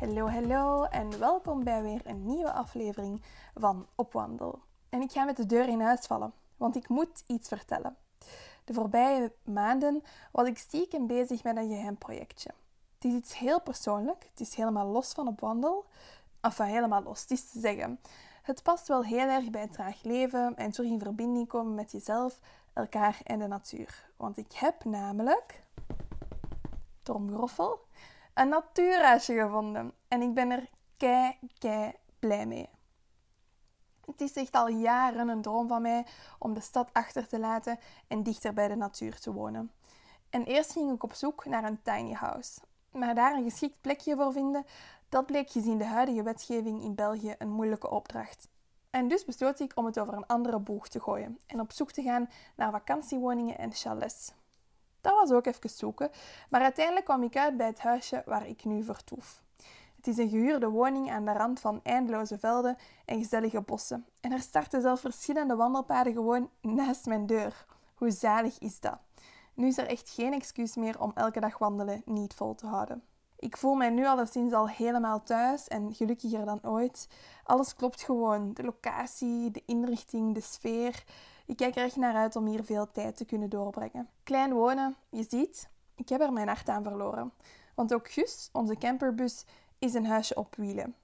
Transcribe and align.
Hallo, 0.00 0.28
hallo 0.28 0.84
en 0.84 1.18
welkom 1.18 1.64
bij 1.64 1.82
weer 1.82 2.00
een 2.04 2.26
nieuwe 2.26 2.52
aflevering 2.52 3.22
van 3.54 3.86
Opwandel. 3.94 4.58
En 4.88 5.00
ik 5.00 5.12
ga 5.12 5.24
met 5.24 5.36
de 5.36 5.46
deur 5.46 5.68
in 5.68 5.80
huis 5.80 6.06
vallen, 6.06 6.32
want 6.56 6.76
ik 6.76 6.88
moet 6.88 7.24
iets 7.26 7.48
vertellen. 7.48 7.96
De 8.64 8.72
voorbije 8.72 9.32
maanden 9.42 10.02
was 10.32 10.46
ik 10.46 10.58
stiekem 10.58 11.06
bezig 11.06 11.42
met 11.42 11.56
een 11.56 11.68
geheim 11.68 11.98
projectje. 11.98 12.50
Het 12.94 13.04
is 13.04 13.12
iets 13.12 13.38
heel 13.38 13.60
persoonlijk, 13.60 14.26
het 14.30 14.40
is 14.40 14.54
helemaal 14.54 14.86
los 14.86 15.12
van 15.12 15.28
op 15.28 15.40
wandel. 15.40 15.84
Enfin, 16.40 16.66
helemaal 16.66 17.02
los, 17.02 17.20
het 17.20 17.30
is 17.30 17.50
te 17.50 17.60
zeggen. 17.60 18.00
Het 18.42 18.62
past 18.62 18.88
wel 18.88 19.04
heel 19.04 19.28
erg 19.28 19.50
bij 19.50 19.60
het 19.60 19.72
traag 19.72 20.02
leven 20.02 20.56
en 20.56 20.70
terug 20.70 20.90
in 20.90 21.00
verbinding 21.00 21.48
komen 21.48 21.74
met 21.74 21.92
jezelf, 21.92 22.38
elkaar 22.72 23.20
en 23.24 23.38
de 23.38 23.46
natuur. 23.46 24.10
Want 24.16 24.36
ik 24.36 24.52
heb 24.52 24.84
namelijk, 24.84 25.62
tromgroffel, 27.02 27.88
een 28.40 28.48
natuurhuisje 28.48 29.34
gevonden. 29.34 29.92
En 30.08 30.22
ik 30.22 30.34
ben 30.34 30.50
er 30.50 30.68
kei, 30.96 31.38
kei 31.58 31.92
blij 32.18 32.46
mee. 32.46 32.68
Het 34.06 34.20
is 34.20 34.32
echt 34.32 34.54
al 34.54 34.68
jaren 34.68 35.28
een 35.28 35.42
droom 35.42 35.68
van 35.68 35.82
mij 35.82 36.06
om 36.38 36.54
de 36.54 36.60
stad 36.60 36.88
achter 36.92 37.28
te 37.28 37.38
laten 37.38 37.78
en 38.08 38.22
dichter 38.22 38.52
bij 38.52 38.68
de 38.68 38.74
natuur 38.74 39.18
te 39.18 39.32
wonen. 39.32 39.72
En 40.30 40.44
eerst 40.44 40.72
ging 40.72 40.92
ik 40.92 41.02
op 41.02 41.14
zoek 41.14 41.44
naar 41.44 41.64
een 41.64 41.82
tiny 41.82 42.12
house. 42.12 42.60
Maar 42.90 43.14
daar 43.14 43.34
een 43.34 43.50
geschikt 43.50 43.80
plekje 43.80 44.16
voor 44.16 44.32
vinden, 44.32 44.64
dat 45.08 45.26
bleek 45.26 45.50
gezien 45.50 45.78
de 45.78 45.84
huidige 45.84 46.22
wetgeving 46.22 46.82
in 46.82 46.94
België 46.94 47.34
een 47.38 47.50
moeilijke 47.50 47.90
opdracht. 47.90 48.48
En 48.90 49.08
dus 49.08 49.24
besloot 49.24 49.60
ik 49.60 49.72
om 49.74 49.84
het 49.84 49.98
over 49.98 50.14
een 50.14 50.26
andere 50.26 50.58
boeg 50.58 50.88
te 50.88 51.00
gooien 51.00 51.38
en 51.46 51.60
op 51.60 51.72
zoek 51.72 51.90
te 51.90 52.02
gaan 52.02 52.28
naar 52.56 52.70
vakantiewoningen 52.70 53.58
en 53.58 53.72
chalets. 53.72 54.32
Dat 55.00 55.14
was 55.14 55.30
ook 55.30 55.46
even 55.46 55.70
zoeken, 55.70 56.10
maar 56.50 56.60
uiteindelijk 56.60 57.04
kwam 57.04 57.22
ik 57.22 57.36
uit 57.36 57.56
bij 57.56 57.66
het 57.66 57.80
huisje 57.80 58.22
waar 58.26 58.46
ik 58.46 58.64
nu 58.64 58.84
vertoef. 58.84 59.42
Het 59.96 60.06
is 60.06 60.16
een 60.16 60.28
gehuurde 60.28 60.68
woning 60.68 61.10
aan 61.10 61.24
de 61.24 61.32
rand 61.32 61.60
van 61.60 61.80
eindeloze 61.82 62.38
velden 62.38 62.76
en 63.04 63.18
gezellige 63.18 63.60
bossen. 63.60 64.06
En 64.20 64.32
er 64.32 64.40
starten 64.40 64.80
zelfs 64.80 65.00
verschillende 65.00 65.56
wandelpaden 65.56 66.12
gewoon 66.12 66.50
naast 66.60 67.06
mijn 67.06 67.26
deur. 67.26 67.66
Hoe 67.94 68.10
zalig 68.10 68.58
is 68.58 68.80
dat? 68.80 68.98
Nu 69.54 69.66
is 69.66 69.78
er 69.78 69.86
echt 69.86 70.10
geen 70.10 70.32
excuus 70.32 70.76
meer 70.76 71.00
om 71.00 71.12
elke 71.14 71.40
dag 71.40 71.58
wandelen 71.58 72.02
niet 72.04 72.34
vol 72.34 72.54
te 72.54 72.66
houden. 72.66 73.02
Ik 73.40 73.56
voel 73.56 73.74
mij 73.74 73.90
nu 73.90 74.06
alleszins 74.06 74.52
al 74.52 74.68
helemaal 74.68 75.22
thuis 75.22 75.68
en 75.68 75.94
gelukkiger 75.94 76.44
dan 76.44 76.58
ooit. 76.62 77.08
Alles 77.44 77.74
klopt 77.74 78.02
gewoon. 78.02 78.52
De 78.52 78.62
locatie, 78.62 79.50
de 79.50 79.62
inrichting, 79.66 80.34
de 80.34 80.40
sfeer. 80.40 81.04
Ik 81.50 81.56
kijk 81.56 81.76
er 81.76 81.84
echt 81.84 81.96
naar 81.96 82.14
uit 82.14 82.36
om 82.36 82.46
hier 82.46 82.64
veel 82.64 82.90
tijd 82.90 83.16
te 83.16 83.24
kunnen 83.24 83.50
doorbrengen. 83.50 84.08
Klein 84.22 84.52
wonen, 84.52 84.96
je 85.08 85.26
ziet, 85.28 85.68
ik 85.94 86.08
heb 86.08 86.20
er 86.20 86.32
mijn 86.32 86.48
hart 86.48 86.68
aan 86.68 86.82
verloren. 86.82 87.32
Want 87.74 87.94
ook 87.94 88.10
Gus, 88.10 88.48
onze 88.52 88.76
camperbus, 88.76 89.44
is 89.78 89.94
een 89.94 90.06
huisje 90.06 90.34
op 90.34 90.56
wielen. 90.56 90.94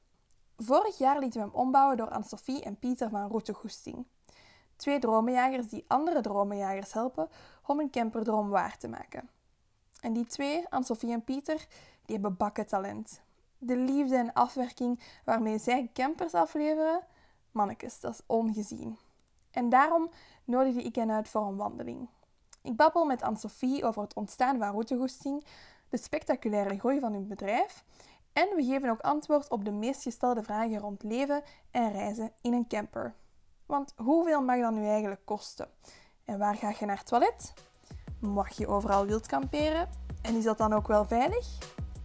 Vorig 0.56 0.98
jaar 0.98 1.19
lieten 1.19 1.41
we 1.41 1.47
hem 1.47 1.55
ombouwen 1.55 1.96
door 1.96 2.11
Anne-Sophie 2.11 2.62
en 2.62 2.79
Pieter 2.79 3.11
van 3.11 3.29
Route 3.29 3.52
Goesting. 3.52 4.06
Twee 4.77 4.98
dromenjagers 4.98 5.68
die 5.68 5.85
andere 5.89 6.20
dromenjagers 6.20 6.92
helpen 6.92 7.29
om 7.67 7.80
een 7.80 7.90
camperdroom 7.90 8.48
waar 8.48 8.79
te 8.79 8.89
maken. 8.89 9.29
En 10.01 10.12
die 10.12 10.27
twee, 10.27 10.68
Anne-Sophie 10.68 11.12
en 11.12 11.24
Pieter, 11.24 11.67
die 12.05 12.14
hebben 12.14 12.36
bakken 12.36 12.67
talent. 12.67 13.23
De 13.58 13.77
liefde 13.77 14.17
en 14.17 14.33
afwerking 14.33 15.01
waarmee 15.24 15.58
zij 15.58 15.90
campers 15.92 16.35
afleveren, 16.35 17.01
mannekes, 17.51 18.01
dat 18.01 18.12
is 18.12 18.20
ongezien. 18.27 18.98
En 19.56 19.68
daarom 19.68 20.11
nodigde 20.44 20.83
ik 20.83 20.94
hen 20.94 21.11
uit 21.11 21.28
voor 21.28 21.42
een 21.42 21.56
wandeling. 21.56 22.08
Ik 22.62 22.77
babbel 22.77 23.05
met 23.05 23.22
Anne-Sophie 23.22 23.84
over 23.84 24.02
het 24.02 24.14
ontstaan 24.14 24.58
van 24.58 24.72
Routegoesting, 24.72 25.44
de 25.89 25.96
spectaculaire 25.96 26.78
groei 26.78 27.00
van 27.00 27.12
hun 27.12 27.28
bedrijf 27.28 27.84
en 28.33 28.48
we 28.56 28.64
geven 28.64 28.90
ook 28.90 29.00
antwoord 29.00 29.48
op 29.48 29.64
de 29.64 29.70
meest 29.70 30.02
gestelde 30.02 30.42
vragen 30.42 30.78
rond 30.78 31.02
leven 31.02 31.42
en 31.70 31.92
reizen 31.92 32.33
in 32.40 32.52
een 32.52 32.67
camper. 32.67 33.14
Want 33.67 33.92
hoeveel 33.96 34.42
mag 34.42 34.61
dat 34.61 34.72
nu 34.72 34.86
eigenlijk 34.86 35.20
kosten? 35.24 35.68
En 36.24 36.38
waar 36.38 36.55
ga 36.55 36.73
je 36.78 36.86
naar 36.86 36.96
het 36.96 37.06
toilet? 37.06 37.52
Mag 38.20 38.56
je 38.56 38.67
overal 38.67 39.06
wild 39.06 39.27
kamperen? 39.27 39.88
En 40.23 40.36
is 40.36 40.44
dat 40.44 40.58
dan 40.58 40.73
ook 40.73 40.88
wel 40.88 41.05
veilig? 41.05 41.46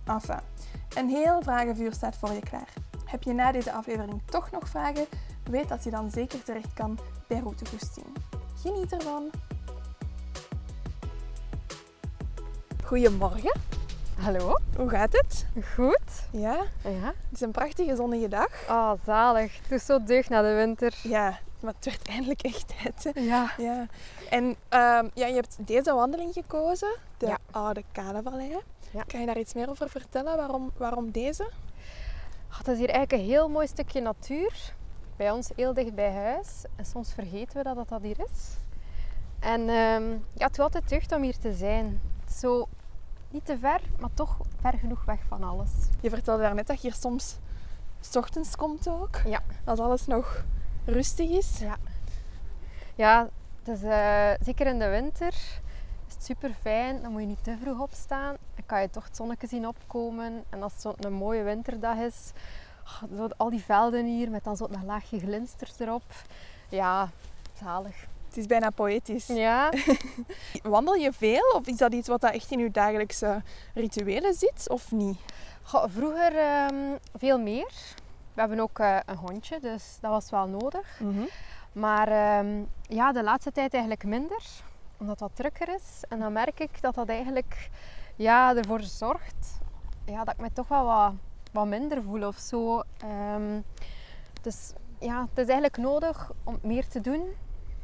Enfin, 0.05 0.39
een 0.95 1.09
heel 1.09 1.41
vragenvuur 1.41 1.93
staat 1.93 2.15
voor 2.15 2.31
je 2.31 2.39
klaar. 2.39 2.73
Heb 3.05 3.23
je 3.23 3.33
na 3.33 3.51
deze 3.51 3.71
aflevering 3.71 4.21
toch 4.25 4.51
nog 4.51 4.69
vragen? 4.69 5.05
Weet 5.51 5.69
dat 5.69 5.83
je 5.83 5.89
dan 5.89 6.09
zeker 6.11 6.43
terecht 6.43 6.73
kan 6.73 6.99
bij 7.27 7.39
Routegoesting. 7.39 8.05
Geniet 8.61 8.91
ervan! 8.91 9.29
Goedemorgen. 12.85 13.59
Hallo, 14.19 14.57
Hoe 14.75 14.89
gaat 14.89 15.11
het? 15.11 15.45
goed? 15.75 16.27
Ja, 16.31 16.55
Ja. 16.83 17.05
het 17.05 17.13
is 17.33 17.41
een 17.41 17.51
prachtige 17.51 17.95
zonnige 17.95 18.27
dag. 18.27 18.49
Oh, 18.69 18.91
zalig. 19.05 19.57
Het 19.61 19.71
is 19.71 19.85
zo 19.85 20.03
deugd 20.03 20.29
na 20.29 20.41
de 20.41 20.53
winter. 20.53 20.93
Ja, 21.03 21.39
maar 21.59 21.73
het 21.75 21.85
werd 21.85 22.07
eindelijk 22.07 22.41
echt 22.41 22.67
tijd. 22.67 23.03
hè. 23.15 23.21
Ja. 23.21 23.51
Ja. 23.57 23.85
En 24.29 24.55
ehm, 24.69 25.07
ja, 25.13 25.27
je 25.27 25.33
hebt 25.33 25.57
deze 25.59 25.93
wandeling 25.93 26.33
gekozen, 26.33 26.95
de 27.17 27.25
Ja. 27.27 27.37
Oude 27.51 27.83
Kanevallei. 27.91 28.57
Ja. 28.91 29.03
Kan 29.07 29.19
je 29.19 29.25
daar 29.25 29.39
iets 29.39 29.53
meer 29.53 29.69
over 29.69 29.89
vertellen? 29.89 30.37
Waarom, 30.37 30.71
waarom 30.77 31.11
deze? 31.11 31.43
Oh, 32.51 32.57
het 32.57 32.67
is 32.67 32.77
hier 32.77 32.89
eigenlijk 32.89 33.23
een 33.23 33.29
heel 33.29 33.49
mooi 33.49 33.67
stukje 33.67 34.01
natuur. 34.01 34.73
Bij 35.21 35.31
ons 35.31 35.49
heel 35.55 35.73
dicht 35.73 35.95
bij 35.95 36.13
huis. 36.13 36.63
En 36.75 36.85
soms 36.85 37.13
vergeten 37.13 37.57
we 37.57 37.63
dat 37.63 37.75
dat, 37.75 37.89
dat 37.89 38.01
hier 38.01 38.19
is. 38.19 38.57
En 39.39 39.61
ehm, 39.69 40.11
ja, 40.11 40.45
het 40.45 40.51
is 40.51 40.59
altijd 40.59 40.89
deugd 40.89 41.11
om 41.11 41.21
hier 41.21 41.37
te 41.37 41.53
zijn. 41.53 42.01
Zo 42.29 42.67
niet 43.29 43.45
te 43.45 43.57
ver, 43.57 43.81
maar 43.99 44.09
toch 44.13 44.37
ver 44.61 44.73
genoeg 44.73 45.05
weg 45.05 45.19
van 45.27 45.43
alles. 45.43 45.71
Je 45.99 46.09
vertelde 46.09 46.41
daarnet 46.41 46.67
dat 46.67 46.81
je 46.81 46.87
hier 46.87 46.97
soms 46.97 47.37
's 47.99 48.15
ochtends 48.15 48.55
komt 48.55 48.87
ook. 48.87 49.21
Ja. 49.25 49.39
Als 49.63 49.79
alles 49.79 50.05
nog 50.05 50.43
rustig 50.85 51.29
is. 51.29 51.59
Ja. 51.59 51.77
Ja, 52.95 53.29
eh, 53.63 54.45
zeker 54.45 54.67
in 54.67 54.79
de 54.79 54.89
winter 54.89 55.33
is 56.07 56.13
het 56.13 56.23
super 56.23 56.53
fijn. 56.61 57.01
Dan 57.01 57.11
moet 57.11 57.21
je 57.21 57.27
niet 57.27 57.43
te 57.43 57.57
vroeg 57.61 57.79
opstaan. 57.79 58.35
Dan 58.55 58.65
kan 58.65 58.81
je 58.81 58.89
toch 58.89 59.03
het 59.05 59.15
zonnetje 59.15 59.47
zien 59.47 59.67
opkomen. 59.67 60.43
En 60.49 60.63
als 60.63 60.73
het 60.73 60.95
zo'n 61.01 61.13
mooie 61.13 61.43
winterdag 61.43 61.97
is, 61.97 62.31
oh, 62.83 63.17
zo 63.17 63.27
al 63.37 63.49
die 63.49 63.63
velden 63.63 64.05
hier 64.05 64.29
met 64.29 64.43
dan 64.43 64.57
zo'n 64.57 64.85
laagje 64.85 65.19
glinsters 65.19 65.79
erop. 65.79 66.03
Ja, 66.69 67.09
zalig. 67.59 68.05
Het 68.27 68.37
is 68.37 68.45
bijna 68.45 68.69
poëtisch. 68.69 69.27
Ja, 69.27 69.71
Wandel 70.63 70.95
je 70.95 71.13
veel 71.13 71.53
of 71.55 71.67
is 71.67 71.77
dat 71.77 71.93
iets 71.93 72.07
wat 72.07 72.21
dat 72.21 72.33
echt 72.33 72.51
in 72.51 72.59
je 72.59 72.71
dagelijkse 72.71 73.41
rituelen 73.73 74.33
zit 74.33 74.69
of 74.69 74.91
niet? 74.91 75.17
Goh, 75.61 75.83
vroeger 75.87 76.37
ehm, 76.37 76.97
veel 77.17 77.39
meer. 77.39 77.71
We 78.33 78.39
hebben 78.39 78.59
ook 78.59 78.79
eh, 78.79 78.97
een 79.05 79.17
hondje, 79.17 79.59
dus 79.59 79.97
dat 80.01 80.11
was 80.11 80.29
wel 80.29 80.47
nodig. 80.47 81.01
Maar 81.71 82.07
ehm, 82.07 82.63
ja, 82.81 83.11
de 83.11 83.23
laatste 83.23 83.51
tijd 83.51 83.73
eigenlijk 83.73 84.03
minder, 84.03 84.41
omdat 84.97 85.19
het 85.19 85.29
wat 85.29 85.35
drukker 85.35 85.75
is. 85.75 86.03
En 86.09 86.19
dan 86.19 86.33
merk 86.33 86.59
ik 86.59 86.81
dat 86.81 86.95
dat 86.95 87.09
eigenlijk 87.09 87.69
ja, 88.15 88.55
ervoor 88.55 88.81
zorgt 88.81 89.59
ja, 90.05 90.23
dat 90.23 90.33
ik 90.33 90.39
me 90.39 90.51
toch 90.53 90.67
wel 90.67 90.85
wat, 90.85 91.13
wat 91.51 91.67
minder 91.67 92.03
voel 92.03 92.27
of 92.27 92.37
zo. 92.37 92.81
Ehm, 92.97 93.59
dus 94.41 94.73
ja, 94.99 95.19
het 95.21 95.37
is 95.37 95.45
eigenlijk 95.45 95.77
nodig 95.77 96.31
om 96.43 96.59
meer 96.61 96.87
te 96.87 97.01
doen, 97.01 97.21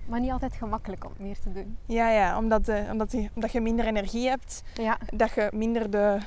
maar 0.05 0.19
niet 0.19 0.31
altijd 0.31 0.53
gemakkelijk 0.55 1.05
om 1.05 1.11
meer 1.17 1.39
te 1.39 1.51
doen. 1.51 1.77
Ja, 1.85 2.09
ja 2.09 2.37
omdat, 2.37 2.67
eh, 2.67 2.89
omdat, 2.91 3.11
je, 3.11 3.29
omdat 3.35 3.51
je 3.51 3.61
minder 3.61 3.85
energie 3.85 4.29
hebt. 4.29 4.63
Ja, 4.73 4.97
Dat 5.13 5.31
je 5.33 5.49
minder 5.53 5.89
de, 5.89 6.17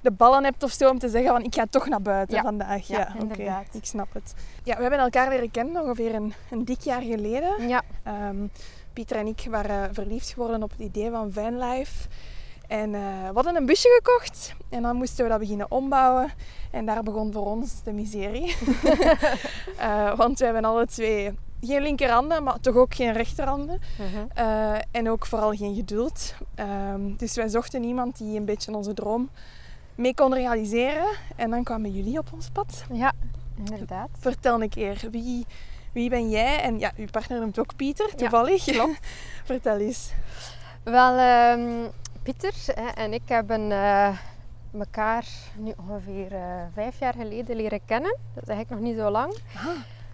de 0.00 0.10
ballen 0.10 0.44
hebt 0.44 0.62
of 0.62 0.70
zo 0.72 0.90
om 0.90 0.98
te 0.98 1.08
zeggen 1.08 1.30
van 1.30 1.42
ik 1.42 1.54
ga 1.54 1.66
toch 1.70 1.86
naar 1.88 2.02
buiten 2.02 2.36
Ja. 2.36 2.42
vandaag. 2.42 2.86
Ja, 2.86 3.14
oké, 3.22 3.62
ik 3.72 3.84
snap 3.84 4.12
het. 4.12 4.34
Ja, 4.64 4.76
we 4.76 4.80
hebben 4.82 5.00
elkaar 5.00 5.28
leren 5.28 5.50
kennen 5.50 5.82
ongeveer 5.82 6.14
een, 6.14 6.32
een 6.50 6.64
dik 6.64 6.80
jaar 6.80 7.02
geleden. 7.02 7.68
ja, 7.68 7.82
Ehm, 8.02 8.46
Pieter 8.92 9.16
en 9.16 9.26
ik 9.26 9.46
waren 9.50 9.94
verliefd 9.94 10.30
geworden 10.32 10.62
op 10.62 10.70
het 10.70 10.80
idee 10.80 11.10
van 11.10 11.32
vanlife. 11.32 12.08
En 12.70 12.94
eh, 12.94 13.00
we 13.28 13.34
hadden 13.34 13.56
een 13.56 13.66
busje 13.66 13.88
gekocht 14.02 14.54
en 14.68 14.82
dan 14.82 14.96
moesten 14.96 15.24
we 15.24 15.30
dat 15.30 15.38
beginnen 15.38 15.70
ombouwen. 15.70 16.32
En 16.70 16.86
daar 16.86 17.02
begon 17.02 17.32
voor 17.32 17.46
ons 17.46 17.82
de 17.82 17.92
miserie. 17.92 18.54
Eh, 19.76 20.16
want 20.16 20.38
we 20.38 20.44
hebben 20.44 20.64
alle 20.64 20.86
twee 20.86 21.38
geen 21.60 21.82
linkerhanden, 21.82 22.42
maar 22.42 22.60
toch 22.60 22.74
ook 22.74 22.94
geen 22.94 23.12
rechterhanden. 23.12 23.80
Mhm. 23.98 24.26
Eh, 24.34 24.78
en 24.90 25.10
ook 25.10 25.26
vooral 25.26 25.52
geen 25.52 25.74
geduld. 25.74 26.34
Ehm, 26.54 27.16
dus 27.16 27.34
wij 27.34 27.48
zochten 27.48 27.82
iemand 27.84 28.18
die 28.18 28.38
een 28.38 28.44
beetje 28.44 28.74
onze 28.74 28.94
droom 28.94 29.30
mee 29.94 30.14
kon 30.14 30.34
realiseren. 30.34 31.06
En 31.36 31.50
dan 31.50 31.64
kwamen 31.64 31.90
jullie 31.92 32.18
op 32.18 32.28
ons 32.32 32.48
pad. 32.52 32.84
Ja, 32.92 33.12
inderdaad. 33.56 34.08
Vertel 34.18 34.62
een 34.62 34.68
keer, 34.68 35.00
wie, 35.10 35.46
wie 35.92 36.10
ben 36.10 36.30
jij? 36.30 36.60
En 36.60 36.78
ja, 36.78 36.92
uw 36.96 37.08
partner 37.10 37.40
noemt 37.40 37.58
ook 37.58 37.76
Pieter, 37.76 38.14
toevallig. 38.16 38.64
klopt. 38.64 38.98
Vertel 39.44 39.78
eens. 39.78 40.12
Wel, 40.82 41.16
ehm, 41.16 41.88
Pieter 42.22 42.54
hè, 42.74 42.86
en 42.86 43.12
ik 43.12 43.22
hebben 43.28 43.72
eh, 43.72 44.16
elkaar 44.78 45.26
nu 45.56 45.72
ongeveer 45.88 46.32
eh, 46.34 46.62
vijf 46.74 46.98
jaar 46.98 47.14
geleden 47.14 47.56
leren 47.56 47.80
kennen. 47.84 48.16
Dat 48.34 48.42
is 48.42 48.48
eigenlijk 48.48 48.80
nog 48.80 48.90
niet 48.90 48.98
zo 48.98 49.10
lang. 49.10 49.32
Ah, 49.56 49.66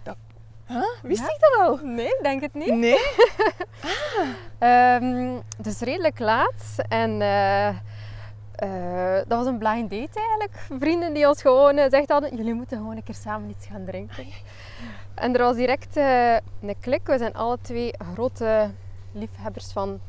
dat... 0.03 0.15
Huh? 0.67 0.83
Wist 1.01 1.21
Ja. 1.21 1.25
ik 1.27 1.39
dat 1.39 1.59
al? 1.59 1.79
Nee, 1.83 2.05
ik 2.07 2.19
denk 2.21 2.41
het 2.41 2.53
niet. 2.53 2.73
Nee? 2.73 2.97
Ehm, 4.59 5.37
dus 5.57 5.79
redelijk 5.79 6.19
laat. 6.19 6.75
En 6.89 7.21
eh, 7.21 7.67
eh, 7.67 9.15
dat 9.27 9.37
was 9.37 9.45
een 9.45 9.57
blind 9.57 9.89
date 9.89 10.19
eigenlijk. 10.19 10.65
Vrienden 10.79 11.13
die 11.13 11.27
ons 11.27 11.41
gewoon 11.41 11.77
uh, 11.77 11.85
zegt 11.89 12.09
hadden, 12.09 12.35
jullie 12.35 12.53
moeten 12.53 12.77
gewoon 12.77 12.95
een 12.95 13.03
keer 13.03 13.15
samen 13.15 13.49
iets 13.49 13.65
gaan 13.67 13.85
drinken. 13.85 14.25
En 15.13 15.33
er 15.33 15.41
was 15.43 15.55
direct 15.55 15.97
eh, 15.97 16.33
een 16.61 16.75
klik. 16.79 17.07
We 17.07 17.17
zijn 17.17 17.33
alle 17.33 17.57
twee 17.61 17.93
grote 18.13 18.69
liefhebbers 19.11 19.71
van 19.71 19.99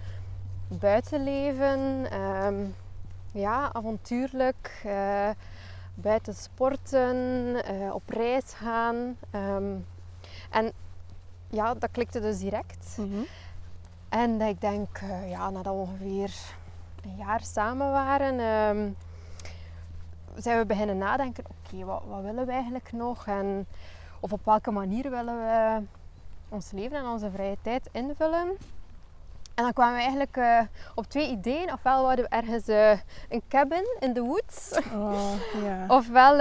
buitenleven. 0.68 2.10
Ehm, 2.10 2.64
ja, 3.32 3.70
avontuurlijk. 3.72 4.80
eh, 4.84 5.30
buiten 5.94 6.34
sporten, 6.34 7.16
eh, 7.64 7.94
op 7.94 8.08
reis 8.10 8.52
gaan. 8.52 9.16
Ehm, 9.30 9.76
en 10.50 10.72
ja, 11.50 11.74
dat 11.74 11.90
klikte 11.90 12.20
dus 12.20 12.38
direct. 12.38 12.96
Mhm. 12.98 13.20
En 14.08 14.40
ik 14.40 14.60
denk, 14.60 14.98
eh, 14.98 15.30
ja, 15.30 15.50
nadat 15.50 15.74
we 15.74 15.80
ongeveer 15.80 16.34
een 17.04 17.16
jaar 17.16 17.42
samen 17.42 17.90
waren, 17.90 18.40
ehm, 18.40 18.90
zijn 20.36 20.58
we 20.58 20.66
beginnen 20.66 20.98
nadenken, 20.98 21.44
oké, 21.46 21.84
wat, 21.84 22.02
wat 22.06 22.22
willen 22.22 22.46
we 22.46 22.52
eigenlijk 22.52 22.92
nog? 22.92 23.26
En, 23.26 23.66
of 24.20 24.32
op 24.32 24.44
welke 24.44 24.70
manier 24.70 25.10
willen 25.10 25.38
we 25.38 25.82
ons 26.48 26.70
leven 26.70 26.98
en 26.98 27.06
onze 27.06 27.30
vrije 27.30 27.56
tijd 27.62 27.88
invullen? 27.92 28.56
En 29.58 29.64
dan 29.64 29.72
kwamen 29.72 29.94
we 29.94 30.00
eigenlijk 30.00 30.36
eh, 30.36 30.60
op 30.94 31.06
twee 31.06 31.30
ideeën. 31.30 31.72
Ofwel 31.72 32.02
wouden 32.02 32.24
we 32.24 32.30
ergens 32.30 32.68
eh, 32.68 32.90
een 33.28 33.42
cabin 33.48 33.96
in 34.00 34.14
the 34.14 34.22
woods. 34.22 34.78
Oh. 34.94 35.32
Ofwel 35.98 36.36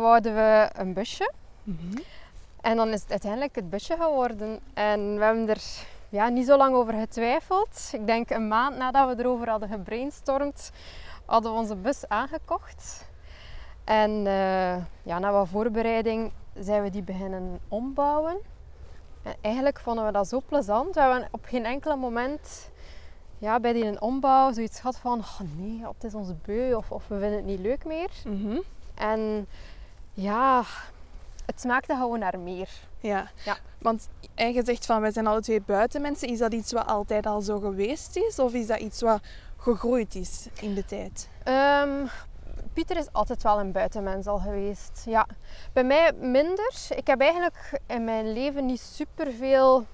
wouden 0.00 0.34
we 0.34 0.68
een 0.72 0.92
busje. 0.92 1.32
Mhm. 1.62 1.98
En 2.60 2.76
dan 2.76 2.88
is 2.88 3.00
het 3.00 3.10
uiteindelijk 3.10 3.54
het 3.54 3.70
busje 3.70 3.96
geworden. 3.96 4.58
En 4.74 5.18
we 5.18 5.24
hebben 5.24 5.48
er 5.48 5.62
ja, 6.08 6.28
niet 6.28 6.46
zo 6.46 6.56
lang 6.56 6.74
over 6.74 6.94
getwijfeld. 6.94 7.90
Ik 7.92 8.06
denk 8.06 8.30
een 8.30 8.48
maand 8.48 8.76
nadat 8.76 9.16
we 9.16 9.22
erover 9.22 9.48
hadden 9.48 9.68
gebrainstormd, 9.68 10.70
hadden 11.24 11.52
we 11.52 11.58
onze 11.58 11.76
bus 11.76 12.08
aangekocht. 12.08 13.06
En 13.84 14.22
ja, 15.02 15.18
na 15.18 15.32
wat 15.32 15.48
voorbereiding 15.48 16.32
zijn 16.58 16.82
we 16.82 16.90
die 16.90 17.02
beginnen 17.02 17.60
ombouwen. 17.68 18.36
En 19.28 19.36
eigenlijk 19.40 19.80
vonden 19.80 20.06
we 20.06 20.12
dat 20.12 20.28
zo 20.28 20.42
plezant. 20.46 20.94
We 20.94 21.00
hebben 21.00 21.28
op 21.30 21.44
geen 21.44 21.64
enkel 21.64 21.96
moment 21.96 22.70
ja, 23.38 23.60
bij 23.60 23.72
die 23.72 24.00
ombouw 24.00 24.52
zoiets 24.52 24.80
gehad 24.80 24.98
van 24.98 25.18
oh 25.18 25.40
nee, 25.56 25.82
het 25.94 26.04
is 26.04 26.14
ons 26.14 26.28
beu 26.42 26.74
of, 26.74 26.90
of 26.90 27.08
we 27.08 27.18
vinden 27.18 27.36
het 27.36 27.46
niet 27.46 27.60
leuk 27.60 27.84
meer. 27.84 28.10
Mhm. 28.24 28.60
En 28.94 29.46
ja, 30.12 30.62
het 31.46 31.60
smaakte 31.60 31.94
gewoon 31.94 32.18
naar 32.18 32.38
meer. 32.38 32.68
Ja. 33.00 33.30
Ja. 33.44 33.56
want 33.78 34.08
en 34.34 34.52
je 34.52 34.64
zegt 34.64 34.86
van 34.86 35.00
wij 35.00 35.12
zijn 35.12 35.26
alle 35.26 35.40
twee 35.40 35.60
buitenmensen. 35.60 36.28
Is 36.28 36.38
dat 36.38 36.52
iets 36.52 36.72
wat 36.72 36.86
altijd 36.86 37.26
al 37.26 37.40
zo 37.40 37.58
geweest 37.58 38.16
is? 38.16 38.38
Of 38.38 38.52
is 38.52 38.66
dat 38.66 38.78
iets 38.78 39.00
wat 39.00 39.20
gegroeid 39.56 40.14
is 40.14 40.46
in 40.60 40.74
de 40.74 40.84
tijd? 40.84 41.28
Ehm, 41.44 42.06
Pieter 42.78 42.96
is 42.96 43.12
altijd 43.12 43.42
wel 43.42 43.60
een 43.60 43.72
buitenmens 43.72 44.26
al 44.26 44.38
geweest. 44.38 45.02
Ja. 45.06 45.26
Bij 45.72 45.84
mij 45.84 46.12
minder. 46.12 46.72
Ik 46.96 47.06
heb 47.06 47.20
eigenlijk 47.20 47.80
in 47.86 48.04
mijn 48.04 48.32
leven 48.32 48.66
niet 48.66 48.80
superveel 48.80 49.86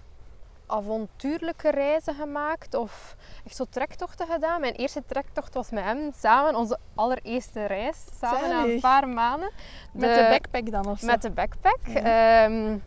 avontuurlijke 0.66 1.70
reizen 1.70 2.14
gemaakt 2.14 2.74
of 2.74 3.16
echt 3.44 3.56
zo 3.56 3.64
trektochten 3.70 4.26
gedaan. 4.26 4.60
Mijn 4.60 4.72
eerste 4.72 5.02
trektocht 5.06 5.54
was 5.54 5.70
met 5.70 5.84
hem 5.84 6.12
samen, 6.16 6.54
onze 6.54 6.78
allereerste 6.94 7.64
reis, 7.64 7.96
samen 8.20 8.48
na 8.48 8.64
een 8.64 8.80
paar 8.80 9.08
maanden. 9.08 9.50
Met 9.92 10.14
de 10.14 10.26
backpack 10.30 10.70
dan 10.70 10.86
of 10.86 10.98
zo? 10.98 11.06
Met 11.06 11.22
de 11.22 11.30
backpack. 11.30 11.78
Ja. 11.86 12.44
ehm, 12.44 12.78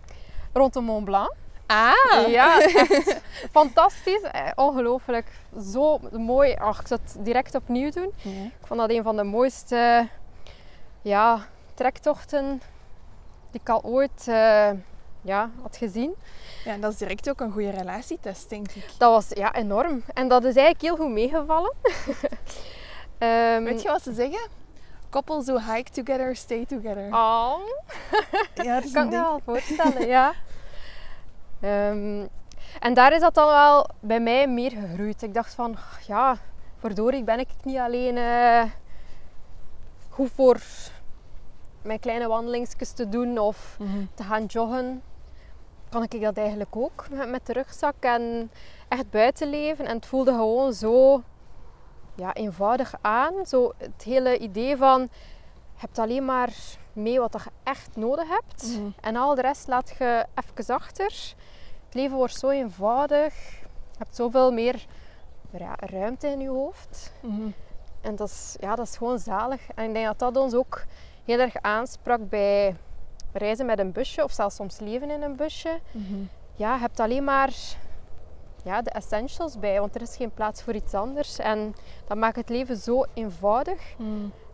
rond 0.54 0.74
de 0.74 0.80
Mont 0.82 1.06
Blanc. 1.06 1.34
Ah! 1.68 2.28
Ja, 2.28 2.62
echt 2.62 3.22
fantastisch. 3.52 4.22
Eh, 4.22 4.42
Ongelooflijk. 4.56 5.28
Zo 5.72 6.00
mooi. 6.12 6.56
Ach, 6.56 6.80
ik 6.80 6.88
zou 6.88 7.00
het 7.04 7.26
direct 7.26 7.56
opnieuw 7.56 7.92
doen. 7.92 8.14
Ja. 8.22 8.44
Ik 8.44 8.66
vond 8.68 8.80
dat 8.80 8.90
een 8.90 9.04
van 9.04 9.16
de 9.16 9.24
mooiste 9.24 10.08
ja, 11.02 11.40
trektochten 11.74 12.62
die 13.52 13.62
ik 13.62 13.70
al 13.70 13.84
ooit 13.84 14.26
eh, 14.28 14.70
ja, 15.22 15.50
had 15.62 15.78
gezien. 15.78 16.16
Ja, 16.66 16.78
dat 16.78 16.92
is 16.92 16.98
direct 16.98 17.30
ook 17.30 17.40
een 17.40 17.52
goede 17.52 17.70
relatietest, 17.70 18.50
denk 18.50 18.72
ik. 18.72 18.86
Dat 18.98 19.12
was 19.12 19.28
ja, 19.30 19.54
enorm. 19.54 20.04
En 20.14 20.28
dat 20.28 20.44
is 20.44 20.56
eigenlijk 20.56 20.82
heel 20.82 21.06
goed 21.06 21.14
meegevallen. 21.14 21.74
Ehm, 23.18 23.64
Weet 23.64 23.82
je 23.82 23.88
wat 23.88 24.02
ze 24.02 24.14
zeggen? 24.14 24.50
Couples 25.10 25.46
who 25.46 25.74
hike 25.74 25.92
together, 25.92 26.36
stay 26.36 26.66
together. 26.66 27.08
Oh, 27.14 27.60
Ja, 28.56 28.80
dat 28.82 28.92
kan 28.92 29.04
ik 29.06 29.10
me 29.12 29.18
wel 29.18 29.42
voorstellen, 29.46 30.08
ja. 30.08 30.34
Ehm, 31.62 32.26
en 32.80 32.94
daar 32.94 33.14
is 33.14 33.20
dat 33.22 33.34
dan 33.34 33.48
wel 33.48 33.90
bij 34.00 34.20
mij 34.20 34.48
meer 34.48 34.72
gegroeid. 34.72 35.22
Ik 35.22 35.34
dacht 35.34 35.54
van, 35.54 35.76
ja, 36.08 36.38
verdorie, 36.78 37.24
ben 37.24 37.40
ik 37.40 37.48
niet 37.64 37.78
alleen 37.78 38.18
eh, 38.18 38.64
goed 40.10 40.32
voor 40.36 40.62
mijn 41.82 42.00
kleine 42.00 42.28
wandelingsjes 42.28 42.92
te 42.92 43.10
doen 43.10 43.38
of 43.40 43.76
Mhm. 43.80 44.06
te 44.14 44.24
gaan 44.24 44.46
joggen. 44.46 45.02
Kan 45.90 46.04
ik 46.04 46.22
dat 46.22 46.38
eigenlijk 46.38 46.76
ook 46.76 47.06
met, 47.12 47.30
met 47.30 47.46
de 47.46 47.54
rugzak 47.54 47.96
en 48.00 48.52
echt 48.88 49.10
buiten 49.10 49.50
leven. 49.50 49.86
En 49.86 49.96
het 49.96 50.06
voelde 50.06 50.32
gewoon 50.32 50.74
zo 50.74 51.22
ja, 52.16 52.34
eenvoudig 52.34 52.94
aan. 53.02 53.34
Zo 53.46 53.72
het 53.78 54.04
hele 54.04 54.38
idee 54.38 54.78
van, 54.78 55.02
je 55.02 55.08
hebt 55.80 56.00
alleen 56.00 56.26
maar 56.26 56.50
mee 56.98 57.20
wat 57.20 57.34
je 57.34 57.50
echt 57.64 57.96
nodig 57.96 58.28
hebt. 58.28 58.64
Mhm. 58.64 58.90
En 59.02 59.16
al 59.16 59.36
de 59.36 59.42
rest 59.42 59.68
laat 59.68 59.96
je 60.00 60.26
even 60.36 60.76
achter. 60.76 61.34
Het 61.86 61.94
leven 61.94 62.18
wordt 62.18 62.36
zo 62.36 62.50
eenvoudig. 62.50 63.34
Je 63.92 63.98
hebt 63.98 64.16
zoveel 64.16 64.52
meer 64.52 64.86
ruimte 65.80 66.28
in 66.28 66.40
je 66.40 66.50
hoofd. 66.50 67.12
Mhm. 67.22 67.50
En 68.02 68.16
dat 68.16 68.28
is, 68.30 68.56
ja, 68.60 68.76
dat 68.76 68.88
is 68.88 68.98
gewoon 68.98 69.20
zalig. 69.20 69.62
En 69.76 69.86
ik 69.86 69.94
denk 69.94 70.06
dat 70.06 70.20
dat 70.20 70.38
ons 70.38 70.54
ook 70.54 70.86
heel 71.26 71.40
erg 71.40 71.56
aansprak 71.62 72.30
bij 72.30 72.76
reizen 73.34 73.66
met 73.66 73.80
een 73.80 73.92
busje 73.92 74.24
of 74.24 74.32
zelfs 74.32 74.56
soms 74.56 74.80
leven 74.80 75.10
in 75.10 75.22
een 75.22 75.36
busje. 75.36 75.80
Mhm. 75.92 76.16
Ja, 76.56 76.74
je 76.74 76.80
hebt 76.80 77.00
alleen 77.00 77.24
maar 77.24 77.54
ja, 78.64 78.82
de 78.82 78.90
essentials 78.90 79.60
bij, 79.60 79.80
want 79.80 79.96
er 79.96 80.02
is 80.02 80.16
geen 80.16 80.32
plaats 80.34 80.62
voor 80.62 80.74
iets 80.74 80.94
anders. 80.94 81.40
En 81.40 81.76
dat 82.08 82.18
maakt 82.18 82.36
het 82.36 82.50
leven 82.50 82.78
zo 82.78 83.06
eenvoudig. 83.14 83.96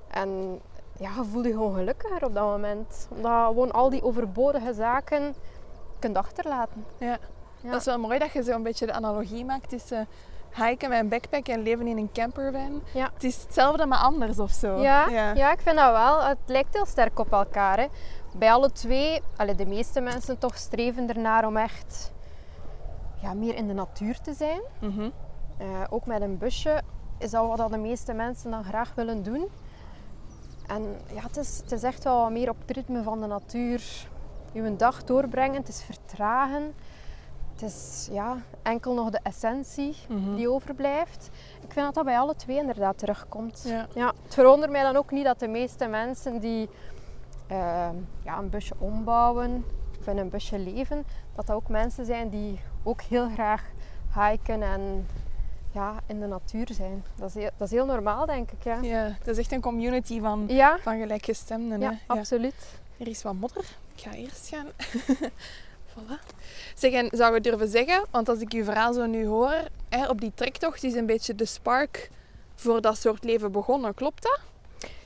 En 0.07 0.61
ja, 0.99 1.09
je 1.33 1.41
je 1.41 1.51
gewoon 1.51 1.73
gelukkiger 1.73 2.25
op 2.25 2.33
dat 2.33 2.43
moment. 2.43 3.07
Omdat 3.09 3.31
je 3.31 3.45
gewoon 3.47 3.71
al 3.71 3.89
die 3.89 4.03
overbodige 4.03 4.73
zaken 4.73 5.35
kunt 5.99 6.17
achterlaten. 6.17 6.85
Ja. 6.97 7.17
Ja. 7.61 7.71
Dat 7.71 7.79
is 7.79 7.85
wel 7.85 7.99
mooi 7.99 8.19
dat 8.19 8.31
je 8.31 8.43
zo 8.43 8.51
een 8.51 8.63
beetje 8.63 8.85
de 8.85 8.93
analogie 8.93 9.45
maakt 9.45 9.69
tussen 9.69 10.07
hiken 10.53 10.89
met 10.89 10.99
een 10.99 11.09
backpack 11.09 11.47
en 11.47 11.61
leven 11.61 11.87
in 11.87 11.97
een 11.97 12.11
campervan. 12.11 12.83
Ja. 12.93 13.09
Het 13.13 13.23
is 13.23 13.41
hetzelfde, 13.41 13.85
maar 13.85 13.99
anders 13.99 14.39
of 14.39 14.51
zo. 14.51 14.81
Ja, 14.81 15.09
ja. 15.09 15.51
ik 15.51 15.59
vind 15.59 15.77
dat 15.77 15.91
wel. 15.91 16.23
Het 16.23 16.37
lijkt 16.45 16.73
heel 16.73 16.85
sterk 16.85 17.19
op 17.19 17.31
elkaar. 17.31 17.79
Hè. 17.79 17.87
Bij 18.35 18.51
alle 18.51 18.71
twee, 18.71 19.21
allee, 19.35 19.55
de 19.55 19.65
meeste 19.65 20.01
mensen 20.01 20.37
toch 20.37 20.57
streven 20.57 21.09
ernaar 21.09 21.47
om 21.47 21.57
echt 21.57 22.11
ja, 23.21 23.33
meer 23.33 23.55
in 23.55 23.67
de 23.67 23.73
natuur 23.73 24.19
te 24.19 24.33
zijn. 24.33 24.61
Mhm. 24.79 25.09
Eh, 25.57 25.67
ook 25.89 26.05
met 26.05 26.21
een 26.21 26.37
busje 26.37 26.81
is 27.17 27.31
dat 27.31 27.57
wat 27.57 27.71
de 27.71 27.77
meeste 27.77 28.13
mensen 28.13 28.51
dan 28.51 28.63
graag 28.63 28.91
willen 28.95 29.23
doen. 29.23 29.47
En 30.67 30.95
ja, 31.13 31.21
het 31.21 31.37
is, 31.37 31.57
het 31.57 31.71
is 31.71 31.83
echt 31.83 32.03
wel 32.03 32.29
meer 32.31 32.49
op 32.49 32.55
het 32.65 32.71
ritme 32.71 33.03
van 33.03 33.21
de 33.21 33.27
natuur. 33.27 34.07
Je 34.51 34.75
dag 34.75 35.03
doorbrengen, 35.03 35.55
het 35.55 35.67
is 35.67 35.81
vertragen. 35.83 36.73
Het 37.53 37.61
is 37.61 38.07
ja, 38.11 38.37
enkel 38.61 38.93
nog 38.93 39.09
de 39.09 39.19
essentie 39.23 39.95
Mhm. 40.07 40.35
die 40.35 40.49
overblijft. 40.49 41.29
Ik 41.61 41.71
vind 41.71 41.85
dat 41.85 41.93
dat 41.93 42.05
bij 42.05 42.19
alle 42.19 42.35
twee 42.35 42.57
inderdaad 42.57 42.97
terugkomt. 42.97 43.63
Ja. 43.67 43.87
Ja, 43.95 44.13
het 44.23 44.33
verwondert 44.33 44.71
mij 44.71 44.83
dan 44.83 44.95
ook 44.95 45.11
niet 45.11 45.25
dat 45.25 45.39
de 45.39 45.47
meeste 45.47 45.87
mensen 45.87 46.39
die 46.39 46.69
eh, 47.47 47.89
ja, 48.23 48.37
een 48.37 48.49
busje 48.49 48.73
ombouwen 48.77 49.65
of 49.99 50.07
in 50.07 50.17
een 50.17 50.29
busje 50.29 50.59
leven, 50.59 51.05
dat 51.35 51.45
dat 51.47 51.55
ook 51.55 51.67
mensen 51.67 52.05
zijn 52.05 52.29
die 52.29 52.59
ook 52.83 53.01
heel 53.01 53.29
graag 53.29 53.63
hiken 54.15 54.61
en 54.61 55.07
ja, 55.73 55.95
in 56.05 56.19
de 56.19 56.27
natuur 56.27 56.67
zijn. 56.71 57.03
Dat 57.15 57.29
is 57.29 57.33
heel, 57.35 57.49
dat 57.57 57.67
is 57.67 57.73
heel 57.73 57.85
normaal, 57.85 58.25
denk 58.25 58.51
ik. 58.51 58.63
Ja, 58.63 58.81
Ja, 58.81 59.15
het 59.19 59.27
is 59.27 59.37
echt 59.37 59.51
een 59.51 59.61
community 59.61 60.19
van, 60.19 60.43
ja, 60.47 60.77
van 60.81 60.99
gelijkgestemden. 60.99 61.79
ja, 61.79 61.89
hè? 61.89 61.97
absoluut. 62.07 62.79
Er 62.97 63.07
is 63.07 63.23
wat 63.23 63.33
modder. 63.33 63.65
Ik 63.95 64.01
ga 64.01 64.11
eerst 64.11 64.47
gaan 64.47 64.67
Voilà. 65.93 66.19
Zeg, 66.75 66.91
en 66.91 67.07
zou 67.11 67.33
je 67.33 67.41
durven 67.41 67.67
zeggen, 67.67 68.05
want 68.11 68.29
als 68.29 68.39
ik 68.39 68.51
je 68.51 68.63
verhaal 68.63 68.93
zo 68.93 69.05
nu 69.05 69.25
hoor, 69.25 69.53
hè, 69.89 70.07
op 70.07 70.21
die 70.21 70.31
trektocht 70.35 70.83
is 70.83 70.93
een 70.93 71.05
beetje 71.05 71.35
de 71.35 71.45
spark 71.45 72.09
voor 72.55 72.81
dat 72.81 72.97
soort 72.97 73.23
leven 73.23 73.51
begonnen. 73.51 73.93
Klopt 73.93 74.23
dat? 74.23 74.39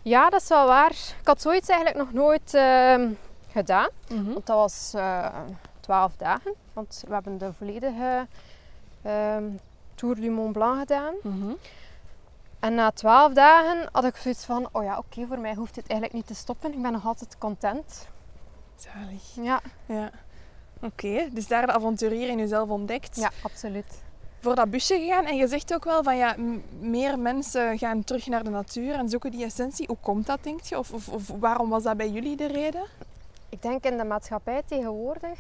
Ja, 0.02 0.30
dat 0.30 0.42
is 0.42 0.48
wel 0.48 0.68
waar. 0.68 0.92
Ik 0.92 1.28
had 1.28 1.42
zoiets 1.42 1.70
eigenlijk 1.70 2.00
nog 2.06 2.14
nooit 2.14 2.54
ehm, 2.54 3.10
gedaan. 3.52 3.90
Want 4.08 4.46
dat 4.46 4.58
was 4.58 4.92
eh, 4.96 5.36
twaalf 5.80 6.16
dagen. 6.18 6.54
Want 6.74 7.04
we 7.08 7.14
hebben 7.14 7.38
de 7.38 7.54
volledige 7.54 8.28
ehm, 9.02 9.44
Tour 9.98 10.16
du 10.16 10.30
Mont 10.30 10.54
Blanc 10.54 10.80
gedaan. 10.80 11.14
Mhm. 11.24 11.52
En 12.60 12.76
na 12.76 12.92
twaalf 12.92 13.34
dagen 13.34 13.90
had 13.92 14.04
ik 14.04 14.16
zoiets 14.16 14.46
van, 14.46 14.70
oh 14.72 14.84
ja, 14.84 14.98
oké, 14.98 15.26
voor 15.28 15.40
mij 15.40 15.54
hoeft 15.54 15.76
het 15.76 15.88
eigenlijk 15.88 16.14
niet 16.14 16.28
te 16.28 16.36
stoppen. 16.42 16.74
Ik 16.74 16.82
ben 16.82 16.92
nog 16.92 17.06
altijd 17.06 17.38
content. 17.38 18.08
Zalig. 18.76 19.36
Ja, 19.36 19.62
Ja. 19.86 20.12
Oké, 20.82 21.30
dus 21.32 21.48
daar 21.48 21.66
de 21.66 21.72
avonturier 21.72 22.30
in 22.30 22.38
jezelf 22.38 22.70
ontdekt. 22.70 23.16
ja 23.16 23.32
absoluut. 23.42 24.02
Voor 24.40 24.56
dat 24.56 24.70
busje 24.70 25.00
gegaan. 25.00 25.26
En 25.26 25.36
je 25.36 25.48
zegt 25.48 25.74
ook 25.74 25.84
wel 25.84 26.04
van 26.04 26.18
ja, 26.18 26.36
meer 26.80 27.20
mensen 27.20 27.78
gaan 27.78 28.04
terug 28.04 28.28
naar 28.28 28.44
de 28.44 28.50
natuur 28.50 28.94
en 28.94 29.10
zoeken 29.10 29.32
die 29.32 29.46
essentie. 29.46 29.88
Hoe 29.88 29.98
komt 30.02 30.26
dat, 30.26 30.44
denk 30.44 30.62
je? 30.62 30.78
Of, 30.78 30.92
of, 30.92 31.10
of 31.10 31.28
waarom 31.40 31.70
was 31.70 31.84
dat 31.84 31.98
bij 31.98 32.10
jullie 32.10 32.36
de 32.36 32.48
reden? 32.48 32.86
Ik 33.50 33.62
denk 33.62 33.84
in 33.84 33.98
de 33.98 34.04
maatschappij 34.04 34.62
tegenwoordig, 34.66 35.40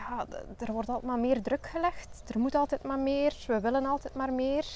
ja, 0.00 0.26
er 0.58 0.72
wordt 0.72 0.88
altijd 0.88 1.06
maar 1.06 1.18
meer 1.18 1.42
druk 1.42 1.66
gelegd. 1.66 2.22
Er 2.34 2.40
moet 2.40 2.54
altijd 2.54 2.82
maar 2.82 2.98
meer. 2.98 3.34
We 3.46 3.60
willen 3.60 3.86
altijd 3.86 4.14
maar 4.14 4.32
meer. 4.32 4.66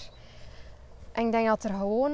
En 1.12 1.26
ik 1.26 1.32
denk 1.32 1.46
dat 1.46 1.64
er 1.64 1.74
gewoon 1.74 2.12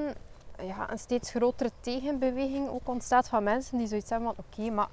ja, 0.62 0.90
een 0.90 0.98
steeds 0.98 1.30
grotere 1.30 1.70
tegenbeweging 1.80 2.68
ook 2.68 2.88
ontstaat 2.88 3.28
van 3.28 3.42
mensen 3.42 3.78
die 3.78 3.86
zoiets 3.86 4.10
hebben 4.10 4.34
van 4.34 4.44
oké, 4.46 4.70
maar 4.70 4.88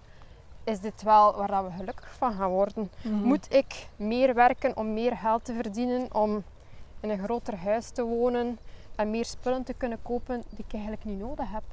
is 0.64 0.80
dit 0.80 1.04
wel 1.04 1.36
waar 1.36 1.48
dat 1.48 1.64
we 1.64 1.72
gelukkig 1.72 2.14
van 2.18 2.34
gaan 2.34 2.50
worden? 2.50 2.92
Moet 3.04 3.54
ik 3.54 3.88
meer 3.96 4.34
werken 4.34 4.78
om 4.78 4.94
meer 4.94 5.18
geld 5.18 5.46
te 5.46 5.54
verdienen, 5.54 6.14
om 6.14 6.44
in 7.00 7.10
een 7.10 7.24
groter 7.24 7.58
huis 7.58 7.90
te 7.90 8.04
wonen 8.04 8.60
en 8.96 9.10
meer 9.10 9.26
spullen 9.26 9.64
te 9.64 9.74
kunnen 9.74 10.02
kopen 10.02 10.44
die 10.50 10.66
ik 10.68 10.74
eigenlijk 10.74 11.06
niet 11.06 11.20
nodig 11.20 11.52
heb? 11.52 11.64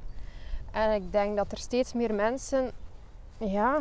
En 0.71 0.91
ik 0.91 1.11
denk 1.11 1.37
dat 1.37 1.51
er 1.51 1.57
steeds 1.57 1.93
meer 1.93 2.13
mensen 2.13 2.71
ja, 3.37 3.79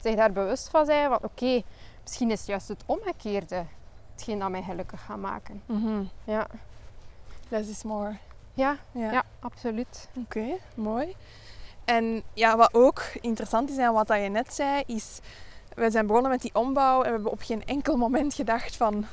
zich 0.00 0.14
daar 0.14 0.32
bewust 0.32 0.68
van 0.68 0.86
zijn 0.86 1.08
van 1.08 1.18
oké, 1.22 1.62
misschien 2.06 2.30
is 2.30 2.44
juist 2.46 2.68
het 2.68 2.82
omgekeerde 2.86 3.64
hetgeen 4.14 4.38
dat 4.38 4.50
mij 4.50 4.62
gelukkig 4.62 5.04
gaat 5.04 5.18
maken. 5.18 5.62
Mhm. 5.66 6.02
Ja, 6.24 6.46
Less 7.48 7.70
is 7.70 7.82
more. 7.82 8.16
ja, 8.54 8.76
Ja. 8.92 9.12
ja 9.12 9.24
absoluut. 9.40 10.08
Oké, 10.14 10.44
mooi. 10.74 11.16
En 11.84 12.22
ja, 12.34 12.56
wat 12.56 12.74
ook 12.74 13.02
interessant 13.20 13.70
is 13.70 13.76
en 13.76 13.92
wat 13.92 14.06
dat 14.06 14.22
je 14.22 14.28
net 14.28 14.54
zei, 14.54 14.82
is... 14.86 15.20
We 15.74 15.90
zijn 15.90 16.06
begonnen 16.06 16.30
met 16.30 16.40
die 16.42 16.54
ombouw 16.54 16.98
en 16.98 17.06
we 17.06 17.12
hebben 17.14 17.30
op 17.30 17.40
geen 17.42 17.64
enkel 17.64 17.96
moment 17.96 18.34
gedacht 18.34 18.76
van... 18.76 19.06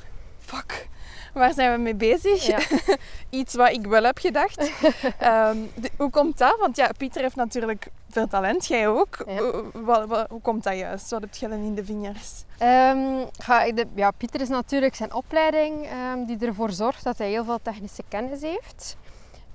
Fuck, 0.44 0.88
waar 1.34 1.52
zijn 1.52 1.72
we 1.72 1.78
mee 1.78 1.94
bezig? 1.94 2.46
Ja. 2.46 2.58
Iets 3.40 3.54
wat 3.54 3.70
ik 3.70 3.86
wel 3.86 4.02
heb 4.04 4.18
gedacht. 4.18 4.58
Ehm, 5.18 5.56
de- 5.74 5.90
hoe 5.96 6.10
komt 6.10 6.38
dat? 6.38 6.56
Want 6.60 6.76
ja, 6.76 6.90
Pieter 6.96 7.22
heeft 7.22 7.36
natuurlijk 7.36 7.86
veel 8.10 8.26
talent, 8.26 8.66
jij 8.66 8.88
ook. 8.88 9.24
Ja. 9.26 9.38
Hoe, 9.38 9.64
wat- 9.72 10.06
wat- 10.08 10.26
hoe 10.30 10.40
komt 10.40 10.62
dat 10.64 10.76
juist? 10.76 11.10
Wat 11.10 11.20
heb 11.20 11.34
je 11.34 11.48
dan 11.48 11.58
in 11.58 11.74
de 11.74 11.84
vingers? 11.84 12.44
Ehm, 12.58 13.24
ga 13.38 13.62
ik 13.62 13.76
de, 13.76 13.86
ja, 13.94 14.10
Pieter 14.10 14.40
is 14.40 14.48
natuurlijk 14.48 14.94
zijn 14.94 15.14
opleiding 15.14 15.86
ehm, 15.86 16.24
die 16.24 16.46
ervoor 16.46 16.70
zorgt 16.70 17.04
dat 17.04 17.18
hij 17.18 17.28
heel 17.28 17.44
veel 17.44 17.58
technische 17.62 18.02
kennis 18.08 18.40
heeft. 18.42 18.96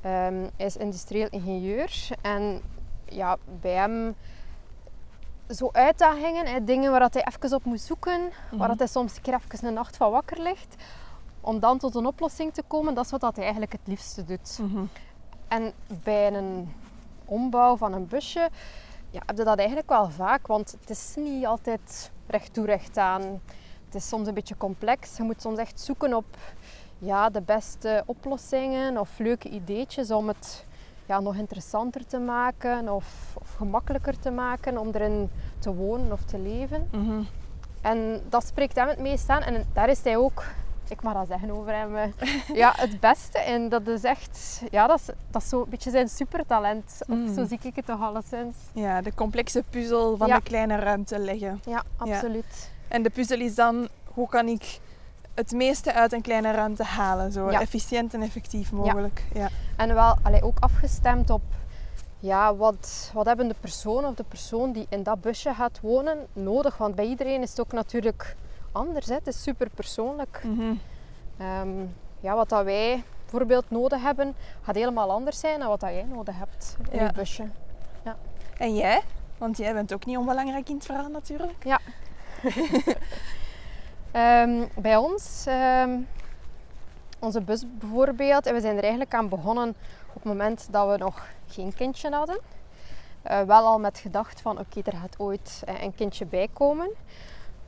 Ehm, 0.02 0.36
hij 0.58 0.66
is 0.66 0.78
industrieel 0.78 1.28
ingenieur 1.30 1.92
en 2.22 2.62
ja, 3.06 3.38
bij 3.62 3.72
hem 3.74 4.16
zo 5.50 5.70
uitdagingen, 5.72 6.46
hè, 6.46 6.64
dingen 6.64 6.92
waar 6.92 7.00
dat 7.00 7.14
hij 7.14 7.28
even 7.34 7.56
op 7.56 7.64
moet 7.64 7.82
zoeken, 7.82 8.32
waar 8.52 8.68
dat 8.68 8.78
hij 8.78 8.88
soms 8.88 9.16
een 9.16 9.22
keer 9.22 9.34
even 9.34 9.68
een 9.68 9.74
nacht 9.74 9.98
van 9.98 10.12
wakker 10.12 10.42
ligt, 10.42 10.76
om 11.42 11.60
dan 11.60 11.78
tot 11.78 11.96
een 11.96 12.06
oplossing 12.06 12.54
te 12.54 12.64
komen, 12.68 12.94
dat 12.94 13.06
is 13.06 13.12
wat 13.12 13.22
dat 13.22 13.34
hij 13.36 13.44
eigenlijk 13.44 13.72
het 13.74 13.88
liefste 13.88 14.26
doet. 14.26 14.60
Mhm. 14.62 14.84
En 15.48 15.74
bij 16.04 16.34
een 16.34 16.74
ombouw 17.26 17.78
van 17.78 17.94
een 17.94 18.08
busje 18.08 18.50
ja, 19.12 19.22
heb 19.26 19.38
je 19.38 19.44
dat 19.44 19.58
eigenlijk 19.58 19.90
wel 19.90 20.10
vaak, 20.10 20.48
want 20.48 20.76
het 20.80 20.90
is 20.90 21.14
niet 21.16 21.46
altijd 21.46 22.12
recht 22.28 22.54
toe 22.54 22.66
recht 22.66 22.98
aan. 22.98 23.22
Het 23.86 23.96
is 23.96 24.08
soms 24.08 24.28
een 24.28 24.34
beetje 24.34 24.58
complex. 24.58 25.18
Je 25.18 25.24
moet 25.24 25.42
soms 25.42 25.58
echt 25.58 25.80
zoeken 25.80 26.14
op 26.14 26.38
ja, 27.00 27.30
de 27.30 27.42
beste 27.42 28.04
oplossingen 28.06 28.98
of 28.98 29.20
leuke 29.20 29.50
ideetjes 29.50 30.12
om 30.12 30.28
het 30.28 30.66
ja, 31.10 31.20
nog 31.20 31.36
interessanter 31.36 32.06
te 32.06 32.20
maken 32.20 32.90
of, 32.90 33.36
of 33.42 33.54
gemakkelijker 33.58 34.20
te 34.20 34.32
maken 34.32 34.78
om 34.78 34.90
erin 34.92 35.30
te 35.60 35.74
wonen 35.74 36.12
of 36.12 36.24
te 36.24 36.40
leven. 36.40 36.88
Mhm. 36.92 37.22
En 37.82 38.22
dat 38.30 38.46
spreekt 38.46 38.76
hem 38.76 38.88
het 38.88 39.00
meest 39.00 39.30
aan. 39.30 39.42
En 39.42 39.66
daar 39.74 39.90
is 39.90 40.04
hij 40.04 40.18
ook, 40.18 40.44
ik 40.90 41.02
mag 41.02 41.14
dat 41.14 41.28
zeggen 41.28 41.52
over 41.52 41.74
hem, 41.74 41.96
eh, 41.96 42.10
ja, 42.54 42.74
het 42.86 43.00
beste. 43.00 43.38
En 43.40 43.70
dat 43.70 43.88
is 43.88 44.04
echt, 44.04 44.62
ja, 44.72 44.88
dat 44.88 45.00
is, 45.00 45.06
dat 45.32 45.42
is 45.42 45.50
zo 45.50 45.62
een 45.64 45.70
beetje 45.70 45.90
zijn 45.90 46.10
supertalent. 46.10 46.98
Of 47.02 47.16
Mm. 47.16 47.34
zo 47.34 47.46
zie 47.46 47.60
ik 47.62 47.76
het 47.76 47.86
toch 47.86 48.02
alleszins. 48.02 48.56
Ja, 48.74 49.02
de 49.02 49.14
complexe 49.14 49.64
puzzel 49.70 50.18
van 50.18 50.28
Ja. 50.28 50.36
de 50.36 50.44
kleine 50.44 50.76
ruimte 50.76 51.20
leggen. 51.20 51.62
Ja, 51.66 51.84
absoluut. 51.98 52.72
En 52.88 53.04
de 53.04 53.10
puzzel 53.10 53.40
is 53.40 53.56
dan, 53.56 53.88
hoe 54.14 54.28
kan 54.30 54.48
ik 54.48 54.80
het 55.34 55.52
meeste 55.52 55.94
uit 55.94 56.12
een 56.14 56.22
kleine 56.22 56.52
ruimte 56.52 56.84
halen? 56.84 57.32
Zo 57.32 57.52
Ja. 57.52 57.62
efficiënt 57.62 58.14
en 58.14 58.22
effectief 58.22 58.72
mogelijk. 58.72 59.24
Ja. 59.34 59.50
En 59.76 59.94
wel 59.94 60.16
allee, 60.24 60.44
ook 60.44 60.58
afgestemd 60.60 61.30
op 61.30 61.42
ja, 62.20 62.56
wat, 62.56 63.12
wat 63.14 63.26
hebben 63.26 63.48
de 63.48 63.56
persoon 63.60 64.06
of 64.06 64.16
de 64.16 64.24
persoon 64.24 64.72
die 64.72 64.86
in 64.90 65.04
dat 65.04 65.22
busje 65.22 65.54
gaat 65.54 65.80
wonen 65.82 66.28
nodig. 66.34 66.78
Want 66.78 66.96
bij 66.96 67.06
iedereen 67.06 67.42
is 67.42 67.50
het 67.50 67.60
ook 67.60 67.72
natuurlijk 67.72 68.36
anders. 68.72 69.06
Hè. 69.08 69.14
Het 69.14 69.28
is 69.28 69.42
super 69.44 69.70
persoonlijk. 69.70 70.42
Mhm. 70.44 70.74
Ehm, 71.38 71.70
ja, 72.20 72.36
wat 72.36 72.50
dat 72.50 72.64
wij 72.64 73.04
bijvoorbeeld 73.22 73.70
nodig 73.70 74.02
hebben, 74.02 74.36
gaat 74.62 74.76
helemaal 74.76 75.12
anders 75.12 75.40
zijn 75.40 75.60
dan 75.60 75.68
wat 75.68 75.80
dat 75.80 75.90
jij 75.90 76.04
nodig 76.14 76.38
hebt 76.38 76.78
in 76.92 77.00
Ja. 77.00 77.06
je 77.06 77.14
busje. 77.14 77.44
En 78.58 78.76
jij? 78.76 79.02
Want 79.38 79.58
jij 79.58 79.74
bent 79.74 79.94
ook 79.94 80.06
niet 80.06 80.18
onbelangrijk 80.18 80.70
in 80.70 80.76
het 80.76 80.86
verhaal 80.86 81.10
natuurlijk. 81.10 81.64
Ehm, 84.12 84.66
bij 84.76 84.98
ons, 84.98 85.46
ehm, 85.48 86.00
onze 87.20 87.42
bus 87.42 87.64
bijvoorbeeld, 87.80 88.46
en 88.46 88.54
we 88.54 88.62
zijn 88.62 88.76
er 88.76 88.82
eigenlijk 88.82 89.14
aan 89.14 89.30
begonnen 89.30 89.70
op 90.08 90.14
het 90.14 90.24
moment 90.24 90.68
dat 90.72 90.90
we 90.90 90.98
nog 90.98 91.28
geen 91.48 91.74
kindje 91.74 92.10
hadden. 92.10 92.40
Eh, 93.22 93.42
wel 93.42 93.66
al 93.66 93.80
met 93.80 93.98
gedacht 93.98 94.42
van 94.42 94.60
oké, 94.60 94.82
er 94.84 94.98
gaat 94.98 95.20
ooit 95.20 95.62
eh, 95.66 95.84
een 95.84 95.96
kindje 95.96 96.26
bij 96.26 96.48
komen. 96.54 96.90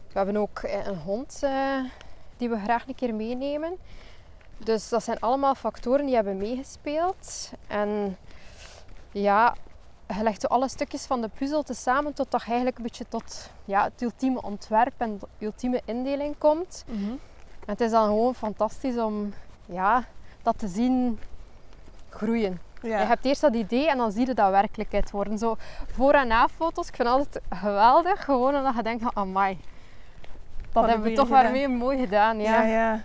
We 0.07 0.17
hebben 0.17 0.37
ook 0.37 0.59
eh, 0.59 0.85
een 0.85 0.97
hond 0.97 1.43
die 2.37 2.49
we 2.49 2.59
graag 2.59 2.87
een 2.87 2.95
keer 2.95 3.15
meenemen. 3.15 3.77
Dus 4.57 4.89
dat 4.89 5.03
zijn 5.03 5.19
allemaal 5.19 5.55
factoren 5.55 6.05
die 6.05 6.15
hebben 6.15 6.37
meegespeeld. 6.37 7.51
En 7.67 8.17
ja, 9.11 9.55
je 10.17 10.23
legt 10.23 10.49
alle 10.49 10.69
stukjes 10.69 11.05
van 11.05 11.21
de 11.21 11.29
puzzel 11.37 11.63
tezamen 11.63 12.13
totdat 12.13 12.41
je 12.41 12.47
eigenlijk 12.47 12.77
een 12.77 12.83
beetje 12.83 13.05
tot 13.09 13.49
ja, 13.65 13.83
het 13.83 14.01
ultieme 14.01 14.41
ontwerp 14.41 14.93
en 14.97 15.17
de 15.19 15.45
ultieme 15.45 15.81
indeling 15.85 16.35
komt. 16.37 16.83
En 16.89 17.19
het 17.65 17.81
is 17.81 17.91
dan 17.91 18.05
gewoon 18.05 18.35
fantastisch 18.35 18.97
om 18.97 19.33
ja, 19.65 20.03
dat 20.43 20.59
te 20.59 20.67
zien 20.67 21.19
groeien. 22.09 22.59
Ja. 22.81 22.99
Je 22.99 23.05
hebt 23.05 23.25
eerst 23.25 23.41
dat 23.41 23.53
idee 23.55 23.89
en 23.89 23.97
dan 23.97 24.11
zie 24.11 24.25
je 24.27 24.33
dat 24.33 24.49
werkelijkheid 24.49 25.11
worden. 25.11 25.37
Zo 25.37 25.55
voor- 25.91 26.13
en 26.13 26.27
na-foto's, 26.27 26.87
ik 26.87 26.95
vind 26.95 27.07
altijd 27.07 27.43
geweldig. 27.49 28.23
Gewoon 28.23 28.55
omdat 28.55 28.75
je 28.75 28.83
denkt 28.83 29.03
van, 29.03 29.11
amai. 29.15 29.59
Dat 30.71 30.85
hebben 30.85 31.03
we 31.09 31.13
toch 31.13 31.27
we 31.27 31.33
hier 31.35 31.43
maar 31.43 31.51
mee 31.51 31.67
mooi 31.67 31.99
gedaan. 31.99 32.39
Ja, 32.39 32.61
Ja. 32.61 32.67
ja. 32.67 33.03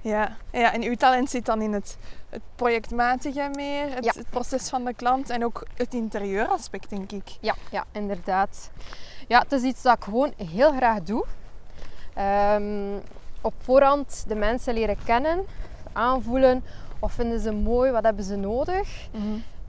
Ja. 0.00 0.36
ja, 0.50 0.72
en 0.72 0.82
uw 0.82 0.94
talent 0.94 1.30
zit 1.30 1.46
dan 1.46 1.62
in 1.62 1.72
het, 1.72 1.98
het 2.34 2.42
projectmatige 2.54 3.48
meer, 3.52 3.94
het, 3.94 4.04
Ja. 4.04 4.12
het 4.16 4.30
proces 4.30 4.68
van 4.68 4.84
de 4.84 4.94
klant 4.94 5.30
en 5.30 5.44
ook 5.44 5.66
het 5.76 5.94
interieuraspect, 5.94 6.90
denk 6.90 7.12
ik. 7.12 7.36
Ja, 7.40 7.54
ja, 7.70 7.84
inderdaad. 7.92 8.70
Ja, 9.28 9.38
het 9.38 9.52
is 9.52 9.62
iets 9.62 9.82
dat 9.82 9.96
ik 9.96 10.04
gewoon 10.04 10.32
heel 10.36 10.72
graag 10.72 11.02
doe. 11.02 11.24
Ehm, 12.14 12.96
op 13.40 13.54
voorhand 13.58 14.24
de 14.28 14.34
mensen 14.34 14.74
leren 14.74 14.96
kennen, 15.04 15.44
aanvoelen. 15.92 16.64
Wat 16.98 17.12
vinden 17.12 17.40
ze 17.40 17.52
mooi, 17.52 17.90
wat 17.90 18.02
hebben 18.04 18.24
ze 18.24 18.36
nodig. 18.36 19.08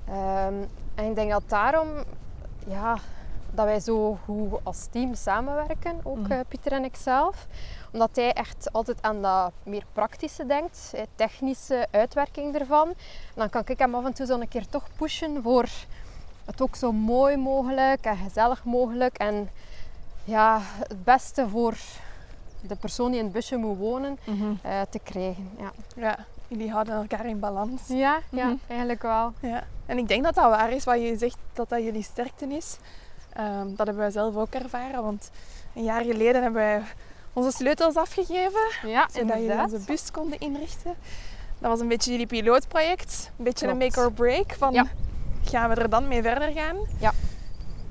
Ehm, 0.08 0.54
en 0.96 1.06
ik 1.10 1.16
denk 1.16 1.32
dat 1.32 1.44
daarom 1.48 1.88
ja, 2.68 2.98
dat 3.56 3.66
wij 3.66 3.80
zo 3.80 4.18
goed 4.26 4.60
als 4.64 4.86
team 4.92 5.14
samenwerken, 5.16 6.00
ook 6.04 6.18
Mhm. 6.18 6.32
eh, 6.32 6.40
Pieter 6.48 6.72
en 6.72 6.84
ik 6.84 6.96
zelf. 6.96 7.48
Omdat 7.92 8.10
hij 8.16 8.34
echt 8.34 8.74
altijd 8.74 9.02
aan 9.02 9.22
dat 9.22 9.52
meer 9.64 9.84
praktische 9.94 10.46
denkt, 10.46 10.94
technische 11.16 11.88
uitwerking 11.92 12.56
ervan. 12.56 12.88
En 12.88 12.96
dan 13.36 13.50
kan 13.50 13.64
ik 13.66 13.80
hem 13.80 13.96
af 13.96 14.06
en 14.06 14.14
toe 14.14 14.26
zo 14.26 14.40
een 14.40 14.48
keer 14.48 14.68
toch 14.68 14.84
pushen 14.98 15.42
voor 15.44 15.66
het 16.46 16.62
ook 16.62 16.76
zo 16.76 16.92
mooi 16.92 17.38
mogelijk 17.38 18.06
en 18.06 18.18
gezellig 18.18 18.64
mogelijk. 18.64 19.18
En 19.18 19.50
ja, 20.24 20.60
het 20.88 21.04
beste 21.04 21.50
voor 21.50 21.78
de 22.62 22.76
persoon 22.76 23.10
die 23.10 23.18
in 23.20 23.24
het 23.26 23.34
busje 23.34 23.56
moet 23.58 23.78
wonen 23.78 24.18
eh, 24.62 24.82
te 24.90 25.00
krijgen. 25.00 25.50
Ja, 25.58 25.72
Ja, 25.96 26.18
jullie 26.48 26.72
houden 26.72 26.94
elkaar 26.96 27.26
in 27.26 27.40
balans. 27.40 27.82
ja, 27.88 28.20
ja 28.30 28.46
Mhm. 28.46 28.56
eigenlijk 28.68 29.02
wel. 29.02 29.34
Ja. 29.40 29.64
En 29.86 29.98
ik 29.98 30.08
denk 30.08 30.24
dat 30.24 30.36
dat 30.36 30.50
waar 30.50 30.72
is 30.72 30.84
wat 30.84 31.02
je 31.02 31.18
zegt 31.18 31.38
dat 31.54 31.70
dat 31.70 31.84
jullie 31.84 32.04
sterkte 32.04 32.46
is. 32.48 32.78
Ehm, 33.36 33.68
dat 33.68 33.78
hebben 33.78 33.98
wij 33.98 34.12
zelf 34.12 34.36
ook 34.36 34.54
ervaren, 34.54 35.04
want 35.04 35.30
een 35.76 35.84
jaar 35.84 36.04
geleden 36.04 36.42
hebben 36.42 36.62
wij 36.62 36.82
onze 37.34 37.52
sleutels 37.52 37.96
afgegeven, 37.96 38.62
Ja, 38.86 39.08
zodat 39.14 39.38
jullie 39.38 39.62
onze 39.62 39.80
bus 39.86 40.12
konden 40.12 40.40
inrichten. 40.40 40.96
Dat 41.60 41.70
was 41.70 41.80
een 41.80 41.88
beetje 41.88 42.12
jullie 42.12 42.28
pilootproject, 42.28 43.32
een 43.38 43.44
beetje 43.44 43.68
een 43.68 43.78
make 43.78 44.00
or 44.00 44.12
break 44.12 44.54
van 44.58 44.74
Ja. 44.74 44.86
gaan 45.44 45.70
we 45.70 45.76
er 45.76 45.90
dan 45.90 46.08
mee 46.08 46.22
verder 46.22 46.52
gaan? 46.52 46.76
Ja. 47.00 47.12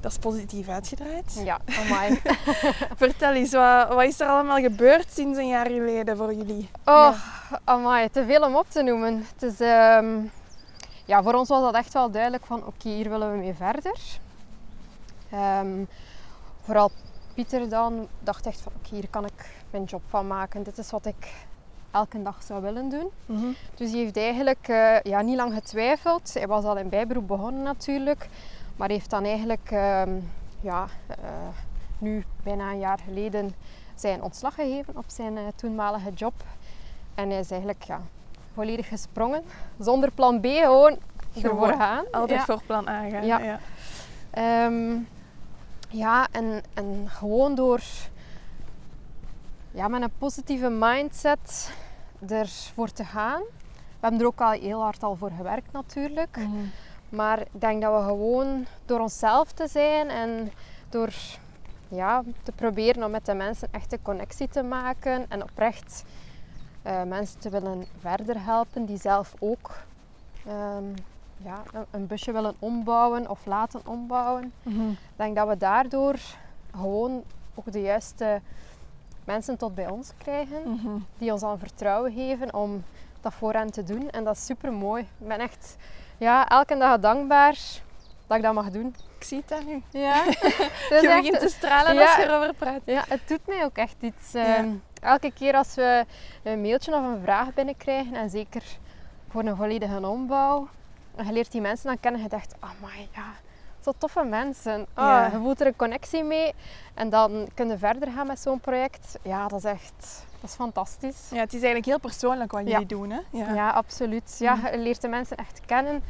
Dat 0.00 0.12
is 0.12 0.18
positief 0.18 0.68
uitgedraaid. 0.68 1.40
Ja, 1.44 1.58
amai. 1.84 2.20
Vertel 2.96 3.32
eens, 3.32 3.52
wat, 3.52 3.88
wat 3.88 4.02
is 4.04 4.20
er 4.20 4.26
allemaal 4.28 4.58
gebeurd 4.60 5.06
sinds 5.12 5.38
een 5.38 5.48
jaar 5.48 5.66
geleden 5.66 6.16
voor 6.16 6.34
jullie? 6.34 6.70
Oh, 6.84 7.14
amai, 7.64 8.10
te 8.10 8.24
veel 8.26 8.42
om 8.42 8.56
op 8.56 8.66
te 8.70 8.82
noemen. 8.82 9.26
Het 9.32 9.42
is, 9.42 9.60
ehm, 9.60 10.16
ja, 11.04 11.22
voor 11.22 11.34
ons 11.34 11.48
was 11.48 11.62
dat 11.62 11.74
echt 11.74 11.92
wel 11.92 12.10
duidelijk 12.10 12.46
van 12.46 12.66
oké, 12.66 12.88
hier 12.88 13.08
willen 13.08 13.30
we 13.32 13.36
mee 13.36 13.54
verder. 13.54 13.98
Ehm, 15.34 15.84
vooral 16.60 16.90
Pieter 17.34 17.68
dan 17.68 18.08
dacht 18.20 18.46
echt 18.46 18.60
van 18.60 18.72
oké, 18.76 18.94
hier 18.94 19.08
kan 19.10 19.24
ik 19.24 19.54
mijn 19.70 19.84
job 19.84 20.02
van 20.08 20.26
maken. 20.26 20.62
Dit 20.62 20.78
is 20.78 20.90
wat 20.90 21.06
ik 21.06 21.32
elke 21.90 22.22
dag 22.22 22.42
zou 22.42 22.62
willen 22.62 22.88
doen. 22.88 23.10
Dus 23.74 23.90
hij 23.90 24.00
heeft 24.00 24.16
eigenlijk 24.16 24.68
eh, 24.68 25.00
ja, 25.00 25.20
niet 25.20 25.36
lang 25.36 25.54
getwijfeld. 25.54 26.34
Hij 26.34 26.46
was 26.46 26.64
al 26.64 26.76
in 26.76 26.88
bijberoep 26.88 27.26
begonnen 27.26 27.62
natuurlijk. 27.62 28.28
Maar 28.76 28.88
heeft 28.88 29.10
dan 29.10 29.24
eigenlijk 29.24 29.70
ehm, 29.70 30.10
ja, 30.60 30.86
eh, 31.06 31.16
nu 31.98 32.24
bijna 32.42 32.70
een 32.70 32.78
jaar 32.78 32.98
geleden 33.04 33.54
zijn 33.94 34.22
ontslag 34.22 34.54
gegeven 34.54 34.96
op 34.96 35.04
zijn 35.06 35.36
eh, 35.36 35.42
toenmalige 35.56 36.10
job. 36.12 36.34
En 37.14 37.30
hij 37.30 37.38
is 37.38 37.50
eigenlijk 37.50 37.82
ja, 37.82 38.00
volledig 38.54 38.88
gesprongen. 38.88 39.42
Zonder 39.78 40.10
plan 40.10 40.40
B, 40.40 40.46
gewoon 40.46 40.98
ervoor 41.34 41.50
Gewoon 41.50 41.76
gaan. 41.76 42.04
Altijd 42.10 42.38
Ja. 42.38 42.44
voor 42.44 42.62
plan 42.66 42.88
A 42.88 43.08
gaan. 43.08 43.26
Ja. 43.26 43.38
ja. 43.38 43.58
Ehm, 44.30 44.96
ja, 45.94 46.28
en, 46.30 46.62
en 46.74 47.04
gewoon 47.08 47.54
door 47.54 47.80
ja, 49.70 49.88
met 49.88 50.02
een 50.02 50.12
positieve 50.18 50.68
mindset 50.68 51.72
ervoor 52.28 52.92
te 52.92 53.04
gaan. 53.04 53.42
We 53.72 54.10
hebben 54.10 54.20
er 54.20 54.26
ook 54.26 54.40
al 54.40 54.50
heel 54.50 54.82
hard 54.82 55.02
al 55.02 55.16
voor 55.16 55.30
gewerkt 55.36 55.72
natuurlijk. 55.72 56.36
Mhm. 56.36 56.48
Maar 57.08 57.40
ik 57.40 57.60
denk 57.60 57.82
dat 57.82 58.00
we 58.00 58.06
gewoon 58.06 58.66
door 58.84 59.00
onszelf 59.00 59.52
te 59.52 59.68
zijn 59.68 60.08
en 60.08 60.52
door 60.88 61.12
ja, 61.88 62.22
te 62.42 62.52
proberen 62.52 63.04
om 63.04 63.10
met 63.10 63.26
de 63.26 63.34
mensen 63.34 63.68
echt 63.70 63.92
een 63.92 64.02
connectie 64.02 64.48
te 64.48 64.62
maken 64.62 65.26
en 65.28 65.42
oprecht 65.42 66.04
eh, 66.82 67.02
mensen 67.02 67.40
te 67.40 67.50
willen 67.50 67.84
verder 68.00 68.44
helpen 68.44 68.84
die 68.84 68.98
zelf 68.98 69.34
ook 69.38 69.70
ehm, 70.46 70.84
ja, 71.44 71.62
een, 71.90 72.06
busje 72.06 72.32
willen 72.32 72.54
ombouwen 72.58 73.30
of 73.30 73.46
laten 73.46 73.80
ombouwen. 73.86 74.52
Mhm. 74.62 74.90
Ik 74.90 74.96
denk 75.16 75.36
dat 75.36 75.48
we 75.48 75.56
daardoor 75.56 76.14
gewoon 76.76 77.22
ook 77.54 77.72
de 77.72 77.80
juiste 77.80 78.40
mensen 79.24 79.56
tot 79.56 79.74
bij 79.74 79.88
ons 79.88 80.12
krijgen 80.18 80.70
Mhm. 80.70 80.96
die 81.18 81.32
ons 81.32 81.40
dan 81.40 81.58
vertrouwen 81.58 82.12
geven 82.12 82.54
om 82.54 82.84
dat 83.20 83.34
voor 83.34 83.52
hen 83.52 83.70
te 83.70 83.82
doen. 83.84 84.10
En 84.10 84.24
dat 84.24 84.36
is 84.36 84.44
super 84.44 84.72
mooi. 84.72 85.02
Ik 85.18 85.28
ben 85.28 85.38
echt 85.38 85.76
ja, 86.18 86.48
elke 86.48 86.76
dag 86.76 87.00
dankbaar 87.00 87.58
dat 88.26 88.36
ik 88.36 88.42
dat 88.42 88.54
mag 88.54 88.70
doen. 88.70 88.94
Ik 89.18 89.24
zie 89.24 89.38
het 89.46 89.52
aan 89.52 89.66
nu. 89.66 89.82
Ja, 89.90 90.24
Je 90.90 91.12
begint 91.16 91.40
te 91.40 91.48
stralen 91.48 91.94
Ja. 91.94 92.02
als 92.06 92.16
je 92.16 92.22
erover 92.22 92.54
praat. 92.54 92.80
ja, 92.84 93.04
het 93.08 93.28
doet 93.28 93.46
mij 93.46 93.64
ook 93.64 93.76
echt 93.76 93.96
iets. 94.00 94.32
Ja. 94.32 94.56
Ehm, 94.56 94.68
elke 95.00 95.32
keer 95.32 95.54
als 95.54 95.74
we 95.74 96.04
een 96.42 96.60
mailtje 96.60 96.94
of 96.94 97.02
een 97.04 97.20
vraag 97.22 97.54
binnenkrijgen, 97.54 98.14
en 98.14 98.30
zeker 98.30 98.62
voor 99.28 99.42
een 99.44 99.56
volledige 99.56 100.06
ombouw, 100.08 100.68
en 101.16 101.26
je 101.26 101.32
leert 101.32 101.52
die 101.52 101.60
mensen 101.60 101.86
dan 101.86 102.00
kennen 102.00 102.20
en 102.20 102.26
je 102.30 102.36
denkt, 102.36 102.54
amai, 102.60 103.08
ja, 103.12 103.32
zo 103.80 103.92
toffe 103.98 104.24
mensen. 104.24 104.80
Oh, 104.80 104.86
Ja. 105.04 105.24
Je 105.26 105.36
voelt 105.38 105.60
er 105.60 105.66
een 105.66 105.76
connectie 105.76 106.24
mee 106.24 106.54
en 106.94 107.08
dan 107.10 107.48
kun 107.54 107.68
je 107.68 107.78
verder 107.78 108.10
gaan 108.12 108.26
met 108.26 108.40
zo'n 108.40 108.60
project. 108.60 109.18
Ja, 109.22 109.48
dat 109.48 109.58
is 109.58 109.64
echt 109.64 110.24
dat 110.40 110.50
is 110.50 110.56
fantastisch. 110.56 111.28
Ja, 111.30 111.38
het 111.40 111.48
is 111.52 111.54
eigenlijk 111.62 111.84
heel 111.86 111.98
persoonlijk 112.00 112.52
wat 112.52 112.62
Ja. 112.66 112.70
jullie 112.70 112.86
doen. 112.86 113.10
Hè? 113.10 113.20
Ja. 113.30 113.54
Ja, 113.54 113.70
absoluut. 113.70 114.36
Ja, 114.38 114.54
Mhm. 114.54 114.66
je 114.66 114.78
leert 114.78 115.00
de 115.00 115.08
mensen 115.08 115.36
echt 115.36 115.60
kennen. 115.66 116.02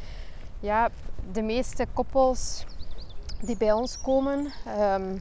Ja, 0.61 0.88
de 1.32 1.42
meeste 1.42 1.87
koppels 1.92 2.64
die 3.40 3.57
bij 3.57 3.72
ons 3.72 4.00
komen, 4.00 4.52
ehm, 4.66 5.18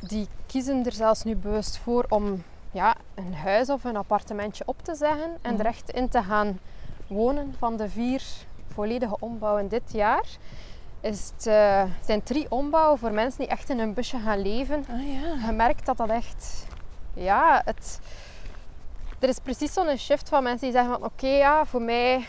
die 0.00 0.28
kiezen 0.46 0.84
er 0.86 0.92
zelfs 0.92 1.22
nu 1.24 1.36
bewust 1.36 1.78
voor 1.78 2.04
om 2.08 2.42
ja, 2.70 2.94
een 3.14 3.34
huis 3.34 3.68
of 3.70 3.84
een 3.84 3.96
appartementje 3.96 4.62
op 4.66 4.82
te 4.82 4.94
zeggen 4.94 5.36
en 5.42 5.52
Mhm. 5.52 5.60
er 5.60 5.66
echt 5.66 5.90
in 5.90 6.08
te 6.08 6.22
gaan 6.22 6.58
wonen 7.06 7.54
van 7.58 7.76
de 7.76 7.88
vier 7.88 8.22
volledige 8.74 9.16
ombouwen 9.18 9.68
dit 9.68 9.92
jaar. 9.92 10.26
Is 11.00 11.32
het, 11.36 11.46
eh, 11.46 11.82
zijn 12.04 12.22
drie 12.22 12.46
ombouwen 12.48 12.98
voor 12.98 13.12
mensen 13.12 13.38
die 13.38 13.48
echt 13.48 13.68
in 13.68 13.78
een 13.78 13.94
busje 13.94 14.18
gaan 14.18 14.42
leven 14.42 14.84
Ah 14.90 15.12
ja. 15.12 15.46
je 15.46 15.52
merkt 15.52 15.86
dat 15.86 15.96
dat 15.96 16.08
echt, 16.08 16.66
ja, 17.14 17.62
het, 17.64 18.00
er 19.18 19.28
is 19.28 19.38
precies 19.38 19.72
zo'n 19.72 19.96
shift 19.96 20.28
van 20.28 20.42
mensen 20.42 20.66
die 20.66 20.76
zeggen 20.76 20.92
van 20.92 21.04
oké, 21.04 21.26
ja, 21.26 21.64
voor 21.64 21.82
mij 21.82 22.26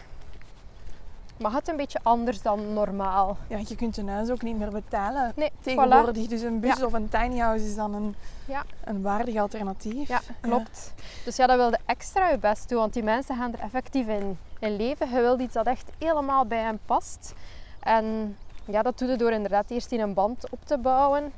mag 1.38 1.54
het 1.54 1.68
een 1.68 1.76
beetje 1.78 2.00
anders 2.04 2.42
dan 2.42 2.74
normaal. 2.74 3.38
ja, 3.48 3.58
je 3.68 3.76
kunt 3.76 3.98
een 3.98 4.10
huis 4.10 4.30
ook 4.30 4.42
niet 4.42 4.58
meer 4.58 4.70
betalen. 4.72 5.32
Nee, 5.36 5.52
Tegenwoordig, 5.62 6.28
dus 6.28 6.42
een 6.42 6.60
bus 6.60 6.78
Ja. 6.78 6.86
of 6.86 6.94
een 6.94 7.10
tiny 7.10 7.38
house 7.38 7.66
is 7.66 7.76
dan 7.76 7.94
een, 7.94 8.16
Ja. 8.46 8.64
een 8.84 9.02
waardig 9.02 9.36
alternatief. 9.36 10.08
Ja, 10.08 10.22
klopt. 10.42 10.94
Dus 11.26 11.36
ja, 11.36 11.48
dat 11.48 11.58
wilde 11.58 11.80
extra 11.86 12.30
je 12.30 12.38
best 12.38 12.70
doen, 12.70 12.80
want 12.80 12.94
die 12.94 13.04
mensen 13.04 13.36
gaan 13.36 13.54
er 13.54 13.60
effectief 13.60 14.08
in, 14.08 14.38
in 14.60 14.76
leven. 14.76 15.10
Je 15.10 15.16
wilt 15.22 15.40
iets 15.42 15.54
dat 15.54 15.66
echt 15.66 15.90
helemaal 15.98 16.46
bij 16.46 16.60
hen 16.62 16.80
past. 16.86 17.34
En 17.80 18.38
ja, 18.66 18.82
dat 18.82 18.98
doe 18.98 19.10
je 19.10 19.16
door 19.18 19.32
inderdaad 19.32 19.70
eerst 19.70 19.92
in 19.92 20.00
een 20.00 20.14
band 20.14 20.50
op 20.52 20.60
te 20.66 20.78
bouwen, 20.78 21.32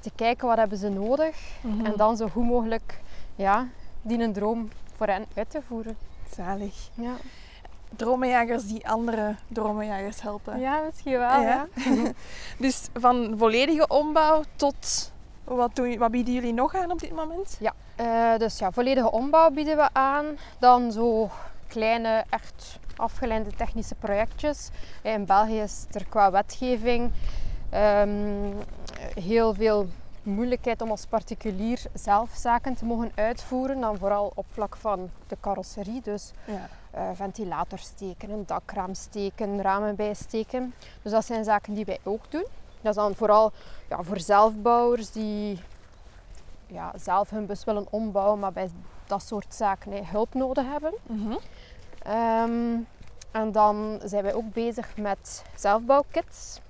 te 0.00 0.10
kijken 0.14 0.48
wat 0.48 0.56
hebben 0.56 0.78
ze 0.78 0.88
nodig 0.88 1.36
Mhm. 1.62 1.84
en 1.86 1.92
dan 1.96 2.16
zo 2.16 2.28
goed 2.28 2.44
mogelijk 2.44 3.00
ja, 3.36 3.66
die 4.02 4.18
een 4.22 4.32
droom 4.32 4.68
voor 4.96 5.06
hen 5.06 5.24
uit 5.36 5.50
te 5.50 5.60
voeren. 5.66 5.96
Zalig. 6.34 6.88
Ja, 6.94 7.12
Dromenjagers 7.96 8.66
die 8.66 8.88
andere 8.88 9.34
dromenjagers 9.48 10.22
helpen. 10.22 10.60
ja 10.60 10.80
misschien 10.84 11.18
wel. 11.18 11.40
Ja. 11.40 11.66
ja. 11.74 12.12
Dus 12.58 12.88
van 12.94 13.34
volledige 13.36 13.86
ombouw 13.88 14.42
tot... 14.56 15.12
Wat, 15.44 15.76
doen, 15.76 15.98
wat 15.98 16.10
bieden 16.10 16.34
jullie 16.34 16.52
nog 16.52 16.74
aan 16.74 16.90
op 16.90 17.00
dit 17.00 17.12
moment? 17.12 17.56
Ja, 17.60 17.72
eh, 17.96 18.38
dus 18.38 18.58
ja, 18.58 18.70
volledige 18.70 19.10
ombouw 19.10 19.50
bieden 19.50 19.76
we 19.76 19.88
aan. 19.92 20.24
Dan 20.58 20.92
zo 20.92 21.30
kleine, 21.68 22.24
echt 22.30 22.78
afgeleide 22.96 23.50
technische 23.50 23.94
projectjes. 23.94 24.68
In 25.02 25.26
België 25.26 25.60
is 25.60 25.84
er 25.90 26.06
qua 26.08 26.30
wetgeving 26.30 27.10
ehm, 27.70 28.52
heel 29.20 29.54
veel 29.54 29.88
moeilijkheid 30.22 30.82
om 30.82 30.90
als 30.90 31.06
particulier 31.06 31.82
zelf 31.94 32.30
zaken 32.34 32.74
te 32.74 32.84
mogen 32.84 33.12
uitvoeren. 33.14 33.80
Dan 33.80 33.98
vooral 33.98 34.32
op 34.34 34.46
vlak 34.48 34.76
van 34.76 35.10
de 35.26 35.36
carrosserie. 35.40 36.00
Dus 36.02 36.32
Ja. 36.44 36.68
Eh, 36.94 37.08
ventilator 37.14 37.78
steken, 37.78 38.30
een 38.30 38.46
dakraam 38.46 38.94
steken, 38.94 39.62
ramen 39.62 39.96
bijsteken. 39.96 40.74
Dus 41.02 41.12
dat 41.12 41.24
zijn 41.24 41.44
zaken 41.44 41.74
die 41.74 41.84
wij 41.84 41.98
ook 42.02 42.30
doen. 42.30 42.46
Dat 42.80 42.96
is 42.96 43.02
dan 43.02 43.14
vooral 43.14 43.52
ja, 43.88 44.02
voor 44.02 44.20
zelfbouwers 44.20 45.10
die 45.10 45.60
ja, 46.66 46.92
zelf 46.96 47.30
hun 47.30 47.46
bus 47.46 47.64
willen 47.64 47.86
ombouwen, 47.90 48.38
maar 48.38 48.52
bij 48.52 48.70
dat 49.06 49.22
soort 49.22 49.54
zaken 49.54 50.06
hulp 50.06 50.34
nodig 50.34 50.64
hebben. 50.66 50.94
Mhm. 51.06 51.36
Ehm, 52.02 52.76
en 53.30 53.52
dan 53.52 54.00
zijn 54.04 54.22
wij 54.22 54.34
ook 54.34 54.52
bezig 54.52 54.96
met 54.96 55.44
zelfbouwkits. 55.56 56.60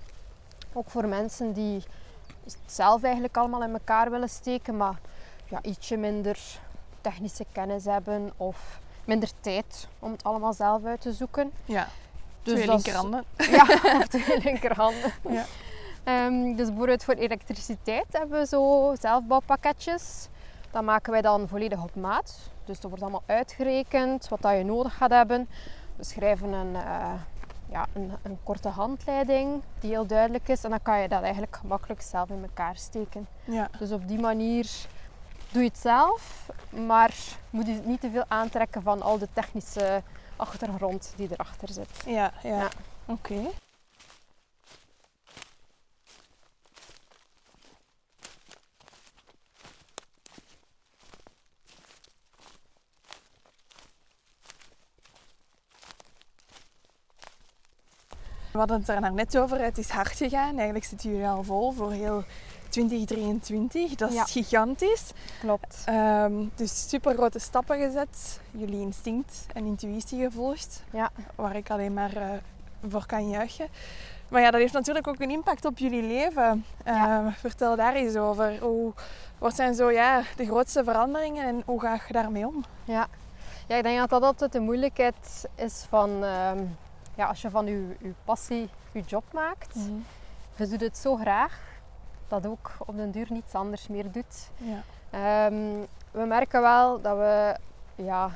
Ook 0.72 0.90
voor 0.90 1.06
mensen 1.06 1.52
die 1.52 1.82
het 2.44 2.56
zelf 2.66 3.02
eigenlijk 3.02 3.36
allemaal 3.36 3.62
in 3.62 3.72
elkaar 3.72 4.10
willen 4.10 4.28
steken, 4.28 4.76
maar 4.76 5.00
ja, 5.48 5.58
ietsje 5.62 5.96
minder 5.96 6.38
technische 7.00 7.44
kennis 7.52 7.84
hebben 7.84 8.32
of 8.36 8.82
minder 9.06 9.30
tijd 9.40 9.88
om 9.98 10.12
het 10.12 10.24
allemaal 10.24 10.52
zelf 10.52 10.84
uit 10.84 11.00
te 11.00 11.12
zoeken. 11.12 11.52
Ja. 11.64 11.88
Dus 12.42 12.54
Twee 12.54 12.68
linkerhanden. 12.68 13.24
Ja, 13.36 13.66
op 14.00 14.04
twee 14.04 14.40
linkerhanden. 14.42 15.12
Ja. 15.28 15.44
Ehm, 16.04 16.56
dus 16.56 16.68
bijvoorbeeld 16.68 17.04
voor 17.04 17.14
elektriciteit 17.14 18.06
hebben 18.10 18.40
we 18.40 18.46
zo 18.46 18.94
zelfbouwpakketjes. 19.00 20.28
Dat 20.70 20.82
maken 20.82 21.12
wij 21.12 21.22
dan 21.22 21.48
volledig 21.48 21.82
op 21.82 21.94
maat. 21.94 22.50
Dus 22.64 22.80
dat 22.80 22.90
wordt 22.90 23.02
allemaal 23.02 23.22
uitgerekend 23.26 24.28
wat 24.28 24.42
dat 24.42 24.56
je 24.56 24.64
nodig 24.64 24.96
gaat 24.96 25.10
hebben. 25.10 25.48
We 25.96 26.04
schrijven 26.04 26.52
een, 26.52 26.74
eh, 26.74 27.12
ja, 27.70 27.86
een, 27.92 28.12
een 28.22 28.38
korte 28.42 28.68
handleiding 28.68 29.62
die 29.80 29.90
heel 29.90 30.06
duidelijk 30.06 30.48
is. 30.48 30.64
En 30.64 30.70
dan 30.70 30.82
kan 30.82 31.00
je 31.00 31.08
dat 31.08 31.22
eigenlijk 31.22 31.56
gemakkelijk 31.56 32.02
zelf 32.02 32.28
in 32.28 32.42
elkaar 32.42 32.76
steken. 32.76 33.26
Ja. 33.44 33.68
Dus 33.78 33.92
op 33.92 34.08
die 34.08 34.20
manier 34.20 34.70
doe 35.54 35.62
je 35.62 35.68
het 35.68 35.78
zelf, 35.78 36.50
maar 36.70 37.14
moet 37.50 37.66
je 37.66 37.80
niet 37.84 38.00
te 38.00 38.10
veel 38.10 38.24
aantrekken 38.28 38.82
van 38.82 39.02
al 39.02 39.18
de 39.18 39.28
technische 39.32 40.02
achtergrond 40.36 41.12
die 41.16 41.28
erachter 41.32 41.68
zit. 41.68 41.88
Ja, 42.06 42.32
ja. 42.42 42.56
Ja. 42.56 42.68
Oké. 43.06 43.42
We 58.52 58.60
hadden 58.60 58.78
het 58.78 58.88
er 58.88 59.12
net 59.12 59.38
over, 59.38 59.60
het 59.60 59.78
is 59.78 59.88
hard 59.88 60.12
gegaan. 60.16 60.54
Eigenlijk 60.54 60.84
zitten 60.84 61.10
jullie 61.10 61.26
al 61.26 61.42
vol 61.42 61.72
voor 61.72 61.92
heel 61.92 62.24
2023. 62.74 63.94
Dat 63.94 64.08
is 64.10 64.14
Ja. 64.14 64.24
gigantisch. 64.24 65.10
Klopt. 65.40 65.82
Ehm, 65.84 66.32
dus 66.54 66.88
super 66.88 67.14
grote 67.14 67.38
stappen 67.38 67.78
gezet. 67.78 68.40
Jullie 68.50 68.80
instinct 68.80 69.46
en 69.52 69.64
intuïtie 69.64 70.22
gevolgd. 70.22 70.82
Ja. 70.90 71.10
Waar 71.34 71.56
ik 71.56 71.70
alleen 71.70 71.94
maar 71.94 72.16
eh, 72.16 72.28
voor 72.88 73.06
kan 73.06 73.28
juichen. 73.28 73.66
Maar 74.28 74.40
ja, 74.40 74.50
dat 74.50 74.60
heeft 74.60 74.72
natuurlijk 74.72 75.06
ook 75.06 75.20
een 75.20 75.30
impact 75.30 75.64
op 75.64 75.78
jullie 75.78 76.02
leven. 76.02 76.64
Ja. 76.84 77.18
Ehm, 77.24 77.30
vertel 77.32 77.76
daar 77.76 77.94
eens 77.94 78.16
over. 78.16 78.58
Hoe, 78.60 78.92
wat 79.38 79.54
zijn 79.54 79.74
zo 79.74 79.90
ja, 79.90 80.22
de 80.36 80.46
grootste 80.46 80.84
veranderingen 80.84 81.44
en 81.46 81.62
hoe 81.66 81.80
ga 81.80 82.00
je 82.06 82.12
daarmee 82.12 82.46
om? 82.46 82.64
Ja. 82.84 83.06
ja, 83.68 83.76
ik 83.76 83.82
denk 83.82 83.98
dat 83.98 84.10
dat 84.10 84.22
altijd 84.22 84.52
de 84.52 84.60
moeilijkheid 84.60 85.48
is 85.54 85.84
van... 85.88 86.24
ehm, 86.24 86.64
ja, 87.16 87.26
als 87.26 87.42
je 87.42 87.50
van 87.50 87.66
je, 87.66 87.96
je 88.00 88.12
passie 88.24 88.68
je 88.92 89.00
job 89.06 89.24
maakt. 89.32 89.74
Je 90.56 90.66
doet 90.68 90.80
het 90.80 90.98
zo 90.98 91.16
graag 91.16 91.60
dat 92.40 92.50
ook 92.50 92.70
op 92.86 92.96
den 92.96 93.10
duur 93.10 93.26
niets 93.30 93.54
anders 93.54 93.88
meer 93.88 94.12
doet. 94.12 94.50
Ja. 94.56 94.82
Ehm, 95.10 95.86
we 96.10 96.24
merken 96.26 96.60
wel 96.60 97.00
dat 97.00 97.16
we 97.16 97.56
ja, 97.94 98.30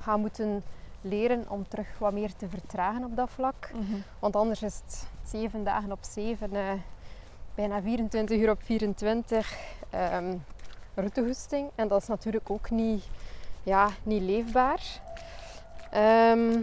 gaan 0.00 0.20
moeten 0.20 0.62
leren 1.00 1.44
om 1.48 1.68
terug 1.68 1.98
wat 1.98 2.12
meer 2.12 2.36
te 2.36 2.48
vertragen 2.48 3.04
op 3.04 3.16
dat 3.16 3.30
vlak. 3.30 3.70
Want 4.18 4.36
anders 4.36 4.62
is 4.62 4.74
het 4.74 5.08
zeven 5.24 5.64
dagen 5.64 5.92
op 5.92 5.98
zeven, 6.00 6.56
eh, 6.56 6.72
bijna 7.54 7.82
24 7.82 8.38
uur 8.38 8.50
op 8.50 8.62
24 8.62 9.58
ehm 9.90 10.36
routehoesting. 10.94 11.70
En 11.74 11.88
dat 11.88 12.02
is 12.02 12.08
natuurlijk 12.08 12.50
ook 12.50 12.70
niet, 12.70 13.04
ja, 13.62 13.88
niet 14.02 14.22
leefbaar. 14.22 15.00
Ehm, 15.90 16.62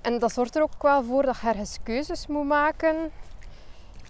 en 0.00 0.18
dat 0.18 0.32
zorgt 0.32 0.56
er 0.56 0.62
ook 0.62 0.82
wel 0.82 1.04
voor 1.04 1.22
dat 1.22 1.38
je 1.40 1.48
ergens 1.48 1.78
keuzes 1.82 2.26
moet 2.26 2.46
maken. 2.46 3.10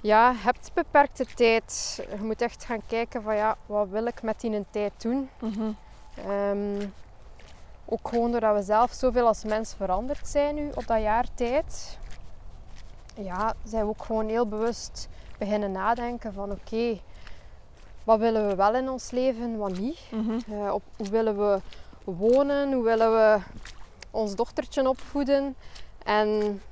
Ja, 0.01 0.31
je 0.31 0.39
hebt 0.39 0.71
beperkte 0.75 1.25
tijd. 1.25 1.99
Je 2.11 2.23
moet 2.23 2.43
echt 2.43 2.65
gaan 2.65 2.87
kijken 2.87 3.23
van 3.23 3.37
ja, 3.37 3.57
wat 3.67 3.89
wil 3.89 4.07
ik 4.07 4.23
met 4.23 4.41
die 4.41 4.55
een 4.55 4.67
tijd 4.71 4.93
doen. 4.97 5.31
Mhm. 5.41 5.71
Ehm, 6.27 6.87
ook 7.85 8.09
gewoon 8.09 8.31
doordat 8.31 8.55
we 8.55 8.63
zelf 8.63 8.93
zoveel 8.93 9.27
als 9.27 9.45
mens 9.45 9.75
veranderd 9.75 10.29
zijn 10.29 10.55
nu 10.55 10.71
op 10.75 10.87
dat 10.87 11.01
jaar 11.01 11.27
tijd. 11.35 11.99
Ja, 13.15 13.55
zijn 13.65 13.83
we 13.83 13.89
ook 13.89 14.05
gewoon 14.05 14.29
heel 14.29 14.47
bewust 14.47 15.09
beginnen 15.39 15.73
nadenken 15.73 16.33
van 16.33 16.51
oké, 16.51 17.01
wat 18.05 18.19
willen 18.19 18.49
we 18.49 18.55
wel 18.55 18.75
in 18.75 18.89
ons 18.89 19.11
leven, 19.11 19.57
wat 19.57 19.79
niet. 19.79 19.99
Mhm. 20.11 20.39
Eh, 20.53 20.73
op, 20.75 20.83
hoe 20.97 21.09
willen 21.09 21.39
we 21.39 21.61
wonen, 22.05 22.73
hoe 22.73 22.85
willen 22.85 23.13
we 23.13 23.39
ons 24.11 24.35
dochtertje 24.35 24.89
opvoeden. 24.89 25.57
En 26.05 26.63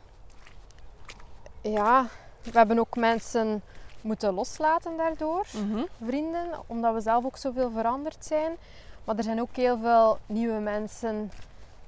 ja, 1.63 2.07
we 2.53 2.59
hebben 2.59 2.79
ook 2.79 2.97
mensen 2.97 3.63
moeten 4.01 4.35
loslaten 4.35 4.97
daardoor 4.97 5.47
Mhm. 5.53 5.83
vrienden, 6.05 6.47
omdat 6.67 6.95
we 6.95 7.01
zelf 7.01 7.25
ook 7.25 7.37
zoveel 7.37 7.71
veranderd 7.71 8.25
zijn. 8.25 8.57
Maar 9.05 9.17
er 9.17 9.23
zijn 9.23 9.41
ook 9.41 9.57
heel 9.57 9.79
veel 9.83 10.19
nieuwe 10.27 10.59
mensen 10.61 11.31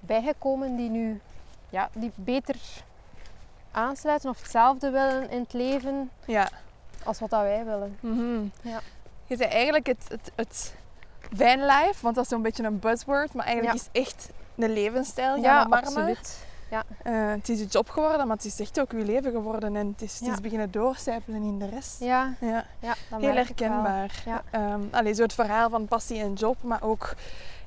bijgekomen 0.00 0.76
die 0.76 0.90
nu 0.90 1.20
ja, 1.70 1.88
die 1.94 2.12
beter 2.14 2.56
aansluiten 3.70 4.30
of 4.30 4.38
hetzelfde 4.38 4.90
willen 4.90 5.30
in 5.30 5.40
het 5.40 5.52
leven 5.52 6.10
Ja. 6.24 6.48
als 7.04 7.18
wat 7.20 7.30
dat 7.30 7.40
wij 7.40 7.64
willen. 7.64 7.96
Mhm. 8.00 8.40
Ja. 8.62 8.80
Je 9.26 9.36
zei 9.36 9.48
eigenlijk 9.50 9.86
het, 9.86 10.04
het, 10.08 10.32
het 10.34 10.74
vanlife, 11.32 11.98
want 12.02 12.14
dat 12.14 12.24
is 12.24 12.30
zo'n 12.30 12.42
beetje 12.42 12.64
een 12.64 12.78
buzzword, 12.78 13.32
maar 13.34 13.46
eigenlijk 13.46 13.76
Ja. 13.78 13.84
is 13.92 14.00
echt 14.02 14.30
een 14.56 14.72
levensstijl 14.72 15.32
gaan 15.32 15.40
Ja, 15.42 15.64
omarmen. 15.64 16.16
Absoluut. 16.70 17.00
Eh, 17.02 17.30
het 17.30 17.48
is 17.48 17.58
je 17.58 17.66
job 17.66 17.88
geworden, 17.88 18.26
maar 18.26 18.36
het 18.36 18.44
is 18.44 18.60
echt 18.60 18.80
ook 18.80 18.92
je 18.92 19.04
leven 19.04 19.32
geworden 19.32 19.76
en 19.76 19.86
het 19.86 20.02
is, 20.02 20.12
het 20.18 20.28
is 20.28 20.34
Ja. 20.34 20.40
beginnen 20.40 20.70
doorcijpelen 20.70 21.42
in 21.42 21.58
de 21.58 21.66
rest. 21.68 22.00
Ja, 22.00 22.34
Ja. 22.40 22.64
ja 22.80 22.94
dat 23.10 23.20
Heel 23.20 23.32
herkenbaar. 23.34 24.22
Ja. 24.26 24.42
Ehm, 24.50 24.80
allee, 24.90 25.12
zo 25.14 25.22
het 25.22 25.32
verhaal 25.32 25.70
van 25.70 25.86
passie 25.88 26.20
en 26.20 26.32
job, 26.32 26.56
maar 26.62 26.82
ook 26.82 27.14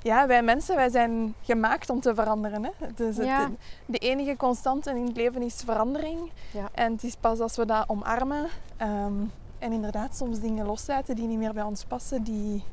ja, 0.02 0.28
wij 0.28 0.44
mensen, 0.44 0.76
wij 0.76 0.90
zijn 0.90 1.34
gemaakt 1.42 1.90
om 1.90 2.00
te 2.00 2.16
veranderen. 2.16 2.64
Hè? 2.64 2.72
Dus 2.96 3.18
het- 3.18 3.26
Ja. 3.26 3.50
de 3.86 3.98
enige 3.98 4.38
constante 4.38 4.90
in 4.90 5.06
het 5.06 5.16
leven 5.16 5.42
is 5.42 5.62
verandering. 5.66 6.32
Ja. 6.52 6.70
En 6.74 6.92
het 6.92 7.04
is 7.04 7.16
pas 7.16 7.40
als 7.40 7.56
we 7.56 7.66
dat 7.66 7.84
omarmen 7.90 8.48
ehm, 8.78 9.14
en 9.60 9.72
inderdaad 9.72 10.16
soms 10.16 10.40
dingen 10.40 10.66
loslaten 10.66 11.16
die 11.16 11.28
niet 11.28 11.38
meer 11.38 11.54
bij 11.54 11.64
ons 11.64 11.84
passen, 11.84 12.24
die, 12.24 12.64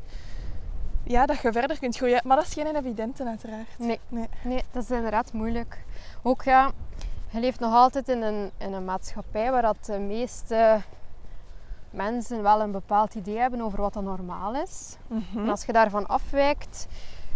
ja, 1.03 1.27
dat 1.27 1.41
je 1.41 1.53
verder 1.53 1.79
kunt 1.79 1.97
groeien. 1.97 2.21
Maar 2.25 2.37
dat 2.37 2.47
is 2.47 2.53
geen 2.53 2.77
evidente 2.77 3.25
uiteraard. 3.25 3.79
Nee. 3.79 4.01
Nee. 4.09 4.29
Nee, 4.43 4.63
dat 4.71 4.83
is 4.83 4.91
inderdaad 4.91 5.33
moeilijk. 5.33 5.85
Ook 6.23 6.43
ja, 6.43 6.71
je 7.31 7.41
leeft 7.41 7.61
nog 7.61 7.75
altijd 7.75 8.09
in 8.09 8.23
een, 8.23 8.51
in 8.59 8.73
een 8.73 8.85
maatschappij 8.85 9.51
waar 9.51 9.63
dat 9.63 9.85
de 9.85 9.99
meeste 9.99 10.81
mensen 11.91 12.43
wel 12.43 12.61
een 12.61 12.73
bepaald 12.73 13.15
idee 13.15 13.39
hebben 13.39 13.61
over 13.61 13.81
wat 13.81 13.93
dan 13.93 14.05
normaal 14.05 14.55
is. 14.55 14.97
Mhm. 15.07 15.39
En 15.39 15.49
als 15.49 15.65
je 15.65 15.73
daarvan 15.73 16.07
afwijkt, 16.07 16.87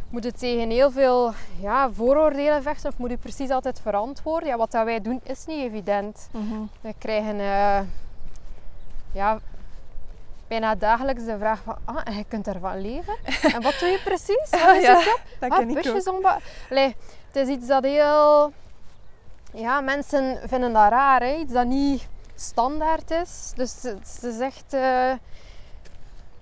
moet 0.08 0.24
je 0.24 0.32
tegen 0.32 0.70
heel 0.70 0.90
veel 0.90 1.32
ja, 1.60 1.90
vooroordelen 1.92 2.62
vechten 2.62 2.90
of 2.90 2.98
moet 2.98 3.10
je 3.10 3.16
precies 3.16 3.50
altijd 3.50 3.80
verantwoorden. 3.80 4.48
Ja, 4.48 4.56
wat 4.56 4.70
dat 4.70 4.84
wij 4.84 5.00
doen 5.00 5.20
is 5.22 5.46
niet 5.46 5.62
evident. 5.62 6.28
Mhm. 6.32 6.60
We 6.80 6.94
krijgen 6.98 7.40
eh, 7.40 7.80
ja, 9.12 9.38
bijna 10.52 10.74
dagelijks 10.74 11.24
de 11.24 11.38
vraag 11.38 11.62
van, 11.62 11.76
ah, 11.84 12.00
en 12.04 12.16
je 12.16 12.24
kunt 12.28 12.46
ervan 12.46 12.80
leven? 12.80 13.16
En 13.42 13.62
wat 13.62 13.76
doe 13.80 13.88
je 13.88 14.00
precies? 14.04 14.50
Wat 14.64 14.76
is 14.76 14.82
Ja, 14.82 14.92
job? 15.04 15.20
Dat 15.40 15.50
Ah, 15.50 15.58
ken 15.58 15.68
ik 15.68 15.74
busjes 15.74 16.06
omba- 16.08 16.38
Allee, 16.70 16.96
het 17.26 17.36
is 17.36 17.48
iets 17.48 17.66
dat 17.66 17.84
heel... 17.84 18.52
Ja, 19.54 19.80
mensen 19.80 20.48
vinden 20.48 20.72
dat 20.72 20.88
raar, 20.90 21.20
hè? 21.20 21.34
iets 21.34 21.52
dat 21.52 21.66
niet 21.66 22.06
standaard 22.34 23.10
is. 23.10 23.52
Dus 23.54 23.82
het 23.82 24.18
is 24.22 24.38
echt... 24.38 24.72
eh, 24.72 25.12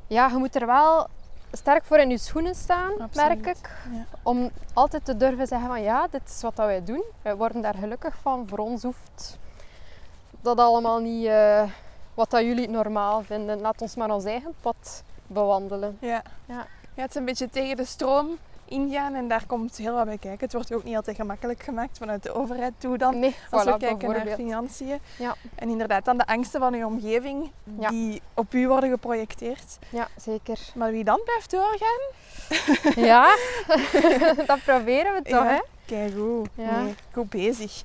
Ja, 0.07 0.29
je 0.29 0.37
moet 0.37 0.55
er 0.55 0.67
wel 0.67 1.07
sterk 1.53 1.85
voor 1.85 1.99
in 1.99 2.11
je 2.11 2.19
schoenen 2.19 2.55
staan, 2.55 2.91
Absoluut, 3.01 3.15
merk 3.43 3.47
ik. 3.57 3.71
ja. 3.93 4.05
Om 4.23 4.51
altijd 4.75 5.05
te 5.05 5.17
durven 5.17 5.47
zeggen 5.47 5.69
van 5.69 5.83
ja, 5.83 6.07
dit 6.11 6.23
is 6.29 6.43
wat 6.43 6.57
dat 6.57 6.67
wij 6.67 6.85
doen. 6.85 7.03
Wij 7.23 7.37
worden 7.37 7.63
daar 7.63 7.75
gelukkig 7.75 8.15
van. 8.23 8.47
Voor 8.49 8.59
ons 8.59 8.83
hoeft 8.83 9.39
dat 10.41 10.59
allemaal 10.59 10.99
niet 10.99 11.27
eh, 11.27 11.63
wat 12.21 12.31
dat 12.31 12.41
jullie 12.41 12.69
normaal 12.69 13.23
vinden. 13.23 13.61
Laat 13.61 13.83
ons 13.83 13.95
maar 13.95 14.11
ons 14.11 14.25
eigen 14.25 14.55
pad 14.61 15.03
bewandelen. 15.27 15.97
Ja. 16.01 16.23
Ja. 16.47 16.67
ja, 16.95 17.03
het 17.03 17.11
is 17.11 17.15
een 17.17 17.25
beetje 17.25 17.51
tegen 17.51 17.77
de 17.77 17.85
stroom 17.85 18.39
ingaan 18.65 19.15
en 19.15 19.29
daar 19.29 19.47
komt 19.47 19.77
heel 19.77 19.95
wat 19.95 20.05
bij 20.05 20.19
kijken. 20.19 20.41
Het 20.45 20.53
wordt 20.53 20.75
ook 20.75 20.85
niet 20.85 20.97
altijd 20.97 21.17
gemakkelijk 21.17 21.63
gemaakt 21.63 21.99
vanuit 21.99 22.23
de 22.23 22.33
overheid 22.33 22.73
toe 22.79 22.99
dan. 22.99 23.19
Nee, 23.19 23.35
Als 23.51 23.63
voilà, 23.63 23.69
we 23.73 23.77
kijken 23.79 24.11
naar 24.11 24.27
financiën. 24.27 24.99
Ja. 25.19 25.35
En 25.55 25.69
inderdaad 25.69 26.05
dan 26.05 26.19
de 26.19 26.27
angsten 26.27 26.61
van 26.61 26.75
uw 26.75 26.87
omgeving 26.87 27.51
Ja. 27.79 27.89
die 27.89 28.23
op 28.35 28.55
u 28.55 28.69
worden 28.69 28.91
geprojecteerd. 28.91 29.79
Ja, 29.89 30.09
zeker. 30.17 30.59
Maar 30.75 30.91
wie 30.91 31.05
dan 31.05 31.21
blijft 31.25 31.51
doorgaan? 31.51 32.01
Ja, 33.05 33.37
dat 34.53 34.65
proberen 34.65 35.15
we 35.15 35.23
toch, 35.23 35.45
Ja. 35.45 35.49
hè? 35.49 35.61
Kijk 35.87 36.13
goed. 36.13 36.49
Ja. 36.55 36.81
Nee, 36.83 36.95
goed 37.13 37.31
bezig. 37.31 37.83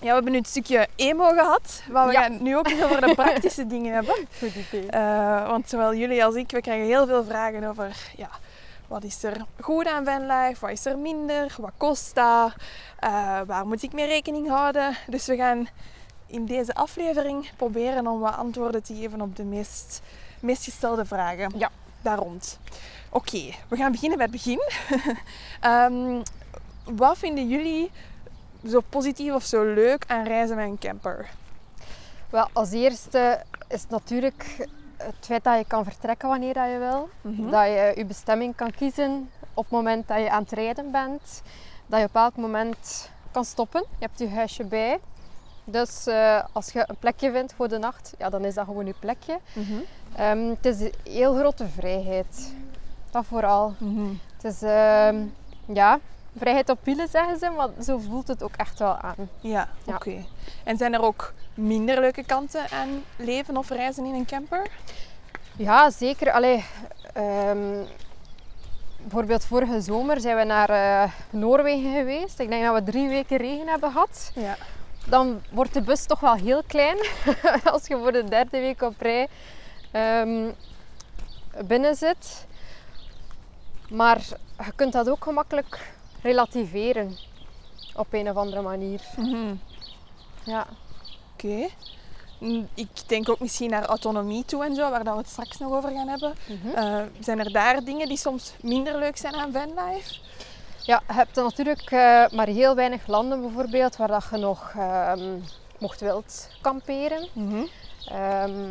Ja, 0.00 0.06
we 0.06 0.12
hebben 0.14 0.32
nu 0.32 0.38
het 0.38 0.48
stukje 0.48 0.88
emo 0.96 1.28
gehad, 1.28 1.82
maar 1.90 2.06
we 2.06 2.12
Ja. 2.12 2.22
gaan 2.22 2.42
nu 2.42 2.56
ook 2.56 2.68
over 2.82 3.00
de 3.06 3.14
praktische 3.14 3.66
dingen 3.74 3.94
hebben. 3.94 4.14
Goed 4.38 4.54
idee. 4.54 4.86
Eh, 4.90 5.48
want 5.48 5.68
zowel 5.68 5.94
jullie 5.94 6.24
als 6.24 6.34
ik, 6.34 6.50
we 6.50 6.60
krijgen 6.60 6.86
heel 6.86 7.06
veel 7.06 7.24
vragen 7.24 7.64
over 7.64 7.96
ja, 8.16 8.28
wat 8.86 9.04
is 9.04 9.22
er 9.22 9.44
goed 9.60 9.86
aan 9.86 10.04
vanlife, 10.04 10.60
wat 10.60 10.70
is 10.70 10.84
er 10.86 10.98
minder, 10.98 11.54
wat 11.60 11.72
kost 11.76 12.14
dat, 12.14 12.52
eh, 12.98 13.40
waar 13.46 13.66
moet 13.66 13.82
ik 13.82 13.92
mee 13.92 14.06
rekening 14.06 14.48
houden. 14.48 14.96
Dus 15.06 15.26
we 15.26 15.36
gaan 15.36 15.68
in 16.26 16.46
deze 16.46 16.74
aflevering 16.74 17.50
proberen 17.56 18.06
om 18.06 18.20
wat 18.20 18.36
antwoorden 18.36 18.82
te 18.82 18.94
geven 18.94 19.20
op 19.20 19.36
de 19.36 19.44
meest, 19.44 20.00
meest 20.40 20.64
gestelde 20.64 21.04
vragen 21.04 21.52
Ja. 21.56 21.70
daar 22.02 22.18
rond. 22.18 22.58
Oké, 23.10 23.54
we 23.68 23.76
gaan 23.76 23.92
beginnen 23.92 24.18
bij 24.18 24.26
het 24.32 24.36
begin. 24.36 24.60
Ehm, 25.60 26.22
wat 26.84 27.18
vinden 27.18 27.48
jullie 27.48 27.90
zo 28.66 28.80
positief 28.88 29.32
of 29.32 29.44
zo 29.44 29.64
leuk 29.64 30.04
aan 30.06 30.24
reizen 30.24 30.56
met 30.56 30.66
een 30.66 30.78
camper? 30.78 31.30
Wel, 32.30 32.48
als 32.52 32.70
eerste 32.70 33.42
is 33.68 33.80
het 33.80 33.90
natuurlijk 33.90 34.68
het 34.96 35.14
feit 35.20 35.44
dat 35.44 35.58
je 35.58 35.64
kan 35.66 35.84
vertrekken 35.84 36.28
wanneer 36.28 36.54
dat 36.54 36.70
je 36.70 36.78
wil. 36.78 37.08
Mhm. 37.20 37.50
Dat 37.50 37.64
je 37.64 37.92
je 37.96 38.04
bestemming 38.04 38.56
kan 38.56 38.70
kiezen 38.70 39.30
op 39.54 39.64
het 39.64 39.72
moment 39.72 40.08
dat 40.08 40.18
je 40.18 40.30
aan 40.30 40.42
het 40.42 40.52
rijden 40.52 40.90
bent. 40.90 41.42
Dat 41.86 42.00
je 42.00 42.06
op 42.06 42.14
elk 42.14 42.36
moment 42.36 43.10
kan 43.30 43.44
stoppen. 43.44 43.80
Je 43.98 44.04
hebt 44.04 44.18
je 44.18 44.28
huisje 44.28 44.64
bij. 44.64 44.98
Dus 45.64 46.06
eh, 46.06 46.44
als 46.52 46.72
je 46.72 46.84
een 46.86 46.96
plekje 46.98 47.30
vindt 47.30 47.52
voor 47.52 47.68
de 47.68 47.78
nacht, 47.78 48.14
ja, 48.18 48.28
dan 48.28 48.44
is 48.44 48.54
dat 48.54 48.64
gewoon 48.64 48.86
je 48.86 48.94
plekje. 48.98 49.38
Mhm. 49.52 49.72
Ehm, 50.16 50.48
het 50.48 50.66
is 50.66 50.80
een 50.80 50.92
heel 51.04 51.34
grote 51.34 51.68
vrijheid. 51.68 52.52
Dat 53.10 53.24
vooral. 53.24 53.74
Mhm. 53.78 54.12
Het 54.36 54.44
is 54.44 54.62
ehm, 54.62 55.16
ja, 55.66 55.98
vrijheid 56.38 56.68
op 56.68 56.78
wielen 56.82 57.08
zeggen 57.08 57.38
ze, 57.38 57.50
maar 57.50 57.68
zo 57.82 57.98
voelt 57.98 58.28
het 58.28 58.42
ook 58.42 58.56
echt 58.56 58.78
wel 58.78 58.96
aan. 58.96 59.28
Ja, 59.40 59.68
Ja. 59.84 59.94
oké. 59.94 60.24
En 60.64 60.76
zijn 60.76 60.94
er 60.94 61.02
ook 61.02 61.32
minder 61.54 62.00
leuke 62.00 62.24
kanten 62.24 62.70
aan 62.70 63.04
leven 63.16 63.56
of 63.56 63.68
reizen 63.70 64.04
in 64.04 64.14
een 64.14 64.26
camper? 64.26 64.66
Ja, 65.56 65.90
zeker. 65.90 66.32
Allee, 66.32 66.64
ehm, 67.12 67.82
bijvoorbeeld 69.00 69.44
vorige 69.44 69.80
zomer 69.80 70.20
zijn 70.20 70.36
we 70.36 70.44
naar 70.44 70.70
eh, 70.70 71.10
Noorwegen 71.30 71.92
geweest. 71.94 72.38
Ik 72.38 72.48
denk 72.48 72.64
dat 72.64 72.74
we 72.74 72.82
drie 72.90 73.08
weken 73.08 73.36
regen 73.36 73.68
hebben 73.68 73.92
gehad. 73.92 74.30
Ja. 74.34 74.56
Dan 75.06 75.40
wordt 75.50 75.74
de 75.74 75.82
bus 75.82 76.04
toch 76.06 76.20
wel 76.20 76.34
heel 76.34 76.62
klein 76.66 76.96
als 77.72 77.86
je 77.86 77.96
voor 77.96 78.12
de 78.12 78.24
derde 78.24 78.58
week 78.60 78.82
op 78.82 79.00
rij 79.00 79.28
ehm, 79.90 80.50
binnen 81.64 81.94
zit. 81.94 82.46
Maar 83.90 84.18
je 84.64 84.72
kunt 84.74 84.92
dat 84.92 85.08
ook 85.10 85.22
gemakkelijk 85.24 85.92
relativeren 86.22 87.16
op 87.94 88.06
een 88.10 88.30
of 88.30 88.36
andere 88.36 88.62
manier. 88.62 89.00
Mhm. 89.16 89.54
Ja. 90.44 90.66
Oké. 91.34 91.66
Mm, 92.38 92.68
Ik 92.74 92.88
denk 93.06 93.28
ook 93.28 93.40
misschien 93.40 93.70
naar 93.70 93.84
autonomie 93.84 94.44
toe 94.44 94.64
en 94.64 94.74
zo, 94.74 94.90
waar 94.90 95.04
dat 95.04 95.12
we 95.14 95.20
het 95.20 95.28
straks 95.28 95.58
nog 95.58 95.72
over 95.72 95.90
gaan 95.90 96.08
hebben. 96.08 96.34
Mhm. 96.48 96.68
Eh, 96.74 97.02
zijn 97.20 97.38
er 97.38 97.52
daar 97.52 97.84
dingen 97.84 98.08
die 98.08 98.16
soms 98.16 98.52
minder 98.62 98.98
leuk 98.98 99.16
zijn 99.16 99.34
aan 99.34 99.52
vanlife? 99.52 100.14
Ja, 100.82 101.02
je 101.06 101.12
hebt 101.14 101.34
natuurlijk 101.36 101.80
eh, 101.90 102.24
maar 102.28 102.46
heel 102.46 102.74
weinig 102.74 103.06
landen 103.06 103.40
bijvoorbeeld 103.40 103.96
waar 103.96 104.08
dat 104.08 104.26
je 104.30 104.36
nog 104.36 104.72
ehm, 104.76 105.38
mocht 105.78 106.00
wild 106.00 106.48
kamperen. 106.60 107.28
Ehm, 108.06 108.68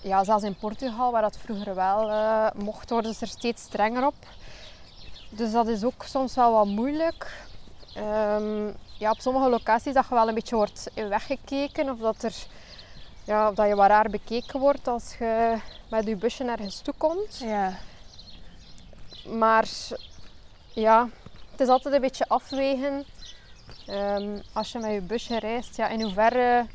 ja, 0.00 0.24
zelfs 0.24 0.44
in 0.44 0.56
Portugal, 0.56 1.12
waar 1.12 1.22
dat 1.22 1.38
vroeger 1.44 1.74
wel 1.74 2.10
eh, 2.10 2.46
mocht, 2.54 2.90
worden 2.90 3.14
ze 3.14 3.20
er 3.20 3.30
steeds 3.30 3.62
strenger 3.62 4.06
op. 4.06 4.14
Dus 5.28 5.52
dat 5.52 5.66
is 5.66 5.84
ook 5.84 6.02
soms 6.04 6.34
wel 6.34 6.52
wat 6.52 6.66
moeilijk. 6.66 7.46
Ehm, 7.94 8.66
ja, 8.98 9.10
op 9.10 9.20
sommige 9.20 9.48
locaties 9.48 9.94
dat 9.94 10.06
je 10.08 10.14
wel 10.14 10.28
een 10.28 10.34
beetje 10.34 10.56
wordt 10.56 10.90
weggekeken 10.94 11.90
of 11.90 11.98
dat, 11.98 12.22
er, 12.22 12.34
ja, 13.24 13.48
of 13.48 13.54
dat 13.54 13.68
je 13.68 13.74
wat 13.74 13.88
raar 13.88 14.10
bekeken 14.10 14.60
wordt 14.60 14.88
als 14.88 15.14
je 15.18 15.56
met 15.90 16.06
je 16.06 16.16
busje 16.16 16.44
ergens 16.44 16.80
toe 16.80 16.94
komt. 16.96 17.38
Ja. 17.38 17.78
Maar 19.24 19.68
ja, 20.74 21.08
het 21.50 21.60
is 21.60 21.68
altijd 21.68 21.94
een 21.94 22.00
beetje 22.00 22.28
afwegen. 22.28 23.04
Ehm, 23.86 24.38
als 24.52 24.72
je 24.72 24.78
met 24.78 24.92
je 24.92 25.00
busje 25.00 25.38
reist, 25.38 25.76
ja, 25.76 25.88
in 25.88 26.02
hoeverre, 26.02 26.66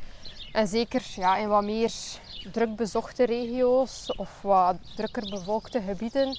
en 0.52 0.68
zeker 0.68 1.04
ja, 1.16 1.38
in 1.38 1.48
wat 1.48 1.64
meer 1.64 1.92
druk 2.52 2.76
bezochte 2.76 3.26
regio's 3.26 4.14
of 4.16 4.42
wat 4.42 4.76
drukker 4.96 5.30
bevolkte 5.30 5.82
gebieden, 5.82 6.38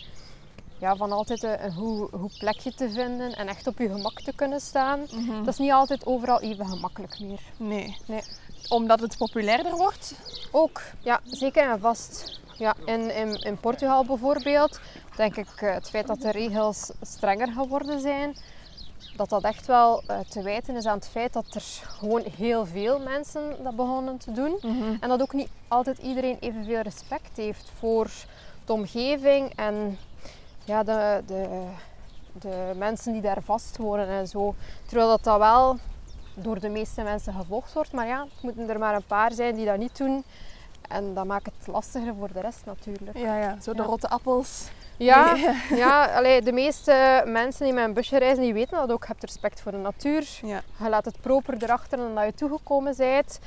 ja, 0.82 0.96
van 0.96 1.12
altijd 1.12 1.42
een, 1.42 1.64
een 1.64 1.72
goed, 1.72 2.10
goed 2.20 2.38
plekje 2.38 2.74
te 2.74 2.90
vinden 2.90 3.36
en 3.36 3.48
echt 3.48 3.66
op 3.66 3.78
je 3.78 3.88
gemak 3.88 4.20
te 4.20 4.32
kunnen 4.34 4.60
staan. 4.60 5.00
Dat 5.44 5.48
is 5.48 5.58
niet 5.58 5.72
altijd 5.72 6.06
overal 6.06 6.40
even 6.40 6.66
gemakkelijk 6.66 7.20
meer. 7.20 7.40
Nee. 7.56 7.96
Nee. 8.06 8.22
Omdat 8.68 9.00
het 9.00 9.16
populairder 9.16 9.76
wordt? 9.76 10.14
Ook, 10.50 10.80
ja, 11.00 11.20
zeker 11.24 11.70
en 11.70 11.80
vast. 11.80 12.40
Ja, 12.58 12.74
in, 12.84 13.16
in, 13.16 13.34
in 13.34 13.56
Portugal 13.56 14.04
bijvoorbeeld, 14.04 14.80
denk 15.16 15.36
ik 15.36 15.48
eh, 15.56 15.74
het 15.74 15.88
feit 15.90 16.06
dat 16.06 16.20
de 16.20 16.30
regels 16.30 16.90
strenger 17.00 17.52
geworden 17.52 18.00
zijn, 18.00 18.36
dat 19.16 19.28
dat 19.28 19.44
echt 19.44 19.66
wel 19.66 20.02
eh, 20.06 20.18
te 20.18 20.42
wijten 20.42 20.76
is 20.76 20.86
aan 20.86 20.96
het 20.96 21.08
feit 21.08 21.32
dat 21.32 21.54
er 21.54 21.64
gewoon 21.82 22.22
heel 22.36 22.66
veel 22.66 22.98
mensen 22.98 23.56
dat 23.62 23.76
begonnen 23.76 24.18
te 24.18 24.32
doen. 24.32 24.58
En 25.00 25.08
dat 25.08 25.22
ook 25.22 25.32
niet 25.32 25.48
altijd 25.68 25.98
iedereen 25.98 26.36
evenveel 26.40 26.80
respect 26.80 27.36
heeft 27.36 27.70
voor 27.78 28.10
de 28.64 28.72
omgeving 28.72 29.52
en 29.56 29.98
ja, 30.64 30.82
de, 30.82 31.22
de, 31.26 31.64
de 32.32 32.72
mensen 32.76 33.12
die 33.12 33.22
daar 33.22 33.42
vast 33.42 33.76
wonen 33.76 34.08
en 34.08 34.26
zo. 34.28 34.54
Terwijl 34.86 35.08
dat, 35.08 35.24
dat 35.24 35.38
wel 35.38 35.78
door 36.34 36.60
de 36.60 36.68
meeste 36.68 37.02
mensen 37.02 37.32
gevolgd 37.34 37.72
wordt. 37.72 37.92
Maar 37.92 38.06
ja, 38.06 38.20
het 38.34 38.42
moeten 38.42 38.68
er 38.70 38.78
maar 38.78 38.94
een 38.94 39.04
paar 39.06 39.32
zijn 39.32 39.54
die 39.54 39.66
dat 39.66 39.78
niet 39.78 39.96
doen. 39.96 40.24
En 40.88 41.14
dat 41.14 41.24
maakt 41.24 41.46
het 41.58 41.66
lastiger 41.66 42.14
voor 42.18 42.32
de 42.32 42.40
rest 42.40 42.60
natuurlijk. 42.64 43.16
Ja, 43.18 43.36
ja. 43.38 43.56
Zo 43.60 43.72
de 43.72 43.82
Ja. 43.82 43.88
rotte 43.88 44.08
appels. 44.08 44.68
Ja, 44.96 45.34
Ja. 45.34 45.54
ja 45.84 46.04
allee, 46.16 46.42
de 46.42 46.52
meeste 46.52 47.22
mensen 47.26 47.64
die 47.64 47.72
met 47.74 47.84
een 47.84 47.94
busje 47.94 48.18
reizen, 48.18 48.42
die 48.42 48.52
weten 48.52 48.78
dat 48.78 48.90
ook. 48.92 49.00
Je 49.02 49.06
hebt 49.08 49.22
respect 49.24 49.60
voor 49.60 49.72
de 49.72 49.78
natuur. 49.78 50.28
Ja. 50.42 50.62
Je 50.78 50.88
laat 50.88 51.04
het 51.04 51.20
proper 51.20 51.62
erachter 51.62 51.98
dan 51.98 52.14
dat 52.14 52.24
je 52.24 52.34
toegekomen 52.34 52.94
bent. 52.96 53.38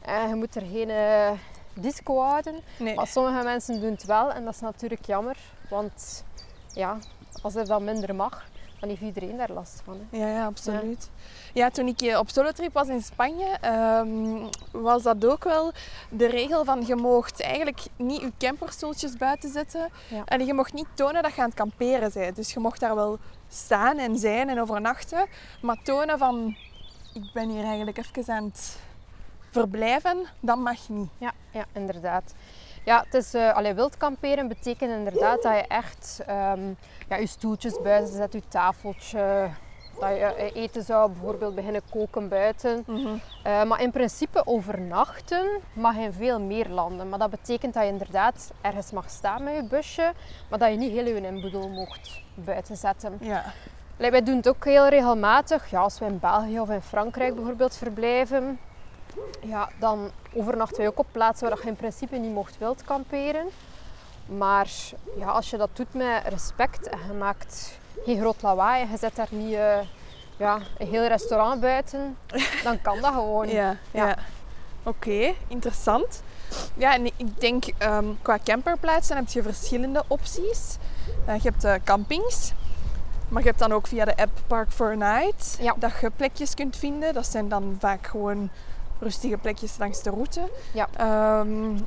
En 0.00 0.28
je 0.28 0.34
moet 0.34 0.54
er 0.54 0.62
geen 0.72 0.90
eh, 0.90 1.30
disco 1.74 2.20
houden. 2.20 2.54
Nee. 2.78 2.94
Maar 2.94 3.06
sommige 3.06 3.44
mensen 3.44 3.80
doen 3.80 3.90
het 3.92 4.04
wel 4.04 4.32
en 4.32 4.44
dat 4.44 4.54
is 4.54 4.60
natuurlijk 4.60 5.06
jammer. 5.06 5.36
Want 5.70 6.24
ja, 6.74 6.98
als 7.42 7.54
er 7.54 7.66
dan 7.66 7.84
minder 7.84 8.14
mag, 8.14 8.44
dan 8.80 8.88
heeft 8.88 9.02
iedereen 9.02 9.36
daar 9.36 9.52
last 9.52 9.82
van. 9.84 10.00
Hè. 10.10 10.18
Ja, 10.18 10.28
ja, 10.28 10.44
absoluut. 10.44 11.10
Ja, 11.52 11.70
toen 11.70 11.86
ik 11.86 12.00
eh, 12.00 12.18
op 12.18 12.30
solotrip 12.30 12.72
was 12.72 12.88
in 12.88 13.02
Spanje, 13.02 13.56
ehm, 13.60 14.48
was 14.70 15.02
dat 15.02 15.26
ook 15.26 15.44
wel 15.44 15.72
de 16.10 16.26
regel 16.26 16.64
van 16.64 16.86
je 16.86 16.94
moogt 16.94 17.42
eigenlijk 17.42 17.80
niet 17.96 18.20
je 18.20 18.32
camperstoeltjes 18.38 19.16
buiten 19.16 19.50
zetten. 19.50 19.88
Ja. 20.08 20.24
En 20.24 20.46
je 20.46 20.54
mocht 20.54 20.72
niet 20.72 20.86
tonen 20.94 21.22
dat 21.22 21.34
je 21.34 21.40
aan 21.40 21.46
het 21.46 21.56
kamperen 21.56 22.10
bent. 22.14 22.36
Dus 22.36 22.52
je 22.52 22.60
mocht 22.60 22.80
daar 22.80 22.94
wel 22.94 23.18
staan 23.48 23.98
en 23.98 24.18
zijn 24.18 24.48
en 24.48 24.60
overnachten. 24.60 25.26
Maar 25.62 25.82
tonen 25.82 26.18
van, 26.18 26.56
ik 27.14 27.30
ben 27.32 27.48
hier 27.48 27.64
eigenlijk 27.64 27.98
even 27.98 28.34
aan 28.34 28.44
het 28.44 28.78
verblijven, 29.50 30.26
dat 30.40 30.58
mag 30.58 30.88
niet. 30.88 31.08
Ja, 31.18 31.32
ja 31.50 31.64
inderdaad. 31.72 32.34
Ja, 32.84 33.04
het 33.04 33.14
is, 33.14 33.34
allee, 33.34 33.74
wild 33.74 33.96
kamperen 33.96 34.48
betekent 34.48 34.90
inderdaad 34.90 35.42
dat 35.42 35.54
je 35.54 35.64
echt 35.68 36.22
ehm, 36.26 36.60
ja, 37.08 37.16
je 37.16 37.26
stoeltjes 37.26 37.80
buiten 37.82 38.14
zet, 38.14 38.32
je 38.32 38.42
tafeltje. 38.48 39.48
Dat 40.00 40.08
je 40.08 40.24
eh, 40.24 40.62
eten 40.62 40.82
zou 40.82 41.10
bijvoorbeeld 41.10 41.54
beginnen 41.54 41.82
koken 41.90 42.28
buiten. 42.28 42.84
Eh, 43.42 43.64
maar 43.64 43.82
in 43.82 43.90
principe 43.90 44.46
overnachten 44.46 45.46
mag 45.72 45.96
in 45.96 46.12
veel 46.12 46.40
meer 46.40 46.68
landen. 46.68 47.08
Maar 47.08 47.18
dat 47.18 47.30
betekent 47.30 47.74
dat 47.74 47.82
je 47.82 47.88
inderdaad 47.88 48.52
ergens 48.60 48.90
mag 48.90 49.10
staan 49.10 49.44
met 49.44 49.54
je 49.54 49.64
busje, 49.64 50.12
maar 50.50 50.58
dat 50.58 50.70
je 50.70 50.76
niet 50.76 50.92
heel 50.92 51.06
je 51.06 51.26
inboedel 51.26 51.68
mocht 51.68 52.22
buiten 52.34 52.76
zetten. 52.76 53.18
Ja. 53.20 53.44
Allee, 53.98 54.10
wij 54.10 54.22
doen 54.22 54.36
het 54.36 54.48
ook 54.48 54.64
heel 54.64 54.88
regelmatig. 54.88 55.70
Ja, 55.70 55.80
als 55.80 55.98
we 55.98 56.04
in 56.04 56.18
België 56.18 56.60
of 56.60 56.70
in 56.70 56.82
Frankrijk 56.82 57.34
bijvoorbeeld 57.34 57.76
verblijven, 57.76 58.58
ja, 59.40 59.68
dan 59.78 60.10
overnachten 60.32 60.76
wij 60.76 60.86
ook 60.86 60.98
op 60.98 61.06
plaatsen 61.12 61.48
waar 61.48 61.58
je 61.62 61.68
in 61.68 61.76
principe 61.76 62.16
niet 62.16 62.32
mocht 62.32 62.58
wild 62.58 62.84
kamperen. 62.84 63.46
Maar 64.26 64.70
ja, 65.16 65.26
als 65.26 65.50
je 65.50 65.56
dat 65.56 65.68
doet 65.72 65.94
met 65.94 66.22
respect 66.28 66.88
en 66.88 66.98
je 67.06 67.12
maakt 67.12 67.78
geen 68.04 68.20
groot 68.20 68.42
lawaai 68.42 68.82
en 68.82 68.90
je 68.90 68.96
zet 68.98 69.16
daar 69.16 69.28
niet 69.30 69.54
eh, 69.54 69.78
ja, 70.36 70.58
een 70.78 70.86
heel 70.88 71.06
restaurant 71.06 71.60
buiten, 71.60 72.16
dan 72.62 72.82
kan 72.82 73.00
dat 73.00 73.12
gewoon. 73.12 73.48
Ja, 73.60 73.76
ja. 73.90 74.06
Ja. 74.08 74.16
Oké, 74.82 75.34
interessant. 75.48 76.22
Ja, 76.74 76.94
en 76.94 77.06
ik 77.06 77.40
denk 77.40 77.64
ehm, 77.78 78.04
qua 78.22 78.38
camperplaatsen 78.44 79.16
heb 79.16 79.28
je 79.28 79.42
verschillende 79.42 80.04
opties. 80.06 80.76
Eh, 81.26 81.34
je 81.34 81.48
hebt 81.48 81.64
eh, 81.64 81.74
campings, 81.84 82.52
maar 83.28 83.42
je 83.42 83.48
hebt 83.48 83.60
dan 83.60 83.72
ook 83.72 83.86
via 83.86 84.04
de 84.04 84.16
app 84.16 84.30
Park 84.46 84.70
for 84.70 84.96
Night 84.96 85.56
Ja. 85.60 85.74
dat 85.78 85.92
je 86.00 86.10
plekjes 86.10 86.54
kunt 86.54 86.76
vinden. 86.76 87.14
Dat 87.14 87.26
zijn 87.26 87.48
dan 87.48 87.76
vaak 87.78 88.06
gewoon 88.06 88.50
rustige 89.04 89.36
plekjes 89.36 89.78
langs 89.78 90.02
de 90.02 90.10
route. 90.10 90.50
Ja. 90.74 90.88
Ehm, 90.96 91.78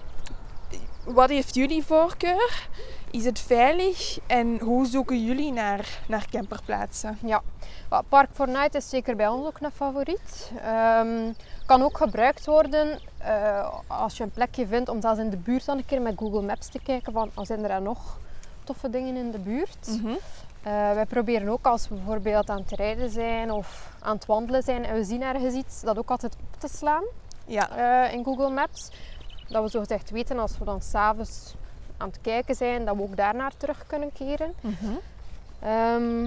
wat 1.06 1.30
heeft 1.30 1.56
jullie 1.56 1.86
voorkeur? 1.86 2.68
Is 3.12 3.26
het 3.26 3.40
veilig 3.40 4.20
en 4.28 4.60
hoe 4.60 4.86
zoeken 4.86 5.26
jullie 5.26 5.52
naar, 5.52 6.00
naar 6.08 6.26
camperplaatsen? 6.32 7.18
Ja, 7.26 7.42
Park 8.10 8.30
for 8.34 8.48
Night 8.48 8.76
is 8.76 8.90
zeker 8.90 9.16
bij 9.16 9.28
ons 9.28 9.46
ook 9.46 9.60
een 9.60 9.72
favoriet. 9.72 10.52
Ehm, 10.64 11.32
kan 11.66 11.82
ook 11.82 11.98
gebruikt 11.98 12.46
worden 12.46 13.00
eh, 13.18 13.70
als 13.88 14.18
je 14.18 14.24
een 14.24 14.32
plekje 14.32 14.68
vindt 14.68 14.90
om 14.90 15.02
zelfs 15.02 15.20
in 15.20 15.30
de 15.30 15.38
buurt 15.38 15.66
dan 15.66 15.78
een 15.78 15.86
keer 15.86 16.02
met 16.02 16.18
Google 16.18 16.42
Maps 16.42 16.68
te 16.68 16.80
kijken 16.84 17.14
van 17.14 17.30
"Ah, 17.34 17.46
zijn 17.46 17.64
er 17.64 17.70
dan 17.70 17.84
nog 17.84 18.18
toffe 18.68 18.90
dingen 18.90 19.16
in 19.16 19.32
de 19.32 19.40
buurt. 19.40 19.88
Eh, 20.64 20.72
wij 20.94 21.06
proberen 21.06 21.50
ook 21.50 21.66
als 21.66 21.88
we 21.90 21.96
bijvoorbeeld 21.96 22.50
aan 22.50 22.58
het 22.62 22.72
rijden 22.72 23.10
zijn 23.10 23.52
of 23.52 23.92
aan 24.00 24.16
het 24.16 24.26
wandelen 24.26 24.64
zijn 24.64 24.86
en 24.86 24.94
we 24.96 25.04
zien 25.04 25.22
ergens 25.22 25.54
iets, 25.56 25.82
dat 25.82 25.98
ook 25.98 26.10
altijd 26.10 26.34
op 26.36 26.60
te 26.60 26.68
slaan 26.78 27.04
Ja. 27.46 27.70
eh, 28.06 28.14
in 28.14 28.24
Google 28.24 28.50
Maps. 28.50 28.92
Dat 29.50 29.64
we 29.64 29.70
zo 29.70 29.80
gezegd 29.80 30.10
weten 30.10 30.40
als 30.40 30.58
we 30.58 30.66
dan 30.66 30.82
s'avonds 30.82 31.54
aan 31.98 32.08
het 32.08 32.22
kijken 32.22 32.56
zijn, 32.56 32.86
dat 32.86 32.96
we 32.96 33.02
ook 33.02 33.16
daarnaar 33.18 33.52
terug 33.58 33.84
kunnen 33.88 34.12
keren. 34.14 34.54
Ehm, 35.60 36.24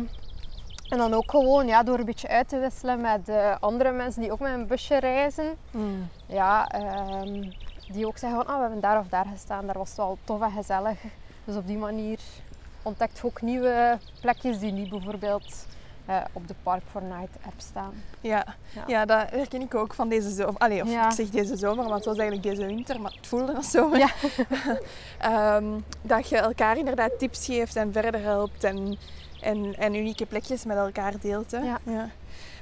en 0.88 0.98
dan 0.98 1.14
ook 1.14 1.30
gewoon 1.30 1.66
ja, 1.66 1.82
door 1.82 1.98
een 1.98 2.04
beetje 2.04 2.28
uit 2.28 2.48
te 2.48 2.58
wisselen 2.58 3.00
met 3.00 3.30
andere 3.60 3.90
mensen 3.92 4.22
die 4.22 4.32
ook 4.32 4.38
met 4.40 4.52
een 4.52 4.66
busje 4.66 4.98
reizen. 4.98 5.54
Mm. 5.70 6.08
Ja, 6.26 6.68
ehm, 6.68 7.50
die 7.92 8.06
ook 8.06 8.18
zeggen 8.18 8.38
van 8.44 8.48
ah, 8.48 8.54
we 8.56 8.60
hebben 8.62 8.80
daar 8.80 8.98
of 8.98 9.08
daar 9.08 9.26
gestaan, 9.32 9.66
daar 9.66 9.78
was 9.78 9.88
het 9.88 9.96
wel 9.96 10.18
tof 10.24 10.40
en 10.42 10.50
gezellig. 10.50 10.98
Dus 11.44 11.56
op 11.56 11.66
die 11.66 11.78
manier 11.78 12.18
ontdekt 12.82 13.18
je 13.18 13.24
ook 13.26 13.42
nieuwe 13.42 13.98
plekjes 14.20 14.58
die 14.58 14.72
niet 14.72 14.88
bijvoorbeeld 14.90 15.66
eh, 16.06 16.16
op 16.32 16.48
de 16.48 16.54
Park 16.62 16.82
for 16.90 17.02
Night 17.02 17.36
app 17.46 17.54
staan. 17.56 18.02
Ja. 18.20 18.44
Ja. 18.74 18.84
Ja. 18.86 19.04
dat 19.04 19.30
herken 19.30 19.60
ik 19.60 19.74
ook 19.74 19.94
van 19.94 20.08
deze 20.08 20.30
zomer. 20.30 20.58
Allee, 20.58 20.82
of 20.82 20.90
Ja. 20.90 21.06
ik 21.08 21.14
zeg 21.14 21.28
deze 21.28 21.56
zomer, 21.56 21.84
maar 21.84 21.94
het 21.94 22.04
was 22.04 22.18
eigenlijk 22.18 22.48
deze 22.48 22.66
winter, 22.66 23.00
maar 23.00 23.12
het 23.16 23.26
voelde 23.26 23.54
als 23.54 23.70
zomer. 23.70 23.98
Ja. 23.98 24.08
Ehm, 25.18 25.64
dat 26.02 26.28
je 26.28 26.36
elkaar 26.36 26.78
inderdaad 26.78 27.18
tips 27.18 27.44
geeft 27.46 27.76
en 27.76 27.92
verder 27.92 28.22
helpt 28.22 28.64
en, 28.64 28.96
en, 29.40 29.74
en 29.78 29.94
unieke 29.94 30.26
plekjes 30.26 30.64
met 30.64 30.76
elkaar 30.76 31.14
deelt. 31.20 31.50
Hè. 31.50 31.58
Ja. 31.58 32.08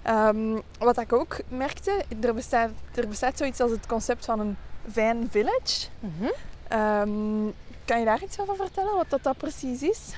Ehm, 0.03 0.59
wat 0.79 0.99
ik 0.99 1.13
ook 1.13 1.39
merkte, 1.49 2.05
er 2.21 2.35
bestaat, 2.35 2.71
er 2.95 3.09
bestaat 3.09 3.39
zoiets 3.39 3.61
als 3.61 3.71
het 3.71 3.87
concept 3.87 4.25
van 4.25 4.41
een 4.41 4.57
van 4.87 5.27
village. 5.31 5.89
Mhm. 6.01 6.31
Ehm, 6.69 7.47
kan 7.89 7.99
je 7.99 8.05
daar 8.05 8.23
iets 8.23 8.41
over 8.41 8.57
vertellen, 8.57 8.97
wat 8.97 9.11
dat, 9.11 9.23
dat 9.23 9.37
precies 9.37 9.83
is? 9.83 10.15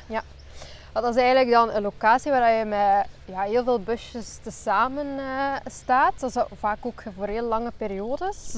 Dat 0.92 1.16
is 1.16 1.22
eigenlijk 1.22 1.50
dan 1.50 1.70
een 1.70 1.82
locatie 1.82 2.30
waar 2.30 2.52
je 2.52 2.64
met 2.64 3.06
ja, 3.24 3.40
heel 3.40 3.64
veel 3.64 3.80
busjes 3.80 4.38
tezamen 4.42 5.06
uh, 5.06 5.54
staat. 5.66 6.20
Dat 6.20 6.36
is 6.36 6.42
vaak 6.58 6.78
ook 6.80 7.02
voor 7.16 7.26
heel 7.26 7.44
lange 7.44 7.72
periodes. 7.76 8.54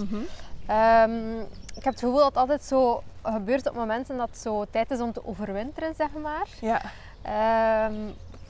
Ehm, 0.67 1.41
ik 1.75 1.85
heb 1.85 1.93
het 1.93 1.99
gevoel 1.99 2.17
dat 2.17 2.25
het 2.27 2.37
altijd 2.37 2.65
zo 2.65 3.03
gebeurt 3.23 3.69
op 3.69 3.75
momenten 3.75 4.17
dat 4.17 4.29
het 4.29 4.39
zo 4.39 4.65
tijd 4.71 4.91
is 4.91 5.01
om 5.01 5.13
te 5.13 5.27
overwinteren, 5.27 5.95
zeg 5.95 6.09
maar. 6.23 6.47
Ja. 6.61 6.81
Ehm, 7.23 7.95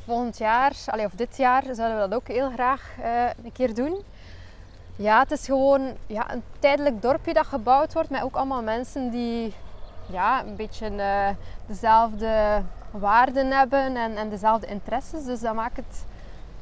volgend 0.04 0.38
jaar, 0.38 0.72
allee, 0.86 1.06
of 1.06 1.12
dit 1.12 1.36
jaar, 1.36 1.62
zouden 1.62 2.00
we 2.00 2.08
dat 2.08 2.14
ook 2.14 2.28
heel 2.28 2.50
graag 2.50 2.90
eh, 3.02 3.24
een 3.44 3.52
keer 3.52 3.74
doen. 3.74 4.02
Ja, 4.96 5.18
het 5.18 5.30
is 5.30 5.44
gewoon 5.44 5.96
ja, 6.06 6.32
een 6.32 6.42
tijdelijk 6.58 7.02
dorpje 7.02 7.32
dat 7.32 7.46
gebouwd 7.46 7.92
wordt 7.92 8.10
met 8.10 8.22
ook 8.22 8.34
allemaal 8.34 8.62
mensen 8.62 9.10
die 9.10 9.54
ja, 10.06 10.44
een 10.44 10.56
beetje 10.56 10.90
uh, 10.90 11.28
dezelfde 11.66 12.62
waarden 12.90 13.50
hebben 13.50 13.96
en, 13.96 14.16
en 14.16 14.28
dezelfde 14.28 14.66
interesses. 14.66 15.24
Dus 15.24 15.40
dat 15.40 15.54
maakt 15.54 15.76
het 15.76 16.04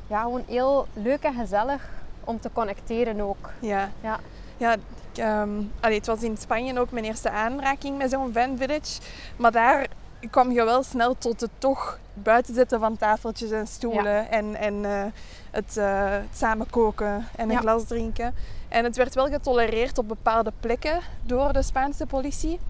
ja, 0.07 0.23
gewoon 0.23 0.45
heel 0.47 0.87
leuk 0.93 1.23
en 1.23 1.35
gezellig 1.35 1.89
om 2.25 2.41
te 2.41 2.51
connecteren 2.53 3.21
ook. 3.21 3.51
Ja. 3.59 3.89
Ja. 4.01 4.19
Ja, 4.57 4.73
ik, 4.73 5.19
ehm, 5.19 5.51
allee, 5.81 5.97
het 5.97 6.07
was 6.07 6.23
in 6.23 6.37
Spanje 6.37 6.81
ook 6.81 6.91
mijn 6.91 7.05
eerste 7.05 7.31
aanraking 7.31 7.99
met 7.99 8.11
zo'n 8.11 8.33
van 8.33 8.57
village. 8.57 9.01
Maar 9.37 9.53
daar 9.53 9.87
kwam 10.31 10.51
je 10.51 10.65
wel 10.65 10.83
snel 10.83 11.19
tot 11.19 11.41
het 11.41 11.51
toch 11.59 11.99
buiten 12.15 12.55
zetten 12.55 12.81
van 12.81 12.97
tafeltjes 12.97 13.51
en 13.51 13.67
stoelen. 13.67 14.31
En, 14.31 14.55
en 14.55 14.75
uh, 14.75 15.05
het, 15.51 15.77
uh, 15.77 16.11
het, 16.11 16.37
samen 16.37 16.71
koken 16.71 17.27
en 17.37 17.49
een 17.49 17.51
Ja. 17.51 17.59
glas 17.59 17.85
drinken. 17.85 18.35
En 18.69 18.85
het 18.85 18.97
werd 18.97 19.15
wel 19.15 19.27
getolereerd 19.27 19.99
op 19.99 20.09
bepaalde 20.09 20.53
plekken 20.61 21.01
door 21.23 21.53
de 21.53 21.63
Spaanse 21.63 22.07
politie. 22.07 22.61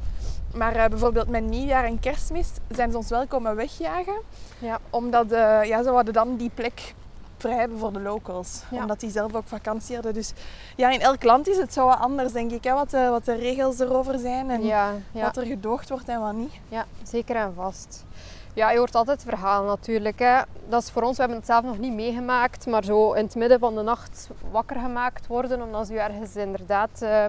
Maar 0.54 0.76
eh, 0.76 0.88
bijvoorbeeld 0.88 1.28
met 1.28 1.44
nieuwjaar 1.44 1.84
en 1.84 2.00
kerstmis 2.00 2.48
zijn 2.68 2.90
ze 2.90 2.96
ons 2.96 3.08
wel 3.08 3.26
komen 3.26 3.56
wegjagen. 3.56 4.20
Ja. 4.58 4.78
Omdat 4.90 5.32
eh, 5.32 5.64
ja, 5.64 5.82
ze 5.82 5.90
hadden 5.90 6.14
dan 6.14 6.36
die 6.36 6.50
plek 6.54 6.94
vrij 7.36 7.56
hebben 7.56 7.78
voor 7.78 7.92
de 7.92 8.00
locals. 8.00 8.62
Ja. 8.70 8.80
Omdat 8.80 9.00
die 9.00 9.10
zelf 9.10 9.34
ook 9.34 9.46
vakantie 9.46 9.94
hadden. 9.94 10.14
Dus 10.14 10.32
ja, 10.76 10.90
in 10.90 11.00
elk 11.00 11.22
land 11.22 11.48
is 11.48 11.56
het 11.56 11.72
zo 11.72 11.86
wat 11.86 11.98
anders, 11.98 12.32
denk 12.32 12.50
ik. 12.50 12.64
Hè, 12.64 12.72
wat, 12.72 12.90
de, 12.90 13.08
wat 13.10 13.24
de 13.24 13.34
regels 13.34 13.78
erover 13.78 14.18
zijn 14.18 14.50
en 14.50 14.64
Ja, 14.64 14.92
ja. 15.12 15.22
wat 15.22 15.36
er 15.36 15.46
gedoogd 15.46 15.88
wordt 15.88 16.08
en 16.08 16.20
wat 16.20 16.34
niet. 16.34 16.52
Ja, 16.68 16.84
zeker 17.02 17.36
en 17.36 17.54
vast. 17.54 18.04
Ja, 18.54 18.70
je 18.70 18.78
hoort 18.78 18.94
altijd 18.94 19.22
verhalen 19.22 19.66
natuurlijk. 19.66 20.18
Hè. 20.18 20.40
Dat 20.68 20.82
is 20.82 20.90
voor 20.90 21.02
ons, 21.02 21.14
we 21.16 21.20
hebben 21.20 21.38
het 21.38 21.46
zelf 21.46 21.64
nog 21.64 21.78
niet 21.78 21.92
meegemaakt, 21.92 22.66
maar 22.66 22.84
zo 22.84 23.12
in 23.12 23.24
het 23.24 23.34
midden 23.34 23.58
van 23.58 23.74
de 23.74 23.82
nacht 23.82 24.28
wakker 24.50 24.80
gemaakt 24.80 25.26
worden 25.26 25.62
omdat 25.62 25.86
ze 25.86 25.92
je 25.92 26.00
ergens 26.00 26.36
inderdaad 26.36 27.02
eh, 27.02 27.24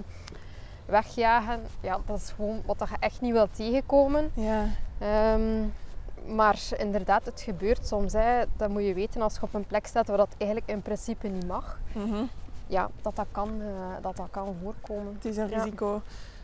wegjagen. 0.86 1.62
Ja, 1.82 2.00
dat 2.06 2.18
is 2.18 2.30
gewoon 2.36 2.62
wat 2.66 2.80
dat 2.80 2.90
je 2.90 2.96
echt 3.00 3.22
niet 3.22 3.32
wilt 3.34 3.56
tegenkomen. 3.56 4.32
Ja, 4.34 4.66
Ehm, 5.00 5.62
maar 6.36 6.60
inderdaad, 6.78 7.26
het 7.26 7.42
gebeurt 7.42 7.88
soms. 7.88 8.14
Hè. 8.14 8.42
Dat 8.58 8.70
moet 8.70 8.84
je 8.86 8.94
weten 8.94 9.22
als 9.22 9.34
je 9.36 9.42
op 9.42 9.54
een 9.54 9.66
plek 9.68 9.86
staat 9.88 10.08
waar 10.08 10.18
dat 10.18 10.36
eigenlijk 10.38 10.72
in 10.72 10.82
principe 10.82 11.28
niet 11.28 11.48
mag. 11.48 11.80
mhm. 11.94 12.24
Ja, 12.68 12.90
dat 13.02 13.16
dat 13.16 13.26
kan, 13.32 13.62
eh, 13.62 13.68
dat 14.02 14.16
dat 14.18 14.28
kan 14.32 14.56
voorkomen. 14.64 15.14
het 15.14 15.26
is 15.26 15.38
een 15.38 15.50
Ja. 15.50 15.64
risico. 15.64 16.02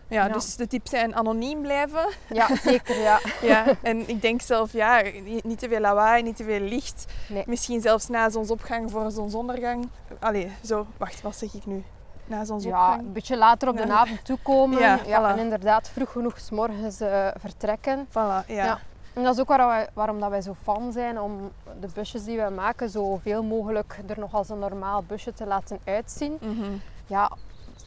Ja, 0.08 0.26
Ja. 0.26 0.34
dus 0.34 0.56
de 0.56 0.68
tips 0.68 0.90
zijn 0.90 1.16
anoniem 1.16 1.62
blijven. 1.62 2.08
Ja, 2.30 2.56
zeker. 2.72 3.00
Ja. 3.02 3.20
Ja, 3.42 3.66
en 3.82 4.10
ik 4.10 4.22
denk 4.22 4.42
zelf, 4.42 4.72
ja, 4.72 5.02
niet, 5.24 5.44
niet 5.44 5.60
te 5.60 5.68
veel 5.70 5.80
lawaai, 5.80 6.24
niet 6.24 6.36
te 6.36 6.44
veel 6.44 6.60
licht. 6.60 7.06
Nee. 7.30 7.44
Misschien 7.48 7.82
zelfs 7.82 8.08
na 8.08 8.30
zonsopgang 8.30 8.92
voor 8.92 9.12
zonsondergang. 9.12 9.88
Allee, 10.20 10.52
zo, 10.64 10.86
wacht, 10.98 11.22
wat 11.22 11.36
zeg 11.36 11.54
ik 11.54 11.66
nu? 11.66 11.84
Na 12.28 12.44
Ja, 12.60 12.98
een 13.00 13.12
beetje 13.14 13.38
later 13.38 13.68
op 13.70 13.78
de 13.78 13.88
Ja. 13.88 13.94
avond 13.94 14.26
toekomen. 14.26 14.80
Ja, 14.80 15.00
Ja, 15.06 15.22
voilà. 15.22 15.38
en 15.38 15.44
inderdaad 15.44 15.90
vroeg 15.90 16.12
genoeg 16.12 16.40
s 16.40 16.50
morgens 16.50 17.00
eh, 17.00 17.28
vertrekken. 17.40 18.08
Voilà, 18.10 18.14
ja. 18.14 18.44
Ja. 18.48 18.80
En 19.14 19.24
dat 19.24 19.34
is 19.34 19.40
ook 19.42 19.48
waar 19.48 19.68
wij, 19.68 19.88
waarom 19.94 20.20
dat 20.20 20.30
wij 20.30 20.42
zo 20.42 20.56
fan 20.64 20.92
zijn 20.92 21.20
om 21.22 21.52
de 21.80 21.88
busjes 21.94 22.24
die 22.24 22.38
wij 22.38 22.50
maken 22.50 22.90
zoveel 22.90 23.44
mogelijk 23.44 24.00
er 24.08 24.20
nog 24.20 24.34
als 24.34 24.50
een 24.50 24.60
normaal 24.60 25.04
busje 25.04 25.34
te 25.34 25.46
laten 25.46 25.80
uitzien. 25.86 26.38
Mhm. 26.42 26.72
Ja, 27.08 27.32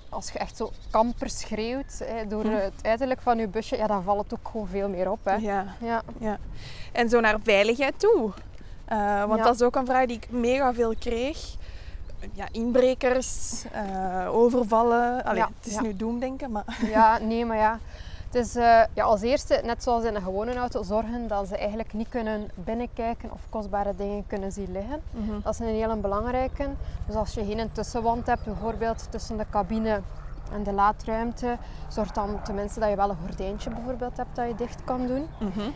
als 0.08 0.30
je 0.32 0.38
echt 0.38 0.56
zo 0.56 0.70
kamper 0.90 1.30
schreeuwt 1.30 2.02
hè, 2.04 2.26
door 2.26 2.42
Hm. 2.44 2.50
het 2.50 2.72
uiterlijk 2.82 3.20
van 3.20 3.38
je 3.38 3.48
busje, 3.48 3.76
ja, 3.76 3.86
dan 3.86 4.02
valt 4.02 4.22
het 4.22 4.32
ook 4.34 4.48
gewoon 4.50 4.66
veel 4.66 4.88
meer 4.88 5.10
op. 5.10 5.18
Hè. 5.24 5.34
Ja. 5.34 5.64
Ja. 6.18 6.38
En 6.92 7.08
zo 7.08 7.20
naar 7.20 7.36
veiligheid 7.42 7.98
toe. 8.00 8.30
Eh, 8.84 9.24
want 9.24 9.38
Ja. 9.38 9.44
dat 9.44 9.54
is 9.54 9.62
ook 9.62 9.76
een 9.76 9.86
vraag 9.86 10.06
die 10.06 10.16
ik 10.16 10.30
mega 10.30 10.74
veel 10.74 10.94
kreeg. 10.98 11.54
Ja, 12.32 12.46
inbrekers, 12.52 13.64
eh, 13.72 14.34
overvallen. 14.34 15.24
Allee, 15.24 15.38
Ja, 15.38 15.48
het 15.58 15.66
is 15.66 15.74
ja. 15.74 15.80
nu 15.80 15.96
doemdenken, 15.96 16.50
maar... 16.50 16.64
Ja, 16.90 17.18
nee, 17.18 17.44
maar 17.44 17.56
ja. 17.56 17.78
Het 18.30 18.46
is 18.46 18.56
eh, 18.56 18.80
ja, 18.94 19.04
als 19.04 19.20
eerste, 19.20 19.60
net 19.64 19.82
zoals 19.82 20.04
in 20.04 20.14
een 20.14 20.22
gewone 20.22 20.54
auto, 20.54 20.82
zorgen 20.82 21.28
dat 21.28 21.48
ze 21.48 21.56
eigenlijk 21.56 21.92
niet 21.92 22.08
kunnen 22.08 22.50
binnenkijken 22.54 23.32
of 23.32 23.40
kostbare 23.48 23.96
dingen 23.96 24.24
kunnen 24.26 24.52
zien 24.52 24.72
liggen. 24.72 25.02
Mhm. 25.10 25.40
Dat 25.42 25.52
is 25.52 25.58
een 25.58 25.66
hele 25.66 25.96
belangrijke. 25.96 26.68
Dus 27.06 27.14
als 27.14 27.34
je 27.34 27.44
geen 27.44 27.72
tussenwand 27.72 28.26
hebt, 28.26 28.44
bijvoorbeeld 28.44 29.06
tussen 29.10 29.36
de 29.36 29.46
cabine 29.50 30.00
en 30.52 30.62
de 30.62 30.72
laadruimte, 30.72 31.56
zorg 31.88 32.12
dan 32.12 32.42
tenminste 32.42 32.80
dat 32.80 32.88
je 32.88 32.96
wel 32.96 33.10
een 33.10 33.16
gordijntje 33.26 33.70
bijvoorbeeld 33.70 34.16
hebt 34.16 34.36
dat 34.36 34.48
je 34.48 34.54
dicht 34.54 34.84
kan 34.84 35.06
doen. 35.06 35.26
Mhm. 35.38 35.70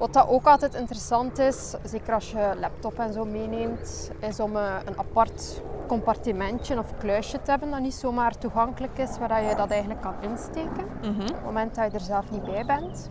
Wat 0.00 0.12
dat 0.12 0.28
ook 0.28 0.44
altijd 0.46 0.74
interessant 0.74 1.38
is, 1.38 1.74
zeker 1.84 2.14
als 2.14 2.30
je 2.30 2.52
laptop 2.60 2.98
en 2.98 3.12
zo 3.12 3.24
meeneemt, 3.24 4.10
is 4.20 4.40
om 4.40 4.56
eh, 4.56 4.74
een 4.84 4.98
apart 4.98 5.62
compartimentje 5.86 6.78
of 6.78 6.86
kluisje 6.98 7.42
te 7.42 7.50
hebben 7.50 7.70
dat 7.70 7.80
niet 7.80 7.94
zomaar 7.94 8.38
toegankelijk 8.38 8.98
is, 8.98 9.18
waar 9.18 9.42
je 9.42 9.54
dat 9.54 9.70
eigenlijk 9.70 10.00
kan 10.00 10.14
insteken 10.20 10.84
Mhm. 11.02 11.20
op 11.20 11.26
het 11.28 11.44
moment 11.44 11.74
dat 11.74 11.90
je 11.92 11.98
er 11.98 12.04
zelf 12.04 12.30
niet 12.30 12.44
bij 12.44 12.64
bent. 12.66 13.08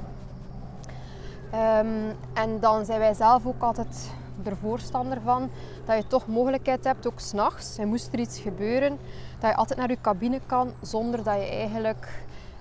Ehm, 1.51 1.87
en 2.33 2.59
dan 2.59 2.85
zijn 2.85 2.99
wij 2.99 3.13
zelf 3.13 3.45
ook 3.45 3.61
altijd 3.61 4.11
er 4.45 4.57
voorstander 4.57 5.21
van 5.21 5.49
dat 5.85 5.97
je 5.97 6.07
toch 6.07 6.27
mogelijkheid 6.27 6.83
hebt, 6.83 7.07
ook 7.07 7.19
s'nachts, 7.19 7.77
en 7.77 7.87
moest 7.87 8.13
er 8.13 8.19
iets 8.19 8.39
gebeuren, 8.39 8.99
dat 9.39 9.49
je 9.49 9.55
altijd 9.55 9.79
naar 9.79 9.89
je 9.89 10.01
cabine 10.01 10.39
kan 10.45 10.71
zonder 10.81 11.23
dat 11.23 11.35
je 11.35 11.47
eigenlijk 11.49 12.07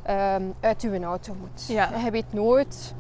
ehm, 0.03 0.43
uit 0.61 0.83
je 0.83 1.03
auto 1.05 1.35
moet. 1.41 1.67
Ja. 1.67 1.93
En 1.93 2.05
je 2.05 2.11
weet 2.11 2.33
nooit 2.33 2.95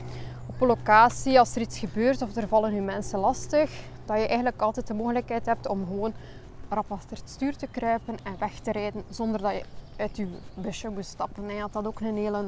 op 0.61 0.67
locatie, 0.67 1.39
als 1.39 1.55
er 1.55 1.61
iets 1.61 1.79
gebeurt 1.79 2.23
of 2.23 2.37
er 2.37 2.49
vallen 2.49 2.75
je 2.75 2.81
mensen 2.81 3.19
lastig, 3.19 3.71
dat 4.07 4.17
je 4.17 4.27
eigenlijk 4.27 4.61
altijd 4.61 4.87
de 4.87 4.95
mogelijkheid 4.95 5.47
hebt 5.47 5.69
om 5.69 5.87
gewoon 5.87 6.13
rap 6.69 6.93
achter 6.93 7.17
het 7.17 7.31
stuur 7.31 7.57
te 7.57 7.67
kruipen 7.67 8.15
en 8.23 8.39
weg 8.39 8.59
te 8.59 8.73
rijden 8.73 9.03
zonder 9.11 9.41
dat 9.41 9.53
je 9.53 9.63
uit 9.97 10.17
je 10.17 10.29
busje 10.55 10.89
moet 10.89 11.05
stappen. 11.05 11.49
En 11.49 11.59
dat 11.59 11.73
dat 11.73 11.87
ook 11.87 12.01
een 12.01 12.17
hele, 12.17 12.45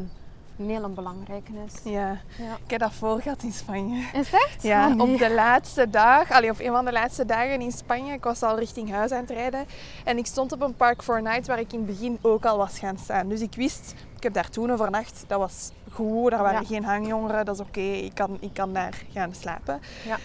een 0.60 0.68
hele 0.70 0.88
belangrijke 0.88 1.52
is. 1.66 1.92
Ja, 1.92 2.18
Ja. 2.38 2.54
ik 2.64 2.70
heb 2.70 2.80
dat 2.80 2.92
voor 2.92 3.20
gehad 3.20 3.42
in 3.42 3.52
Spanje. 3.52 3.96
Is 4.12 4.30
het 4.30 4.42
echt? 4.46 4.62
Ja, 4.62 4.88
Oh, 4.88 4.94
nee. 4.94 5.12
op 5.12 5.18
de 5.18 5.30
laatste 5.34 5.90
dag, 5.90 6.30
allee, 6.30 6.50
of 6.50 6.58
een 6.60 6.70
van 6.72 6.84
de 6.84 6.92
laatste 6.92 7.24
dagen 7.24 7.60
in 7.60 7.72
Spanje, 7.72 8.12
ik 8.12 8.24
was 8.24 8.42
al 8.42 8.58
richting 8.58 8.90
huis 8.90 9.10
aan 9.10 9.20
het 9.20 9.30
rijden. 9.30 9.66
En 10.04 10.18
ik 10.18 10.26
stond 10.26 10.52
op 10.52 10.60
een 10.62 10.74
Park 10.74 11.02
for 11.02 11.22
Night 11.22 11.46
waar 11.46 11.58
ik 11.58 11.72
in 11.72 11.78
het 11.78 11.88
begin 11.88 12.18
ook 12.22 12.44
al 12.44 12.56
was 12.56 12.78
gaan 12.78 12.98
staan. 12.98 13.28
Dus 13.28 13.40
ik 13.40 13.54
wist, 13.54 13.94
ik 14.16 14.22
heb 14.22 14.32
daar 14.32 14.48
toen 14.50 14.70
overnacht, 14.72 15.24
dat 15.26 15.38
was 15.38 15.70
goed, 15.92 16.30
daar 16.30 16.42
waren 16.42 16.60
Ja. 16.60 16.66
geen 16.66 16.84
hangjongeren, 16.84 17.44
dat 17.44 17.54
is 17.54 17.60
oké, 17.60 17.80
ik, 17.80 18.14
kan, 18.14 18.36
ik 18.40 18.52
kan 18.54 18.72
daar 18.72 19.02
gaan 19.12 19.34
slapen. 19.34 19.80
Ja. 20.06 20.16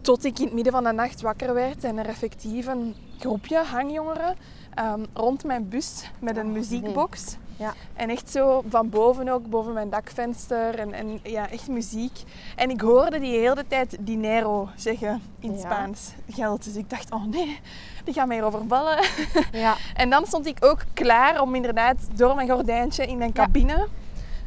Tot 0.00 0.24
ik 0.24 0.38
in 0.38 0.44
het 0.44 0.54
midden 0.54 0.72
van 0.72 0.84
de 0.84 0.92
nacht 0.92 1.20
wakker 1.20 1.54
werd 1.54 1.84
en 1.84 1.98
er 1.98 2.06
effectief 2.06 2.66
een 2.66 2.94
groepje 3.18 3.58
hangjongeren 3.64 4.36
ehm, 4.74 5.04
rond 5.12 5.44
mijn 5.44 5.68
bus 5.68 6.10
met 6.18 6.36
een 6.36 6.46
Oh, 6.46 6.52
muziekbox. 6.52 7.36
Ja. 7.62 7.74
En 7.94 8.10
echt 8.10 8.30
zo 8.30 8.62
van 8.68 8.88
boven 8.88 9.28
ook, 9.28 9.50
boven 9.50 9.72
mijn 9.72 9.90
dakvenster. 9.90 10.78
En, 10.78 10.92
en 10.92 11.20
ja, 11.22 11.50
echt 11.50 11.68
muziek. 11.68 12.22
En 12.56 12.70
ik 12.70 12.80
hoorde 12.80 13.20
die 13.20 13.38
hele 13.38 13.64
tijd 13.68 13.96
dinero 14.00 14.68
zeggen 14.76 15.22
in 15.40 15.52
Ja. 15.52 15.58
Spaans. 15.58 16.12
Geld. 16.28 16.64
Dus 16.64 16.74
ik 16.74 16.90
dacht, 16.90 17.10
oh 17.12 17.24
nee, 17.24 17.60
die 18.04 18.14
gaan 18.14 18.28
mij 18.28 18.36
hier 18.36 18.46
overvallen. 18.46 18.98
Ja. 19.52 19.74
En 19.94 20.10
dan 20.10 20.26
stond 20.26 20.46
ik 20.46 20.64
ook 20.64 20.80
klaar 20.94 21.40
om 21.40 21.54
inderdaad 21.54 21.96
door 22.14 22.34
mijn 22.34 22.48
gordijntje 22.48 23.06
in 23.06 23.18
mijn 23.18 23.32
cabine. 23.32 23.88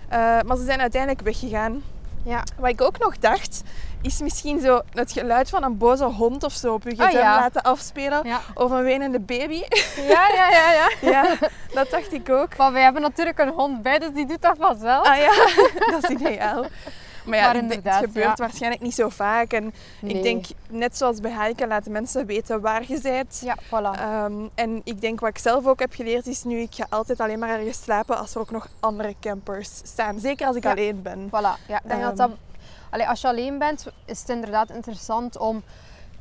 Eh, 0.07 0.17
maar 0.19 0.57
ze 0.57 0.63
zijn 0.63 0.79
uiteindelijk 0.79 1.21
weggegaan. 1.21 1.83
Ja. 2.23 2.43
Wat 2.57 2.69
ik 2.69 2.81
ook 2.81 2.99
nog 2.99 3.17
dacht, 3.17 3.63
is 4.05 4.19
misschien 4.21 4.59
zo 4.59 4.81
het 4.93 5.11
geluid 5.11 5.49
van 5.49 5.63
een 5.63 5.77
boze 5.77 6.03
hond 6.05 6.43
of 6.43 6.53
zo 6.53 6.73
op 6.73 6.83
je 6.83 6.89
gsm 6.91 7.01
Ah, 7.01 7.11
ja. 7.11 7.35
laten 7.39 7.61
afspelen. 7.61 8.27
Ja. 8.27 8.39
Of 8.53 8.71
een 8.71 8.83
wenende 8.83 9.19
baby. 9.19 9.63
Ja, 10.07 10.27
ja, 10.33 10.49
ja, 10.49 10.71
ja. 10.71 10.89
ja, 11.11 11.35
dat 11.73 11.89
dacht 11.89 12.13
ik 12.13 12.29
ook. 12.29 12.57
Maar 12.57 12.71
wij 12.71 12.83
hebben 12.83 13.01
natuurlijk 13.01 13.39
een 13.39 13.49
hond 13.49 13.81
bij, 13.81 13.99
dus 13.99 14.11
die 14.13 14.25
doet 14.25 14.41
dat 14.41 14.55
vanzelf. 14.59 15.07
Ah 15.07 15.17
ja, 15.17 15.31
dat 15.91 16.03
is 16.03 16.09
ideaal. 16.09 16.65
Maar 17.25 17.37
ja, 17.37 17.45
Maar 17.45 17.55
inderdaad, 17.55 17.95
het 18.01 18.05
gebeurt 18.05 18.25
ja. 18.27 18.33
waarschijnlijk 18.35 18.81
niet 18.81 18.93
zo 18.93 19.09
vaak. 19.09 19.51
En 19.53 19.73
Nee. 19.99 20.13
ik 20.13 20.23
denk, 20.23 20.45
net 20.69 20.97
zoals 20.97 21.19
bij 21.19 21.45
hiken, 21.47 21.67
laten 21.67 21.91
mensen 21.91 22.25
weten 22.25 22.61
waar 22.61 22.83
je 22.87 22.99
bent. 23.01 23.41
Ja, 23.43 23.57
voilà. 23.65 23.99
Ehm, 23.99 24.33
en 24.55 24.81
ik 24.83 25.01
denk 25.01 25.19
wat 25.19 25.29
ik 25.29 25.37
zelf 25.37 25.65
ook 25.65 25.79
heb 25.79 25.93
geleerd 25.93 26.27
is 26.27 26.43
nu, 26.43 26.59
ik 26.59 26.75
ga 26.75 26.85
altijd 26.89 27.19
alleen 27.19 27.39
maar 27.39 27.49
ergens 27.49 27.81
slapen 27.83 28.17
als 28.17 28.35
er 28.35 28.39
ook 28.41 28.51
nog 28.51 28.67
andere 28.79 29.15
campers 29.21 29.69
staan. 29.83 30.19
Zeker 30.19 30.47
als 30.47 30.55
ik 30.55 30.63
Ja. 30.63 30.71
alleen 30.71 31.01
ben. 31.01 31.27
Voilà, 31.27 31.67
ja, 31.67 31.77
ik 31.83 31.89
denk 31.89 32.01
dat 32.01 32.09
Ehm. 32.09 32.15
dat... 32.15 32.29
Allee, 32.95 33.07
als 33.07 33.21
je 33.21 33.27
alleen 33.27 33.57
bent, 33.57 33.87
is 34.05 34.19
het 34.19 34.29
inderdaad 34.29 34.69
interessant 34.69 35.37
om 35.37 35.63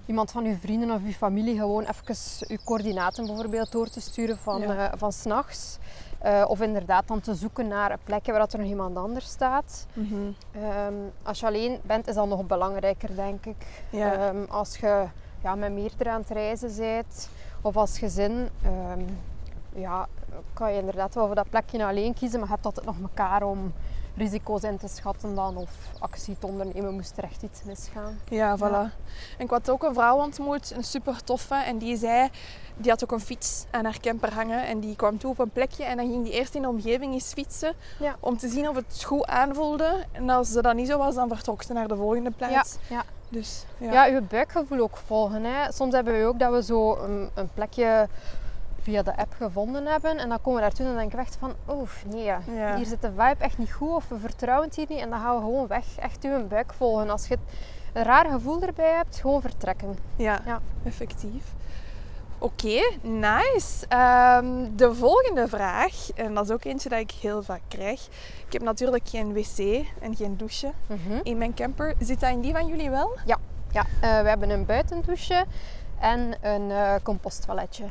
iemand 0.06 0.30
van 0.30 0.44
je 0.44 0.56
vrienden 0.56 0.90
of 0.90 1.00
je 1.04 1.12
familie 1.12 1.58
gewoon 1.58 1.84
even 1.84 2.14
je 2.48 2.58
coördinaten 2.64 3.26
bijvoorbeeld 3.26 3.72
door 3.72 3.88
te 3.88 4.00
sturen 4.00 4.38
van, 4.38 4.60
Ja. 4.60 4.90
eh, 4.90 4.98
van 4.98 5.12
s'nachts. 5.12 5.78
Eh, 6.18 6.44
of 6.48 6.60
inderdaad 6.60 7.08
dan 7.08 7.20
te 7.20 7.34
zoeken 7.34 7.68
naar 7.68 7.90
een 7.90 7.98
plekje 8.04 8.30
waar 8.30 8.40
dat 8.40 8.52
er 8.52 8.58
nog 8.58 8.68
iemand 8.68 8.96
anders 8.96 9.26
staat. 9.26 9.86
Mhm. 9.92 10.14
Ehm, 10.52 10.94
als 11.22 11.40
je 11.40 11.46
alleen 11.46 11.80
bent, 11.82 12.08
is 12.08 12.14
dat 12.14 12.28
nog 12.28 12.46
belangrijker, 12.46 13.14
denk 13.16 13.46
ik. 13.46 13.66
Ja. 13.90 14.12
Ehm, 14.12 14.44
als 14.48 14.76
je 14.76 15.04
ja, 15.42 15.54
met 15.54 15.72
meerdere 15.72 16.10
aan 16.10 16.20
het 16.20 16.30
reizen 16.30 16.76
bent, 16.76 17.28
of 17.60 17.76
als 17.76 17.98
gezin, 17.98 18.48
ehm, 18.62 19.00
ja, 19.74 20.06
kan 20.52 20.72
je 20.72 20.78
inderdaad 20.78 21.14
wel 21.14 21.26
voor 21.26 21.34
dat 21.34 21.50
plekje 21.50 21.84
alleen 21.86 22.14
kiezen, 22.14 22.38
maar 22.38 22.48
je 22.48 22.54
hebt 22.54 22.66
altijd 22.66 22.86
nog 22.86 22.96
elkaar 23.02 23.42
om 23.42 23.72
risico's 24.16 24.62
in 24.62 24.78
te 24.78 24.88
schatten 24.88 25.34
dan, 25.34 25.56
of 25.56 25.70
actie 25.98 26.36
te 26.38 26.46
ondernemen 26.46 26.94
moest 26.94 27.16
er 27.16 27.24
echt 27.24 27.42
iets 27.42 27.62
misgaan. 27.64 28.18
Ja, 28.28 28.58
voilà. 28.58 28.94
En 29.38 29.44
ik 29.44 29.50
had 29.50 29.70
ook 29.70 29.82
een 29.82 29.94
vrouw 29.94 30.16
ontmoet, 30.16 30.70
een 30.76 30.84
super 30.84 31.24
toffe, 31.24 31.54
en 31.54 31.78
die 31.78 31.96
zei, 31.96 32.28
die 32.76 32.90
had 32.90 33.04
ook 33.04 33.12
een 33.12 33.20
fiets 33.20 33.64
aan 33.70 33.84
haar 33.84 34.00
camper 34.00 34.34
hangen 34.34 34.66
en 34.66 34.80
die 34.80 34.96
kwam 34.96 35.18
toe 35.18 35.30
op 35.30 35.38
een 35.38 35.50
plekje 35.50 35.84
en 35.84 35.96
dan 35.96 36.10
ging 36.10 36.24
die 36.24 36.32
eerst 36.32 36.54
in 36.54 36.62
de 36.62 36.68
omgeving 36.68 37.12
eens 37.12 37.32
fietsen 37.32 37.74
Ja. 37.98 38.16
om 38.20 38.36
te 38.38 38.48
zien 38.48 38.68
of 38.68 38.74
het 38.76 39.04
goed 39.04 39.26
aanvoelde. 39.26 40.04
En 40.12 40.30
als 40.30 40.50
ze 40.52 40.62
dat 40.62 40.74
niet 40.74 40.88
zo 40.88 40.98
was, 40.98 41.14
dan 41.14 41.28
vertrok 41.28 41.62
ze 41.62 41.72
naar 41.72 41.88
de 41.88 41.96
volgende 41.96 42.32
Ja, 42.38 42.46
plaats. 42.46 42.76
ja. 42.88 43.02
Dus 43.28 43.64
ja. 43.78 43.92
ja, 43.92 44.04
je 44.04 44.20
buikgevoel 44.20 44.78
ook 44.80 44.96
volgen. 45.06 45.44
Hè. 45.44 45.72
Soms 45.72 45.94
hebben 45.94 46.18
we 46.18 46.26
ook 46.26 46.38
dat 46.38 46.52
we 46.52 46.62
zo 46.62 46.96
een, 46.96 47.30
een 47.34 47.48
plekje 47.54 48.08
via 48.84 49.02
de 49.02 49.16
app 49.16 49.34
gevonden 49.36 49.86
hebben. 49.86 50.18
En 50.18 50.28
dan 50.28 50.40
komen 50.40 50.54
we 50.54 50.60
daartoe 50.60 50.80
en 50.86 50.90
dan 50.90 51.00
denken 51.00 51.18
we 51.18 51.24
echt 51.24 51.36
van, 51.40 51.52
oh 51.66 51.88
nee, 52.06 52.22
Ja. 52.24 52.40
hier 52.76 52.86
zit 52.86 53.02
de 53.02 53.10
vibe 53.10 53.36
echt 53.44 53.58
niet 53.58 53.72
goed 53.72 53.94
of 53.94 54.08
we 54.08 54.18
vertrouwen 54.18 54.66
het 54.66 54.76
hier 54.76 54.86
niet. 54.88 55.00
En 55.00 55.10
dan 55.10 55.20
gaan 55.20 55.34
we 55.34 55.40
gewoon 55.40 55.66
weg, 55.66 55.84
echt 55.98 56.22
je 56.22 56.44
buik 56.48 56.72
volgen. 56.74 57.10
Als 57.10 57.26
je 57.28 57.38
een 57.92 58.02
raar 58.02 58.26
gevoel 58.30 58.62
erbij 58.62 58.92
hebt, 58.94 59.18
gewoon 59.20 59.40
vertrekken. 59.40 59.98
Ja, 60.16 60.40
Ja. 60.46 60.60
effectief. 60.84 61.44
Oké, 62.38 62.82
nice. 63.02 63.86
Ehm, 63.88 64.66
de 64.76 64.94
volgende 64.94 65.48
vraag, 65.48 66.10
en 66.14 66.34
dat 66.34 66.44
is 66.44 66.50
ook 66.50 66.64
eentje 66.64 66.88
dat 66.88 66.98
ik 66.98 67.10
heel 67.10 67.42
vaak 67.42 67.60
krijg. 67.68 68.06
Ik 68.46 68.52
heb 68.52 68.62
natuurlijk 68.62 69.08
geen 69.08 69.32
wc 69.32 69.58
en 70.00 70.16
geen 70.16 70.36
douche 70.36 70.72
Mhm. 70.86 71.20
in 71.22 71.38
mijn 71.38 71.54
camper. 71.54 71.94
Zit 71.98 72.20
dat 72.20 72.30
in 72.30 72.40
die 72.40 72.52
van 72.52 72.66
jullie 72.66 72.90
wel? 72.90 73.16
Ja, 73.26 73.38
eh, 74.00 74.20
we 74.22 74.28
hebben 74.28 74.50
een 74.50 74.66
buitendouche 74.66 75.44
en 76.00 76.36
een 76.40 76.70
eh 76.70 76.94
composttoiletje. 77.02 77.84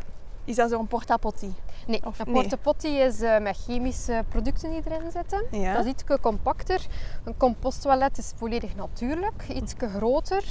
Is 0.45 0.55
dat 0.55 0.69
zo'n 0.69 0.87
porta-potty? 0.87 1.49
Nee, 1.87 2.05
Of 2.05 2.19
een 2.19 2.31
nee? 2.31 2.57
potty 2.61 2.87
is 2.87 3.21
eh, 3.21 3.39
met 3.39 3.57
chemische 3.57 4.23
producten 4.29 4.69
die 4.71 4.81
erin 4.85 5.11
zitten. 5.11 5.45
Ja. 5.51 5.73
Dat 5.73 5.85
is 5.85 5.91
iets 5.91 6.03
compacter. 6.21 6.85
Een 7.23 7.37
composttoilet 7.37 8.17
is 8.17 8.33
volledig 8.35 8.75
natuurlijk, 8.75 9.43
iets 9.53 9.73
groter. 9.77 10.43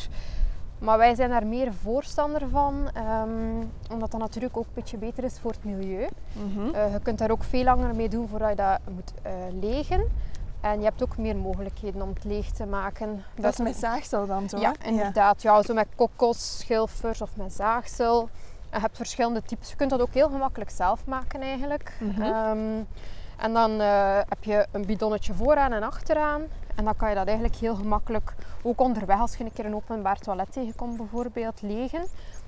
Maar 0.78 0.99
wij 0.99 1.14
zijn 1.14 1.30
daar 1.30 1.47
meer 1.47 1.72
voorstander 1.82 2.49
van, 2.49 2.90
ehm, 2.95 3.30
omdat 3.90 4.11
dat 4.11 4.20
natuurlijk 4.20 4.57
ook 4.57 4.64
een 4.64 4.74
beetje 4.74 4.97
beter 4.97 5.24
is 5.24 5.38
voor 5.40 5.51
het 5.51 5.64
milieu. 5.64 6.09
Mhm. 6.32 6.74
Eh, 6.74 6.93
je 6.93 7.01
kunt 7.01 7.18
daar 7.18 7.30
ook 7.30 7.45
veel 7.45 7.64
langer 7.64 7.95
mee 7.95 8.09
doen 8.09 8.28
voordat 8.28 8.49
je 8.49 8.57
dat 8.57 8.78
moet 8.95 9.12
eh, 9.22 9.32
legen. 9.61 10.09
En 10.61 10.78
je 10.78 10.84
hebt 10.84 11.03
ook 11.03 11.16
meer 11.16 11.36
mogelijkheden 11.36 12.03
om 12.03 12.09
het 12.09 12.24
leeg 12.24 12.51
te 12.51 12.66
maken. 12.66 13.24
Dat 13.34 13.53
is 13.53 13.59
met 13.59 13.76
zaagsel 13.76 14.26
dan 14.26 14.49
zo? 14.49 14.59
Ja, 14.59 14.74
inderdaad. 14.84 15.43
Ja, 15.43 15.62
zo 15.62 15.74
met 15.74 15.86
kokos, 15.95 16.59
schilfers 16.59 17.22
of 17.22 17.36
met 17.36 17.53
zaagsel. 17.53 18.28
Je 18.73 18.81
hebt 18.81 18.97
verschillende 18.97 19.43
types. 19.43 19.70
Je 19.70 19.77
kunt 19.77 19.91
dat 19.91 20.01
ook 20.01 20.14
heel 20.14 20.29
gemakkelijk 20.29 20.70
zelf 20.70 21.07
maken 21.07 21.41
eigenlijk. 21.41 21.93
Mhm. 22.01 22.23
Ehm, 22.23 22.83
en 23.37 23.53
dan 23.53 23.81
eh, 23.81 24.16
heb 24.29 24.45
je 24.45 24.66
een 24.73 24.87
bidonnetje 24.87 25.35
vooraan 25.35 25.73
en 25.73 25.83
achteraan. 25.83 26.43
En 26.75 26.85
dan 26.85 26.97
kan 26.97 27.09
je 27.09 27.14
dat 27.14 27.27
eigenlijk 27.27 27.57
heel 27.57 27.75
gemakkelijk, 27.75 28.35
ook 28.62 28.81
onderweg 28.81 29.20
als 29.20 29.37
je 29.37 29.45
een 29.45 29.53
keer 29.53 29.64
een 29.64 29.75
openbaar 29.75 30.18
toilet 30.18 30.53
tegenkomt 30.53 30.97
bijvoorbeeld, 30.97 31.62
legen. 31.62 32.07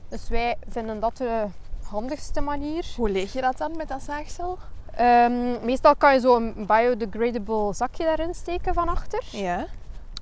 Dus 0.09 0.29
wij 0.29 0.57
vinden 0.69 1.01
dat 1.01 1.17
de 1.17 1.45
handigste 1.83 2.41
manier. 2.41 2.87
Hoe 2.97 3.11
leeg 3.11 3.33
je 3.33 3.41
dat 3.41 3.59
dan 3.59 3.77
met 3.77 3.89
dat 3.89 4.03
zaagsel? 4.03 4.59
Ehm, 4.95 5.65
meestal 5.65 5.97
kan 5.97 6.15
je 6.15 6.21
zo 6.21 6.37
een 6.37 6.67
biodegradable 6.67 7.73
zakje 7.73 8.05
daarin 8.05 8.35
steken 8.35 8.75
van 8.75 8.89
achter. 8.89 9.23
Ja. 9.31 9.67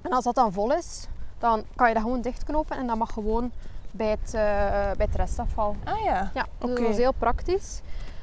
En 0.03 0.11
als 0.11 0.25
dat 0.25 0.35
dan 0.35 0.53
vol 0.53 0.73
is, 0.73 1.07
dan 1.39 1.65
kan 1.77 1.89
je 1.89 1.95
dat 1.95 2.03
gewoon 2.03 2.21
dichtknopen 2.21 2.77
en 2.77 2.87
dat 2.87 2.97
mag 2.97 3.13
gewoon 3.13 3.53
bij 3.93 4.11
het, 4.11 4.35
eh, 4.35 4.41
bij 4.97 5.07
het 5.07 5.15
restafval. 5.15 5.77
Ah 5.85 6.05
ja. 6.05 6.31
Ja, 6.35 6.47
dus 6.59 6.79
dat 6.79 6.89
is 6.89 6.97
heel 6.97 7.13
praktisch. 7.13 7.81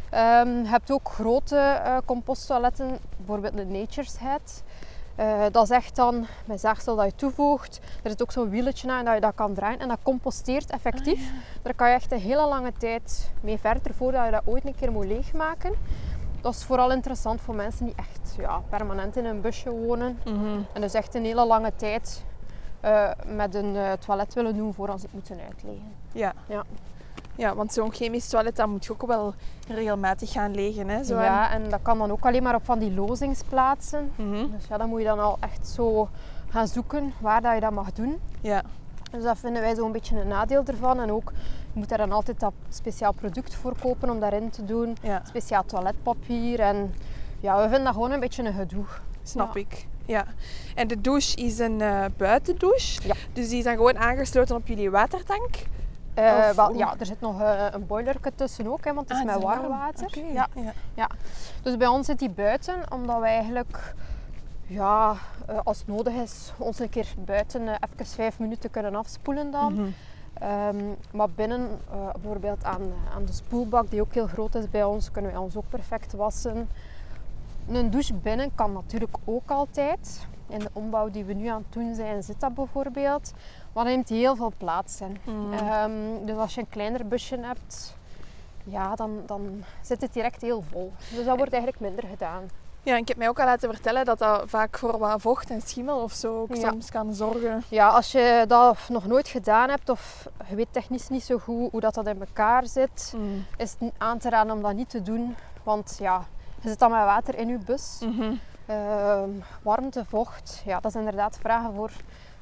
Ehm, 0.09 0.47
je 0.47 0.67
hebt 0.67 0.91
ook 0.91 1.09
grote 1.09 1.57
eh 1.57 1.97
composttoiletten, 2.05 2.97
bijvoorbeeld 3.17 3.57
de 3.57 3.65
Nature's 3.65 4.17
Head. 4.19 4.63
Eh, 5.15 5.43
dat 5.51 5.63
is 5.63 5.69
echt 5.69 5.95
dan 5.95 6.25
met 6.45 6.59
zaagsel 6.59 6.95
dat 6.95 7.05
je 7.05 7.15
toevoegt. 7.15 7.79
Er 8.03 8.09
zit 8.09 8.21
ook 8.21 8.31
zo'n 8.31 8.49
wieletje 8.49 8.91
aan 8.91 9.05
dat 9.05 9.13
je 9.13 9.21
dat 9.21 9.35
kan 9.35 9.53
draaien 9.53 9.79
en 9.79 9.87
dat 9.87 9.97
composteert 10.03 10.69
effectief. 10.69 11.31
Daar 11.61 11.73
kan 11.73 11.89
je 11.89 11.93
echt 11.93 12.11
een 12.11 12.19
hele 12.19 12.47
lange 12.47 12.71
tijd 12.77 13.31
mee 13.41 13.57
verder 13.57 13.93
voordat 13.93 14.25
je 14.25 14.31
dat 14.31 14.41
ooit 14.45 14.65
een 14.65 14.75
keer 14.75 14.91
moet 14.91 15.05
leegmaken. 15.05 15.73
Dat 16.41 16.53
is 16.53 16.63
vooral 16.63 16.91
interessant 16.91 17.41
voor 17.41 17.55
mensen 17.55 17.85
die 17.85 17.93
echt 17.95 18.35
ja, 18.37 18.61
permanent 18.69 19.15
in 19.17 19.25
een 19.25 19.41
busje 19.41 19.69
wonen. 19.69 20.19
Mhm. 20.25 20.59
En 20.73 20.81
dus 20.81 20.93
echt 20.93 21.15
een 21.15 21.25
hele 21.25 21.45
lange 21.45 21.71
tijd 21.75 22.23
eh, 22.79 23.09
met 23.27 23.55
een 23.55 23.75
eh, 23.75 23.91
toilet 23.91 24.33
willen 24.33 24.55
doen 24.55 24.73
voordat 24.73 24.99
ze 24.99 25.05
het 25.05 25.13
moeten 25.13 25.39
uitleggen. 25.47 25.91
Ja. 26.11 26.33
Ja. 26.47 26.63
Ja, 27.35 27.55
want 27.55 27.73
zo'n 27.73 27.93
chemisch 27.93 28.27
toilet, 28.29 28.55
dat 28.55 28.67
moet 28.67 28.85
je 28.85 28.91
ook 28.91 29.07
wel 29.07 29.33
regelmatig 29.67 30.31
gaan 30.31 30.55
legen. 30.55 30.89
Hè? 30.89 31.03
Zo 31.03 31.21
Ja, 31.21 31.51
en 31.51 31.69
dat 31.69 31.79
kan 31.81 31.97
dan 31.97 32.11
ook 32.11 32.25
alleen 32.25 32.43
maar 32.43 32.55
op 32.55 32.65
van 32.65 32.79
die 32.79 32.93
lozingsplaatsen. 32.93 34.11
Mhm. 34.15 34.51
Dus 34.51 34.67
ja, 34.69 34.77
dan 34.77 34.89
moet 34.89 34.99
je 34.99 35.05
dan 35.05 35.19
al 35.19 35.37
echt 35.39 35.67
zo 35.67 36.09
gaan 36.49 36.67
zoeken 36.67 37.13
waar 37.19 37.41
dat 37.41 37.53
je 37.53 37.59
dat 37.59 37.71
mag 37.71 37.91
doen. 37.93 38.19
Ja. 38.41 38.61
Dus 39.11 39.23
dat 39.23 39.37
vinden 39.37 39.61
wij 39.61 39.75
zo'n 39.75 39.91
beetje 39.91 40.19
een 40.21 40.27
nadeel 40.27 40.63
ervan. 40.65 40.99
En 40.99 41.11
ook, 41.11 41.31
je 41.73 41.79
moet 41.79 41.89
daar 41.89 41.97
dan 41.97 42.11
altijd 42.11 42.39
dat 42.39 42.53
speciaal 42.69 43.11
product 43.13 43.55
voor 43.55 43.73
kopen 43.81 44.09
om 44.09 44.19
daarin 44.19 44.49
te 44.49 44.65
doen. 44.65 44.97
ja, 45.01 45.21
Speciaal 45.27 45.65
toiletpapier. 45.65 46.59
En 46.59 46.93
ja, 47.39 47.55
we 47.55 47.61
vinden 47.61 47.83
dat 47.83 47.93
gewoon 47.93 48.11
een 48.11 48.19
beetje 48.19 48.43
een 48.43 48.53
gedoe. 48.53 48.85
snap 49.23 49.53
Ja. 49.55 49.59
ik. 49.59 49.87
Ja. 50.09 50.25
En 50.75 50.87
de 50.87 51.01
douche 51.01 51.35
is 51.35 51.59
een 51.59 51.81
eh, 51.81 52.05
buitendouche. 52.17 53.07
Ja. 53.07 53.13
Dus 53.33 53.49
die 53.49 53.57
is 53.57 53.63
dan 53.63 53.75
gewoon 53.75 53.97
aangesloten 53.97 54.55
op 54.55 54.67
jullie 54.67 54.89
watertank. 54.89 55.49
Eh, 56.13 56.49
wel, 56.49 56.73
ja, 56.73 56.95
er 56.99 57.05
zit 57.05 57.21
nog 57.21 57.41
eh, 57.41 57.65
een 57.71 57.87
boilerke 57.87 58.31
tussen 58.35 58.67
ook, 58.67 58.85
hè, 58.85 58.93
want 58.93 59.09
het 59.09 59.17
is 59.17 59.23
Ah, 59.23 59.33
met 59.33 59.43
warm 59.43 59.67
water. 59.67 60.05
Oké, 60.05 60.21
Ja. 60.33 60.47
ja. 60.93 61.09
Dus 61.61 61.77
bij 61.77 61.87
ons 61.87 62.05
zit 62.05 62.19
die 62.19 62.29
buiten, 62.29 62.91
omdat 62.93 63.19
wij 63.19 63.33
eigenlijk, 63.33 63.93
ja, 64.67 65.15
als 65.63 65.77
het 65.77 65.87
nodig 65.87 66.13
is, 66.13 66.53
ons 66.57 66.79
een 66.79 66.89
keer 66.89 67.07
buiten 67.25 67.61
even 67.67 68.05
vijf 68.05 68.39
minuten 68.39 68.71
kunnen 68.71 68.95
afspoelen 68.95 69.51
dan. 69.51 69.73
Mhm. 69.73 69.87
Ehm, 70.33 70.83
maar 71.11 71.29
binnen, 71.29 71.79
bijvoorbeeld 72.21 72.63
aan, 72.63 72.81
aan 73.15 73.25
de 73.25 73.33
spoelbak, 73.33 73.89
die 73.89 74.01
ook 74.01 74.13
heel 74.13 74.27
groot 74.27 74.55
is 74.55 74.69
bij 74.69 74.83
ons, 74.83 75.11
kunnen 75.11 75.31
wij 75.31 75.39
ons 75.39 75.55
ook 75.55 75.69
perfect 75.69 76.13
wassen. 76.13 76.69
Een 77.71 77.89
douche 77.91 78.13
binnen 78.13 78.55
kan 78.55 78.73
natuurlijk 78.73 79.15
ook 79.25 79.51
altijd. 79.51 80.27
In 80.47 80.59
de 80.59 80.69
ombouw 80.73 81.09
die 81.09 81.23
we 81.23 81.33
nu 81.33 81.47
aan 81.47 81.63
het 81.69 81.73
doen 81.73 81.95
zijn, 81.95 82.23
zit 82.23 82.39
dat 82.39 82.53
bijvoorbeeld. 82.53 83.31
Maar 83.73 83.83
dat 83.83 83.93
neemt 83.93 84.09
heel 84.09 84.35
veel 84.35 84.53
plaats 84.57 85.01
in. 85.01 85.17
Mhm. 85.23 85.53
Ehm, 85.53 85.91
dus 86.25 86.37
als 86.37 86.55
je 86.55 86.61
een 86.61 86.69
kleiner 86.69 87.07
busje 87.07 87.37
hebt, 87.41 87.95
ja, 88.63 88.95
dan, 88.95 89.19
dan 89.25 89.63
zit 89.81 90.01
het 90.01 90.13
direct 90.13 90.41
heel 90.41 90.63
vol. 90.71 90.91
Dus 91.15 91.25
dat 91.25 91.37
wordt 91.37 91.53
eigenlijk 91.53 91.81
minder 91.83 92.03
gedaan. 92.09 92.49
Ja, 92.83 92.95
ik 92.97 93.07
heb 93.07 93.17
mij 93.17 93.29
ook 93.29 93.39
al 93.39 93.45
laten 93.45 93.69
vertellen 93.73 94.05
dat 94.05 94.19
dat 94.19 94.43
vaak 94.45 94.77
voor 94.77 94.97
wat 94.97 95.21
vocht 95.21 95.49
en 95.49 95.61
schimmel 95.61 96.01
of 96.03 96.11
zo 96.13 96.39
ook 96.41 96.55
Ja. 96.55 96.69
soms 96.69 96.91
kan 96.91 97.13
zorgen. 97.13 97.63
Ja, 97.69 97.87
als 97.89 98.11
je 98.11 98.45
dat 98.47 98.77
nog 98.89 99.05
nooit 99.07 99.27
gedaan 99.27 99.69
hebt 99.69 99.89
of 99.89 100.27
je 100.49 100.55
weet 100.55 100.67
technisch 100.73 101.09
niet 101.09 101.23
zo 101.23 101.37
goed 101.37 101.71
hoe 101.71 101.79
dat, 101.79 101.93
dat 101.93 102.07
in 102.07 102.19
elkaar 102.19 102.65
zit, 102.67 103.13
Mm. 103.17 103.45
is 103.57 103.75
het 103.79 103.91
aan 103.97 104.17
te 104.17 104.29
raden 104.29 104.53
om 104.55 104.61
dat 104.61 104.73
niet 104.73 104.89
te 104.89 105.01
doen. 105.01 105.35
Want 105.63 105.95
ja, 105.99 106.25
je 106.61 106.69
zit 106.69 106.79
dan 106.79 106.91
met 106.91 106.99
water 106.99 107.37
in 107.37 107.47
je 107.47 107.57
bus. 107.57 107.99
Ehm, 108.65 109.29
warmte, 109.61 110.05
vocht, 110.05 110.61
ja, 110.65 110.79
dat 110.79 110.91
is 110.91 110.99
inderdaad 110.99 111.37
vragen 111.41 111.73
voor 111.73 111.91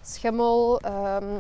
schimmel. 0.01 0.79
Ehm, 0.79 1.39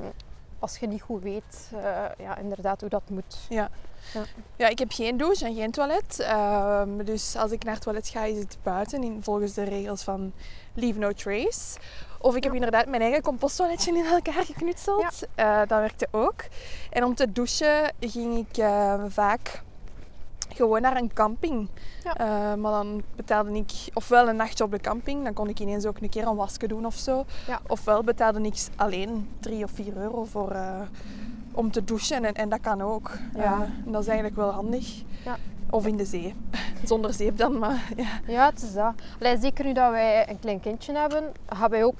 als 0.59 0.77
je 0.77 0.87
niet 0.87 1.01
goed 1.01 1.23
weet, 1.23 1.71
eh, 1.73 2.03
ja, 2.17 2.37
inderdaad 2.37 2.81
hoe 2.81 2.89
dat 2.89 3.09
moet. 3.09 3.37
Ja. 3.49 3.69
Ja. 4.13 4.21
Ja, 4.55 4.67
ik 4.67 4.79
heb 4.79 4.91
geen 4.91 5.17
douche 5.17 5.45
en 5.45 5.55
geen 5.55 5.71
toilet. 5.71 6.19
Ehm, 6.19 7.03
dus 7.03 7.35
als 7.35 7.51
ik 7.51 7.63
naar 7.63 7.73
het 7.73 7.83
toilet 7.83 8.07
ga, 8.07 8.23
is 8.23 8.37
het 8.37 8.57
buiten 8.63 9.03
in, 9.03 9.23
volgens 9.23 9.53
de 9.53 9.63
regels 9.63 10.03
van 10.03 10.33
Leave 10.73 10.99
No 10.99 11.11
Trace. 11.11 11.79
Of 12.19 12.35
ik 12.35 12.43
heb 12.43 12.53
inderdaad 12.53 12.85
mijn 12.87 13.01
eigen 13.01 13.21
composttoiletje 13.21 13.97
in 13.97 14.05
elkaar 14.05 14.45
geknutseld. 14.45 15.27
Eh, 15.35 15.57
dat 15.57 15.79
werkte 15.79 16.07
ook. 16.11 16.45
En 16.89 17.03
om 17.03 17.15
te 17.15 17.31
douchen 17.31 17.93
ging 17.99 18.37
ik 18.37 18.57
eh, 18.57 19.03
vaak 19.07 19.63
gewoon 20.47 20.81
naar 20.81 20.97
een 20.97 21.13
camping. 21.13 21.67
Ja. 22.03 22.15
Eh, 22.15 22.59
maar 22.59 22.71
dan 22.71 23.03
betaalde 23.15 23.51
ik 23.51 23.71
ofwel 23.93 24.29
een 24.29 24.35
nachtje 24.35 24.63
op 24.63 24.71
de 24.71 24.79
camping, 24.79 25.23
dan 25.23 25.33
kon 25.33 25.49
ik 25.49 25.59
ineens 25.59 25.85
ook 25.85 25.97
een 26.01 26.09
keer 26.09 26.27
een 26.27 26.35
wasje 26.35 26.67
doen 26.67 26.85
of 26.85 26.95
zo. 26.95 27.25
Ja. 27.47 27.59
Ofwel 27.67 28.03
betaalde 28.03 28.41
ik 28.41 28.67
alleen 28.75 29.29
3 29.39 29.63
of 29.63 29.71
4 29.71 29.97
euro 29.97 30.25
voor, 30.25 30.51
eh, 30.51 30.81
om 31.51 31.71
te 31.71 31.83
douchen 31.83 32.25
en, 32.25 32.33
en 32.33 32.49
dat 32.49 32.59
kan 32.59 32.81
ook. 32.81 33.11
Ja. 33.35 33.41
Eh, 33.43 33.61
en 33.85 33.91
dat 33.91 34.01
is 34.01 34.07
eigenlijk 34.07 34.37
wel 34.37 34.51
handig. 34.51 35.03
Ja. 35.25 35.37
Of 35.69 35.85
in 35.85 35.97
de 35.97 36.05
zee. 36.05 36.33
Zonder 36.83 37.13
zeep 37.13 37.37
dan, 37.37 37.59
maar 37.59 37.83
ja. 37.97 38.19
Ja, 38.27 38.49
het 38.49 38.61
is 38.61 38.73
dat. 38.73 38.93
Allee, 39.19 39.37
zeker 39.37 39.65
nu 39.65 39.73
dat 39.73 39.91
wij 39.91 40.29
een 40.29 40.39
klein 40.39 40.59
kindje 40.59 40.97
hebben, 40.97 41.23
gaan 41.45 41.69
wij 41.69 41.83
ook 41.83 41.97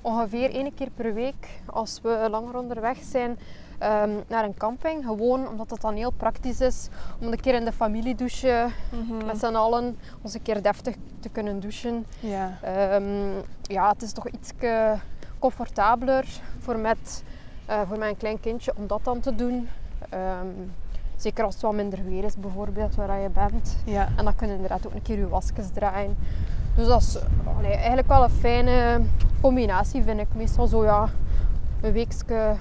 ongeveer 0.00 0.50
één 0.50 0.74
keer 0.74 0.90
per 0.94 1.14
week, 1.14 1.60
als 1.66 2.00
we 2.02 2.26
langer 2.30 2.56
onderweg 2.56 2.98
zijn, 3.10 3.38
ehm, 3.80 4.10
naar 4.28 4.44
een 4.44 4.56
camping. 4.56 5.04
Gewoon 5.04 5.48
omdat 5.48 5.70
het 5.70 5.80
dan 5.80 5.94
heel 5.94 6.10
praktisch 6.10 6.60
is 6.60 6.88
om 7.20 7.26
een 7.26 7.40
keer 7.40 7.54
in 7.54 7.64
de 7.64 7.72
familie 7.72 8.14
douchen, 8.14 8.72
Mhm. 8.90 9.26
met 9.26 9.38
z'n 9.38 9.54
allen, 9.54 9.98
ons 10.22 10.34
een 10.34 10.42
keer 10.42 10.62
deftig 10.62 10.94
te 11.20 11.28
kunnen 11.28 11.60
douchen. 11.60 12.06
Ja. 12.20 12.58
Ehm, 12.62 13.30
ja, 13.62 13.88
het 13.92 14.02
is 14.02 14.12
toch 14.12 14.28
iets 14.28 14.52
comfortabeler 15.38 16.26
voor, 16.58 16.78
met, 16.78 17.22
eh, 17.66 17.80
voor 17.88 17.98
mijn 17.98 18.16
klein 18.16 18.40
kindje 18.40 18.72
om 18.76 18.86
dat 18.86 19.00
dan 19.04 19.20
te 19.20 19.34
doen. 19.34 19.68
Ehm, 20.08 20.46
zeker 21.16 21.44
als 21.44 21.54
het 21.54 21.62
wat 21.62 21.72
minder 21.72 22.04
weer 22.04 22.24
is, 22.24 22.36
bijvoorbeeld, 22.36 22.94
waar 22.94 23.20
je 23.20 23.28
bent. 23.28 23.76
Ja. 23.84 24.08
En 24.16 24.24
dan 24.24 24.34
kun 24.34 24.48
je 24.48 24.54
inderdaad 24.54 24.86
ook 24.86 24.94
een 24.94 25.02
keer 25.02 25.18
je 25.18 25.28
wasjes 25.28 25.70
draaien. 25.72 26.16
Dus 26.76 26.86
dat 26.86 27.00
is 27.00 27.18
allee, 27.56 27.72
eigenlijk 27.74 28.08
wel 28.08 28.22
een 28.24 28.30
fijne 28.30 29.00
combinatie, 29.40 30.02
vind 30.02 30.20
ik. 30.20 30.26
Meestal 30.34 30.66
zo 30.66 30.84
ja, 30.84 31.08
een 31.80 31.92
weekje 31.92 32.54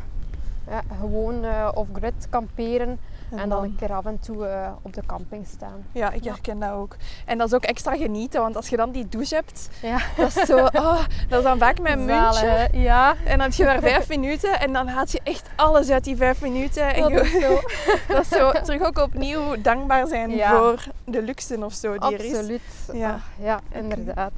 ja, 0.69 0.81
gewoon 0.99 1.43
eh 1.43 1.69
off-grid 1.73 2.27
kamperen. 2.29 2.99
En, 3.35 3.49
dan 3.49 3.63
een 3.63 3.75
keer 3.79 3.93
af 3.93 4.05
en 4.05 4.19
toe 4.19 4.45
eh, 4.47 4.69
op 4.81 4.93
de 4.93 5.01
camping 5.05 5.47
staan. 5.47 5.85
Ja, 5.91 6.11
ik 6.11 6.23
Ja. 6.23 6.31
herken 6.31 6.59
dat 6.59 6.71
ook. 6.71 6.95
En 7.25 7.37
dat 7.37 7.47
is 7.47 7.53
ook 7.53 7.63
extra 7.63 7.95
genieten, 7.95 8.41
want 8.41 8.55
als 8.55 8.69
je 8.69 8.77
dan 8.77 8.91
die 8.91 9.07
douche 9.09 9.35
hebt, 9.35 9.69
Ja, 9.81 9.97
dat 10.17 10.35
is 10.35 10.45
zo... 10.45 10.57
Oh, 10.73 10.99
dat 11.27 11.37
is 11.37 11.43
dan 11.43 11.57
vaak 11.57 11.79
mijn 11.79 12.05
muntje. 12.05 12.67
Ja, 12.71 13.15
En 13.25 13.31
dan 13.37 13.39
heb 13.39 13.51
je 13.53 13.63
daar 13.63 13.79
vijf 13.79 14.07
minuten 14.09 14.59
en 14.59 14.73
dan 14.73 14.87
haalt 14.87 15.11
je 15.11 15.19
echt 15.23 15.49
alles 15.55 15.89
uit 15.89 16.03
die 16.03 16.15
vijf 16.17 16.41
minuten. 16.41 16.93
En 16.95 17.01
dat 17.13 17.25
is 17.25 17.31
zo. 17.31 17.59
dat 18.13 18.21
is 18.21 18.27
zo 18.29 18.51
terug 18.51 18.81
ook 18.81 18.97
opnieuw 18.97 19.61
dankbaar 19.61 20.07
zijn 20.07 20.29
Ja. 20.29 20.57
voor 20.57 20.83
de 21.05 21.21
luxe 21.21 21.57
of 21.65 21.73
zo 21.73 21.97
die 21.97 22.13
er 22.13 22.23
is. 22.25 22.33
Absoluut. 22.35 22.61
Ja. 22.93 23.09
Ah, 23.13 23.45
ja, 23.45 23.59
inderdaad. 23.71 24.31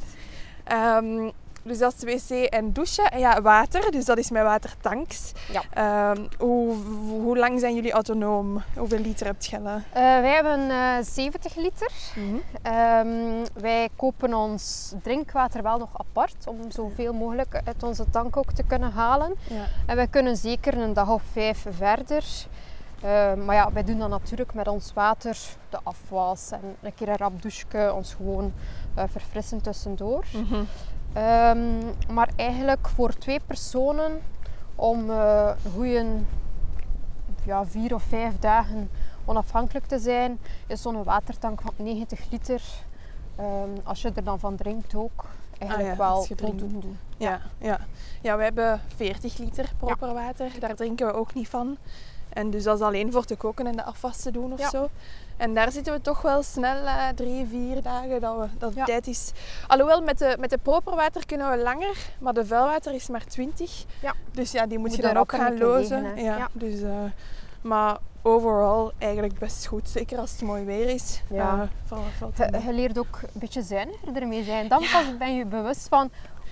Ehm, 0.63 1.29
dus 1.63 1.77
dat 1.77 1.93
is 2.03 2.27
wc 2.29 2.43
en 2.43 2.73
douchen. 2.73 3.11
En 3.11 3.19
ja, 3.19 3.41
water. 3.41 3.91
Dus 3.91 4.05
dat 4.05 4.17
is 4.17 4.31
met 4.31 4.43
watertanks. 4.43 5.31
Ja. 5.51 5.63
Ehm, 5.73 6.25
hoe, 6.37 6.75
hoe 7.09 7.37
lang 7.37 7.59
zijn 7.59 7.75
jullie 7.75 7.91
autonoom? 7.91 8.61
Hoeveel 8.77 8.99
liter 8.99 9.25
hebt 9.25 9.45
je? 9.45 9.55
Eh, 9.57 9.81
wij 9.93 10.33
hebben 10.33 10.69
eh 10.69 10.95
70 11.01 11.55
liter. 11.55 11.91
Mhm. 12.15 12.35
Ehm, 12.61 13.45
wij 13.53 13.89
kopen 13.95 14.33
ons 14.33 14.93
drinkwater 15.01 15.63
wel 15.63 15.77
nog 15.77 15.89
apart 15.93 16.47
om 16.47 16.57
zoveel 16.71 17.13
mogelijk 17.13 17.61
uit 17.65 17.83
onze 17.83 18.09
tank 18.09 18.37
ook 18.37 18.51
te 18.51 18.63
kunnen 18.63 18.91
halen. 18.91 19.35
Ja. 19.49 19.65
En 19.85 19.95
wij 19.95 20.07
kunnen 20.07 20.37
zeker 20.37 20.77
een 20.77 20.93
dag 20.93 21.09
of 21.09 21.21
vijf 21.31 21.65
verder. 21.69 22.23
Eh, 23.01 23.33
maar 23.33 23.55
ja, 23.55 23.71
wij 23.71 23.83
doen 23.83 23.99
dan 23.99 24.09
natuurlijk 24.09 24.53
met 24.53 24.67
ons 24.67 24.93
water 24.93 25.37
de 25.69 25.79
afwas 25.83 26.51
en 26.51 26.75
een 26.81 26.93
keer 26.93 27.09
een 27.09 27.17
rap 27.17 27.41
douche, 27.41 27.93
ons 27.93 28.13
gewoon 28.13 28.53
eh, 28.95 29.03
verfrissen 29.09 29.61
tussendoor. 29.61 30.25
Mhm. 30.33 30.63
Ehm, 31.13 31.79
maar 32.13 32.29
eigenlijk 32.35 32.87
voor 32.87 33.13
twee 33.13 33.39
personen 33.47 34.21
om 34.75 35.09
eh, 35.09 35.51
een 35.63 35.71
goede 35.71 36.05
ja, 37.45 37.65
vier 37.65 37.93
of 37.93 38.03
vijf 38.03 38.39
dagen 38.39 38.89
onafhankelijk 39.25 39.85
te 39.85 39.99
zijn, 39.99 40.39
is 40.67 40.81
zo'n 40.81 41.03
watertank 41.03 41.61
van 41.61 41.73
90 41.77 42.31
liter, 42.31 42.61
ehm, 43.35 43.69
als 43.83 44.01
je 44.01 44.11
er 44.15 44.23
dan 44.23 44.39
van 44.39 44.55
drinkt 44.55 44.95
ook, 44.95 45.25
eigenlijk 45.57 45.91
Ah 45.91 45.97
ja, 45.97 46.03
wel 46.03 46.23
voldoende. 46.37 46.87
Ja, 47.17 47.41
ja. 47.57 47.79
ja, 48.21 48.37
we 48.37 48.43
hebben 48.43 48.81
40 48.95 49.37
liter 49.37 49.71
proper 49.77 50.13
water. 50.13 50.51
Daar 50.59 50.75
drinken 50.75 51.05
we 51.05 51.13
ook 51.13 51.33
niet 51.33 51.49
van. 51.49 51.77
En 52.33 52.49
dus 52.49 52.63
dat 52.63 52.75
is 52.77 52.83
alleen 52.85 53.11
voor 53.11 53.25
te 53.25 53.35
koken 53.35 53.67
en 53.67 53.75
de 53.75 53.83
afwas 53.83 54.17
te 54.21 54.31
doen 54.31 54.53
of 54.53 54.59
Ja. 54.59 54.69
zo. 54.69 54.89
En 55.37 55.53
daar 55.53 55.71
zitten 55.71 55.93
we 55.93 56.01
toch 56.01 56.21
wel 56.21 56.43
snel 56.43 56.85
eh, 56.85 57.07
drie, 57.15 57.45
vier 57.45 57.81
dagen 57.81 58.21
dat, 58.21 58.37
we, 58.37 58.45
dat 58.57 58.73
Ja. 58.75 58.85
tijd 58.85 59.07
is. 59.07 59.31
Alhoewel, 59.67 60.01
met 60.01 60.17
de, 60.17 60.35
met 60.39 60.49
de 60.49 60.57
properwater 60.57 61.25
kunnen 61.25 61.51
we 61.51 61.57
langer, 61.57 61.97
maar 62.19 62.33
de 62.33 62.45
vuilwater 62.45 62.93
is 62.93 63.07
maar 63.07 63.25
20. 63.25 63.85
Ja. 64.01 64.13
Dus 64.31 64.51
ja, 64.51 64.65
die 64.67 64.77
moet, 64.77 64.87
Moet 64.87 64.95
je 64.97 65.01
dan 65.03 65.17
ook 65.17 65.31
gaan 65.31 65.57
lozen. 65.57 66.03
tegen, 66.03 66.23
ja, 66.23 66.37
Ja. 66.37 66.47
Dus, 66.53 66.81
eh, 66.81 66.89
maar 67.61 67.97
overal 68.21 68.91
eigenlijk 68.97 69.39
best 69.39 69.65
goed. 69.65 69.89
Zeker 69.89 70.17
als 70.19 70.31
het 70.31 70.41
mooi 70.41 70.63
weer 70.65 70.89
is. 70.89 71.21
Ja. 71.29 71.67
Wel 71.89 71.99
Je, 72.35 72.59
je 72.65 72.73
leert 72.73 72.99
ook 72.99 73.19
een 73.21 73.29
beetje 73.39 73.61
zuiniger 73.61 74.15
ermee 74.21 74.43
zijn. 74.43 74.67
Dan 74.67 74.79
pas 74.79 75.17
ben 75.17 75.35
je 75.35 75.45
bewust 75.45 75.87
van 75.87 76.11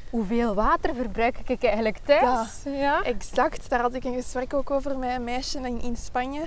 hoeveel 0.09 0.53
water 0.53 0.95
verbruik 0.95 1.37
ik 1.45 1.63
eigenlijk 1.63 1.97
thuis. 1.97 2.61
Ja. 2.65 3.01
Exact, 3.01 3.69
daar 3.69 3.81
had 3.81 3.93
ik 3.93 4.03
een 4.03 4.13
gesprek 4.13 4.53
ook 4.53 4.71
over 4.71 4.97
met 4.97 5.09
een 5.15 5.23
meisje 5.23 5.59
in, 5.59 5.81
in 5.81 5.95
Spanje. 5.95 6.41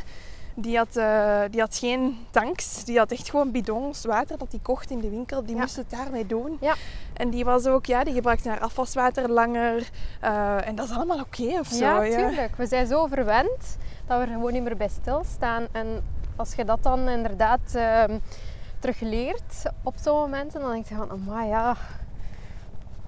Die 0.55 0.77
had, 0.77 0.97
eh, 0.97 1.41
die 1.51 1.61
had 1.61 1.77
geen 1.77 2.27
tanks, 2.31 2.85
die 2.85 2.99
had 2.99 3.11
echt 3.13 3.31
gewoon 3.31 3.51
bidons 3.51 4.05
water 4.05 4.39
dat 4.39 4.51
die 4.51 4.61
kocht 4.63 4.91
in 4.91 4.99
de 5.01 5.11
winkel. 5.11 5.45
Die 5.45 5.55
Ja. 5.55 5.61
moest 5.61 5.77
het 5.77 5.91
daarmee 5.91 6.27
doen. 6.27 6.57
Ja. 6.61 6.75
En 7.15 7.31
die 7.31 7.45
was 7.45 7.67
ook, 7.67 7.87
ja, 7.87 8.05
die 8.05 8.15
gebruikte 8.15 8.49
haar 8.49 8.61
afwaswater 8.61 9.31
langer. 9.31 9.89
eh, 10.21 10.67
en 10.69 10.75
dat 10.75 10.89
is 10.89 10.95
allemaal 10.95 11.21
oké 11.21 11.59
of 11.59 11.67
zo. 11.67 11.85
Ja, 11.85 12.01
tuurlijk. 12.17 12.57
We 12.57 12.67
zijn 12.67 12.87
zo 12.87 13.07
verwend 13.07 13.77
dat 14.07 14.19
we 14.19 14.25
er 14.25 14.33
gewoon 14.33 14.53
niet 14.53 14.63
meer 14.63 14.77
bij 14.77 14.89
stilstaan. 14.89 15.67
En 15.73 16.05
als 16.37 16.55
je 16.55 16.65
dat 16.65 16.83
dan 16.83 17.09
inderdaad 17.09 17.61
ehm 17.75 18.19
terug 18.79 19.01
leert 19.01 19.63
op 19.83 19.95
zo'n 20.01 20.19
momenten, 20.19 20.61
dan 20.61 20.73
denk 20.73 20.87
je 20.87 20.95
van, 20.95 21.25
maar 21.27 21.47
ja, 21.47 21.77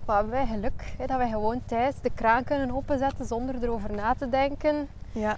wat 0.07 0.17
hebben 0.17 0.33
wij 0.35 0.47
geluk 0.47 0.95
hè, 0.99 1.07
dat 1.07 1.17
wij 1.17 1.29
gewoon 1.29 1.63
thuis 1.67 1.95
de 2.03 2.11
kraan 2.15 2.45
kunnen 2.45 2.75
openzetten 2.77 3.27
zonder 3.27 3.55
erover 3.63 3.93
na 3.93 4.15
te 4.15 4.29
denken. 4.29 4.89
Ja. 5.13 5.37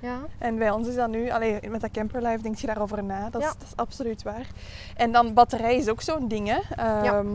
Ja, 0.00 0.18
En 0.38 0.58
bij 0.58 0.70
ons 0.70 0.88
is 0.88 0.94
dat 0.94 1.08
nu, 1.08 1.30
allee, 1.30 1.68
met 1.68 1.80
dat 1.80 1.90
camperlife 1.90 2.42
denk 2.42 2.56
je 2.56 2.66
daarover 2.66 3.04
na. 3.04 3.30
Dat 3.30 3.40
is, 3.40 3.46
Ja. 3.46 3.52
dat 3.52 3.62
is 3.62 3.76
absoluut 3.76 4.22
waar. 4.22 4.46
En 4.96 5.12
dan 5.12 5.34
batterij 5.34 5.76
is 5.76 5.88
ook 5.88 6.00
zo'n 6.00 6.28
ding. 6.28 6.48
Hè. 6.48 6.58
Ehm, 6.76 7.26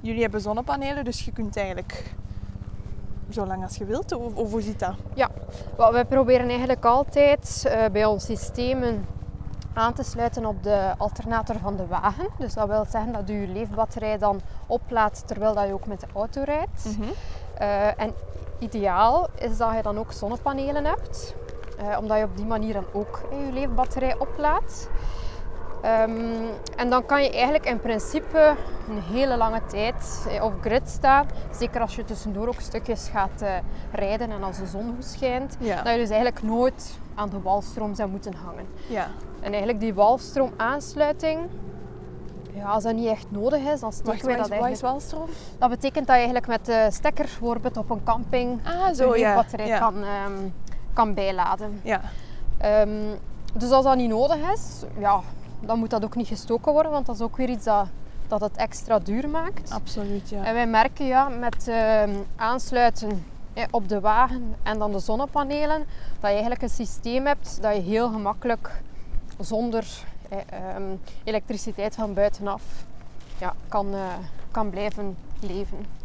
Jullie 0.00 0.22
hebben 0.22 0.40
zonnepanelen, 0.40 1.04
dus 1.04 1.24
je 1.24 1.32
kunt 1.32 1.56
eigenlijk 1.56 2.14
zo 3.30 3.46
lang 3.46 3.62
als 3.62 3.76
je 3.76 3.84
wilt. 3.84 4.12
Of, 4.12 4.34
of 4.34 4.50
hoe 4.50 4.60
zit 4.60 4.78
dat? 4.78 4.94
Wel, 5.76 5.92
wij 5.92 6.04
proberen 6.04 6.48
eigenlijk 6.48 6.84
altijd 6.84 7.64
eh, 7.68 7.84
bij 7.92 8.04
ons 8.04 8.24
systemen 8.24 9.06
aan 9.74 9.92
te 9.94 10.02
sluiten 10.02 10.46
op 10.46 10.62
de 10.62 10.94
alternator 10.98 11.58
van 11.58 11.76
de 11.76 11.86
wagen. 11.86 12.28
Dus 12.38 12.54
dat 12.54 12.68
wil 12.68 12.84
zeggen 12.88 13.12
dat 13.12 13.28
je 13.28 13.40
je 13.40 13.48
leefbatterij 13.48 14.18
dan 14.18 14.40
oplaadt 14.66 15.26
terwijl 15.26 15.54
dat 15.54 15.66
je 15.66 15.72
ook 15.72 15.86
met 15.86 16.00
de 16.00 16.06
auto 16.14 16.42
rijdt. 16.42 16.84
Eh, 17.54 18.00
en 18.00 18.14
ideaal 18.58 19.28
is 19.34 19.56
dat 19.56 19.74
je 19.74 19.82
dan 19.82 19.98
ook 19.98 20.12
zonnepanelen 20.12 20.84
hebt, 20.84 21.34
eh, 21.78 21.98
omdat 21.98 22.18
je 22.18 22.24
op 22.24 22.36
die 22.36 22.46
manier 22.46 22.72
dan 22.72 22.86
ook 22.92 23.20
je 23.30 23.52
leefbatterij 23.52 24.18
oplaadt. 24.18 24.88
Ehm, 25.84 26.10
en 26.76 26.90
dan 26.90 27.06
kan 27.06 27.22
je 27.22 27.30
eigenlijk 27.30 27.66
in 27.66 27.80
principe 27.80 28.54
een 28.88 29.02
hele 29.02 29.36
lange 29.36 29.60
tijd 29.66 30.26
eh, 30.28 30.44
op 30.44 30.52
grid 30.60 30.88
staan. 30.88 31.26
Zeker 31.58 31.80
als 31.80 31.96
je 31.96 32.04
tussendoor 32.04 32.48
ook 32.48 32.60
stukjes 32.60 33.08
gaat 33.08 33.42
eh, 33.42 33.54
rijden 33.92 34.30
en 34.30 34.42
als 34.42 34.58
de 34.58 34.66
zon 34.66 34.94
goed 34.94 35.04
schijnt. 35.04 35.56
Ja. 35.58 35.82
Dat 35.82 35.92
je 35.92 35.98
dus 35.98 36.08
eigenlijk 36.08 36.42
nooit 36.42 36.98
aan 37.14 37.28
de 37.28 37.40
walstroom 37.40 37.94
zou 37.94 38.10
moeten 38.10 38.34
hangen. 38.34 38.66
Ja. 38.88 39.06
En 39.40 39.48
eigenlijk 39.48 39.80
die 39.80 39.94
walstroomaansluiting, 39.94 41.38
ja, 42.52 42.64
als 42.64 42.82
dat 42.82 42.94
niet 42.94 43.08
echt 43.08 43.26
nodig 43.28 43.60
is, 43.60 43.80
dan 43.80 43.92
steken 43.92 44.12
Wacht, 44.12 44.24
wij 44.24 44.36
dat 44.36 44.48
eigenlijk... 44.50 44.82
walstroom? 44.82 45.28
Dat 45.58 45.70
betekent 45.70 46.06
dat 46.06 46.16
je 46.16 46.22
eigenlijk 46.22 46.46
met 46.46 46.64
de 46.64 46.88
stekker 46.90 47.24
bijvoorbeeld 47.24 47.76
op 47.76 47.90
een 47.90 48.02
camping 48.04 48.60
Ah, 48.66 48.94
zo 48.94 49.16
ja. 49.16 49.34
batterij 49.34 49.66
ja. 49.66 49.78
kan, 49.78 49.94
ehm, 50.02 50.48
kan 50.92 51.14
bijladen. 51.14 51.80
Ja. 51.82 52.00
Ehm, 52.58 52.90
dus 53.54 53.70
als 53.70 53.84
dat 53.84 53.96
niet 53.96 54.08
nodig 54.08 54.52
is, 54.52 54.82
ja, 54.98 55.20
dan 55.66 55.78
moet 55.78 55.90
dat 55.90 56.04
ook 56.04 56.16
niet 56.16 56.26
gestoken 56.26 56.72
worden, 56.72 56.92
want 56.92 57.06
dat 57.06 57.14
is 57.14 57.20
ook 57.20 57.36
weer 57.36 57.48
iets 57.48 57.64
dat, 57.64 57.86
dat 58.28 58.40
het 58.40 58.56
extra 58.56 58.98
duur 58.98 59.28
maakt. 59.28 59.70
Absoluut, 59.70 60.28
ja. 60.28 60.44
En 60.44 60.54
wij 60.54 60.66
merken 60.66 61.06
ja, 61.06 61.28
met 61.28 61.68
ehm, 61.68 62.14
aansluiten 62.36 63.24
eh, 63.52 63.64
op 63.70 63.88
de 63.88 64.00
wagen 64.00 64.54
en 64.62 64.78
dan 64.78 64.92
de 64.92 64.98
zonnepanelen, 64.98 65.78
dat 66.20 66.20
je 66.20 66.26
eigenlijk 66.28 66.62
een 66.62 66.68
systeem 66.68 67.26
hebt 67.26 67.62
dat 67.62 67.74
je 67.74 67.80
heel 67.80 68.10
gemakkelijk 68.10 68.82
zonder 69.38 69.86
eh, 70.28 70.38
ehm, 70.48 70.96
elektriciteit 71.24 71.94
van 71.94 72.14
buitenaf 72.14 72.62
ja, 73.38 73.54
kan, 73.68 73.94
eh, 73.94 74.00
kan 74.50 74.70
blijven 74.70 75.16
leven. 75.40 76.03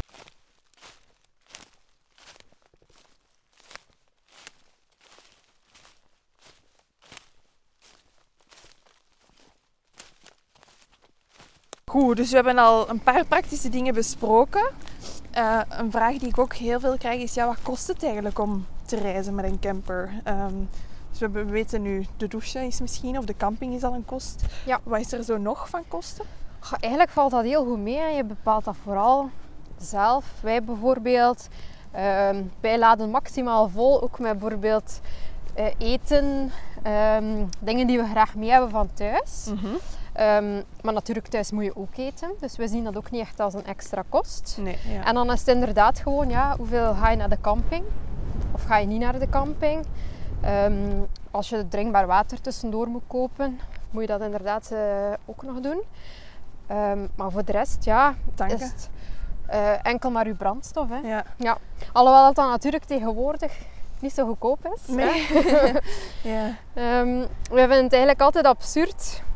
Goed, 11.89 12.17
dus 12.17 12.29
we 12.29 12.35
hebben 12.35 12.57
al 12.57 12.89
een 12.89 12.99
paar 12.99 13.25
praktische 13.25 13.69
dingen 13.69 13.93
besproken. 13.93 14.69
Eh, 15.31 15.59
een 15.69 15.91
vraag 15.91 16.17
die 16.17 16.27
ik 16.27 16.37
ook 16.37 16.53
heel 16.53 16.79
veel 16.79 16.97
krijg 16.97 17.21
is, 17.21 17.33
ja, 17.33 17.45
wat 17.45 17.61
kost 17.61 17.87
het 17.87 18.03
eigenlijk 18.03 18.39
om 18.39 18.65
te 18.85 18.95
reizen 18.95 19.35
met 19.35 19.45
een 19.45 19.59
camper? 19.59 20.11
Ehm, 20.23 20.53
dus 21.09 21.19
we, 21.19 21.45
weten 21.45 21.81
nu, 21.81 22.05
de 22.17 22.27
douche 22.27 22.65
is 22.65 22.81
misschien, 22.81 23.17
of 23.17 23.25
de 23.25 23.37
camping 23.37 23.73
is 23.73 23.83
al 23.83 23.93
een 23.93 24.05
kost. 24.05 24.43
Ja. 24.65 24.79
Wat 24.83 24.99
is 24.99 25.11
er 25.11 25.23
zo 25.23 25.37
nog 25.37 25.69
van 25.69 25.83
kosten? 25.87 26.25
Goh, 26.59 26.77
Eigenlijk 26.79 27.11
valt 27.11 27.31
dat 27.31 27.43
heel 27.43 27.65
goed 27.65 27.79
mee 27.79 27.99
en 27.99 28.15
je 28.15 28.23
bepaalt 28.23 28.65
dat 28.65 28.75
vooral 28.83 29.29
zelf. 29.77 30.25
Wij 30.41 30.63
bijvoorbeeld, 30.63 31.47
ehm, 31.91 32.43
wij 32.59 32.79
laden 32.79 33.09
maximaal 33.09 33.69
vol, 33.69 34.01
ook 34.01 34.19
met 34.19 34.39
bijvoorbeeld 34.39 34.99
eh, 35.53 35.65
eten, 35.77 36.51
ehm, 36.83 37.45
dingen 37.59 37.87
die 37.87 37.97
we 37.97 38.05
graag 38.05 38.35
mee 38.35 38.49
hebben 38.49 38.69
van 38.69 38.89
thuis. 38.93 39.45
Mhm. 39.45 39.75
Ehm, 40.19 40.61
maar 40.81 40.93
natuurlijk 40.93 41.27
thuis 41.27 41.51
moet 41.51 41.63
je 41.63 41.75
ook 41.75 41.97
eten. 41.97 42.31
Dus 42.39 42.57
we 42.57 42.67
zien 42.67 42.83
dat 42.83 42.97
ook 42.97 43.11
niet 43.11 43.21
echt 43.21 43.39
als 43.39 43.53
een 43.53 43.65
extra 43.65 44.03
kost. 44.09 44.57
Nee, 44.61 44.77
ja. 44.87 45.05
En 45.05 45.13
dan 45.13 45.31
is 45.31 45.39
het 45.39 45.47
inderdaad 45.47 45.99
gewoon, 45.99 46.29
ja, 46.29 46.55
hoeveel 46.57 46.93
ga 46.93 47.09
je 47.09 47.17
naar 47.17 47.29
de 47.29 47.41
camping? 47.41 47.83
Of 48.51 48.63
ga 48.63 48.77
je 48.77 48.87
niet 48.87 48.99
naar 48.99 49.19
de 49.19 49.29
camping? 49.29 49.85
Ehm, 50.41 50.73
als 51.31 51.49
je 51.49 51.67
drinkbaar 51.67 52.07
water 52.07 52.41
tussendoor 52.41 52.87
moet 52.87 53.03
kopen, 53.07 53.59
moet 53.89 54.01
je 54.01 54.07
dat 54.07 54.21
inderdaad 54.21 54.71
eh, 54.71 54.79
ook 55.25 55.43
nog 55.43 55.59
doen. 55.59 55.81
Ehm, 56.67 57.07
maar 57.15 57.31
voor 57.31 57.45
de 57.45 57.51
rest, 57.51 57.83
ja, 57.83 58.15
Tanken. 58.35 58.57
is 58.57 58.63
het 58.63 58.89
eh, 59.45 59.85
enkel 59.85 60.11
maar 60.11 60.25
uw 60.25 60.35
brandstof. 60.35 60.89
Hè. 60.89 61.23
ja. 61.37 61.57
Alhoewel 61.91 62.23
dat 62.23 62.35
dan 62.35 62.49
natuurlijk 62.49 62.83
tegenwoordig 62.83 63.57
niet 63.99 64.13
zo 64.13 64.25
goedkoop 64.25 64.73
is. 64.73 64.87
Nee. 64.87 65.27
hè. 65.29 65.71
ja. 66.33 66.55
We 67.51 67.65
vinden 67.67 67.83
het 67.83 67.93
eigenlijk 67.93 68.21
altijd 68.21 68.45
absurd 68.45 69.27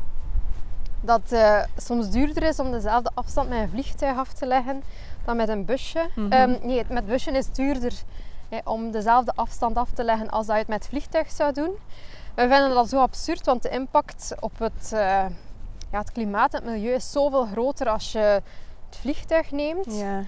dat 1.04 1.20
het 1.22 1.32
eh, 1.32 1.62
soms 1.76 2.10
duurder 2.10 2.42
is 2.42 2.58
om 2.58 2.70
dezelfde 2.70 3.10
afstand 3.14 3.48
met 3.48 3.58
een 3.58 3.68
vliegtuig 3.68 4.16
af 4.16 4.32
te 4.32 4.46
leggen 4.46 4.82
dan 5.24 5.36
met 5.36 5.48
een 5.48 5.64
busje. 5.64 6.08
Ehm, 6.30 6.56
nee, 6.62 6.78
het 6.78 6.88
met 6.88 7.06
busje 7.06 7.30
is 7.30 7.46
het 7.46 7.54
duurder 7.54 7.92
hè, 8.48 8.58
om 8.64 8.90
dezelfde 8.90 9.32
afstand 9.34 9.76
af 9.76 9.90
te 9.90 10.04
leggen 10.04 10.30
als 10.30 10.46
dat 10.46 10.54
je 10.54 10.60
het 10.60 10.70
met 10.70 10.78
het 10.78 10.88
vliegtuig 10.88 11.30
zou 11.30 11.52
doen. 11.52 11.70
We 12.34 12.40
vinden 12.48 12.70
dat 12.74 12.88
zo 12.88 13.00
absurd, 13.00 13.46
want 13.46 13.62
de 13.62 13.68
impact 13.68 14.34
op 14.40 14.58
het, 14.58 14.92
eh, 14.92 15.24
ja, 15.90 15.98
het 15.98 16.12
klimaat 16.12 16.54
en 16.54 16.62
het 16.62 16.70
milieu 16.70 16.94
is 16.94 17.12
zoveel 17.12 17.46
groter 17.46 17.88
als 17.88 18.12
je 18.12 18.18
het 18.18 18.96
vliegtuig 19.00 19.50
neemt 19.50 19.96
ja. 19.98 20.22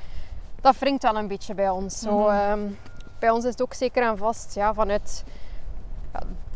dat 0.60 0.78
wringt 0.78 1.02
wel 1.02 1.16
een 1.16 1.28
beetje 1.28 1.54
bij 1.54 1.68
ons. 1.68 1.98
Zo, 1.98 2.18
Mhm. 2.18 2.30
ehm, 2.30 2.60
bij 3.18 3.30
ons 3.30 3.44
is 3.44 3.50
het 3.50 3.62
ook 3.62 3.74
zeker 3.74 4.02
en 4.02 4.16
vast 4.18 4.54
ja, 4.54 4.74
vanuit 4.74 5.24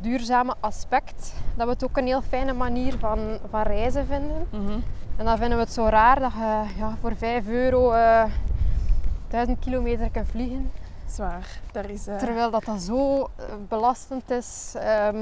duurzame 0.00 0.54
aspect 0.60 1.32
dat 1.56 1.66
we 1.66 1.72
het 1.72 1.84
ook 1.84 1.96
een 1.96 2.06
heel 2.06 2.22
fijne 2.22 2.52
manier 2.52 2.98
van, 2.98 3.38
van 3.50 3.62
reizen 3.62 4.06
vinden. 4.06 4.46
Mhm. 4.50 4.78
En 5.16 5.24
dan 5.24 5.38
vinden 5.38 5.58
we 5.58 5.64
het 5.64 5.72
zo 5.72 5.86
raar 5.86 6.20
dat 6.20 6.32
je 6.32 6.64
ja, 6.78 6.96
voor 7.00 7.16
5 7.16 7.46
euro 7.46 7.90
eh 7.92 8.24
1000 9.28 9.58
kilometer 9.58 10.10
kan 10.10 10.26
vliegen. 10.26 10.70
Zwaar. 11.08 11.60
Daar 11.72 11.90
is, 11.90 12.06
eh, 12.06 12.16
Terwijl 12.16 12.50
dat, 12.50 12.64
dat 12.64 12.82
zo 12.82 13.20
eh, 13.36 13.44
belastend 13.68 14.30
is. 14.30 14.72
Ehm, 14.76 15.16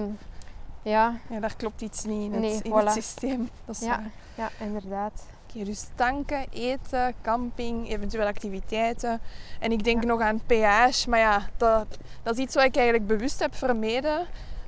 ja, 0.83 1.15
ja, 1.31 1.41
daar 1.41 1.57
klopt 1.57 1.81
iets 1.81 2.05
niet 2.05 2.23
in 2.25 2.33
het, 2.33 2.41
Nee, 2.41 2.61
in 2.63 2.73
voilà. 2.73 2.85
het 2.85 2.93
systeem. 2.93 3.49
Dat 3.65 3.75
is 3.75 3.81
Ja. 3.81 3.89
waar. 3.89 4.11
ja, 4.35 4.65
inderdaad. 4.65 5.27
Dus 5.53 5.87
tanken, 5.95 6.47
eten, 6.51 7.15
camping, 7.23 7.89
eventueel 7.91 8.27
activiteiten. 8.27 9.21
En 9.61 9.73
ik 9.73 9.85
denk 9.85 10.03
Ja. 10.03 10.09
nog 10.09 10.21
aan 10.21 10.41
peage. 10.47 11.09
Maar 11.11 11.19
ja, 11.19 11.43
dat, 11.57 11.87
dat 12.23 12.35
is 12.37 12.41
iets 12.43 12.55
wat 12.55 12.65
ik 12.65 12.77
eigenlijk 12.77 13.07
bewust 13.07 13.39
heb 13.41 13.55
vermeden 13.55 14.27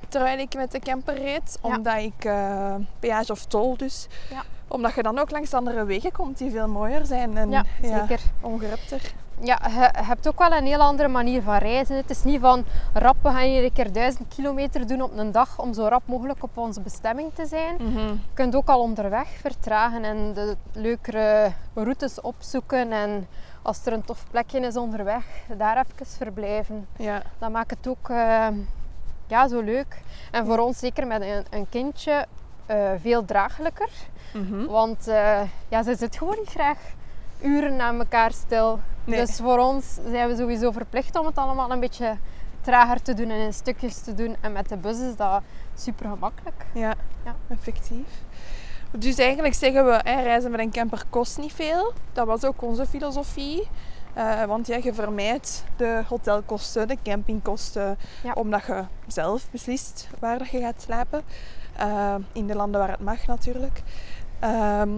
terwijl 0.09 0.39
ik 0.39 0.55
met 0.55 0.71
de 0.71 0.79
camper 0.79 1.15
reed. 1.15 1.59
Ja. 1.63 1.75
Omdat 1.75 1.97
ik 1.97 2.25
eh, 2.25 2.75
peage 2.99 3.31
of 3.31 3.45
tol 3.45 3.77
dus. 3.77 4.07
Ja. 4.29 4.43
Omdat 4.67 4.95
je 4.95 5.03
dan 5.03 5.19
ook 5.19 5.31
langs 5.31 5.53
andere 5.53 5.83
wegen 5.85 6.11
komt 6.11 6.37
die 6.37 6.51
veel 6.51 6.67
mooier 6.67 7.05
zijn 7.05 7.37
en 7.37 7.49
Ja, 7.51 7.65
zeker. 7.81 8.19
ongerepter. 8.41 9.01
Ja, 9.43 9.59
je 9.67 9.89
hebt 10.05 10.27
ook 10.27 10.39
wel 10.39 10.51
een 10.51 10.65
heel 10.65 10.79
andere 10.79 11.07
manier 11.07 11.41
van 11.41 11.57
reizen. 11.57 11.95
Het 11.95 12.09
is 12.09 12.23
niet 12.23 12.39
van 12.39 12.65
rap, 12.93 13.15
we 13.21 13.29
gaan 13.29 13.47
hier 13.47 13.63
een 13.63 13.73
keer 13.73 13.91
duizend 13.91 14.27
kilometer 14.35 14.87
doen 14.87 15.01
op 15.01 15.17
een 15.17 15.31
dag 15.31 15.59
om 15.59 15.73
zo 15.73 15.87
rap 15.87 16.01
mogelijk 16.05 16.43
op 16.43 16.57
onze 16.57 16.81
bestemming 16.81 17.31
te 17.33 17.45
zijn. 17.45 17.75
Je 17.93 18.15
kunt 18.33 18.55
ook 18.55 18.67
al 18.67 18.81
onderweg 18.81 19.27
vertragen 19.27 20.03
en 20.03 20.33
de 20.33 20.55
leukere 20.73 21.51
routes 21.73 22.21
opzoeken. 22.21 22.91
En 22.91 23.27
als 23.61 23.85
er 23.85 23.93
een 23.93 24.05
tof 24.05 24.25
plekje 24.31 24.59
is 24.59 24.77
onderweg, 24.77 25.25
daar 25.57 25.77
even 25.77 26.05
verblijven. 26.05 26.87
Ja, 26.97 27.21
Dat 27.37 27.51
maakt 27.51 27.71
het 27.71 27.87
ook 27.87 28.09
eh, 28.09 28.47
ja, 29.27 29.47
zo 29.47 29.61
leuk. 29.61 30.01
En 30.31 30.45
voor 30.45 30.57
ons, 30.57 30.79
zeker 30.79 31.07
met 31.07 31.21
een, 31.21 31.45
een 31.49 31.69
kindje, 31.69 32.25
eh, 32.65 32.91
veel 33.01 33.25
draaglijker. 33.25 33.89
Mhm. 34.33 34.65
Want 34.65 35.07
eh, 35.07 35.41
ja, 35.67 35.83
ze 35.83 35.95
zit 35.95 36.17
gewoon 36.17 36.35
niet 36.39 36.49
graag 36.49 36.77
uren 37.43 37.81
aan 37.81 37.99
elkaar 37.99 38.31
stil. 38.31 38.79
Nee. 39.03 39.19
Dus 39.25 39.37
voor 39.37 39.57
ons 39.57 39.97
zijn 40.09 40.29
we 40.29 40.35
sowieso 40.35 40.71
verplicht 40.71 41.19
om 41.19 41.25
het 41.25 41.37
allemaal 41.37 41.71
een 41.71 41.79
beetje 41.79 42.17
trager 42.61 43.01
te 43.01 43.13
doen 43.13 43.29
en 43.29 43.39
in 43.39 43.53
stukjes 43.53 44.01
te 44.01 44.13
doen. 44.13 44.35
En 44.41 44.51
met 44.51 44.69
de 44.69 44.77
bus 44.77 44.99
is 44.99 45.15
dat 45.15 45.41
super 45.75 46.09
gemakkelijk. 46.09 46.65
Ja, 46.73 46.93
Ja. 47.25 47.35
effectief. 47.49 48.07
Dus 48.97 49.17
eigenlijk 49.17 49.53
zeggen 49.53 49.85
we, 49.85 49.99
hè, 50.03 50.21
reizen 50.21 50.51
met 50.51 50.59
een 50.59 50.71
camper 50.71 51.03
kost 51.09 51.37
niet 51.37 51.53
veel. 51.53 51.93
Dat 52.13 52.27
was 52.27 52.43
ook 52.45 52.61
onze 52.61 52.85
filosofie. 52.85 53.67
Eh, 54.13 54.43
want 54.43 54.67
ja, 54.67 54.77
je 54.83 54.93
vermijdt 54.93 55.63
de 55.75 56.01
hotelkosten, 56.07 56.87
de 56.87 56.97
campingkosten, 57.03 57.97
Ja. 58.23 58.33
omdat 58.33 58.65
je 58.65 58.83
zelf 59.07 59.49
beslist 59.51 60.09
waar 60.19 60.47
je 60.51 60.59
gaat 60.59 60.81
slapen. 60.81 61.21
Eh, 61.77 62.15
in 62.31 62.47
de 62.47 62.55
landen 62.55 62.79
waar 62.79 62.89
het 62.91 62.99
mag 63.03 63.25
natuurlijk. 63.25 63.81
Ehm, 64.39 64.89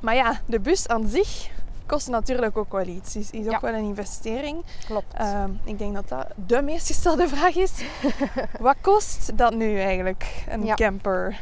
maar 0.00 0.14
ja, 0.14 0.40
de 0.46 0.60
bus 0.60 0.88
aan 0.88 1.06
zich 1.08 1.50
kost 1.90 2.08
natuurlijk 2.08 2.56
ook 2.56 2.72
wel 2.72 2.86
iets. 2.86 3.16
Is, 3.16 3.30
is 3.30 3.44
ook 3.46 3.50
Ja. 3.52 3.60
wel 3.60 3.74
een 3.74 3.84
investering. 3.84 4.64
Klopt. 4.86 5.14
Ehm, 5.14 5.50
ik 5.64 5.78
denk 5.78 5.94
dat 5.94 6.08
dat 6.08 6.26
de 6.46 6.62
meest 6.62 6.86
gestelde 6.86 7.28
vraag 7.34 7.54
is. 7.56 7.72
Wat 8.60 8.76
kost 8.80 9.38
dat 9.38 9.54
nu 9.54 9.80
eigenlijk, 9.80 10.44
een 10.48 10.64
Ja. 10.64 10.74
camper? 10.74 11.40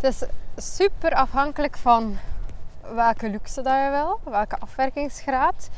Het 0.00 0.04
is 0.14 0.22
super 0.56 1.14
afhankelijk 1.14 1.76
van 1.76 2.16
welke 2.94 3.28
luxe 3.30 3.62
dat 3.62 3.72
je 3.72 3.90
wil, 3.90 4.32
welke 4.32 4.58
afwerkingsgraad. 4.58 5.68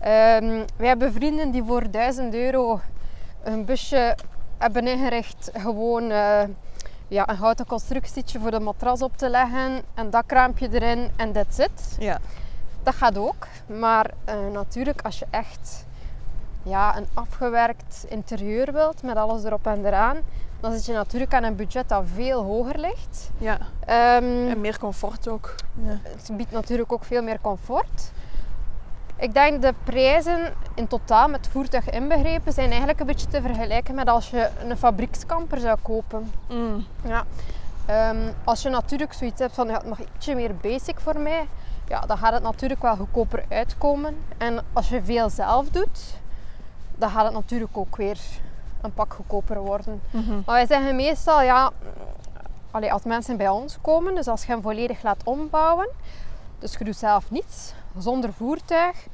Ehm 0.00 0.64
wij 0.76 0.88
hebben 0.88 1.12
vrienden 1.12 1.50
die 1.50 1.62
voor 1.64 1.90
1000 1.90 2.34
euro 2.34 2.80
een 3.44 3.64
busje 3.64 4.16
hebben 4.58 4.86
ingericht. 4.86 5.50
Gewoon 5.54 6.10
eh, 6.10 6.42
ja, 7.08 7.28
een 7.28 7.36
houten 7.36 7.66
constructietje 7.66 8.38
voor 8.40 8.50
de 8.50 8.60
matras 8.60 9.02
op 9.02 9.16
te 9.16 9.28
leggen, 9.28 9.82
een 9.94 10.10
dakraampje 10.10 10.68
erin 10.72 11.10
en 11.16 11.32
that's 11.32 11.58
it. 11.58 11.96
Ja. 11.98 12.18
Dat 12.86 12.94
gaat 12.94 13.18
ook. 13.18 13.46
Maar 13.66 14.10
eh, 14.24 14.34
natuurlijk, 14.52 15.02
als 15.02 15.18
je 15.18 15.26
echt 15.30 15.86
ja, 16.62 16.96
een 16.96 17.06
afgewerkt 17.14 18.04
interieur 18.08 18.72
wilt 18.72 19.02
met 19.02 19.16
alles 19.16 19.44
erop 19.44 19.66
en 19.66 19.86
eraan, 19.86 20.16
dan 20.60 20.72
zit 20.72 20.86
je 20.86 20.92
natuurlijk 20.92 21.34
aan 21.34 21.42
een 21.42 21.56
budget 21.56 21.88
dat 21.88 22.02
veel 22.14 22.42
hoger 22.42 22.78
ligt. 22.78 23.30
ja. 23.38 23.58
Ehm, 23.86 24.48
En 24.48 24.60
meer 24.60 24.78
comfort 24.78 25.28
ook. 25.28 25.54
Ja. 25.82 25.98
het 26.02 26.30
biedt 26.36 26.50
natuurlijk 26.50 26.92
ook 26.92 27.04
veel 27.04 27.22
meer 27.22 27.38
comfort. 27.40 28.12
Ik 29.16 29.34
denk 29.34 29.62
de 29.62 29.74
prijzen 29.84 30.54
in 30.74 30.86
totaal 30.86 31.28
met 31.28 31.48
voertuig 31.48 31.90
inbegrepen 31.90 32.52
zijn 32.52 32.68
eigenlijk 32.68 33.00
een 33.00 33.06
beetje 33.06 33.26
te 33.28 33.40
vergelijken 33.42 33.94
met 33.94 34.08
als 34.08 34.30
je 34.30 34.48
een 34.68 34.76
fabriekskamper 34.76 35.58
zou 35.60 35.78
kopen. 35.82 36.32
Mm. 36.48 36.86
Ja. 37.04 37.24
Ehm, 37.86 38.32
als 38.44 38.62
je 38.62 38.68
natuurlijk 38.68 39.12
zoiets 39.12 39.40
hebt 39.40 39.54
van 39.54 39.66
ja, 39.66 39.74
het 39.74 39.88
mag 39.88 39.98
ietsje 40.00 40.34
meer 40.34 40.56
basic 40.56 41.00
voor 41.00 41.18
mij, 41.20 41.46
ja, 41.88 42.00
dan 42.00 42.18
gaat 42.18 42.32
het 42.32 42.42
natuurlijk 42.42 42.82
wel 42.82 42.96
goedkoper 42.96 43.44
uitkomen. 43.48 44.16
En 44.38 44.64
als 44.72 44.88
je 44.88 45.04
veel 45.04 45.30
zelf 45.30 45.68
doet, 45.68 46.14
dan 46.94 47.10
gaat 47.10 47.24
het 47.24 47.32
natuurlijk 47.34 47.76
ook 47.76 47.96
weer 47.96 48.18
een 48.80 48.92
pak 48.92 49.12
goedkoper 49.14 49.58
worden. 49.60 50.00
Mhm. 50.10 50.34
Maar 50.34 50.54
wij 50.54 50.66
zeggen 50.66 50.96
meestal, 50.96 51.42
ja, 51.42 51.70
allee, 52.70 52.92
als 52.92 53.02
mensen 53.04 53.36
bij 53.36 53.48
ons 53.48 53.78
komen, 53.80 54.14
dus 54.14 54.28
als 54.28 54.44
je 54.44 54.52
hem 54.52 54.62
volledig 54.62 55.02
laat 55.02 55.24
ombouwen, 55.24 55.88
dus 56.58 56.76
je 56.78 56.84
doet 56.84 56.96
zelf 56.96 57.30
niets, 57.30 57.72
zonder 57.98 58.32
voertuig, 58.32 59.06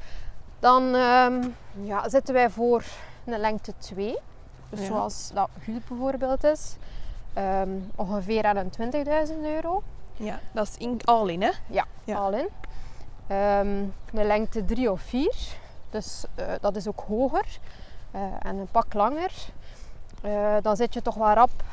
dan 0.59 0.95
ehm, 0.95 1.47
ja, 1.83 2.09
zitten 2.09 2.33
wij 2.33 2.49
voor 2.49 2.83
een 3.25 3.39
lengte 3.39 3.73
2. 3.77 4.17
Dus 4.69 4.79
Ja. 4.79 4.85
zoals 4.85 5.31
dat 5.33 5.49
Guud 5.63 5.87
bijvoorbeeld 5.87 6.43
is, 6.43 6.75
ehm, 7.33 7.69
ongeveer 7.95 8.43
aan 8.43 8.55
een 8.57 8.69
20.000 8.69 9.43
euro, 9.43 9.83
Ja, 10.15 10.39
dat 10.51 10.67
is 10.67 10.77
in, 10.77 10.99
all 11.03 11.29
in, 11.29 11.41
hè? 11.41 11.51
Ja. 11.67 12.15
al 12.15 12.33
in. 12.33 12.47
Ehm, 13.27 13.83
een 14.13 14.27
lengte 14.27 14.65
3 14.65 14.91
of 14.91 15.01
4, 15.01 15.35
dus 15.89 16.23
eh, 16.35 16.45
dat 16.61 16.75
is 16.75 16.87
ook 16.87 17.03
hoger 17.07 17.59
eh, 18.11 18.21
en 18.39 18.57
een 18.57 18.67
pak 18.71 18.93
langer. 18.93 19.31
Eh, 20.21 20.55
dan 20.61 20.75
zit 20.75 20.93
je 20.93 21.01
toch 21.01 21.15
wel 21.15 21.33
rap, 21.33 21.63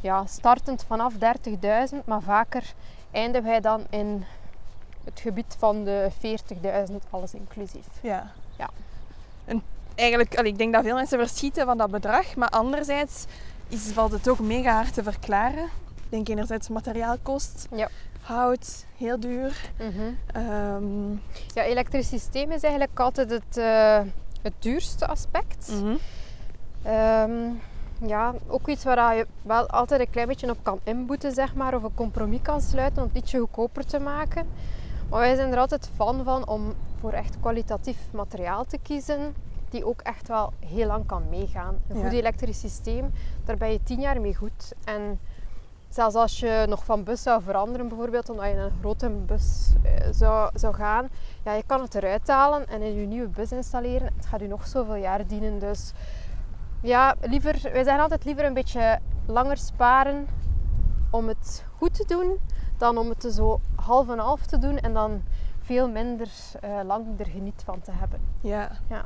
ja, 0.00 0.26
startend 0.26 0.84
vanaf 0.86 1.14
30.000, 1.14 2.04
maar 2.04 2.22
vaker 2.22 2.72
eindigen 3.10 3.48
wij 3.48 3.60
dan 3.60 3.86
in 3.90 4.24
het 5.04 5.20
gebied 5.20 5.56
van 5.58 5.84
de 5.84 6.10
40.000, 6.88 6.94
alles 7.10 7.34
inclusief. 7.34 7.86
Ja. 8.00 8.32
Ja. 8.56 8.70
En 9.44 9.62
eigenlijk, 9.94 10.38
allee, 10.38 10.52
ik 10.52 10.58
denk 10.58 10.72
dat 10.72 10.84
veel 10.84 10.94
mensen 10.94 11.18
verschieten 11.18 11.66
van 11.66 11.78
dat 11.78 11.90
bedrag, 11.90 12.36
maar 12.36 12.48
anderzijds 12.48 13.24
is, 13.68 13.92
valt 13.92 14.12
het 14.12 14.28
ook 14.28 14.38
mega 14.38 14.74
hard 14.74 14.94
te 14.94 15.02
verklaren. 15.02 15.68
Ik 16.10 16.16
denk 16.16 16.28
enerzijds 16.28 16.68
materiaalkost, 16.68 17.66
Ja. 17.74 17.88
hout, 18.20 18.86
heel 18.96 19.20
duur. 19.20 19.70
Ehm, 20.26 21.10
Ja, 21.54 21.62
elektrisch 21.62 22.08
systeem 22.08 22.50
is 22.50 22.62
eigenlijk 22.62 23.00
altijd 23.00 23.30
het, 23.30 23.56
eh, 23.56 24.00
het 24.42 24.52
duurste 24.58 25.06
aspect. 25.06 25.72
mhm. 25.82 25.94
Ehm, 26.82 27.48
ja, 28.06 28.34
ook 28.46 28.68
iets 28.68 28.84
waar 28.84 29.16
je 29.16 29.26
wel 29.42 29.66
altijd 29.68 30.00
een 30.00 30.10
klein 30.10 30.28
beetje 30.28 30.50
op 30.50 30.58
kan 30.62 30.80
inboeten, 30.84 31.32
zeg 31.32 31.54
maar, 31.54 31.74
of 31.74 31.82
een 31.82 31.94
compromis 31.94 32.42
kan 32.42 32.60
sluiten 32.60 33.02
om 33.02 33.08
het 33.08 33.16
ietsje 33.22 33.38
goedkoper 33.38 33.86
te 33.86 33.98
maken. 33.98 34.46
Maar 35.10 35.20
wij 35.20 35.34
zijn 35.34 35.52
er 35.52 35.58
altijd 35.58 35.90
fan 35.94 36.24
van 36.24 36.48
om 36.48 36.74
voor 37.00 37.12
echt 37.12 37.36
kwalitatief 37.40 37.96
materiaal 38.12 38.64
te 38.64 38.78
kiezen, 38.82 39.34
die 39.68 39.84
ook 39.86 40.00
echt 40.00 40.28
wel 40.28 40.52
heel 40.66 40.86
lang 40.86 41.06
kan 41.06 41.22
meegaan. 41.30 41.76
Een 41.88 41.96
Ja. 41.98 42.02
goed 42.04 42.12
elektrisch 42.12 42.60
systeem, 42.60 43.12
daar 43.44 43.56
ben 43.56 43.72
je 43.72 43.82
tien 43.82 44.00
jaar 44.00 44.20
mee 44.20 44.34
goed. 44.34 44.72
En 44.84 45.20
zelfs 45.90 46.14
als 46.14 46.40
je 46.40 46.64
nog 46.68 46.84
van 46.84 47.04
bus 47.04 47.22
zou 47.22 47.42
veranderen, 47.42 47.88
bijvoorbeeld, 47.88 48.28
omdat 48.28 48.44
je 48.44 48.52
in 48.52 48.58
een 48.58 48.78
grote 48.80 49.10
bus 49.10 49.72
eh, 49.82 50.06
zou, 50.10 50.50
zou 50.54 50.74
gaan, 50.74 51.08
ja, 51.44 51.52
je 51.52 51.62
kan 51.66 51.80
het 51.80 51.94
eruit 51.94 52.28
halen 52.28 52.68
en 52.68 52.82
in 52.82 52.94
je 52.94 53.06
nieuwe 53.06 53.28
bus 53.28 53.52
installeren. 53.52 54.12
Het 54.16 54.26
gaat 54.26 54.42
u 54.42 54.46
nog 54.46 54.66
zoveel 54.66 54.94
jaar 54.94 55.26
dienen. 55.26 55.58
Dus 55.58 55.92
ja, 56.82 57.14
liever, 57.20 57.58
wij 57.62 57.84
zeggen 57.84 58.02
altijd 58.02 58.24
liever 58.24 58.44
een 58.44 58.54
beetje 58.54 58.98
langer 59.26 59.56
sparen 59.56 60.26
om 61.10 61.28
het 61.28 61.64
goed 61.76 61.94
te 61.94 62.04
doen, 62.06 62.38
dan 62.76 62.98
om 62.98 63.08
het 63.08 63.32
zo 63.32 63.60
half 63.74 64.08
en 64.08 64.18
half 64.18 64.46
te 64.46 64.58
doen 64.58 64.78
en 64.78 64.92
dan 64.92 65.22
veel 65.60 65.88
minder 65.88 66.28
uh, 66.64 66.80
lang 66.84 67.20
er 67.20 67.26
geniet 67.26 67.62
van 67.64 67.80
te 67.80 67.92
hebben. 67.92 68.20
Ja. 68.40 68.70
Ja. 68.88 69.04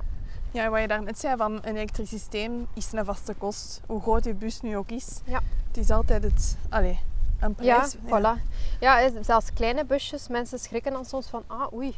Ja, 0.54 0.68
wat 0.70 0.80
je 0.80 0.88
daarnet 0.88 1.18
zei, 1.18 1.36
van 1.36 1.52
een 1.52 1.76
elektrisch 1.76 2.08
systeem 2.08 2.66
is 2.74 2.92
een 2.92 3.04
vaste 3.04 3.34
kost. 3.34 3.80
Hoe 3.86 4.00
groot 4.00 4.24
je 4.24 4.34
bus 4.34 4.60
nu 4.60 4.76
ook 4.76 4.90
is. 4.90 5.20
Ja. 5.24 5.40
Het 5.66 5.76
is 5.76 5.90
altijd 5.90 6.22
het... 6.22 6.56
Allee, 6.68 7.00
een 7.40 7.54
prijs. 7.54 7.96
Ja, 8.06 8.36
voilà. 8.36 8.42
Ja, 8.80 9.22
zelfs 9.22 9.52
kleine 9.52 9.84
busjes. 9.84 10.28
Mensen 10.28 10.58
schrikken 10.58 10.92
dan 10.92 11.04
soms 11.04 11.26
van, 11.26 11.42
ah 11.46 11.72
oei, 11.72 11.94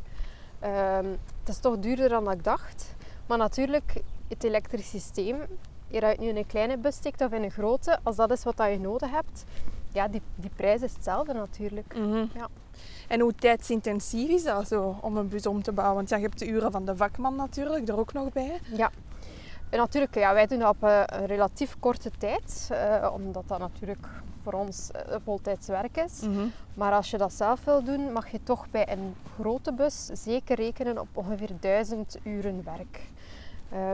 um, 0.65 1.19
het 1.41 1.49
is 1.49 1.59
toch 1.59 1.79
duurder 1.79 2.09
dan 2.09 2.31
ik 2.31 2.45
dacht. 2.45 2.95
Maar 3.27 3.39
natuurlijk, 3.39 4.03
het 4.29 4.45
elektrisch 4.45 4.91
systeem, 4.91 5.37
je 5.89 6.01
uit 6.01 6.19
nu 6.19 6.27
in 6.27 6.37
een 6.37 6.47
kleine 6.47 6.77
bus 6.77 6.95
steekt 6.95 7.21
of 7.21 7.33
in 7.33 7.43
een 7.43 7.51
grote, 7.51 7.99
als 8.03 8.17
dat 8.17 8.31
is 8.31 8.45
wat 8.45 8.57
je 8.57 8.79
nodig 8.81 9.11
hebt, 9.11 9.45
ja, 9.93 10.09
die, 10.09 10.23
die 10.35 10.51
prijs 10.57 10.83
is 10.83 10.93
hetzelfde 10.93 11.33
natuurlijk. 11.33 11.95
Mhm. 11.97 12.25
ja. 12.35 12.49
En 13.09 13.21
hoe 13.21 13.35
tijdsintensief 13.35 14.29
is 14.29 14.45
dat 14.45 14.69
zo 14.69 14.99
om 15.01 15.17
een 15.17 15.29
bus 15.29 15.47
om 15.47 15.63
te 15.63 15.73
bouwen? 15.73 15.97
Want 15.97 16.09
ja, 16.09 16.17
je 16.17 16.23
hebt 16.23 16.39
de 16.39 16.49
uren 16.49 16.73
van 16.73 16.85
de 16.85 16.97
vakman 16.97 17.37
natuurlijk 17.37 17.89
er 17.89 17.99
ook 17.99 18.13
nog 18.13 18.33
bij. 18.33 18.61
Ja. 18.77 18.91
En 19.71 19.79
natuurlijk, 19.79 20.15
ja, 20.15 20.35
wij 20.35 20.47
doen 20.47 20.59
dat 20.59 20.75
op 20.75 20.83
uh, 20.83 21.03
een 21.07 21.27
relatief 21.27 21.77
korte 21.81 22.11
tijd, 22.19 22.69
uh, 22.73 23.11
omdat 23.15 23.45
dat 23.47 23.59
natuurlijk 23.59 24.07
voor 24.43 24.53
ons 24.53 24.91
uh, 24.95 25.17
voltijds 25.25 25.67
werk 25.67 25.97
is. 25.97 26.21
Mhm. 26.21 26.47
Maar 26.75 26.93
als 26.93 27.11
je 27.11 27.19
dat 27.19 27.33
zelf 27.33 27.65
wil 27.65 27.83
doen, 27.83 28.13
mag 28.13 28.29
je 28.29 28.43
toch 28.43 28.71
bij 28.71 28.89
een 28.93 29.15
grote 29.35 29.73
bus 29.73 30.07
zeker 30.07 30.57
rekenen 30.57 30.99
op 30.99 31.09
ongeveer 31.13 31.51
1000 31.61 32.19
uren 32.23 32.65
werk. 32.65 33.01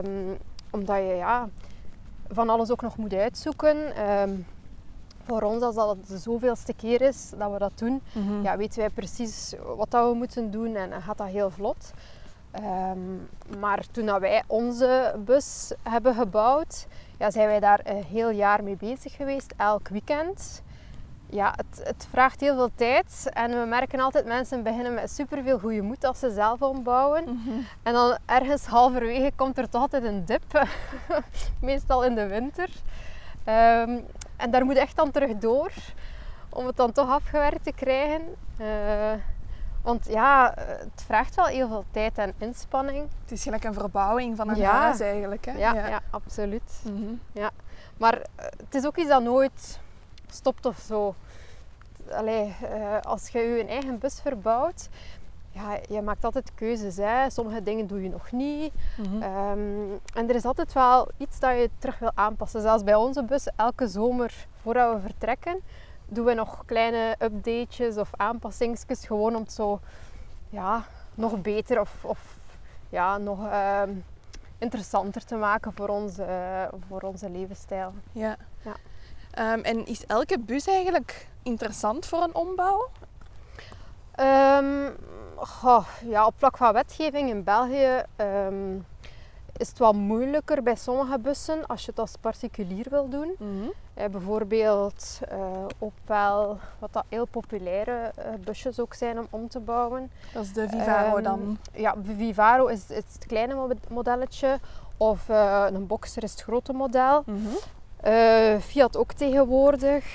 Um, 0.05 0.37
omdat 0.69 0.97
je 0.97 1.13
ja, 1.15 1.49
van 2.27 2.49
alles 2.49 2.71
ook 2.71 2.81
nog 2.81 2.97
moet 2.97 3.13
uitzoeken. 3.13 4.09
Um, 4.09 4.45
voor 5.27 5.41
ons, 5.41 5.61
als 5.63 5.75
dat 5.75 6.07
de 6.07 6.17
zoveelste 6.17 6.73
keer 6.73 7.01
is 7.01 7.31
dat 7.37 7.51
we 7.51 7.57
dat 7.57 7.71
doen, 7.75 8.01
Mhm. 8.13 8.41
ja, 8.43 8.57
weten 8.57 8.79
wij 8.79 8.89
precies 8.89 9.53
wat 9.75 9.91
dat 9.91 10.09
we 10.09 10.15
moeten 10.15 10.51
doen 10.51 10.75
en, 10.75 10.91
en 10.91 11.01
gaat 11.01 11.17
dat 11.17 11.27
heel 11.27 11.49
vlot. 11.49 11.91
Ehm, 12.51 12.99
maar 13.59 13.83
toen 13.91 14.05
dat 14.05 14.19
wij 14.19 14.43
onze 14.47 15.15
bus 15.25 15.71
hebben 15.89 16.15
gebouwd, 16.15 16.87
ja, 17.19 17.31
zijn 17.31 17.47
wij 17.47 17.59
daar 17.59 17.79
een 17.83 18.03
heel 18.03 18.29
jaar 18.29 18.63
mee 18.63 18.75
bezig 18.77 19.15
geweest, 19.15 19.53
elk 19.57 19.87
weekend. 19.87 20.61
Ja, 21.29 21.53
het, 21.55 21.81
het 21.87 22.07
vraagt 22.09 22.39
heel 22.39 22.55
veel 22.55 22.69
tijd 22.75 23.29
en 23.33 23.59
we 23.59 23.65
merken 23.65 23.99
altijd 23.99 24.25
mensen 24.25 24.63
beginnen 24.63 24.93
met 24.93 25.11
superveel 25.11 25.59
goede 25.59 25.81
moed 25.81 26.03
als 26.03 26.19
ze 26.19 26.31
zelf 26.31 26.61
ombouwen. 26.61 27.23
Mhm. 27.23 27.59
En 27.83 27.93
dan 27.93 28.17
ergens 28.25 28.65
halverwege 28.65 29.31
komt 29.35 29.57
er 29.57 29.69
toch 29.69 29.81
altijd 29.81 30.03
een 30.03 30.25
dip, 30.25 30.43
meestal 31.61 32.03
in 32.03 32.15
de 32.15 32.27
winter. 32.27 32.69
Ehm, 33.43 33.99
en 34.43 34.51
daar 34.51 34.65
moet 34.65 34.75
echt 34.75 34.95
dan 34.95 35.11
terug 35.11 35.37
door 35.37 35.71
om 36.49 36.65
het 36.65 36.75
dan 36.75 36.91
toch 36.91 37.09
afgewerkt 37.09 37.63
te 37.63 37.71
krijgen. 37.73 38.21
Eh, 38.57 39.13
want 39.81 40.07
ja, 40.09 40.53
het 40.55 41.03
vraagt 41.05 41.35
wel 41.35 41.45
heel 41.45 41.67
veel 41.67 41.85
tijd 41.91 42.17
en 42.17 42.33
inspanning. 42.37 43.07
Het 43.21 43.31
is 43.31 43.43
gelijk 43.43 43.63
een 43.63 43.73
verbouwing 43.73 44.37
van 44.37 44.49
een 44.49 44.55
Ja. 44.55 44.71
huis 44.81 44.99
eigenlijk. 44.99 45.45
Hè? 45.45 45.51
Ja, 45.51 45.73
ja. 45.87 46.01
absoluut. 46.09 46.81
Mhm. 46.83 47.13
Maar 47.97 48.13
eh, 48.35 48.45
het 48.45 48.75
is 48.75 48.85
ook 48.85 48.97
iets 48.97 49.09
dat 49.09 49.23
nooit 49.23 49.79
stopt 50.29 50.65
of 50.65 50.77
zo. 50.87 51.15
Allee, 52.11 52.55
eh, 52.61 52.99
als 53.01 53.27
je 53.27 53.39
je 53.39 53.65
eigen 53.65 53.99
bus 53.99 54.21
verbouwt, 54.21 54.89
ja, 55.53 55.79
je 55.89 56.01
maakt 56.01 56.23
altijd 56.23 56.51
keuzes. 56.55 56.97
Hè. 56.97 57.29
Sommige 57.29 57.63
dingen 57.63 57.87
doe 57.87 58.03
je 58.03 58.09
nog 58.09 58.31
niet. 58.31 58.73
Mhm. 58.97 59.21
Ehm, 59.21 59.91
en 60.13 60.29
er 60.29 60.35
is 60.35 60.45
altijd 60.45 60.73
wel 60.73 61.07
iets 61.17 61.39
dat 61.39 61.51
je 61.51 61.69
terug 61.77 61.99
wil 61.99 62.11
aanpassen. 62.13 62.61
Zelfs 62.61 62.83
bij 62.83 62.95
onze 62.95 63.23
bus, 63.23 63.47
elke 63.55 63.87
zomer 63.87 64.47
voordat 64.61 64.93
we 64.93 65.01
vertrekken, 65.01 65.59
doen 66.05 66.25
we 66.25 66.33
nog 66.33 66.63
kleine 66.65 67.15
updates 67.19 67.97
of 67.97 68.09
aanpassingsjes. 68.17 69.05
Gewoon 69.05 69.35
om 69.35 69.41
het 69.41 69.51
zo 69.51 69.79
ja, 70.49 70.85
nog 71.15 71.41
beter 71.41 71.79
of, 71.79 72.05
of 72.05 72.37
ja, 72.89 73.17
nog 73.17 73.47
ehm, 73.47 73.89
interessanter 74.57 75.25
te 75.25 75.35
maken 75.35 75.73
voor 75.73 75.89
onze, 75.89 76.25
voor 76.87 77.01
onze 77.01 77.29
levensstijl. 77.29 77.93
Ja. 78.11 78.37
Ja. 78.61 78.73
Ehm, 79.31 79.59
en 79.59 79.85
is 79.85 80.05
elke 80.05 80.39
bus 80.39 80.67
eigenlijk 80.67 81.27
interessant 81.43 82.05
voor 82.05 82.21
een 82.21 82.35
ombouw? 82.35 82.89
Ehm, 84.15 84.89
goh, 85.35 85.85
ja, 86.05 86.25
op 86.25 86.33
vlak 86.37 86.57
van 86.57 86.73
wetgeving 86.73 87.29
in 87.29 87.43
België 87.43 88.03
ehm, 88.15 88.75
is 89.57 89.67
het 89.69 89.77
wat 89.77 89.93
moeilijker 89.93 90.63
bij 90.63 90.75
sommige 90.75 91.19
bussen 91.19 91.65
als 91.67 91.81
je 91.85 91.89
het 91.89 91.99
als 91.99 92.13
particulier 92.21 92.85
wil 92.89 93.09
doen. 93.09 93.35
Eh, 93.93 94.09
bijvoorbeeld 94.09 95.19
eh, 95.29 95.37
Opel, 95.79 96.57
wat 96.79 96.93
dat 96.93 97.03
heel 97.09 97.25
populaire 97.25 98.11
eh, 98.15 98.25
busjes 98.43 98.79
ook 98.79 98.93
zijn 98.93 99.19
om 99.19 99.27
om 99.29 99.47
te 99.49 99.59
bouwen. 99.59 100.11
Dat 100.33 100.43
is 100.43 100.53
de 100.53 100.67
Vivaro 100.69 101.15
Ehm, 101.15 101.23
dan. 101.23 101.57
Ja, 101.73 101.95
Vivaro 102.17 102.65
is, 102.67 102.79
is 102.89 102.95
het 103.13 103.25
kleine 103.27 103.53
mo- 103.53 103.69
modelletje 103.89 104.59
of 104.97 105.27
een 105.67 105.87
Boxer 105.87 106.23
is 106.23 106.31
het 106.31 106.41
grote 106.41 106.73
model. 106.73 107.23
Mhm. 107.25 108.59
Fiat 108.59 108.97
ook 108.97 109.11
tegenwoordig, 109.13 110.05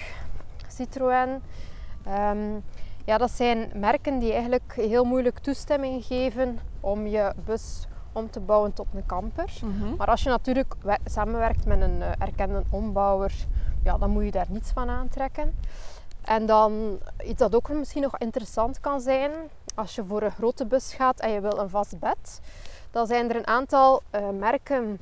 Citroën. 0.69 1.43
Ja, 3.09 3.19
dat 3.19 3.31
zijn 3.31 3.71
merken 3.75 4.19
die 4.19 4.33
eigenlijk 4.33 4.73
heel 4.75 5.05
moeilijk 5.05 5.39
toestemming 5.39 6.05
geven 6.05 6.59
om 6.81 7.07
je 7.07 7.33
bus 7.45 7.87
om 8.13 8.31
te 8.31 8.41
bouwen 8.41 8.73
tot 8.73 8.87
een 8.95 9.07
camper. 9.07 9.53
Mhm. 9.65 9.97
Maar 9.97 10.07
als 10.07 10.23
je 10.23 10.29
natuurlijk 10.29 10.75
we- 10.83 10.99
samenwerkt 11.05 11.65
met 11.65 11.81
een 11.81 12.03
eh, 12.03 12.11
erkende 12.19 12.63
ombouwer, 12.71 13.33
ja, 13.85 13.99
dan 13.99 14.11
moet 14.11 14.25
je 14.25 14.31
daar 14.31 14.47
niets 14.49 14.71
van 14.71 14.89
aantrekken. 14.89 15.59
En 16.25 16.47
dan 16.47 16.99
iets 17.25 17.39
dat 17.39 17.55
ook 17.55 17.69
misschien 17.69 18.03
nog 18.03 18.19
interessant 18.19 18.81
kan 18.81 19.01
zijn, 19.01 19.31
als 19.75 19.95
je 19.95 20.05
voor 20.05 20.23
een 20.23 20.31
grote 20.31 20.67
bus 20.67 20.95
gaat 20.95 21.21
en 21.21 21.31
je 21.31 21.41
wil 21.41 21.59
een 21.59 21.71
vast 21.71 21.99
bed, 21.99 22.41
dan 22.91 23.07
zijn 23.07 23.31
er 23.31 23.37
een 23.37 23.47
aantal 23.47 24.03
eh, 24.11 24.29
merken 24.39 24.99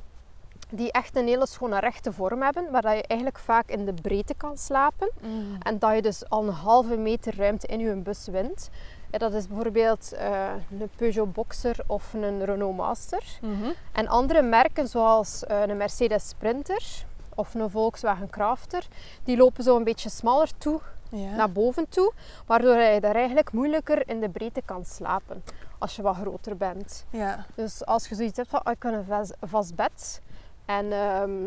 die 0.70 0.92
echt 0.92 1.16
een 1.16 1.26
hele 1.26 1.46
schone 1.46 1.78
rechte 1.80 2.12
vorm 2.12 2.42
hebben, 2.42 2.70
waar 2.70 2.82
dat 2.82 2.92
je 2.96 3.02
eigenlijk 3.06 3.38
vaak 3.40 3.68
in 3.68 3.84
de 3.84 3.94
breedte 4.02 4.34
kan 4.34 4.56
slapen. 4.58 5.10
Mm. 5.22 5.56
En 5.62 5.78
dat 5.78 5.94
je 5.94 6.02
dus 6.02 6.28
al 6.28 6.42
een 6.46 6.52
halve 6.54 6.96
meter 6.96 7.36
ruimte 7.36 7.66
in 7.66 7.78
je 7.78 7.94
bus 7.94 8.26
wint. 8.26 8.70
En 9.10 9.18
dat 9.18 9.32
is 9.34 9.46
bijvoorbeeld 9.48 10.12
eh, 10.12 10.48
een 10.80 10.90
Peugeot 10.96 11.32
Boxer 11.32 11.76
of 11.86 12.12
een 12.14 12.44
Renault 12.44 12.76
Master. 12.76 13.22
Mhm. 13.40 13.70
En 13.92 14.08
andere 14.08 14.42
merken 14.42 14.88
zoals 14.88 15.44
eh, 15.44 15.60
een 15.66 15.76
Mercedes 15.76 16.28
Sprinter 16.28 16.82
of 17.34 17.54
een 17.54 17.70
Volkswagen 17.70 18.30
Crafter, 18.30 18.86
die 19.24 19.36
lopen 19.36 19.64
zo 19.64 19.76
een 19.76 19.84
beetje 19.84 20.08
smaller 20.10 20.50
toe 20.58 20.80
Ja. 21.10 21.34
naar 21.36 21.52
boven 21.52 21.88
toe, 21.88 22.12
waardoor 22.46 22.76
je 22.76 23.00
daar 23.00 23.14
eigenlijk 23.14 23.52
moeilijker 23.52 24.08
in 24.08 24.20
de 24.20 24.28
breedte 24.28 24.62
kan 24.64 24.84
slapen 24.84 25.42
als 25.78 25.96
je 25.96 26.02
wat 26.02 26.16
groter 26.16 26.56
bent. 26.56 27.04
ja. 27.10 27.46
Dus 27.54 27.84
als 27.84 28.08
je 28.08 28.14
zoiets 28.14 28.36
hebt 28.36 28.48
van 28.48 28.62
"Ah, 28.62 28.72
ik 28.72 28.82
wil 28.82 28.92
een 28.92 29.04
vas- 29.04 29.32
vast 29.40 29.74
bed 29.74 30.20
en 30.66 30.92
ehm, 30.92 31.46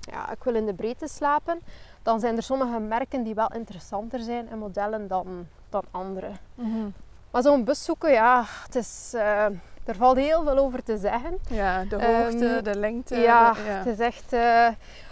ja, 0.00 0.30
ik 0.30 0.44
wil 0.44 0.54
in 0.54 0.66
de 0.66 0.74
breedte 0.74 1.08
slapen, 1.08 1.60
dan 2.02 2.20
zijn 2.20 2.36
er 2.36 2.42
sommige 2.42 2.78
merken 2.78 3.22
die 3.22 3.34
wel 3.34 3.50
interessanter 3.54 4.20
zijn 4.20 4.48
en 4.50 4.58
modellen 4.58 5.08
dan, 5.08 5.46
dan 5.70 5.82
andere. 5.90 6.30
Mhm. 6.54 6.88
Maar 7.30 7.42
zo'n 7.42 7.64
bus 7.64 7.84
zoeken, 7.84 8.12
ja, 8.12 8.44
het 8.64 8.74
is, 8.74 9.12
eh, 9.14 9.44
er 9.84 9.94
valt 9.96 10.16
heel 10.16 10.42
veel 10.44 10.58
over 10.58 10.82
te 10.82 10.98
zeggen. 10.98 11.38
ja, 11.50 11.84
de 11.84 11.96
Ehm, 11.96 12.22
hoogte, 12.22 12.60
de 12.62 12.78
lengte. 12.78 13.16
ja, 13.16 13.52
de- 13.52 13.58
ja. 13.62 13.70
het 13.72 13.86
is 13.86 13.98
echt... 13.98 14.32
eh, 14.32 14.68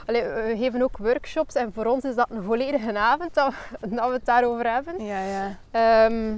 allee, 0.07 0.23
we 0.23 0.55
geven 0.59 0.83
ook 0.83 0.97
workshops 0.99 1.55
en 1.55 1.73
voor 1.73 1.85
ons 1.87 2.05
is 2.05 2.15
dat 2.15 2.31
een 2.31 2.43
volledige 2.43 2.99
avond 2.99 3.35
dat 3.35 3.53
we, 3.81 3.89
dat 3.95 4.07
we 4.09 4.13
het 4.15 4.25
daarover 4.25 4.71
hebben. 4.73 5.05
ja, 5.05 5.19
ja. 5.21 5.57
Ehm, 5.71 6.35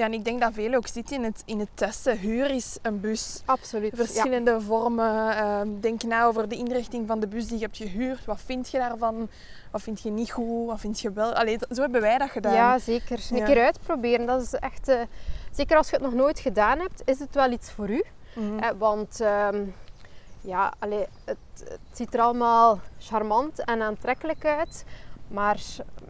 Ja, 0.00 0.06
en 0.06 0.12
ik 0.12 0.24
denk 0.24 0.40
dat 0.40 0.52
veel 0.52 0.74
ook 0.74 0.86
zit 0.86 1.10
in 1.10 1.24
het, 1.24 1.42
in 1.44 1.58
het 1.58 1.68
testen. 1.74 2.18
Huur 2.18 2.50
is 2.50 2.78
een 2.82 3.00
bus. 3.00 3.42
absoluut. 3.44 3.96
Ja. 3.96 4.04
Verschillende 4.04 4.60
vormen. 4.60 5.36
Ehm, 5.36 5.68
denk 5.80 6.02
na 6.02 6.24
over 6.24 6.48
de 6.48 6.56
inrichting 6.56 7.06
van 7.06 7.20
de 7.20 7.26
bus 7.28 7.46
die 7.46 7.58
je 7.58 7.64
hebt 7.64 7.76
gehuurd. 7.76 8.24
Wat 8.24 8.40
vind 8.44 8.70
je 8.70 8.78
daarvan? 8.78 9.28
Wat 9.70 9.82
vind 9.82 10.00
je 10.00 10.10
niet 10.10 10.30
goed? 10.30 10.66
Wat 10.66 10.80
vind 10.80 11.00
je 11.00 11.12
wel? 11.12 11.32
Allee, 11.34 11.58
zo 11.70 11.80
hebben 11.82 12.00
wij 12.00 12.18
dat 12.18 12.30
gedaan. 12.30 12.54
Ja, 12.54 12.78
zeker. 12.78 13.20
Een 13.30 13.36
Ja. 13.36 13.44
keer 13.44 13.64
uitproberen. 13.64 14.26
Dat 14.26 14.42
is 14.42 14.54
echt... 14.54 14.88
eh, 14.88 15.00
zeker 15.52 15.76
als 15.76 15.90
je 15.90 15.96
het 15.96 16.04
nog 16.04 16.14
nooit 16.14 16.38
gedaan 16.38 16.78
hebt, 16.78 17.02
is 17.04 17.18
het 17.18 17.34
wel 17.34 17.50
iets 17.50 17.70
voor 17.70 17.88
u. 17.90 18.02
Mhm. 18.34 18.58
Eh, 18.58 18.70
want 18.78 19.20
ehm, 19.20 19.64
ja, 20.40 20.72
allee, 20.78 21.06
het, 21.24 21.36
het 21.64 21.78
ziet 21.92 22.14
er 22.14 22.20
allemaal 22.20 22.80
charmant 22.98 23.64
en 23.64 23.82
aantrekkelijk 23.82 24.44
uit. 24.44 24.84
Maar 25.28 25.60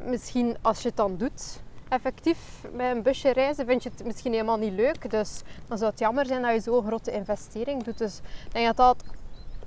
misschien 0.05 0.57
als 0.63 0.83
je 0.83 0.89
het 0.89 0.97
dan 0.97 1.17
doet, 1.17 1.61
effectief 1.91 2.39
met 2.73 2.97
een 2.97 3.03
busje 3.03 3.33
reizen, 3.33 3.67
vind 3.67 3.83
je 3.83 3.91
het 3.91 4.05
misschien 4.05 4.33
helemaal 4.33 4.59
niet 4.59 4.73
leuk. 4.73 5.11
Dus 5.11 5.43
dan 5.69 5.79
zou 5.79 5.91
het 5.91 6.01
jammer 6.01 6.27
zijn 6.27 6.43
dat 6.43 6.53
je 6.53 6.61
zo'n 6.61 6.87
grote 6.87 7.13
investering 7.13 7.83
doet. 7.83 7.99
Dus 7.99 8.21
ik 8.47 8.53
denk 8.53 8.67
dat 8.67 8.77
dat 8.77 9.05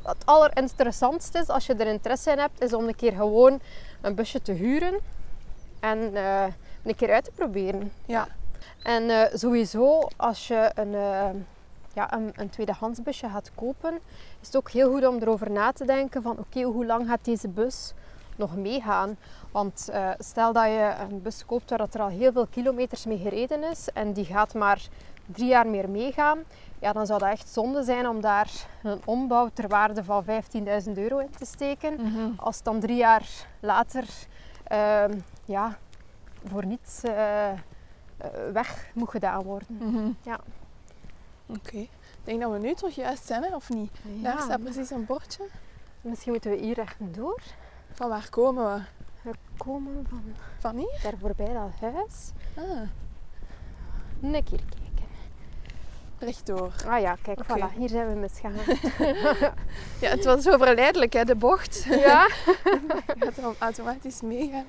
het 0.04 0.26
allerinteressantste 0.26 1.40
is 1.40 1.48
als 1.48 1.66
je 1.66 1.74
er 1.74 1.88
interesse 1.88 2.32
in 2.32 2.38
hebt, 2.38 2.62
is 2.62 2.74
om 2.74 2.88
een 2.88 2.96
keer 2.96 3.12
gewoon 3.12 3.60
een 4.02 4.16
busje 4.16 4.42
te 4.42 4.52
huren. 4.52 5.00
en 5.80 6.16
eh, 6.16 6.46
een 6.84 6.96
keer 6.96 7.12
uit 7.12 7.24
te 7.24 7.32
proberen. 7.32 7.92
Ja. 8.06 8.28
En 8.84 9.10
eh, 9.10 9.36
sowieso, 9.36 10.08
als 10.16 10.48
je 10.48 10.72
een, 10.76 10.94
eh, 10.94 11.30
ja, 11.94 12.14
een, 12.14 12.32
een 12.36 12.50
tweedehands 12.50 13.02
busje 13.02 13.30
gaat 13.30 13.52
kopen, 13.56 14.00
is 14.42 14.48
het 14.48 14.58
ook 14.58 14.72
heel 14.72 14.92
goed 14.92 15.08
om 15.08 15.18
erover 15.18 15.52
na 15.52 15.72
te 15.72 15.86
denken 15.86 16.22
van 16.22 16.38
oké, 16.38 16.62
hoe 16.62 16.86
lang 16.86 17.08
gaat 17.08 17.26
deze 17.26 17.48
bus 17.48 17.94
nog 18.38 18.56
meegaan? 18.56 19.18
Want 19.52 19.90
eh, 19.90 20.10
stel 20.18 20.54
dat 20.54 20.66
je 20.66 20.94
een 21.10 21.22
bus 21.22 21.46
koopt 21.46 21.70
waar 21.70 21.80
dat 21.80 21.94
er 21.94 22.02
al 22.02 22.08
heel 22.08 22.32
veel 22.32 22.48
kilometers 22.48 23.06
mee 23.06 23.18
gereden 23.18 23.64
is 23.64 23.90
en 23.94 24.14
die 24.14 24.26
gaat 24.26 24.54
maar 24.54 24.88
drie 25.26 25.48
jaar 25.48 25.68
meer 25.68 25.90
meegaan, 25.90 26.40
ja, 26.80 26.94
dan 26.94 27.06
zou 27.06 27.20
dat 27.20 27.30
echt 27.30 27.50
zonde 27.50 27.84
zijn 27.84 28.08
om 28.08 28.22
daar 28.22 28.52
een 28.84 29.02
ombouw 29.06 29.50
ter 29.54 29.68
waarde 29.68 30.04
van 30.04 30.26
15.000 30.26 30.92
euro 30.94 31.18
in 31.18 31.30
te 31.38 31.46
steken. 31.46 31.94
Mhm. 31.94 32.32
Als 32.36 32.56
het 32.56 32.66
dan 32.66 32.80
drie 32.80 32.98
jaar 32.98 33.30
later 33.60 34.06
ehm, 34.64 35.20
ja, 35.46 35.78
voor 36.46 36.66
niets 36.66 37.04
eh, 37.04 37.50
eh, 37.50 37.58
weg 38.54 38.92
moet 38.94 39.10
gedaan 39.10 39.44
worden. 39.44 39.68
Mhm. 39.80 40.12
Ja. 40.22 40.40
Oké. 41.46 41.78
Ik 41.78 41.90
denk 42.30 42.42
dat 42.42 42.52
we 42.52 42.58
nu 42.60 42.74
toch 42.74 42.92
juist 42.92 43.26
zijn, 43.26 43.44
hè, 43.44 43.56
of 43.56 43.70
niet? 43.70 43.92
Daar 44.04 44.40
staat 44.42 44.64
precies 44.64 44.90
een 44.90 45.06
bordje. 45.06 45.44
Misschien 46.02 46.32
moeten 46.32 46.52
we 46.52 46.58
hier 46.58 46.76
rechtdoor. 46.76 47.42
Van 47.94 48.10
waar 48.10 48.30
komen 48.30 48.74
we? 48.74 48.82
We 49.30 49.36
komen 49.58 50.06
van 50.10 50.24
Van 50.60 50.76
hier? 50.78 51.00
daar 51.04 51.14
voorbij 51.20 51.54
dat 51.54 51.92
huis. 51.94 52.32
Ah, 52.56 52.64
Een 54.22 54.32
keer 54.44 54.44
kijken. 54.70 55.06
rechtdoor. 56.20 56.72
Ah 56.88 57.02
ja, 57.02 57.16
kijk, 57.22 57.40
voilà, 57.44 57.78
hier 57.78 57.90
zijn 57.90 58.08
we 58.14 58.20
misgegaan. 58.20 58.76
Ja, 60.02 60.10
het 60.10 60.26
was 60.26 60.44
zo 60.44 60.58
verleidelijk, 60.58 61.14
hè, 61.14 61.24
de 61.24 61.36
bocht. 61.36 61.84
ja? 61.90 62.28
Gaat 63.20 63.36
dan 63.36 63.56
automatisch 63.58 64.22
meegaan. 64.22 64.66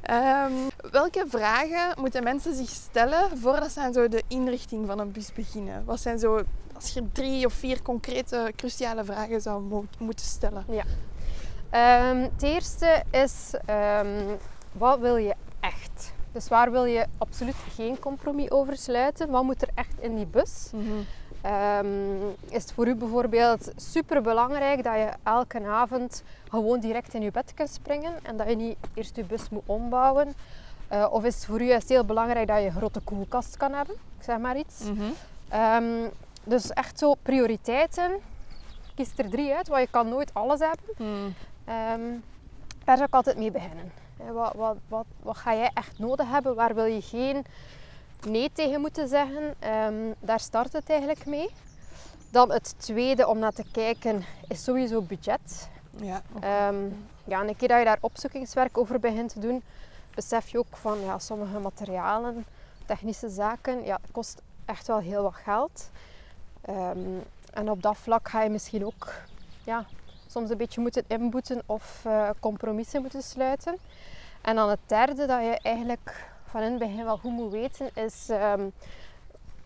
Ehm, 0.00 0.52
welke 0.90 1.24
vragen 1.28 2.00
moeten 2.00 2.22
mensen 2.22 2.54
zich 2.54 2.68
stellen 2.68 3.38
voordat 3.38 3.70
ze 3.72 3.80
aan 3.80 3.92
zo 3.92 4.08
de 4.08 4.22
inrichting 4.28 4.86
van 4.86 4.98
een 4.98 5.12
bus 5.12 5.32
beginnen? 5.32 5.84
Wat 5.84 6.00
zijn 6.00 6.18
zo, 6.18 6.42
als 6.74 6.90
je 6.90 7.02
drie 7.12 7.46
of 7.46 7.52
vier 7.52 7.82
concrete, 7.82 8.52
cruciale 8.56 9.04
vragen 9.04 9.40
zou 9.40 9.62
mo- 9.62 9.84
moeten 9.98 10.26
stellen? 10.26 10.64
Ehm, 11.70 12.16
het 12.16 12.42
eerste 12.42 13.02
is, 13.10 13.54
ehm, 13.64 14.36
wat 14.72 14.98
wil 14.98 15.16
je 15.16 15.34
echt? 15.60 16.12
Dus 16.32 16.48
waar 16.48 16.70
wil 16.70 16.84
je 16.84 17.06
absoluut 17.18 17.54
geen 17.74 17.98
compromis 17.98 18.50
over 18.50 18.76
sluiten? 18.76 19.30
Wat 19.30 19.42
moet 19.42 19.62
er 19.62 19.68
echt 19.74 19.94
in 20.00 20.16
die 20.16 20.26
bus? 20.26 20.70
Ehm, 21.40 21.86
is 22.48 22.62
het 22.62 22.72
voor 22.72 22.86
u 22.86 22.94
bijvoorbeeld 22.94 23.72
super 23.76 24.22
belangrijk 24.22 24.84
dat 24.84 24.94
je 24.94 25.08
elke 25.22 25.66
avond 25.66 26.22
gewoon 26.48 26.80
direct 26.80 27.14
in 27.14 27.22
je 27.22 27.30
bed 27.30 27.54
kunt 27.54 27.70
springen 27.70 28.12
en 28.22 28.36
dat 28.36 28.48
je 28.48 28.56
niet 28.56 28.76
eerst 28.94 29.16
je 29.16 29.24
bus 29.24 29.48
moet 29.48 29.62
ombouwen? 29.66 30.34
Eh, 30.88 31.06
of 31.10 31.24
is 31.24 31.34
het 31.34 31.44
voor 31.44 31.60
u 31.60 31.64
juist 31.64 31.88
heel 31.88 32.04
belangrijk 32.04 32.48
dat 32.48 32.58
je 32.58 32.64
een 32.66 32.72
grote 32.72 33.00
koelkast 33.00 33.56
kan 33.56 33.72
hebben? 33.72 33.94
Ik 33.94 34.24
zeg 34.24 34.38
maar 34.38 34.56
iets. 34.56 34.80
Mhm. 34.82 36.08
Dus 36.44 36.70
echt 36.70 36.98
zo 36.98 37.14
prioriteiten. 37.22 38.10
Kies 38.94 39.12
er 39.16 39.30
drie 39.30 39.54
uit, 39.54 39.68
want 39.68 39.80
je 39.80 39.88
kan 39.90 40.08
nooit 40.08 40.34
alles 40.34 40.60
hebben. 40.60 40.94
Hmm. 40.96 41.34
Ehm, 41.68 42.14
daar 42.84 42.96
zou 42.96 43.08
ik 43.08 43.14
altijd 43.14 43.36
mee 43.36 43.50
beginnen. 43.50 43.92
Wat, 44.32 44.54
wat, 44.54 44.76
wat, 44.88 45.06
wat 45.22 45.36
ga 45.36 45.54
jij 45.54 45.70
echt 45.74 45.98
nodig 45.98 46.28
hebben? 46.28 46.54
Waar 46.54 46.74
wil 46.74 46.84
je 46.84 47.02
geen 47.02 47.44
nee 48.26 48.50
tegen 48.52 48.80
moeten 48.80 49.08
zeggen? 49.08 49.54
Ehm, 49.58 50.12
daar 50.18 50.40
start 50.40 50.72
het 50.72 50.90
eigenlijk 50.90 51.26
mee. 51.26 51.50
Dan 52.30 52.52
het 52.52 52.74
tweede 52.78 53.26
om 53.26 53.38
naar 53.38 53.52
te 53.52 53.64
kijken 53.72 54.24
is 54.48 54.64
sowieso 54.64 55.02
budget. 55.02 55.68
Ja. 55.96 56.22
Ehm, 56.40 56.88
ja, 57.24 57.40
en 57.40 57.48
een 57.48 57.56
keer 57.56 57.68
dat 57.68 57.78
je 57.78 57.84
daar 57.84 57.98
opzoekingswerk 58.00 58.78
over 58.78 59.00
begint 59.00 59.32
te 59.32 59.40
doen, 59.40 59.62
besef 60.14 60.48
je 60.48 60.58
ook 60.58 60.76
van 60.76 61.00
ja, 61.00 61.18
sommige 61.18 61.58
materialen, 61.58 62.44
technische 62.86 63.28
zaken, 63.28 63.84
ja, 63.84 63.98
het 64.02 64.10
kost 64.12 64.42
echt 64.64 64.86
wel 64.86 64.98
heel 64.98 65.22
wat 65.22 65.34
geld. 65.34 65.90
En 67.52 67.70
op 67.70 67.82
dat 67.82 67.96
vlak 67.96 68.28
ga 68.28 68.42
je 68.42 68.50
misschien 68.50 68.86
ook 68.86 69.12
ja, 69.64 69.86
soms 70.28 70.50
een 70.50 70.56
beetje 70.56 70.80
moeten 70.80 71.04
inboeten 71.06 71.62
of 71.66 72.02
eh, 72.04 72.28
compromissen 72.40 73.00
moeten 73.00 73.22
sluiten. 73.22 73.76
En 74.42 74.56
dan 74.56 74.68
het 74.70 74.78
derde 74.86 75.26
dat 75.26 75.40
je 75.42 75.58
eigenlijk 75.62 76.30
van 76.44 76.60
in 76.62 76.70
het 76.70 76.78
begin 76.78 77.04
wel 77.04 77.16
goed 77.18 77.32
moet 77.32 77.52
weten 77.52 77.90
is 77.94 78.28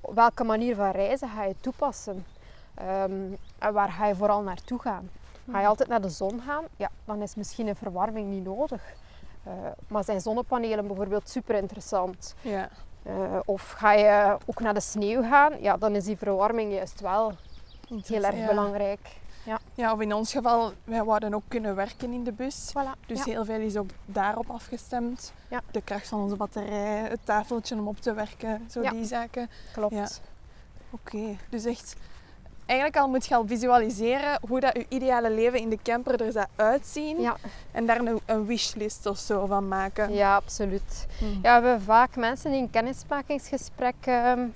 op 0.01 0.15
welke 0.15 0.45
manier 0.45 0.75
van 0.77 0.91
reizen 0.91 1.29
ga 1.29 1.45
je 1.45 1.55
toepassen. 1.61 2.27
Ehm, 2.75 3.13
en 3.59 3.73
waar 3.73 3.89
ga 3.91 4.07
je 4.07 4.15
vooral 4.15 4.43
naartoe 4.43 4.79
gaan. 4.81 5.11
Ga 5.51 5.61
je 5.61 5.67
altijd 5.67 5.89
naar 5.89 6.01
de 6.01 6.09
zon 6.09 6.41
gaan? 6.47 6.65
Ja, 6.77 6.89
dan 7.05 7.23
is 7.23 7.35
misschien 7.35 7.67
een 7.67 7.77
verwarming 7.77 8.29
niet 8.31 8.45
nodig. 8.45 8.83
Eh, 9.45 9.53
maar 9.89 10.05
zijn 10.05 10.21
zonnepanelen 10.21 10.87
bijvoorbeeld 10.87 11.29
super 11.29 11.55
interessant? 11.55 12.35
ja. 12.41 12.69
Eh, 13.03 13.39
of 13.45 13.71
ga 13.71 13.93
je 13.93 14.37
ook 14.47 14.61
naar 14.61 14.75
de 14.75 14.81
sneeuw 14.81 15.23
gaan? 15.23 15.61
Ja, 15.61 15.77
dan 15.77 15.95
is 15.95 16.05
die 16.05 16.17
verwarming 16.17 16.73
juist 16.73 17.01
wel 17.01 17.33
heel 18.07 18.23
erg 18.23 18.37
Ja. 18.37 18.47
belangrijk. 18.47 19.21
Ja, 19.75 19.93
of 19.93 20.01
in 20.01 20.15
ons 20.15 20.33
geval, 20.33 20.73
wij 20.85 21.05
wouden 21.05 21.35
ook 21.35 21.43
kunnen 21.49 21.75
werken 21.75 22.13
in 22.13 22.25
de 22.25 22.33
bus. 22.33 22.71
Voilà. 22.71 23.07
Dus 23.07 23.19
ja. 23.19 23.25
heel 23.25 23.45
veel 23.45 23.61
is 23.61 23.77
ook 23.77 23.91
daarop 24.05 24.51
afgestemd. 24.51 25.33
Ja. 25.49 25.61
De 25.71 25.83
kracht 25.83 26.09
van 26.09 26.21
onze 26.21 26.37
batterij, 26.37 27.09
het 27.09 27.21
tafeltje 27.25 27.75
om 27.75 27.89
op 27.89 28.01
te 28.01 28.15
werken, 28.15 28.67
zo 28.71 28.83
Ja. 28.83 28.91
die 28.91 29.05
zaken. 29.05 29.51
klopt. 29.73 29.95
ja. 29.95 30.09
Oké, 30.91 31.37
dus 31.49 31.65
echt... 31.65 31.97
Eigenlijk 32.67 33.01
al 33.03 33.09
moet 33.09 33.27
je 33.27 33.35
al 33.35 33.47
visualiseren 33.47 34.39
hoe 34.49 34.61
dat 34.61 34.73
je 34.77 34.87
ideale 34.89 35.31
leven 35.31 35.59
in 35.59 35.69
de 35.69 35.79
camper 35.83 36.23
er 36.23 36.33
zou 36.33 36.47
uitzien. 36.57 37.21
Ja, 37.21 37.37
En 37.73 37.87
daar 37.87 37.99
een, 38.01 38.21
een 38.27 38.47
wishlist 38.47 39.07
of 39.07 39.19
zo 39.19 39.47
van 39.47 39.69
maken. 39.69 40.13
ja, 40.13 40.35
absoluut. 40.37 41.07
Hm. 41.19 41.25
Ja, 41.25 41.61
we 41.61 41.67
hebben 41.69 41.83
vaak 41.83 42.17
mensen 42.17 42.51
die 42.51 42.61
een 42.61 42.71
kennismakingsgesprek 42.71 43.95
ehm, 44.01 44.47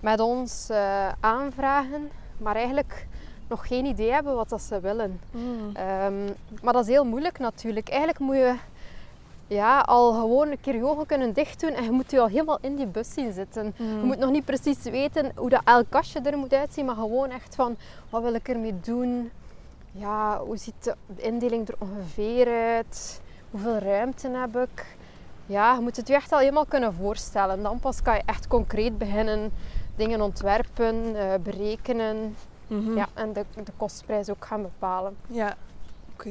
met 0.00 0.20
ons 0.20 0.68
eh, 0.70 1.08
aanvragen, 1.20 2.10
maar 2.38 2.56
eigenlijk 2.56 3.06
nog 3.50 3.66
geen 3.66 3.84
idee 3.84 4.12
hebben 4.12 4.34
wat 4.34 4.48
dat 4.48 4.62
ze 4.62 4.80
willen. 4.80 5.20
Hm. 5.30 5.38
Ehm, 5.76 6.24
maar 6.62 6.72
dat 6.72 6.82
is 6.82 6.88
heel 6.90 7.04
moeilijk 7.04 7.38
natuurlijk. 7.38 7.88
Eigenlijk 7.88 8.18
moet 8.18 8.36
je 8.36 8.54
ja, 9.46 9.80
al 9.80 10.12
gewoon 10.12 10.50
een 10.50 10.60
keer 10.60 10.74
je 10.74 10.84
ogen 10.84 11.06
kunnen 11.06 11.32
dicht 11.32 11.60
doen 11.60 11.72
en 11.72 11.84
je 11.84 11.90
moet 11.90 12.10
je 12.10 12.20
al 12.20 12.26
helemaal 12.26 12.58
in 12.60 12.76
die 12.76 12.86
bus 12.86 13.12
zien 13.12 13.32
zitten. 13.32 13.74
Je 13.76 14.00
moet 14.04 14.18
nog 14.18 14.30
niet 14.30 14.44
precies 14.44 14.82
weten 14.82 15.32
hoe 15.34 15.48
dat 15.48 15.62
elk 15.64 15.86
kastje 15.88 16.20
er 16.20 16.38
moet 16.38 16.52
uitzien, 16.52 16.84
maar 16.84 16.94
gewoon 16.94 17.30
echt 17.30 17.54
van 17.54 17.76
wat 18.10 18.22
wil 18.22 18.34
ik 18.34 18.48
ermee 18.48 18.80
doen? 18.80 19.30
Ja, 19.92 20.38
hoe 20.38 20.56
ziet 20.56 20.82
de 20.84 20.94
indeling 21.16 21.68
er 21.68 21.74
ongeveer 21.78 22.46
uit? 22.46 23.20
Hoeveel 23.50 23.78
ruimte 23.78 24.28
heb 24.28 24.56
ik? 24.56 24.96
Ja, 25.46 25.74
je 25.74 25.80
moet 25.80 25.96
het 25.96 26.08
je 26.08 26.14
echt 26.14 26.32
al 26.32 26.38
helemaal 26.38 26.66
kunnen 26.66 26.94
voorstellen. 26.94 27.62
Dan 27.62 27.80
pas 27.80 28.02
kan 28.02 28.14
je 28.14 28.22
echt 28.26 28.48
concreet 28.48 28.98
beginnen 28.98 29.52
dingen 29.96 30.20
ontwerpen, 30.20 31.16
eh, 31.16 31.34
Mhm. 32.70 32.96
ja, 32.96 33.06
en 33.14 33.32
de, 33.32 33.44
de 33.64 33.72
kostprijs 33.76 34.28
ook 34.30 34.44
gaan 34.44 34.62
bepalen. 34.62 35.16
Ja, 35.26 35.54
oké. 36.12 36.30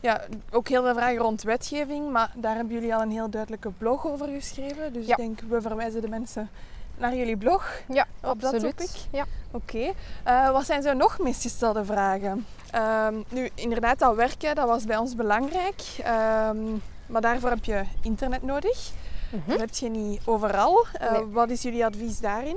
Ja, 0.00 0.20
ook 0.50 0.68
heel 0.68 0.82
veel 0.82 0.94
vragen 0.94 1.16
rond 1.16 1.42
wetgeving, 1.42 2.12
maar 2.12 2.30
daar 2.34 2.54
hebben 2.54 2.74
jullie 2.74 2.94
al 2.94 3.02
een 3.02 3.10
heel 3.10 3.30
duidelijke 3.30 3.70
blog 3.78 4.06
over 4.06 4.28
geschreven. 4.28 4.92
Dus 4.92 5.06
Ja. 5.06 5.10
ik 5.10 5.16
denk, 5.16 5.40
we 5.48 5.60
verwijzen 5.60 6.00
de 6.00 6.08
mensen 6.08 6.50
naar 6.98 7.14
jullie 7.14 7.36
blog. 7.36 7.70
Ja, 7.88 8.06
Op 8.22 8.40
dat 8.40 8.52
topic? 8.52 8.70
absoluut. 8.80 9.06
Ja. 9.10 9.24
Oké. 9.50 9.92
Eh, 10.24 10.50
wat 10.50 10.66
zijn 10.66 10.82
zo 10.82 10.92
nog 10.92 11.18
meest 11.18 11.42
gestelde 11.42 11.84
vragen? 11.84 12.46
Ehm, 12.70 13.14
nu, 13.28 13.50
inderdaad, 13.54 13.98
dat 13.98 14.14
werken, 14.14 14.54
dat 14.54 14.68
was 14.68 14.84
bij 14.84 14.96
ons 14.96 15.14
belangrijk. 15.14 15.82
Ehm, 16.02 16.58
maar 17.06 17.20
daarvoor 17.20 17.50
heb 17.50 17.64
je 17.64 17.82
internet 18.02 18.42
nodig. 18.42 18.90
Mhm. 19.30 19.50
Dat 19.50 19.60
heb 19.60 19.74
je 19.74 19.88
niet 19.88 20.20
overal. 20.24 20.86
Eh, 20.92 21.12
Nee. 21.12 21.24
Wat 21.24 21.50
is 21.50 21.62
jullie 21.62 21.84
advies 21.84 22.20
daarin? 22.20 22.56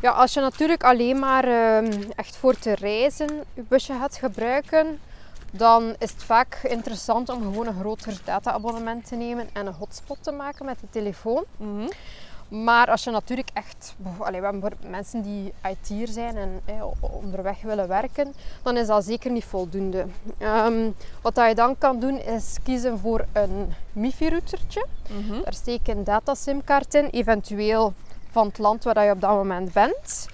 Ja, 0.00 0.10
als 0.10 0.34
je 0.34 0.40
natuurlijk 0.40 0.84
alleen 0.84 1.18
maar 1.18 1.44
ehm, 1.44 2.02
echt 2.16 2.36
voor 2.36 2.58
te 2.58 2.74
reizen 2.74 3.28
je 3.54 3.62
busje 3.68 3.92
gaat 3.92 4.16
gebruiken, 4.16 5.00
dan 5.50 5.94
is 5.98 6.10
het 6.10 6.22
vaak 6.22 6.60
interessant 6.62 7.28
om 7.28 7.42
gewoon 7.42 7.66
een 7.66 7.78
groter 7.78 8.20
data-abonnement 8.24 9.06
te 9.06 9.16
nemen 9.16 9.48
en 9.52 9.66
een 9.66 9.72
hotspot 9.72 10.18
te 10.20 10.32
maken 10.32 10.64
met 10.64 10.80
de 10.80 10.86
telefoon. 10.90 11.44
Mhm. 11.56 11.88
Maar 12.48 12.90
als 12.90 13.04
je 13.04 13.10
natuurlijk 13.10 13.50
echt, 13.52 13.94
allee, 14.18 14.40
we 14.40 14.46
hebben 14.46 14.72
mensen 14.86 15.22
die 15.22 15.52
IT'er 15.62 16.08
zijn 16.08 16.36
en 16.36 16.60
eh, 16.64 16.84
onderweg 17.00 17.62
willen 17.62 17.88
werken, 17.88 18.34
dan 18.62 18.76
is 18.76 18.86
dat 18.86 19.04
zeker 19.04 19.30
niet 19.30 19.44
voldoende. 19.44 20.06
Ehm, 20.38 20.90
wat 21.22 21.34
dat 21.34 21.48
je 21.48 21.54
dan 21.54 21.78
kan 21.78 22.00
doen 22.00 22.18
is 22.20 22.56
kiezen 22.62 22.98
voor 22.98 23.24
een 23.32 23.74
MIFI-routertje. 23.92 24.86
Mhm. 25.10 25.42
Daar 25.42 25.54
steek 25.54 25.86
je 25.86 25.92
een 25.92 26.04
data-simkaart 26.04 26.94
in, 26.94 27.06
eventueel 27.06 27.92
van 28.38 28.46
het 28.46 28.58
land 28.58 28.84
waar 28.84 29.04
je 29.04 29.10
op 29.12 29.20
dat 29.20 29.30
moment 29.30 29.72
bent. 29.72 30.26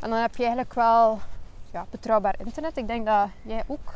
En 0.00 0.10
dan 0.10 0.18
heb 0.18 0.36
je 0.36 0.42
eigenlijk 0.42 0.74
wel 0.74 1.18
ja, 1.72 1.86
betrouwbaar 1.90 2.34
internet. 2.38 2.76
Ik 2.76 2.86
denk 2.86 3.06
dat 3.06 3.26
jij 3.42 3.62
ook 3.66 3.92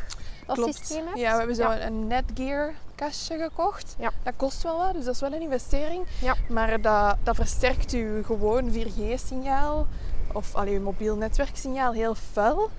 dat 0.47 0.57
Klopt. 0.57 0.75
systeem 0.77 1.07
hebt. 1.07 1.19
Ja, 1.19 1.31
we 1.33 1.39
hebben 1.39 1.57
zo 1.57 1.63
Ja. 1.63 1.81
een 1.87 2.07
Netgear 2.07 2.73
kastje 2.95 3.39
gekocht. 3.39 3.95
Ja. 3.99 4.11
Dat 4.23 4.33
kost 4.37 4.63
wel 4.63 4.77
wat, 4.79 4.93
dus 4.93 5.05
dat 5.05 5.15
is 5.15 5.21
wel 5.21 5.33
een 5.33 5.41
investering. 5.41 6.07
Ja. 6.21 6.35
Maar 6.49 6.81
dat, 6.81 7.17
dat 7.23 7.35
versterkt 7.35 7.93
uw 7.93 8.23
gewoon 8.25 8.71
4G-signaal 8.73 9.87
of 10.33 10.55
allee, 10.55 10.75
uw 10.75 10.83
mobiel 10.83 11.17
netwerksignaal 11.17 11.93
heel 11.93 12.15
fel. 12.15 12.71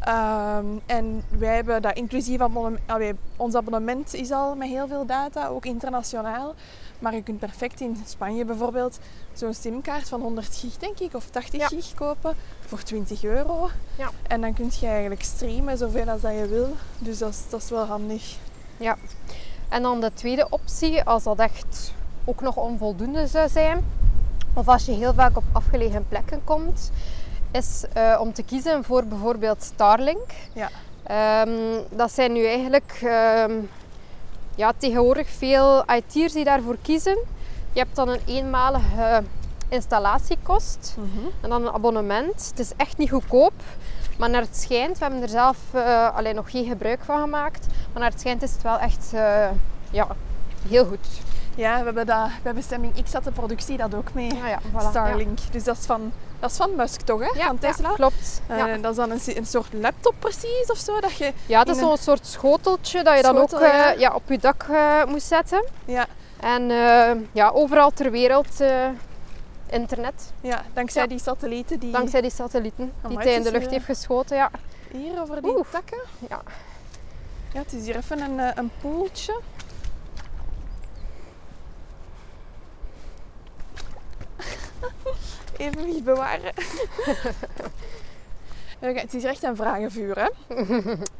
Ehm, 0.00 0.66
en 0.86 1.22
wij 1.38 1.54
hebben 1.54 1.82
dat 1.82 1.96
inclusief 1.96 2.40
abonnement, 2.40 2.80
allee, 2.90 3.14
ons 3.36 3.54
abonnement 3.54 4.14
is 4.14 4.30
al 4.30 4.54
met 4.54 4.68
heel 4.68 4.86
veel 4.88 5.06
data, 5.06 5.46
ook 5.46 5.64
internationaal. 5.64 6.54
Maar 7.02 7.14
je 7.14 7.22
kunt 7.22 7.38
perfect 7.38 7.80
in 7.80 7.96
Spanje 8.06 8.44
bijvoorbeeld 8.44 8.98
zo'n 9.32 9.54
simkaart 9.54 10.08
van 10.08 10.20
100 10.20 10.56
gig, 10.56 10.76
denk 10.76 10.98
ik, 10.98 11.14
of 11.14 11.30
80 11.30 11.60
Ja. 11.60 11.66
gig 11.68 11.94
kopen 11.94 12.34
voor 12.66 12.82
20 12.82 13.24
euro. 13.24 13.68
Ja. 13.98 14.10
En 14.28 14.40
dan 14.40 14.54
kun 14.54 14.70
je 14.80 14.86
eigenlijk 14.86 15.22
streamen 15.22 15.78
zoveel 15.78 16.08
als 16.08 16.20
dat 16.20 16.32
je 16.34 16.46
wil. 16.46 16.68
Dus 16.98 17.18
dat 17.18 17.30
is, 17.30 17.40
dat 17.50 17.62
is 17.62 17.70
wel 17.70 17.84
handig. 17.84 18.36
Ja. 18.76 18.96
En 19.68 19.82
dan 19.82 20.00
de 20.00 20.10
tweede 20.14 20.46
optie, 20.50 21.02
als 21.02 21.22
dat 21.22 21.38
echt 21.38 21.92
ook 22.24 22.40
nog 22.40 22.56
onvoldoende 22.56 23.26
zou 23.26 23.48
zijn, 23.48 23.84
of 24.54 24.68
als 24.68 24.84
je 24.84 24.92
heel 24.92 25.14
vaak 25.14 25.36
op 25.36 25.44
afgelegen 25.52 26.08
plekken 26.08 26.40
komt, 26.44 26.90
is 27.50 27.84
eh, 27.92 28.18
om 28.20 28.32
te 28.32 28.42
kiezen 28.42 28.84
voor 28.84 29.04
bijvoorbeeld 29.04 29.62
Starlink. 29.62 30.30
Ja. 30.52 30.68
Ehm, 31.02 31.80
dat 31.90 32.12
zijn 32.12 32.32
nu 32.32 32.44
eigenlijk 32.46 32.98
ehm, 33.02 33.52
ja, 34.54 34.72
tegenwoordig 34.76 35.28
veel 35.28 35.84
IT'ers 35.90 36.32
die 36.32 36.44
daarvoor 36.44 36.76
kiezen. 36.82 37.18
Je 37.72 37.78
hebt 37.78 37.96
dan 37.96 38.08
een 38.08 38.20
eenmalige 38.26 39.22
installatiekost 39.68 40.96
en 41.40 41.48
dan 41.48 41.66
een 41.66 41.72
abonnement. 41.72 42.46
Het 42.50 42.58
is 42.58 42.72
echt 42.76 42.98
niet 42.98 43.10
goedkoop. 43.10 43.52
Maar 44.18 44.30
naar 44.30 44.40
het 44.40 44.56
schijnt, 44.56 44.98
we 44.98 45.04
hebben 45.04 45.22
er 45.22 45.28
zelf 45.28 45.56
eh, 45.70 46.16
alleen 46.16 46.34
nog 46.34 46.50
geen 46.50 46.66
gebruik 46.66 47.00
van 47.04 47.20
gemaakt. 47.20 47.66
Maar 47.66 48.02
naar 48.02 48.10
het 48.10 48.20
schijnt 48.20 48.42
is 48.42 48.52
het 48.52 48.62
wel 48.62 48.78
echt 48.78 49.10
eh, 49.12 49.48
ja, 49.90 50.06
heel 50.68 50.84
goed. 50.84 51.08
Ja, 51.54 51.78
we 51.78 51.84
hebben, 51.84 52.06
dat, 52.06 52.28
bij 52.42 52.54
Bestemming 52.54 53.02
X 53.02 53.12
had 53.12 53.24
de 53.24 53.30
productie 53.30 53.76
dat 53.76 53.94
ook 53.94 54.14
mee. 54.14 54.30
Ah 54.32 54.48
ja, 54.48 54.60
voilà, 54.60 54.88
Starlink. 54.90 55.38
Dus 55.50 55.64
dat 55.64 55.76
is, 55.76 55.86
van, 55.86 56.12
dat 56.42 56.50
is 56.50 56.56
van 56.56 56.74
Musk 56.76 57.00
toch, 57.00 57.20
hè? 57.20 57.38
Ja, 57.38 57.46
van 57.46 57.58
ja, 57.60 57.68
Tesla. 57.72 57.92
klopt. 57.92 58.40
Eh, 58.46 58.56
ja. 58.56 58.76
Dat 58.76 58.90
is 58.90 58.96
dan 58.96 59.10
een, 59.10 59.20
een 59.24 59.46
soort 59.46 59.72
laptop 59.72 60.14
precies 60.18 60.66
of 60.66 60.78
zo. 60.78 61.00
Dat 61.00 61.12
je, 61.12 61.32
ja, 61.46 61.58
het 61.58 61.68
is 61.68 61.76
in 61.76 61.82
een- 61.82 61.88
zo'n 61.88 61.96
soort 61.98 62.26
schoteltje 62.26 63.02
dat 63.02 63.16
je 63.16 63.22
dan 63.22 63.34
Schotel, 63.36 63.58
ook 63.58 63.64
eh, 63.64 63.72
ja. 63.72 63.90
ja, 63.90 64.14
op 64.14 64.22
je 64.28 64.38
dak 64.38 64.66
eh, 64.70 65.04
moet 65.04 65.22
zetten. 65.22 65.64
ja, 65.84 66.06
En 66.40 66.70
eh, 66.70 67.10
ja, 67.32 67.48
overal 67.50 67.90
ter 67.90 68.10
wereld 68.10 68.60
eh, 68.60 68.88
internet. 69.70 70.32
ja, 70.40 70.62
dankzij 70.72 71.02
Ja. 71.02 71.08
die 71.08 71.18
satellieten 71.18 71.78
die 71.78 71.90
Dankzij 71.92 72.20
die 72.20 72.30
satellieten 72.30 72.92
die 73.08 73.18
hij 73.18 73.32
in 73.34 73.42
de 73.42 73.50
lucht 73.50 73.64
eh, 73.66 73.70
heeft 73.72 73.84
geschoten. 73.84 74.36
Ja. 74.36 74.50
hier 74.92 75.20
over 75.22 75.42
die 75.42 75.54
takken. 75.70 76.00
Ja. 76.28 76.40
Ja, 77.52 77.58
het 77.58 77.72
is 77.72 77.84
hier 77.84 77.96
even 77.96 78.20
een, 78.20 78.40
eh, 78.40 78.48
een 78.54 78.70
poeltje. 78.80 79.40
Even 85.56 85.84
wie 85.84 86.02
bewaren. 86.02 86.52
Het 88.80 89.14
is 89.14 89.24
echt 89.24 89.42
een 89.42 89.56
vragenvuur, 89.56 90.18
hè? 90.18 90.28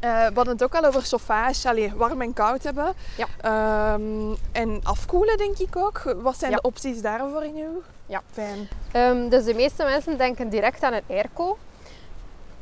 Eh, 0.00 0.26
we 0.26 0.32
hadden 0.34 0.48
het 0.52 0.62
ook 0.62 0.74
al 0.74 0.84
over 0.84 1.02
chauffage, 1.02 1.68
allee, 1.68 1.92
warm 1.94 2.22
en 2.22 2.32
koud 2.32 2.62
hebben. 2.62 2.94
Ja. 3.16 3.26
Ehm, 3.40 4.34
en 4.52 4.80
afkoelen, 4.82 5.36
denk 5.36 5.58
ik 5.58 5.76
ook. 5.76 6.02
Wat 6.22 6.38
zijn 6.38 6.50
Ja. 6.50 6.56
de 6.56 6.62
opties 6.62 7.02
daarvoor 7.02 7.44
in 7.44 7.54
uw 7.56 7.82
Ja. 8.06 8.22
fijn? 8.32 8.68
Ehm, 8.92 9.28
dus 9.28 9.44
de 9.44 9.54
meeste 9.54 9.84
mensen 9.84 10.18
denken 10.18 10.48
direct 10.48 10.82
aan 10.82 10.92
een 10.92 11.02
airco. 11.08 11.58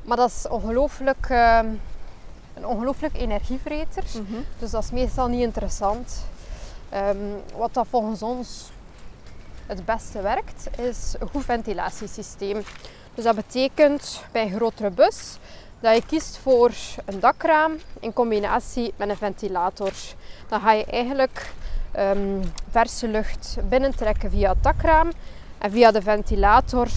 Maar 0.02 0.16
dat 0.16 0.30
is 0.30 0.48
ongelooflijk, 0.48 1.26
ehm, 1.28 1.66
een 2.54 2.66
ongelooflijk 2.66 3.16
energievreter. 3.16 4.04
Dus 4.58 4.70
dat 4.70 4.82
is 4.84 4.90
meestal 4.90 5.28
niet 5.28 5.40
interessant. 5.42 6.24
Wat 7.56 7.74
dat 7.74 7.86
volgens 7.90 8.22
ons 8.22 8.70
het 9.70 9.84
beste 9.84 10.20
werkt, 10.22 10.68
is 10.78 11.14
een 11.18 11.28
goed 11.28 11.44
ventilatiesysteem. 11.44 12.62
Dus 13.14 13.24
dat 13.24 13.34
betekent 13.36 14.22
bij 14.32 14.42
een 14.42 14.56
grotere 14.56 14.90
bus 14.90 15.38
dat 15.80 15.94
je 15.94 16.06
kiest 16.06 16.38
voor 16.42 16.70
een 17.04 17.20
dakraam 17.20 17.72
in 18.00 18.12
combinatie 18.12 18.94
met 18.96 19.08
een 19.08 19.16
ventilator. 19.16 19.92
Dan 20.48 20.60
ga 20.60 20.72
je 20.72 20.84
eigenlijk 20.84 21.52
ehm, 21.92 22.42
verse 22.70 23.08
lucht 23.08 23.56
binnentrekken 23.68 24.30
via 24.30 24.50
het 24.50 24.62
dakraam 24.62 25.10
en 25.58 25.70
via 25.70 25.90
de 25.90 26.02
ventilator 26.02 26.88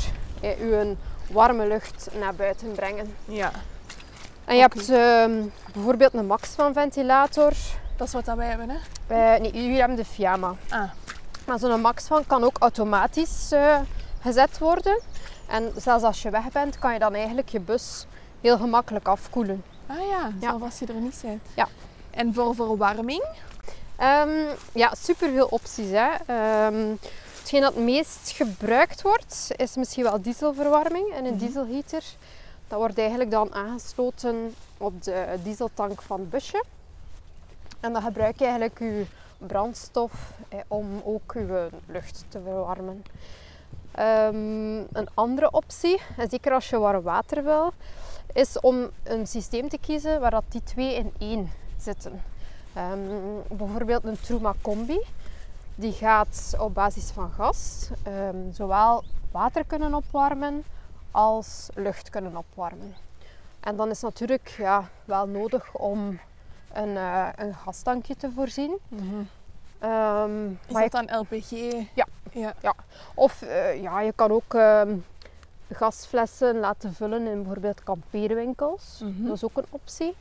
je 0.42 0.96
warme 1.32 1.68
lucht 1.68 2.10
naar 2.20 2.36
buiten 2.36 2.72
brengen. 2.72 3.16
Ja, 3.26 3.52
En 4.46 4.56
je 4.56 4.62
hebt 4.62 4.90
ehm, 4.90 5.32
bijvoorbeeld 5.74 6.14
een 6.14 6.26
Maxvan 6.26 6.74
ventilator. 6.74 7.54
dat 7.96 8.08
is 8.08 8.14
wat 8.14 8.26
dat 8.26 8.38
wij 8.38 8.48
hebben, 8.48 8.70
hè? 8.70 8.78
Eh, 9.08 9.42
nee, 9.42 9.52
jullie 9.52 9.80
hebben 9.80 9.98
de 9.98 10.06
Fiamma. 10.06 10.56
Ah, 10.70 10.90
Maar 11.46 11.60
zo'n 11.60 11.82
Maxvan 11.82 12.26
kan 12.28 12.44
ook 12.44 12.58
automatisch 12.60 13.52
eh, 13.52 13.80
gezet 14.22 14.58
worden. 14.58 15.02
En 15.48 15.72
zelfs 15.78 16.04
als 16.04 16.22
je 16.22 16.30
weg 16.30 16.52
bent, 16.52 16.80
kan 16.80 16.94
je 16.94 17.00
dan 17.00 17.14
eigenlijk 17.14 17.50
je 17.50 17.60
bus 17.60 18.06
heel 18.42 18.58
gemakkelijk 18.58 19.08
afkoelen. 19.08 19.64
ah 19.88 19.98
ja, 19.98 20.04
Ja. 20.40 20.50
zelfs 20.50 20.64
als 20.64 20.80
je 20.80 20.86
er 20.86 20.94
niet 20.94 21.20
bent. 21.22 21.42
Ja. 21.56 21.68
En 22.12 22.34
voor 22.34 22.56
verwarming? 22.56 23.24
Ehm, 23.96 24.30
ja, 24.74 24.94
superveel 25.02 25.48
opties. 25.48 25.90
Hè. 25.90 26.10
Ehm, 26.26 26.96
hetgeen 27.40 27.62
dat 27.62 27.74
het 27.74 27.84
meest 27.84 28.32
gebruikt 28.36 29.02
wordt, 29.02 29.48
is 29.56 29.76
misschien 29.76 30.04
wel 30.04 30.22
dieselverwarming 30.22 31.14
en 31.14 31.26
een 31.26 31.34
Mhm. 31.36 31.46
dieselheater. 31.46 32.04
Dat 32.68 32.80
wordt 32.80 32.98
eigenlijk 32.98 33.32
dan 33.32 33.54
aangesloten 33.54 34.56
op 34.78 35.04
de 35.04 35.26
dieseltank 35.44 36.02
van 36.02 36.20
het 36.20 36.30
busje. 36.30 36.64
En 37.80 37.94
dan 37.94 38.02
gebruik 38.02 38.40
je 38.40 38.44
eigenlijk 38.46 38.80
je 38.80 39.06
brandstof 39.48 40.34
eh, 40.50 40.60
om 40.68 41.02
ook 41.04 41.34
je 41.34 41.70
lucht 41.86 42.26
te 42.28 42.42
verwarmen. 42.42 43.04
Ehm, 43.92 44.78
een 44.78 45.08
andere 45.14 45.52
optie, 45.52 46.02
en 46.18 46.30
zeker 46.30 46.52
als 46.52 46.70
je 46.70 46.78
warm 46.78 47.02
water 47.02 47.44
wil, 47.44 47.74
is 48.34 48.60
om 48.60 48.90
een 49.04 49.28
systeem 49.28 49.70
te 49.70 49.78
kiezen 49.78 50.20
waar 50.20 50.32
dat 50.32 50.44
die 50.50 50.64
twee 50.64 50.96
in 50.96 51.14
één 51.20 51.52
zitten. 51.78 52.22
Ehm, 52.74 53.00
bijvoorbeeld 53.48 54.04
een 54.04 54.20
Truma 54.20 54.54
Combi. 54.62 55.00
Die 55.76 55.92
gaat 55.92 56.56
op 56.60 56.74
basis 56.74 57.12
van 57.12 57.32
gas 57.32 57.90
ehm, 58.04 58.52
zowel 58.52 59.04
water 59.32 59.66
kunnen 59.66 59.94
opwarmen 59.94 60.64
als 61.12 61.70
lucht 61.74 62.10
kunnen 62.10 62.38
opwarmen. 62.38 62.96
En 63.60 63.76
dan 63.76 63.90
is 63.90 64.02
natuurlijk 64.02 64.56
ja, 64.58 64.90
wel 65.06 65.28
nodig 65.28 65.74
om 65.74 66.20
een, 66.74 66.98
eh, 66.98 67.28
een 67.36 67.54
gastankje 67.54 68.16
te 68.16 68.32
voorzien. 68.36 68.78
Ehm, 69.80 70.46
Is 70.68 70.74
maar 70.74 70.84
je 70.84 70.90
dat 70.90 71.08
dan 71.08 71.20
LPG? 71.20 71.50
Ja. 71.94 72.08
ja. 72.62 72.74
of 73.14 73.42
eh, 73.42 73.82
ja, 73.82 74.02
je 74.02 74.14
kan 74.16 74.32
ook 74.32 74.54
ehm, 74.54 74.98
gasflessen 75.72 76.60
laten 76.60 76.94
vullen 76.94 77.28
in 77.28 77.44
bijvoorbeeld 77.44 77.84
kampeerwinkels. 77.84 79.00
Mhm. 79.04 79.26
Dat 79.26 79.36
is 79.36 79.44
ook 79.44 79.58
een 79.58 79.66
optie. 79.70 80.16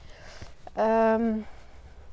Ehm, 0.75 1.33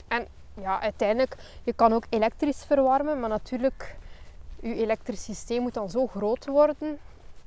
en 0.08 0.28
ja, 0.54 0.82
uiteindelijk, 0.82 1.36
je 1.64 1.74
kan 1.74 1.94
ook 1.94 2.04
elektrisch 2.10 2.64
verwarmen, 2.64 3.20
maar 3.20 3.30
natuurlijk, 3.30 3.96
je 4.62 4.76
elektrisch 4.76 5.24
systeem 5.24 5.62
moet 5.62 5.74
dan 5.74 5.90
zo 5.90 6.08
groot 6.08 6.46
worden 6.46 7.00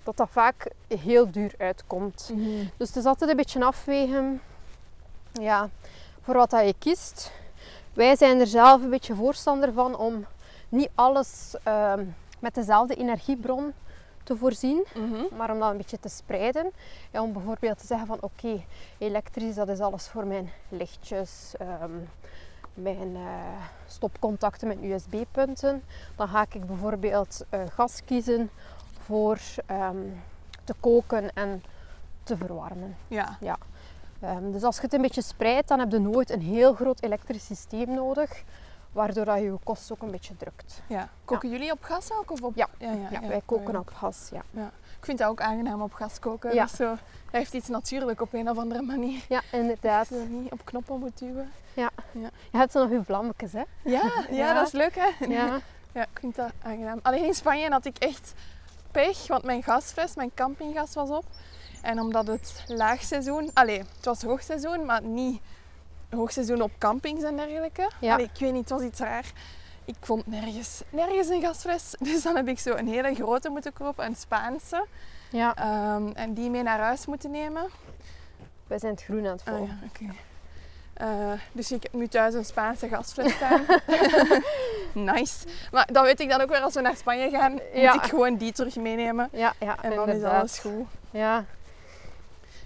dat 0.02 0.16
dat 0.16 0.28
vaak 0.30 0.70
heel 0.88 1.30
duur 1.30 1.54
uitkomt. 1.58 2.30
Mhm. 2.34 2.64
Dus 2.76 2.88
het 2.88 2.96
is 2.96 3.04
altijd 3.04 3.30
een 3.30 3.36
beetje 3.36 3.64
afwegen 3.64 4.40
ja, 5.32 5.68
voor 6.22 6.34
wat 6.34 6.50
dat 6.50 6.66
je 6.66 6.74
kiest. 6.78 7.32
Wij 7.92 8.16
zijn 8.16 8.40
er 8.40 8.46
zelf 8.46 8.82
een 8.82 8.90
beetje 8.90 9.14
voorstander 9.14 9.72
van 9.72 9.96
om 9.96 10.26
niet 10.68 10.88
alles 10.94 11.54
ehm, 11.62 12.04
met 12.38 12.54
dezelfde 12.54 12.94
energiebron 12.94 13.72
te 14.24 14.36
voorzien, 14.36 14.84
Mhm. 14.94 15.36
maar 15.36 15.50
om 15.50 15.58
dat 15.58 15.70
een 15.70 15.76
beetje 15.76 16.00
te 16.00 16.08
spreiden. 16.08 16.70
En 17.10 17.20
om 17.20 17.32
bijvoorbeeld 17.32 17.78
te 17.78 17.86
zeggen 17.86 18.06
van 18.06 18.18
oké, 18.20 18.64
elektrisch 18.98 19.54
dat 19.54 19.68
is 19.68 19.80
alles 19.80 20.08
voor 20.08 20.26
mijn 20.26 20.50
lichtjes, 20.68 21.54
ehm, 21.58 21.90
mijn 22.74 23.16
eh, 23.16 23.22
stopcontacten 23.86 24.68
met 24.68 24.82
USB-punten. 24.82 25.82
Dan 26.16 26.28
ga 26.28 26.46
ik 26.50 26.66
bijvoorbeeld 26.66 27.44
eh, 27.48 27.60
gas 27.74 28.00
kiezen 28.04 28.50
voor 29.00 29.38
ehm, 29.66 29.96
te 30.64 30.74
koken 30.80 31.32
en 31.34 31.62
te 32.22 32.36
verwarmen. 32.36 32.96
Ja. 33.08 33.58
Ehm, 34.22 34.50
dus 34.52 34.62
als 34.62 34.76
je 34.76 34.82
het 34.82 34.92
een 34.92 35.02
beetje 35.02 35.22
spreidt, 35.22 35.68
dan 35.68 35.78
heb 35.78 35.90
je 35.90 35.98
nooit 35.98 36.30
een 36.30 36.40
heel 36.42 36.74
groot 36.74 37.02
elektrisch 37.02 37.44
systeem 37.46 37.94
nodig, 37.94 38.42
waardoor 38.92 39.24
dat 39.24 39.36
je 39.36 39.42
je 39.44 39.56
kost 39.64 39.92
ook 39.92 40.02
een 40.02 40.10
beetje 40.10 40.36
drukt. 40.36 40.82
ja. 40.88 41.08
Koken 41.24 41.50
jullie 41.50 41.72
op 41.72 41.82
gas 41.82 42.12
ook? 42.12 42.30
Of 42.30 42.42
op... 42.42 42.56
Ja. 42.56 42.68
Ja, 42.78 42.90
ja, 42.92 43.08
Ja, 43.10 43.20
ja. 43.22 43.28
wij 43.28 43.42
koken 43.44 43.72
Ja. 43.72 43.78
op 43.78 43.88
gas. 43.94 44.28
Ja, 44.32 44.42
Ik 44.98 45.04
vind 45.08 45.18
dat 45.18 45.28
ook 45.28 45.40
aangenaam 45.40 45.82
op 45.82 45.92
gas 45.92 46.18
koken. 46.18 46.54
Ja. 46.54 46.64
Is 46.64 46.72
zo, 46.76 46.84
dat 46.88 46.98
heeft 47.30 47.54
iets 47.54 47.68
natuurlijk 47.68 48.20
op 48.20 48.32
een 48.32 48.50
of 48.50 48.58
andere 48.58 48.82
manier. 48.82 49.24
ja 49.28 49.40
inderdaad. 49.52 50.08
Dat 50.08 50.18
je 50.18 50.24
niet 50.28 50.52
op 50.52 50.64
knoppen 50.64 50.98
moet 50.98 51.18
duwen. 51.18 51.52
Je 51.74 51.88
hebt 52.50 52.72
zo 52.72 52.80
nog 52.82 52.90
je 52.90 53.04
vlammetjes, 53.04 53.52
hè? 53.52 53.62
Ja, 53.84 54.02
ja, 54.12 54.24
Ja. 54.30 54.54
dat 54.54 54.66
is 54.66 54.72
leuk 54.72 54.94
hè? 54.94 55.24
Ja. 55.26 55.58
Ja, 55.94 56.02
ik 56.02 56.18
vind 56.20 56.34
dat 56.36 56.50
aangenaam. 56.62 56.98
Alleen 57.02 57.24
in 57.24 57.34
Spanje 57.34 57.70
had 57.70 57.84
ik 57.84 57.98
echt 57.98 58.32
pech, 58.90 59.26
want 59.26 59.44
mijn 59.44 59.62
gasfles, 59.62 60.14
mijn 60.14 60.30
campinggas 60.34 60.94
was 60.94 61.08
op. 61.10 61.24
En 61.82 62.00
omdat 62.00 62.26
het 62.26 62.64
laagseizoen, 62.66 63.50
allee, 63.54 63.78
het 63.78 64.04
was 64.04 64.22
hoogseizoen, 64.22 64.84
maar 64.84 65.02
niet 65.02 65.40
hoogseizoen 66.10 66.62
op 66.62 66.70
campings 66.78 67.22
en 67.22 67.36
dergelijke. 67.36 67.90
Ja. 68.00 68.12
Allee, 68.14 68.24
ik 68.34 68.40
weet 68.40 68.52
niet, 68.52 68.68
het 68.68 68.78
was 68.78 68.82
iets 68.88 69.00
raar. 69.00 69.32
Ik 69.84 69.94
vond 70.00 70.26
nergens, 70.26 70.82
nergens 70.90 71.28
een 71.28 71.40
gasfles. 71.40 71.94
Dus 71.98 72.22
dan 72.22 72.36
heb 72.36 72.48
ik 72.48 72.58
zo 72.58 72.74
een 72.74 72.88
hele 72.88 73.14
grote 73.14 73.48
moeten 73.48 73.72
kopen, 73.72 74.04
een 74.04 74.16
Spaanse. 74.16 74.86
Ja. 75.30 75.54
Ehm, 75.56 76.10
en 76.14 76.34
die 76.34 76.50
mee 76.50 76.62
naar 76.62 76.78
huis 76.80 77.06
moeten 77.06 77.30
nemen. 77.30 77.66
Wij 78.66 78.78
zijn 78.78 78.92
het 78.92 79.02
groen 79.02 79.26
aan 79.26 79.32
het 79.32 79.42
Ah, 79.44 79.56
volgen. 79.56 79.78
ja, 79.82 79.88
oké. 80.06 80.14
Eh, 80.94 81.40
dus 81.52 81.72
ik 81.72 81.82
heb 81.82 81.92
nu 81.92 82.08
thuis 82.08 82.34
een 82.34 82.44
Spaanse 82.44 82.88
gasfles 82.88 83.32
staan. 83.38 83.64
nice. 85.14 85.46
Maar 85.70 85.88
dan 85.92 86.02
weet 86.04 86.20
ik 86.20 86.28
dan 86.30 86.40
ook 86.40 86.48
weer 86.48 86.60
als 86.60 86.74
we 86.74 86.80
naar 86.80 86.96
Spanje 86.96 87.30
gaan, 87.30 87.58
Ja. 87.74 87.92
moet 87.92 88.02
ik 88.04 88.08
gewoon 88.10 88.36
die 88.36 88.52
terug 88.52 88.76
meenemen. 88.76 89.28
Ja, 89.32 89.52
ja, 89.58 89.82
En 89.82 89.94
dan 89.94 90.08
is 90.08 90.22
alles 90.22 90.58
goed. 90.58 90.86
Ja, 91.10 91.44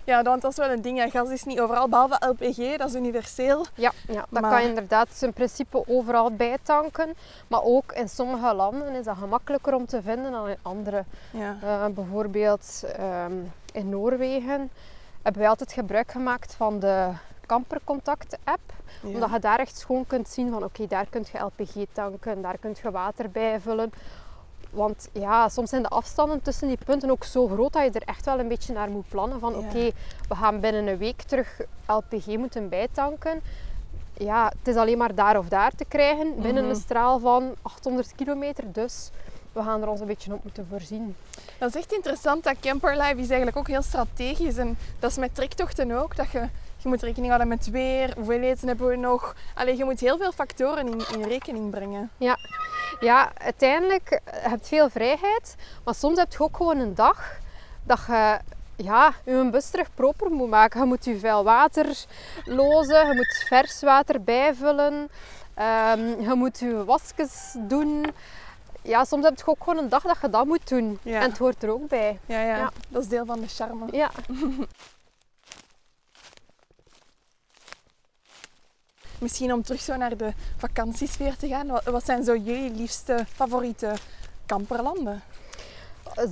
Ja, 0.06 0.22
want 0.22 0.42
dat 0.42 0.50
is 0.50 0.56
wel 0.56 0.70
een 0.70 0.82
ding. 0.82 1.10
Gas 1.10 1.28
is 1.30 1.44
niet 1.44 1.60
overal, 1.60 1.88
behalve 1.88 2.26
LPG, 2.28 2.76
dat 2.76 2.88
is 2.88 2.94
universeel. 2.94 3.64
ja, 3.74 3.92
ja, 4.08 4.24
dat 4.30 4.42
Maar- 4.42 4.50
kan 4.50 4.62
je 4.62 4.68
inderdaad 4.68 5.08
in 5.22 5.32
principe 5.32 5.84
overal 5.88 6.30
bijtanken. 6.32 7.14
Maar 7.48 7.62
ook 7.62 7.92
in 7.92 8.08
sommige 8.08 8.54
landen 8.54 8.94
is 8.94 9.04
dat 9.04 9.16
gemakkelijker 9.16 9.74
om 9.74 9.86
te 9.86 10.02
vinden 10.02 10.32
dan 10.32 10.48
in 10.48 10.56
andere. 10.62 11.04
Ja. 11.30 11.56
Eh, 11.62 11.86
bijvoorbeeld 11.86 12.84
ehm, 12.96 13.32
in 13.72 13.88
Noorwegen 13.88 14.70
hebben 15.22 15.40
wij 15.40 15.50
altijd 15.50 15.72
gebruik 15.72 16.10
gemaakt 16.10 16.54
van 16.54 16.78
de 16.78 17.08
Kampercontact 17.46 18.38
app. 18.44 18.72
Ja. 19.02 19.08
Omdat 19.08 19.30
je 19.30 19.38
daar 19.38 19.58
echt 19.58 19.84
gewoon 19.84 20.06
kunt 20.06 20.28
zien 20.28 20.50
van 20.50 20.64
oké, 20.64 20.86
daar 20.86 21.06
kun 21.10 21.24
je 21.32 21.38
LPG 21.38 21.86
tanken, 21.92 22.42
daar 22.42 22.58
kun 22.58 22.74
je 22.82 22.90
water 22.90 23.30
bijvullen. 23.30 23.92
Want 24.70 25.08
ja, 25.12 25.48
soms 25.48 25.70
zijn 25.70 25.82
de 25.82 25.88
afstanden 25.88 26.42
tussen 26.42 26.68
die 26.68 26.78
punten 26.84 27.10
ook 27.10 27.24
zo 27.24 27.46
groot 27.48 27.72
dat 27.72 27.82
je 27.84 27.90
er 27.90 28.08
echt 28.08 28.24
wel 28.24 28.38
een 28.38 28.48
beetje 28.48 28.72
naar 28.72 28.90
moet 28.90 29.08
plannen. 29.08 29.40
Van 29.40 29.52
Ja. 29.52 29.58
oké, 29.58 29.90
we 30.28 30.34
gaan 30.34 30.60
binnen 30.60 30.86
een 30.86 30.98
week 30.98 31.22
terug 31.22 31.60
LPG 31.86 32.26
moeten 32.26 32.68
bijtanken. 32.68 33.40
Ja, 34.18 34.52
het 34.58 34.68
is 34.68 34.76
alleen 34.76 34.98
maar 34.98 35.14
daar 35.14 35.38
of 35.38 35.48
daar 35.48 35.72
te 35.74 35.84
krijgen 35.88 36.34
binnen 36.42 36.62
Mhm. 36.62 36.72
een 36.72 36.80
straal 36.80 37.18
van 37.18 37.54
800 37.62 38.12
kilometer. 38.14 38.72
Dus 38.72 39.10
we 39.52 39.62
gaan 39.62 39.82
er 39.82 39.88
ons 39.88 40.00
een 40.00 40.06
beetje 40.06 40.32
op 40.32 40.42
moeten 40.42 40.66
voorzien. 40.70 41.16
Dat 41.58 41.68
is 41.68 41.74
echt 41.74 41.92
interessant. 41.92 42.44
Dat 42.44 42.54
camperlife 42.60 43.16
is 43.20 43.28
eigenlijk 43.28 43.56
ook 43.56 43.68
heel 43.68 43.82
strategisch. 43.82 44.56
En 44.56 44.78
dat 44.98 45.10
is 45.10 45.16
met 45.16 45.34
trektochten 45.34 45.90
ook. 45.92 46.16
Dat 46.16 46.30
je, 46.30 46.38
je 46.76 46.88
moet 46.88 47.02
rekening 47.02 47.26
houden 47.26 47.48
met 47.48 47.70
weer, 47.70 48.12
hoeveel 48.16 48.40
eten 48.40 48.68
hebben 48.68 48.86
we 48.86 48.96
nog. 48.96 49.34
Allee, 49.54 49.76
je 49.76 49.84
moet 49.84 50.00
heel 50.00 50.16
veel 50.18 50.32
factoren 50.32 50.86
in, 50.88 51.02
in 51.12 51.22
rekening 51.28 51.70
brengen. 51.70 52.10
Ja, 52.16 52.36
uiteindelijk 53.38 54.10
eh, 54.10 54.42
je 54.42 54.48
hebt 54.48 54.68
veel 54.68 54.90
vrijheid, 54.90 55.56
maar 55.84 55.94
soms 55.94 56.18
heb 56.18 56.32
je 56.32 56.40
ook 56.40 56.56
gewoon 56.56 56.78
een 56.78 56.94
dag 56.94 57.38
dat 57.82 58.00
je 58.06 58.38
ja, 58.76 59.12
je 59.24 59.48
bus 59.50 59.70
terug 59.70 59.94
proper 59.94 60.30
moet 60.30 60.48
maken. 60.50 60.80
Je 60.80 60.86
moet 60.86 61.04
je 61.04 61.18
vuil 61.18 61.44
water 61.44 62.04
lozen, 62.44 63.06
je 63.06 63.14
moet 63.14 63.44
vers 63.48 63.80
water 63.82 64.22
bijvullen, 64.22 65.08
ehm, 65.54 66.20
je 66.20 66.32
moet 66.34 66.58
je 66.58 66.84
wasjes 66.84 67.54
doen. 67.58 68.06
Ja, 68.82 69.04
soms 69.04 69.24
heb 69.24 69.36
je 69.38 69.46
ook 69.46 69.62
gewoon 69.62 69.78
een 69.78 69.88
dag 69.88 70.02
dat 70.02 70.16
je 70.22 70.30
dat 70.30 70.44
moet 70.46 70.68
doen. 70.68 70.98
Ja. 71.02 71.20
En 71.20 71.28
het 71.28 71.38
hoort 71.38 71.62
er 71.62 71.70
ook 71.72 71.88
bij. 71.88 72.18
Ja, 72.26 72.40
ja, 72.40 72.56
Ja. 72.56 72.70
dat 72.88 73.02
is 73.02 73.08
deel 73.08 73.24
van 73.26 73.40
de 73.40 73.48
charme. 73.48 73.84
Ja. 73.90 74.10
Misschien 79.18 79.52
om 79.52 79.62
terug 79.62 79.80
zo 79.80 79.96
naar 79.96 80.16
de 80.16 80.32
vakantiesfeer 80.56 81.36
te 81.36 81.48
gaan. 81.48 81.66
Wat, 81.66 81.84
wat 81.84 82.04
zijn 82.04 82.24
zo 82.24 82.36
jullie 82.36 82.70
liefste 82.70 83.24
favoriete 83.34 83.94
kamperlanden? 84.46 85.22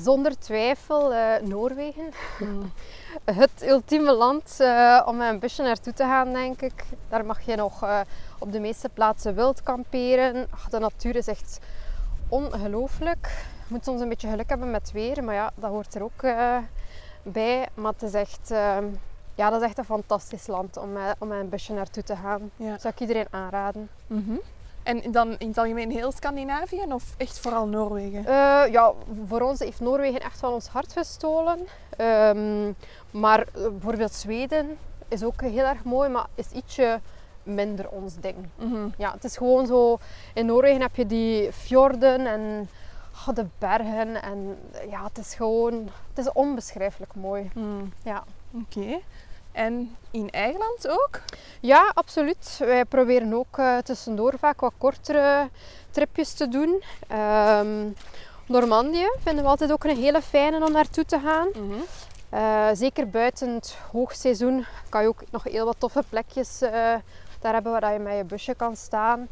Zonder 0.03 0.39
twijfel 0.39 1.14
eh, 1.14 1.43
Noorwegen. 1.43 2.11
Het 3.24 3.62
ultieme 3.62 4.12
land 4.12 4.57
eh, 4.61 5.03
om 5.07 5.16
met 5.16 5.32
een 5.32 5.39
busje 5.39 5.62
naartoe 5.62 5.93
te 5.93 6.03
gaan, 6.03 6.32
denk 6.32 6.62
ik. 6.62 6.85
Daar 7.09 7.24
mag 7.24 7.41
je 7.41 7.57
nog 7.57 7.82
eh, 7.82 8.01
op 8.39 8.53
de 8.53 8.61
meeste 8.61 8.89
plaatsen 8.89 9.35
wild 9.35 9.62
kamperen. 9.62 10.47
Ach, 10.51 10.68
de 10.68 10.78
natuur 10.78 11.16
is 11.16 11.26
echt 11.26 11.59
ongelooflijk. 12.28 13.26
Je 13.68 13.74
moet 13.74 13.85
soms 13.85 14.01
een 14.01 14.09
beetje 14.09 14.28
geluk 14.28 14.49
hebben 14.49 14.70
met 14.70 14.93
weer, 14.93 15.24
maar 15.24 15.35
ja, 15.35 15.53
dat 15.55 15.70
hoort 15.70 15.95
er 15.95 16.03
ook 16.03 16.22
bij. 17.22 17.68
Maar 17.74 17.93
het 17.93 18.03
is 18.03 18.14
echt, 18.14 18.53
ja, 19.35 19.51
dat 19.51 19.61
is 19.61 19.66
echt 19.66 19.78
een 19.78 19.85
fantastisch 19.85 20.47
land 20.47 20.76
om, 20.76 20.93
met- 20.93 21.16
om 21.18 21.28
met 21.28 21.39
een 21.41 21.49
busje 21.49 21.72
naartoe 21.72 22.03
te 22.03 22.16
gaan. 22.16 22.51
Ja. 22.57 22.70
Dat 22.70 22.80
zou 22.80 22.95
ik 22.95 23.01
iedereen 23.01 23.26
aanraden. 23.30 23.89
Mhm. 24.07 24.35
En 24.82 25.12
dan 25.12 25.35
in 25.39 25.49
het 25.49 25.59
algemeen 25.59 25.91
heel 25.91 26.12
Scandinavië 26.12 26.82
of 26.89 27.14
echt 27.16 27.39
vooral 27.39 27.66
Noorwegen? 27.66 28.26
Eh, 28.26 28.72
ja, 28.72 28.93
voor 29.28 29.41
ons 29.41 29.59
heeft 29.59 29.80
Noorwegen 29.80 30.20
echt 30.20 30.41
wel 30.41 30.53
ons 30.53 30.66
hart 30.68 30.93
gestolen. 30.93 31.59
Ehm, 31.97 32.72
maar 33.11 33.39
eh, 33.41 33.47
bijvoorbeeld 33.68 34.12
Zweden 34.12 34.78
is 35.09 35.22
ook 35.24 35.41
heel 35.41 35.64
erg 35.64 35.85
mooi, 35.85 36.09
maar 36.09 36.26
is 36.35 36.51
ietsje 36.51 37.01
minder 37.43 37.89
ons 37.89 38.14
ding. 38.20 38.37
Mhm. 38.57 38.89
Ja, 38.99 39.12
het 39.12 39.24
is 39.24 39.37
gewoon 39.37 39.66
zo... 39.66 39.99
In 40.35 40.47
Noorwegen 40.47 40.80
heb 40.80 40.97
je 40.97 41.07
die 41.07 41.53
fjorden 41.53 42.26
en 42.26 42.68
ah, 43.26 43.35
de 43.35 43.47
bergen. 43.59 44.22
En 44.22 44.59
ja, 44.91 45.05
het 45.05 45.18
is 45.18 45.35
gewoon... 45.35 45.74
Het 46.09 46.26
is 46.26 46.32
onbeschrijfelijk 46.32 47.14
mooi. 47.14 47.51
Mm. 47.55 47.93
Ja. 48.03 48.24
Oké. 48.55 49.01
En 49.55 49.96
in 50.11 50.30
eigen 50.30 50.59
land 50.59 50.88
ook? 50.88 51.20
Ja, 51.61 51.90
absoluut. 51.94 52.57
Wij 52.59 52.84
proberen 52.84 53.34
ook 53.34 53.59
eh, 53.59 53.78
tussendoor 53.78 54.34
vaak 54.38 54.61
wat 54.61 54.72
kortere 54.78 55.48
tripjes 55.90 56.32
te 56.32 56.48
doen. 56.48 56.82
Ehm 57.09 57.88
Normandië 58.46 59.11
vinden 59.18 59.44
we 59.44 59.50
altijd 59.50 59.72
ook 59.72 59.84
een 59.84 59.96
hele 59.96 60.22
fijne 60.22 60.64
om 60.64 60.72
naartoe 60.72 61.05
te 61.05 61.18
gaan. 61.18 61.48
Eh, 62.28 62.68
zeker 62.72 63.09
buiten 63.09 63.55
het 63.55 63.76
hoogseizoen 63.92 64.64
kan 64.88 65.02
je 65.02 65.09
ook 65.09 65.22
nog 65.30 65.44
heel 65.44 65.64
wat 65.64 65.76
toffe 65.78 66.02
plekjes 66.09 66.62
eh, 66.62 66.70
daar 67.40 67.52
hebben 67.52 67.72
waar 67.72 67.92
je 67.92 67.98
met 67.98 68.16
je 68.16 68.24
busje 68.24 68.55
kan 68.55 68.76
staan. 68.76 69.28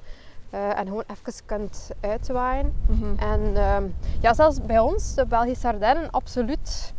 en 0.50 0.86
gewoon 0.86 1.04
even 1.06 1.44
kunt 1.46 1.90
uitwaaien. 2.00 2.74
Mhm. 2.88 3.18
En 3.18 3.56
ehm, 3.56 3.84
ja, 4.20 4.34
zelfs 4.34 4.60
bij 4.62 4.78
ons, 4.78 5.14
de 5.14 5.26
Belgische 5.26 5.66
Ardennen, 5.66 6.10
absoluut. 6.10 6.92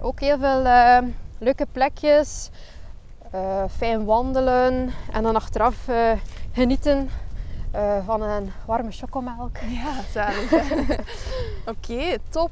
Ook 0.00 0.20
heel 0.20 0.38
veel 0.38 0.62
leuke 1.38 1.66
plekjes. 1.72 2.50
eh, 3.30 3.64
fijn 3.76 4.04
wandelen. 4.04 4.92
En 5.12 5.22
dan 5.22 5.36
achteraf 5.36 5.88
eh, 5.88 6.12
genieten 6.52 7.10
eh, 7.70 8.06
van 8.06 8.22
een 8.22 8.52
warme 8.66 8.90
chocomelk. 8.90 9.56
Ja, 9.82 9.92
zalig. 10.12 10.52
Oké, 11.72 12.16
top. 12.28 12.50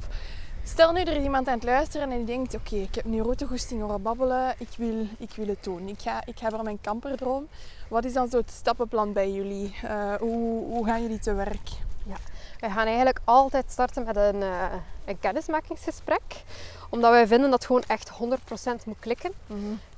Stel 0.63 0.91
nu 0.91 1.01
er 1.01 1.17
is 1.17 1.23
iemand 1.23 1.47
aan 1.47 1.53
het 1.53 1.63
luisteren 1.63 2.11
en 2.11 2.17
die 2.17 2.25
denkt, 2.25 2.55
oké, 2.55 2.75
ik 2.75 2.95
heb 2.95 3.05
nu 3.05 3.21
route 3.21 3.47
goesting 3.47 3.81
horen 3.81 4.01
babbelen, 4.01 4.53
ik 4.57 4.69
wil, 4.77 5.07
ik 5.17 5.31
wil 5.35 5.47
het 5.47 5.63
doen. 5.63 5.87
Ik 5.87 6.01
ga, 6.01 6.21
ik 6.25 6.39
ga 6.39 6.49
voor 6.49 6.63
mijn 6.63 6.81
kamperdroom. 6.81 7.47
Wat 7.89 8.05
is 8.05 8.13
dan 8.13 8.29
zo 8.29 8.37
het 8.37 8.51
stappenplan 8.51 9.13
bij 9.13 9.31
jullie? 9.31 9.75
Hoe, 10.19 10.63
hoe 10.65 10.85
gaan 10.85 11.01
jullie 11.01 11.19
te 11.19 11.33
werk? 11.33 11.69
Wij 12.59 12.69
gaan 12.69 12.85
eigenlijk 12.85 13.19
altijd 13.23 13.71
starten 13.71 14.05
met 14.05 14.15
een, 14.15 14.41
een 15.05 15.19
kennismakingsgesprek. 15.19 16.43
Omdat 16.95 17.11
wij 17.11 17.27
vinden 17.27 17.49
dat 17.49 17.59
het 17.59 17.67
gewoon 17.67 17.83
echt 17.87 18.09
100% 18.81 18.85
moet 18.85 18.99
klikken. 18.99 19.31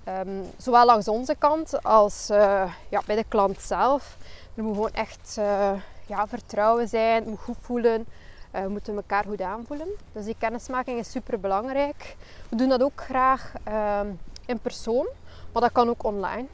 Ehm, 0.04 0.44
zowel 0.58 0.86
langs 0.86 1.08
onze 1.08 1.36
kant 1.36 1.84
als 1.84 2.30
eh, 2.30 2.72
ja, 2.90 3.02
bij 3.06 3.16
de 3.16 3.26
klant 3.28 3.62
zelf. 3.62 4.18
Er 4.56 4.64
moet 4.64 4.74
gewoon 4.74 4.94
echt 4.94 5.36
eh, 5.40 5.72
ja, 6.06 6.28
vertrouwen 6.28 6.88
zijn, 6.88 7.16
het 7.16 7.26
moet 7.26 7.40
goed 7.40 7.58
voelen. 7.62 8.06
Eh, 8.52 8.62
we 8.62 8.70
moeten 8.70 8.96
elkaar 8.96 9.24
goed 9.24 9.42
aanvoelen. 9.42 9.88
Dus 10.12 10.26
die 10.26 10.36
kennismaking 10.38 11.00
is 11.00 11.12
super 11.12 11.40
belangrijk. 11.40 12.16
We 12.50 12.56
doen 12.56 12.70
dat 12.70 12.84
ook 12.84 13.02
graag 13.02 13.54
ehm, 13.64 14.08
in 14.46 14.60
persoon, 14.60 15.08
maar 15.54 15.62
dat 15.62 15.72
kan 15.72 15.90
ook 15.90 16.04
online 16.04 16.46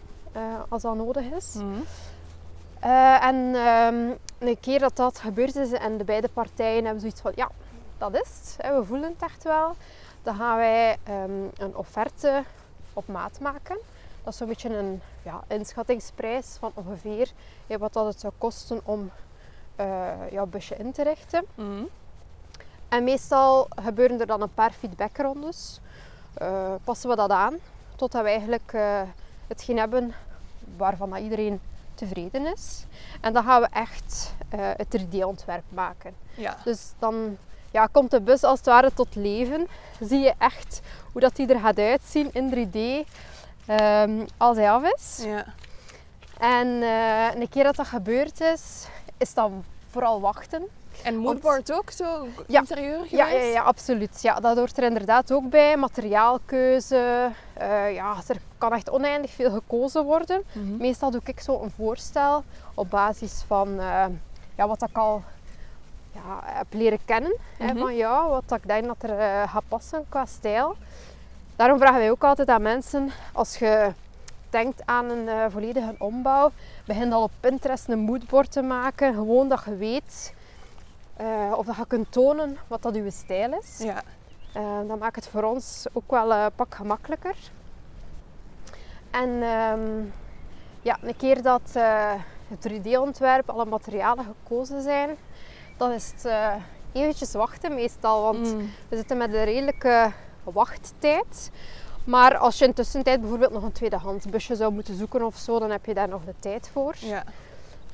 als 0.69 0.81
dat 0.81 0.95
nodig 0.95 1.25
is. 1.25 1.55
Eh, 2.79 3.25
en 3.25 3.55
ehm, 3.55 4.09
een 4.39 4.59
keer 4.59 4.79
dat 4.79 4.95
dat 4.95 5.19
gebeurd 5.19 5.55
is 5.55 5.71
en 5.71 5.97
de 5.97 6.03
beide 6.03 6.29
partijen 6.29 6.83
hebben 6.83 7.01
zoiets 7.01 7.21
van 7.21 7.31
ja, 7.35 7.49
dat 7.97 8.13
is 8.13 8.19
het, 8.19 8.55
hè, 8.57 8.79
we 8.79 8.85
voelen 8.85 9.09
het 9.09 9.21
echt 9.23 9.43
wel. 9.43 9.75
Dan 10.24 10.36
gaan 10.36 10.57
wij 10.57 10.97
ehm, 11.03 11.32
een 11.57 11.76
offerte 11.76 12.43
op 12.93 13.07
maat 13.07 13.39
maken. 13.39 13.78
Dat 14.24 14.34
is 14.34 14.39
zo'n 14.39 14.47
beetje 14.47 14.78
een 14.78 15.01
ja, 15.24 15.43
inschattingsprijs 15.47 16.57
van 16.59 16.71
ongeveer 16.74 17.32
hè, 17.67 17.78
wat 17.78 17.93
dat 17.93 18.05
het 18.05 18.20
zou 18.20 18.33
kosten 18.37 18.82
om 18.83 19.12
eh 19.75 20.12
jouw 20.32 20.45
busje 20.45 20.75
in 20.75 20.91
te 20.91 21.04
richten. 21.04 21.45
Mhm. 21.55 21.83
En 22.89 23.04
meestal 23.04 23.67
gebeuren 23.75 24.20
er 24.20 24.25
dan 24.25 24.41
een 24.41 24.54
paar 24.54 24.71
feedbackrondes. 24.71 25.79
Eh, 26.33 26.74
passen 26.83 27.09
we 27.09 27.16
dat 27.16 27.29
aan 27.29 27.58
totdat 27.95 28.21
we 28.21 28.28
eigenlijk 28.28 28.74
eh, 28.74 29.01
hetgeen 29.47 29.78
hebben 29.78 30.13
waarvan 30.78 31.09
dat 31.09 31.20
iedereen 31.20 31.62
tevreden 31.95 32.54
is. 32.54 32.86
En 33.21 33.33
dan 33.33 33.43
gaan 33.43 33.62
we 33.62 33.67
echt 33.71 34.33
het 34.55 34.87
3D-ontwerp 34.97 35.63
maken. 35.70 36.16
Ja. 36.36 36.58
Dus 36.63 36.91
dan 37.00 37.37
ja, 37.74 37.87
komt 37.91 38.12
de 38.12 38.21
bus 38.21 38.43
als 38.43 38.58
het 38.58 38.67
ware 38.67 38.93
tot 38.93 39.16
leven. 39.16 39.67
Zie 40.00 40.20
je 40.20 40.33
echt 40.37 40.82
hoe 41.12 41.21
dat 41.21 41.36
die 41.36 41.47
er 41.47 41.59
gaat 41.59 41.78
uitzien 41.79 42.29
in 42.33 42.50
3D 42.50 43.08
ehm, 43.66 44.25
als 44.37 44.58
hij 44.58 44.71
af 44.71 44.83
is. 44.83 45.24
ja. 45.25 45.45
En 46.39 46.82
eh, 46.82 47.41
een 47.41 47.50
keer 47.50 47.63
dat 47.63 47.75
dat 47.75 47.87
gebeurd 47.87 48.41
is, 48.41 48.87
is 49.17 49.33
dan 49.33 49.63
vooral 49.89 50.21
wachten. 50.21 50.63
En 51.04 51.17
moodboard 51.17 51.71
ook, 51.71 51.89
zo 51.91 52.28
Ja. 52.47 52.59
interieur 52.59 52.93
geweest? 52.95 53.12
Ja, 53.12 53.28
ja, 53.28 53.43
ja, 53.43 53.62
absoluut. 53.62 54.21
Ja, 54.21 54.39
dat 54.39 54.58
hoort 54.58 54.78
er 54.78 54.83
inderdaad 54.83 55.32
ook 55.32 55.50
bij. 55.50 55.78
Materiaalkeuze. 55.78 57.29
eh, 57.54 57.93
ja, 57.93 58.16
er 58.28 58.37
kan 58.58 58.74
echt 58.74 58.89
oneindig 58.89 59.32
veel 59.32 59.51
gekozen 59.51 60.04
worden. 60.04 60.43
Mhm. 60.51 60.78
Meestal 60.78 61.12
doe 61.12 61.21
ik 61.25 61.39
zo 61.39 61.62
een 61.62 61.71
voorstel 61.78 62.43
op 62.74 62.89
basis 62.89 63.43
van 63.47 63.79
eh, 63.79 64.05
ja, 64.55 64.67
wat 64.67 64.82
ik 64.82 64.97
al 64.97 65.24
ja, 66.13 66.39
heb 66.43 66.67
leren 66.69 66.99
kennen. 67.05 67.35
hè, 67.57 67.65
Mhm. 67.65 67.77
van 67.77 67.95
ja, 67.95 68.27
wat 68.29 68.43
ik 68.51 68.67
denk 68.67 68.85
dat 68.85 69.03
er 69.09 69.19
eh, 69.19 69.49
gaat 69.53 69.63
passen 69.67 70.05
qua 70.09 70.25
stijl. 70.25 70.75
Daarom 71.55 71.77
vragen 71.77 71.97
wij 71.97 72.11
ook 72.11 72.23
altijd 72.23 72.47
aan 72.49 72.61
mensen, 72.61 73.09
als 73.33 73.57
je 73.57 73.91
denkt 74.49 74.81
aan 74.85 75.09
een 75.09 75.25
uh, 75.27 75.45
volledige 75.49 75.95
ombouw, 75.97 76.51
begin 76.85 77.13
al 77.13 77.23
op 77.23 77.31
Pinterest 77.39 77.87
een 77.87 77.99
moodboard 77.99 78.51
te 78.51 78.61
maken. 78.61 79.13
Gewoon 79.13 79.47
dat 79.49 79.61
je 79.65 79.75
weet 79.75 80.33
uh, 81.21 81.53
of 81.55 81.65
dat 81.65 81.75
je 81.75 81.87
kunt 81.87 82.11
tonen 82.11 82.57
wat 82.67 82.81
dat 82.81 82.95
uw 82.95 83.09
stijl 83.09 83.53
is. 83.61 83.79
Ja. 83.83 84.01
Dat 84.87 84.99
maakt 84.99 85.15
het 85.15 85.27
voor 85.27 85.43
ons 85.43 85.85
ook 85.93 86.11
wel 86.11 86.33
een 86.33 86.51
pak 86.55 86.75
gemakkelijker. 86.75 87.35
En 89.11 89.29
um, 89.29 90.13
ja, 90.81 90.97
een 91.01 91.15
keer 91.17 91.41
dat 91.41 91.61
het 92.47 92.69
3D-ontwerp, 92.71 93.49
alle 93.49 93.65
materialen 93.65 94.25
gekozen 94.25 94.81
zijn, 94.81 95.09
dan 95.84 95.92
is 95.92 96.12
het 96.16 96.32
eventjes 96.92 97.32
wachten 97.32 97.74
meestal. 97.76 98.22
Want 98.22 98.54
Mm. 98.54 98.70
we 98.89 98.96
zitten 98.96 99.18
met 99.18 99.34
een 99.34 99.43
redelijke 99.43 100.12
wachttijd. 100.43 101.51
Maar 102.04 102.38
als 102.38 102.58
je 102.58 102.66
in 102.66 102.74
tussentijd 102.74 103.20
bijvoorbeeld 103.22 103.51
nog 103.51 103.64
een 103.64 103.72
tweedehands 103.72 104.26
busje 104.26 104.55
zou 104.55 104.74
moeten 104.74 104.97
zoeken 104.97 105.26
of 105.26 105.38
zo, 105.38 105.60
dan 105.60 105.72
heb 105.72 105.86
je 105.86 105.93
daar 105.93 106.08
nog 106.08 106.22
de 106.26 106.34
tijd 106.39 106.70
voor. 106.74 106.96
Ja. 107.00 107.24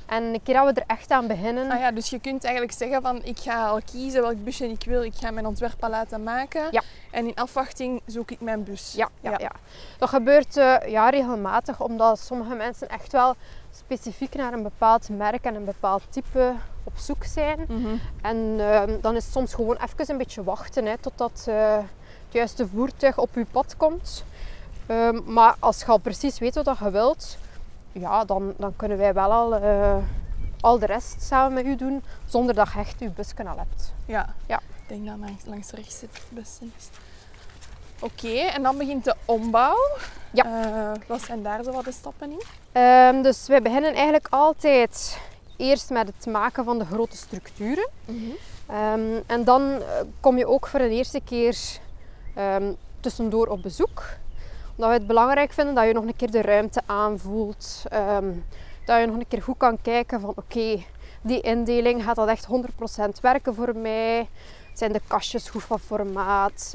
En 0.06 0.22
een 0.24 0.42
keer 0.42 0.54
dat 0.54 0.74
we 0.74 0.80
er 0.80 0.86
echt 0.96 1.10
aan 1.10 1.26
beginnen, 1.26 1.70
Ah 1.70 1.78
ja, 1.78 1.90
dus 1.90 2.10
je 2.10 2.18
kunt 2.18 2.44
eigenlijk 2.44 2.74
zeggen 2.76 3.02
van 3.02 3.22
ik 3.24 3.38
ga 3.38 3.66
al 3.66 3.80
kiezen 3.92 4.22
welk 4.22 4.44
busje 4.44 4.68
ik 4.68 4.84
wil. 4.84 5.02
Ik 5.02 5.14
ga 5.14 5.30
mijn 5.30 5.46
ontwerp 5.46 5.84
al 5.84 5.90
laten 5.90 6.22
maken. 6.22 6.68
Ja. 6.70 6.82
En 7.10 7.26
in 7.26 7.34
afwachting 7.34 8.00
zoek 8.06 8.30
ik 8.30 8.40
mijn 8.40 8.64
bus. 8.64 8.92
Ja, 8.96 9.08
ja, 9.20 9.34
ja. 9.38 9.50
dat 9.98 10.08
gebeurt 10.08 10.56
uh, 10.56 10.76
ja, 10.86 11.08
regelmatig 11.08 11.80
omdat 11.80 12.18
sommige 12.18 12.54
mensen 12.54 12.88
echt 12.88 13.12
wel 13.12 13.34
specifiek 13.74 14.34
naar 14.34 14.52
een 14.52 14.62
bepaald 14.62 15.08
merk 15.08 15.44
en 15.44 15.54
een 15.54 15.64
bepaald 15.64 16.02
type 16.08 16.54
op 16.84 16.92
zoek 16.98 17.24
zijn. 17.24 17.64
Mm 17.68 17.84
-hmm. 17.84 18.00
En 18.22 18.36
uh, 18.36 18.82
dan 19.00 19.16
is 19.16 19.24
het 19.24 19.32
soms 19.32 19.54
gewoon 19.54 19.76
even 19.76 20.10
een 20.10 20.18
beetje 20.18 20.44
wachten 20.44 20.86
hè, 20.86 20.98
totdat 20.98 21.44
uh, 21.48 21.74
het 21.74 22.32
juiste 22.32 22.66
voertuig 22.66 23.18
op 23.18 23.34
je 23.34 23.46
pad 23.50 23.74
komt. 23.76 24.24
Uh, 24.86 25.10
maar 25.24 25.54
als 25.58 25.78
je 25.78 25.86
al 25.86 25.98
precies 25.98 26.38
weet 26.38 26.54
wat 26.54 26.78
je 26.78 26.90
wilt, 26.90 27.36
ja, 27.92 28.24
dan, 28.24 28.54
dan 28.56 28.76
kunnen 28.76 28.98
wij 28.98 29.14
wel 29.14 29.32
al, 29.32 29.62
uh, 29.62 29.96
al 30.60 30.78
de 30.78 30.86
rest 30.86 31.22
samen 31.22 31.52
met 31.52 31.64
u 31.64 31.76
doen, 31.76 32.02
zonder 32.26 32.54
dat 32.54 32.72
je 32.72 32.78
echt 32.78 32.98
je 32.98 33.10
busje 33.10 33.48
al 33.48 33.58
hebt. 33.58 33.92
Ja, 34.04 34.34
ja. 34.46 34.56
ik 34.56 34.88
denk 34.88 35.06
dat 35.06 35.16
langs, 35.18 35.44
langs 35.44 35.70
rechts 35.70 36.00
het 36.00 36.22
beste 36.28 36.64
is. 36.76 36.88
Oké, 38.00 38.26
okay, 38.26 38.48
en 38.48 38.62
dan 38.62 38.76
begint 38.76 39.04
de 39.04 39.14
ombouw. 39.24 39.76
Ja. 40.30 40.44
Uh, 40.46 40.92
wat 41.06 41.20
zijn 41.20 41.42
daar 41.42 41.62
zo 41.62 41.72
wat 41.72 41.84
de 41.84 41.92
stappen 41.92 42.30
in? 42.30 42.42
Um, 42.82 43.22
dus 43.22 43.46
wij 43.46 43.62
beginnen 43.62 43.94
eigenlijk 43.94 44.26
altijd 44.30 45.18
eerst 45.60 45.90
met 45.90 46.06
het 46.06 46.26
maken 46.26 46.64
van 46.64 46.78
de 46.78 46.84
grote 46.84 47.16
structuren. 47.16 47.88
Mm 48.04 48.18
-hmm. 48.18 48.76
um, 48.76 49.22
en 49.26 49.44
dan 49.44 49.82
kom 50.20 50.38
je 50.38 50.46
ook 50.46 50.66
voor 50.66 50.78
de 50.78 50.88
eerste 50.88 51.20
keer 51.24 51.56
um, 52.38 52.76
tussendoor 53.00 53.46
op 53.46 53.62
bezoek 53.62 54.02
omdat 54.80 54.94
we 54.94 55.04
het 55.04 55.06
belangrijk 55.06 55.52
vinden 55.52 55.74
dat 55.74 55.86
je 55.86 55.92
nog 55.92 56.04
een 56.04 56.16
keer 56.16 56.30
de 56.30 56.42
ruimte 56.42 56.82
aanvoelt. 56.86 57.82
Um, 57.92 58.44
dat 58.84 59.00
je 59.00 59.06
nog 59.06 59.16
een 59.16 59.28
keer 59.28 59.42
goed 59.42 59.56
kan 59.56 59.82
kijken 59.82 60.20
van 60.20 60.30
oké, 60.30 60.40
okay, 60.40 60.86
die 61.22 61.40
indeling 61.40 62.04
gaat 62.04 62.16
dat 62.16 62.28
echt 62.28 62.46
100% 62.46 63.20
werken 63.20 63.54
voor 63.54 63.76
mij. 63.76 64.28
Zijn 64.74 64.92
de 64.92 65.00
kastjes 65.06 65.48
goed 65.48 65.62
van 65.62 65.78
formaat? 65.78 66.74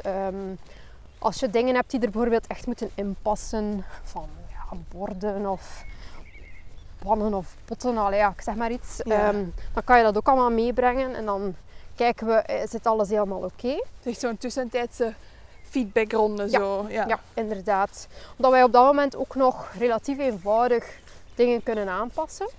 Als 1.19 1.39
je 1.39 1.49
dingen 1.49 1.75
hebt 1.75 1.91
die 1.91 1.99
er 1.99 2.09
bijvoorbeeld 2.09 2.47
echt 2.47 2.65
moeten 2.65 2.89
inpassen, 2.95 3.85
van 4.03 4.29
ja, 4.49 4.77
borden 4.89 5.49
of 5.49 5.83
pannen 7.05 7.33
of 7.33 7.55
potten, 7.65 7.97
allee, 7.97 8.19
ja, 8.19 8.29
ik 8.29 8.41
zeg 8.41 8.55
maar 8.55 8.71
iets. 8.71 9.01
Ja. 9.03 9.33
Um, 9.33 9.53
dan 9.73 9.83
kan 9.83 9.97
je 9.97 10.03
dat 10.03 10.17
ook 10.17 10.27
allemaal 10.27 10.51
meebrengen 10.51 11.15
en 11.15 11.25
dan 11.25 11.55
kijken 11.95 12.27
we, 12.27 12.65
zit 12.69 12.85
alles 12.85 13.09
helemaal 13.09 13.37
oké? 13.37 13.47
Okay? 13.47 13.83
Het 13.97 14.05
is 14.05 14.19
zo'n 14.19 14.37
tussentijdse 14.37 15.13
feedbackronde 15.63 16.43
ja, 16.43 16.59
zo. 16.59 16.85
Ja. 16.89 17.07
ja, 17.07 17.19
inderdaad. 17.33 18.07
Omdat 18.35 18.51
wij 18.51 18.63
op 18.63 18.71
dat 18.71 18.85
moment 18.85 19.15
ook 19.15 19.35
nog 19.35 19.71
relatief 19.77 20.17
eenvoudig 20.17 20.99
dingen 21.35 21.63
kunnen 21.63 21.89
aanpassen. 21.89 22.49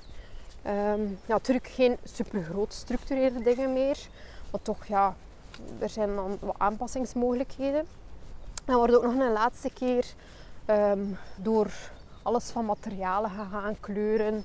Um, 0.67 1.19
ja, 1.27 1.33
natuurlijk 1.35 1.67
geen 1.67 1.97
super 2.05 2.43
groot 2.43 2.73
structurele 2.73 3.43
dingen 3.43 3.73
meer. 3.73 3.99
Maar 4.51 4.63
toch, 4.63 4.87
ja, 4.87 5.15
er 5.79 5.89
zijn 5.89 6.15
dan 6.15 6.39
wat 6.41 6.55
aanpassingsmogelijkheden. 6.59 7.87
Dan 8.65 8.77
wordt 8.77 8.95
ook 8.95 9.03
nog 9.03 9.15
een 9.15 9.33
laatste 9.33 9.71
keer 9.71 10.05
um, 10.67 11.19
door 11.37 11.71
alles 12.27 12.51
van 12.51 12.65
materialen 12.65 13.31
gegaan, 13.31 13.81
kleuren. 13.81 14.45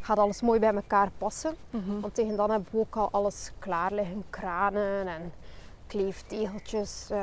Gaat 0.00 0.18
alles 0.18 0.40
mooi 0.40 0.60
bij 0.60 0.74
elkaar 0.74 1.10
passen. 1.18 1.54
Mm 1.70 1.82
-hmm. 1.86 2.00
Want 2.00 2.14
tegen 2.14 2.36
dan 2.36 2.50
hebben 2.50 2.68
we 2.70 2.78
ook 2.78 2.96
al 2.96 3.08
alles 3.10 3.50
klaar 3.58 3.92
liggen. 3.92 4.24
Kranen 4.30 5.06
en 5.06 5.32
kleeftegeltjes 5.86 7.08
uh, 7.12 7.18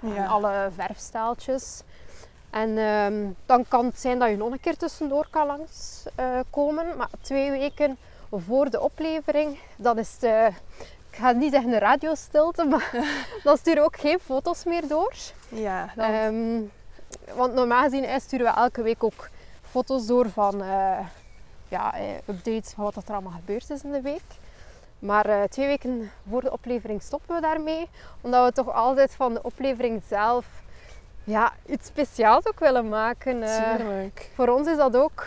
ja. 0.00 0.14
en 0.16 0.26
alle 0.26 0.68
verfstaaltjes. 0.74 1.82
En 2.50 2.78
um, 2.78 3.36
dan 3.46 3.64
kan 3.68 3.84
het 3.84 4.00
zijn 4.00 4.18
dat 4.18 4.28
je 4.28 4.36
nog 4.36 4.52
een 4.52 4.60
keer 4.60 4.76
tussendoor 4.76 5.26
kan 5.30 5.46
langskomen. 5.46 6.86
Uh, 6.86 6.96
maar 6.96 7.08
twee 7.20 7.50
weken 7.50 7.96
voor 8.30 8.70
de 8.70 8.80
oplevering, 8.80 9.58
dat 9.76 9.96
is 9.96 10.18
de, 10.18 10.50
ik 11.10 11.18
ga 11.18 11.30
niet 11.30 11.52
zeggen 11.52 11.70
de 11.70 11.78
radiostilte, 11.78 12.64
maar 12.64 12.90
dan 13.44 13.56
sturen 13.56 13.80
we 13.80 13.86
ook 13.86 14.00
geen 14.00 14.18
foto's 14.18 14.64
meer 14.64 14.88
door. 14.88 15.14
Ja, 15.48 15.92
dan... 15.96 16.14
um, 16.14 16.70
want 17.34 17.54
normaal 17.54 17.82
gezien 17.82 18.20
sturen 18.20 18.46
we 18.46 18.60
elke 18.60 18.82
week 18.82 19.04
ook 19.04 19.28
foto's 19.78 20.06
door 20.06 20.30
van 20.30 20.62
uh, 20.62 20.98
ja, 21.68 21.94
updates 22.28 22.72
van 22.72 22.84
wat 22.84 23.08
er 23.08 23.12
allemaal 23.12 23.32
gebeurd 23.32 23.70
is 23.70 23.82
in 23.82 23.92
de 23.92 24.00
week. 24.00 24.22
Maar 24.98 25.28
uh, 25.28 25.42
twee 25.42 25.66
weken 25.66 26.10
voor 26.30 26.40
de 26.40 26.52
oplevering 26.52 27.02
stoppen 27.02 27.34
we 27.34 27.40
daarmee. 27.40 27.88
Omdat 28.20 28.44
we 28.44 28.52
toch 28.52 28.74
altijd 28.74 29.14
van 29.14 29.34
de 29.34 29.42
oplevering 29.42 30.02
zelf 30.08 30.46
ja, 31.24 31.52
iets 31.66 31.86
speciaals 31.86 32.46
ook 32.46 32.58
willen 32.58 32.88
maken. 32.88 33.42
Uh. 33.42 33.74
Voor 34.34 34.48
ons 34.48 34.66
is 34.66 34.76
dat 34.76 34.96
ook... 34.96 35.26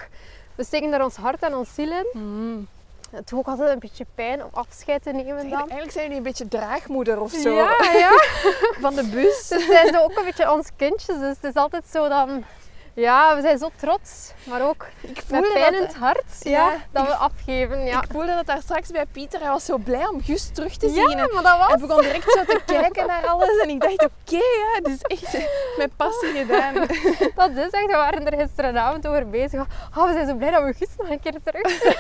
We 0.56 0.64
steken 0.64 0.94
er 0.94 1.04
ons 1.04 1.16
hart 1.16 1.44
en 1.44 1.56
ons 1.56 1.74
ziel 1.74 1.92
in. 1.92 2.08
Mm. 2.14 2.68
Het 3.12 3.30
doet 3.30 3.40
ook 3.40 3.48
altijd 3.48 3.70
een 3.70 3.80
beetje 3.80 4.06
pijn 4.16 4.44
om 4.44 4.50
afscheid 4.54 5.04
te 5.04 5.12
nemen 5.12 5.50
dan. 5.50 5.60
Eigenlijk 5.60 5.92
zijn 5.92 6.04
jullie 6.04 6.18
een 6.18 6.24
beetje 6.24 6.48
draagmoeder 6.48 7.22
of 7.22 7.32
zo. 7.32 7.50
Ja, 7.50 7.76
ja. 7.94 8.12
van 8.86 8.96
de 8.96 9.04
bus. 9.04 9.48
Dus 9.48 9.66
zijn 9.66 9.88
ze 9.88 10.04
ook 10.04 10.18
een 10.18 10.26
beetje 10.26 10.52
ons 10.52 10.70
kindjes. 10.76 11.20
Dus 11.20 11.36
het 11.36 11.44
is 11.44 11.54
altijd 11.54 11.86
zo 11.92 12.08
dan... 12.08 12.44
Ja, 12.94 13.36
we 13.36 13.42
zijn 13.42 13.58
zo 13.58 13.70
trots, 13.76 14.32
maar 14.44 14.62
ook 14.62 14.86
ik 15.02 15.24
met 15.30 15.54
pijn 15.54 15.74
in 15.74 15.82
het 15.82 15.96
hart 15.96 16.24
ja, 16.40 16.52
ja, 16.52 16.78
dat 16.92 17.08
we 17.08 17.14
afgeven. 17.14 17.86
Ja. 17.86 18.02
Ik 18.02 18.10
voelde 18.12 18.36
dat 18.36 18.46
daar 18.46 18.62
straks 18.62 18.90
bij 18.92 19.06
Pieter. 19.06 19.40
Hij 19.40 19.50
was 19.50 19.66
zo 19.66 19.78
blij 19.78 20.08
om 20.08 20.22
Gus 20.24 20.50
terug 20.54 20.78
te 20.78 20.90
zien. 20.90 21.10
Ja, 21.10 21.28
maar 21.34 21.44
dat 21.44 21.58
was... 21.58 21.68
Hij 21.68 21.78
begon 21.78 22.02
direct 22.02 22.32
zo 22.32 22.44
te 22.44 22.62
kijken 22.74 23.08
naar 23.08 23.28
alles. 23.28 23.62
En 23.62 23.70
ik 23.70 23.82
dacht, 23.82 23.94
oké, 23.94 24.12
okay, 24.26 24.40
ja, 24.40 24.74
het 24.74 24.88
is 24.88 25.02
echt 25.02 25.48
met 25.78 25.96
passie 25.96 26.30
gedaan. 26.30 26.74
Dat 27.36 27.50
is 27.66 27.70
echt, 27.70 27.86
we 27.86 27.92
waren 27.96 28.32
er 28.32 28.40
gisteravond 28.40 29.08
over 29.08 29.30
bezig. 29.30 29.66
Oh, 29.98 30.06
we 30.06 30.14
zijn 30.14 30.28
zo 30.28 30.36
blij 30.36 30.52
dat 30.52 30.64
we 30.64 30.74
Gus 30.74 30.90
nog 30.98 31.10
een 31.10 31.20
keer 31.20 31.36
terug 31.44 31.70
zien. 31.70 31.96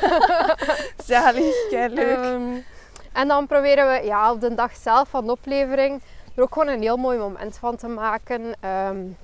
Zalig, 1.05 1.68
kei 1.69 1.93
leuk. 1.93 2.18
Um, 2.18 2.65
en 3.11 3.27
dan 3.27 3.47
proberen 3.47 3.88
we 3.88 4.05
ja, 4.05 4.31
op 4.31 4.41
de 4.41 4.55
dag 4.55 4.76
zelf 4.76 5.09
van 5.09 5.26
de 5.26 5.31
oplevering 5.31 6.01
er 6.35 6.43
ook 6.43 6.53
gewoon 6.53 6.68
een 6.68 6.81
heel 6.81 6.97
mooi 6.97 7.18
moment 7.18 7.57
van 7.57 7.76
te 7.76 7.88
maken. 7.88 8.55
Um, 8.88 9.18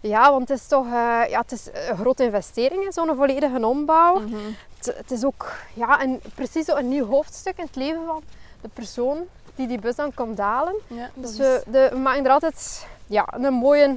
ja, 0.00 0.30
want 0.30 0.48
het 0.48 0.58
is 0.58 0.66
toch 0.66 0.84
uh, 0.84 1.22
ja, 1.28 1.40
het 1.40 1.52
is 1.52 1.68
een 1.88 1.96
grote 1.96 2.24
investering, 2.24 2.92
zo'n 2.92 3.16
volledige 3.16 3.66
ombouw. 3.66 4.18
Mm 4.18 4.32
-hmm. 4.32 4.56
het, 4.76 4.96
het, 4.96 5.10
is 5.10 5.24
ook 5.24 5.52
ja, 5.74 6.02
een, 6.02 6.20
precies 6.34 6.64
zo 6.64 6.76
een 6.76 6.88
nieuw 6.88 7.06
hoofdstuk 7.06 7.58
in 7.58 7.64
het 7.64 7.76
leven 7.76 8.06
van 8.06 8.22
de 8.60 8.68
persoon 8.68 9.18
die 9.54 9.66
die 9.66 9.78
bus 9.78 9.96
dan 9.96 10.14
komt 10.14 10.38
halen. 10.38 10.74
Ja, 10.86 11.10
dus 11.14 11.36
we, 11.36 11.62
de, 11.66 11.88
we, 11.92 11.98
maken 11.98 12.24
er 12.24 12.30
altijd 12.30 12.86
ja, 13.06 13.28
een 13.30 13.52
mooie 13.52 13.96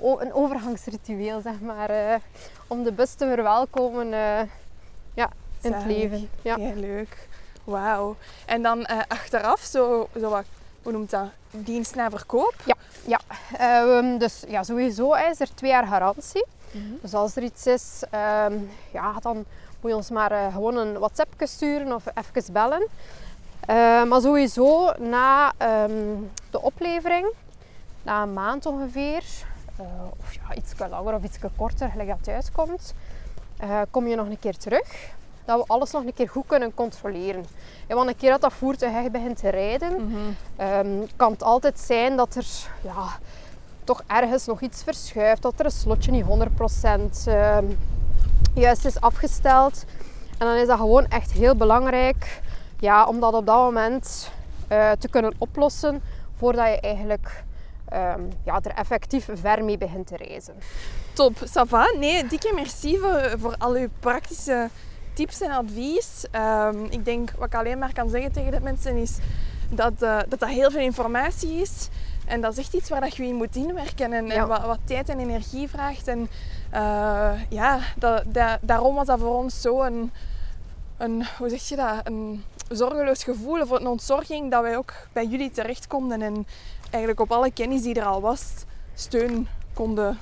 een 0.00 0.32
overgangsritueel, 0.32 1.40
zeg 1.40 1.60
maar, 1.60 1.90
uh, 1.90 2.14
om 2.66 2.84
de 2.84 2.92
bus 2.92 3.14
te 3.14 3.26
verwelkomen 3.26 4.06
uh, 4.06 4.40
ja, 5.14 5.30
in 5.60 5.70
Zalig. 5.70 5.78
het 5.78 5.86
leven. 5.86 6.28
Ja. 6.42 6.56
ja 6.56 6.72
leuk. 6.74 7.28
Wauw. 7.64 8.16
En 8.46 8.62
dan 8.62 8.86
achteraf, 9.08 9.60
zo, 9.60 10.08
zo 10.20 10.28
wat, 10.28 10.44
hoe 10.84 10.92
noemt 10.92 11.10
dat? 11.10 11.26
Dienst 11.50 11.94
naar 11.94 12.10
verkoop? 12.10 12.54
Ja, 12.64 12.76
ja. 13.06 13.20
Um, 13.98 14.18
dus 14.18 14.44
ja, 14.48 14.62
sowieso 14.62 15.12
is 15.12 15.40
er 15.40 15.54
twee 15.54 15.70
jaar 15.70 15.86
garantie. 15.86 16.46
Mm 16.70 16.80
-hmm. 16.80 16.98
Dus 17.00 17.14
als 17.14 17.36
er 17.36 17.42
iets 17.42 17.66
is, 17.66 18.02
um, 18.46 18.70
ja, 18.92 19.12
dan 19.20 19.44
moet 19.80 19.90
je 19.90 19.96
ons 19.96 20.10
maar 20.10 20.32
uh, 20.32 20.52
gewoon 20.52 20.76
een 20.76 20.98
WhatsApp 20.98 21.34
sturen 21.38 21.94
of 21.94 22.04
even 22.14 22.52
bellen. 22.52 22.86
Uh, 23.70 24.04
maar 24.04 24.20
sowieso 24.20 24.92
na 24.98 25.52
um, 25.62 26.30
de 26.50 26.60
oplevering, 26.60 27.26
na 28.02 28.22
een 28.22 28.32
maand 28.32 28.66
ongeveer, 28.66 29.24
uh, 29.80 29.86
of 30.20 30.34
ja, 30.34 30.54
iets 30.54 30.72
langer 30.78 31.14
of 31.14 31.22
iets 31.22 31.38
korter, 31.56 31.90
gelijk 31.90 32.08
dat 32.08 32.18
het 32.18 32.28
uitkomt, 32.28 32.94
uh, 33.62 33.80
kom 33.90 34.06
je 34.06 34.16
nog 34.16 34.26
een 34.26 34.38
keer 34.38 34.56
terug. 34.56 35.12
Dat 35.44 35.58
we 35.58 35.64
alles 35.66 35.90
nog 35.90 36.04
een 36.04 36.14
keer 36.14 36.28
goed 36.28 36.46
kunnen 36.46 36.74
controleren. 36.74 37.44
Ja, 37.88 37.94
want 37.94 38.08
een 38.08 38.16
keer 38.16 38.30
dat 38.30 38.40
dat 38.40 38.52
voertuig 38.52 38.94
echt 38.94 39.12
begint 39.12 39.36
te 39.36 39.48
rijden, 39.48 39.92
mm 39.92 40.14
-hmm. 40.14 40.66
um, 40.86 41.06
kan 41.16 41.32
het 41.32 41.42
altijd 41.42 41.80
zijn 41.80 42.16
dat 42.16 42.34
er 42.34 42.46
ja, 42.82 43.18
toch 43.84 44.02
ergens 44.06 44.46
nog 44.46 44.60
iets 44.60 44.82
verschuift. 44.82 45.42
Dat 45.42 45.58
er 45.58 45.64
een 45.64 45.70
slotje 45.70 46.10
niet 46.10 46.24
100% 46.24 46.28
um, 47.28 47.78
juist 48.54 48.84
is 48.84 49.00
afgesteld. 49.00 49.84
En 50.38 50.46
dan 50.46 50.56
is 50.56 50.66
dat 50.66 50.78
gewoon 50.78 51.06
echt 51.06 51.32
heel 51.32 51.56
belangrijk 51.56 52.40
ja, 52.78 53.06
om 53.06 53.20
dat 53.20 53.34
op 53.34 53.46
dat 53.46 53.56
moment 53.56 54.30
uh, 54.72 54.90
te 54.90 55.08
kunnen 55.08 55.34
oplossen 55.38 56.02
voordat 56.36 56.66
je 56.66 56.80
eigenlijk 56.80 57.44
ehm, 57.88 58.20
ja, 58.44 58.60
er 58.62 58.74
effectief 58.74 59.28
ver 59.32 59.64
mee 59.64 59.78
begint 59.78 60.06
te 60.06 60.16
reizen. 60.16 60.54
Top, 61.12 61.36
Sava. 61.44 61.94
Nee, 61.98 62.26
dikke 62.26 62.52
merci 62.54 62.98
voor, 62.98 63.34
voor 63.38 63.54
al 63.58 63.74
uw 63.74 63.88
praktische 64.00 64.68
tips 65.14 65.40
en 65.40 65.50
advies. 65.50 66.24
Ehm, 66.30 66.84
ik 66.84 67.04
denk, 67.04 67.30
wat 67.30 67.46
ik 67.46 67.54
alleen 67.54 67.78
maar 67.78 67.92
kan 67.92 68.08
zeggen 68.08 68.32
tegen 68.32 68.50
de 68.50 68.60
mensen 68.60 68.96
is 68.96 69.18
dat, 69.68 69.92
uh, 70.00 70.18
dat 70.28 70.40
dat 70.40 70.48
heel 70.48 70.70
veel 70.70 70.80
informatie 70.80 71.60
is. 71.60 71.88
En 72.26 72.40
dat 72.40 72.52
is 72.52 72.58
echt 72.58 72.74
iets 72.74 72.88
waar 72.88 73.00
dat 73.00 73.16
je 73.16 73.26
in 73.26 73.34
moet 73.34 73.56
inwerken 73.56 74.12
en, 74.12 74.30
en 74.30 74.48
wat, 74.48 74.64
wat, 74.64 74.78
tijd 74.84 75.08
en 75.08 75.18
energie 75.18 75.68
vraagt. 75.68 76.08
En 76.08 76.28
uh, 76.74 77.32
ja, 77.48 77.78
dat, 77.96 78.22
dat, 78.26 78.58
daarom 78.60 78.94
was 78.94 79.06
dat 79.06 79.18
voor 79.18 79.34
ons 79.34 79.60
zo 79.60 79.82
een, 79.82 80.12
een, 80.96 81.24
hoe 81.38 81.48
zeg 81.48 81.68
je 81.68 81.76
dat, 81.76 82.00
een 82.02 82.44
zorgeloos 82.68 83.24
gevoel 83.24 83.60
of 83.60 83.70
een 83.70 83.86
ontzorging 83.86 84.50
dat 84.50 84.62
wij 84.62 84.76
ook 84.76 84.92
bij 85.12 85.26
jullie 85.26 85.50
terecht 85.50 85.86
konden 85.86 86.22
en 86.22 86.46
eigenlijk 86.90 87.20
op 87.20 87.32
alle 87.32 87.50
kennis 87.50 87.82
die 87.82 87.94
er 87.94 88.04
al 88.04 88.20
was, 88.20 88.52
steun 88.94 89.48
konden 89.72 90.18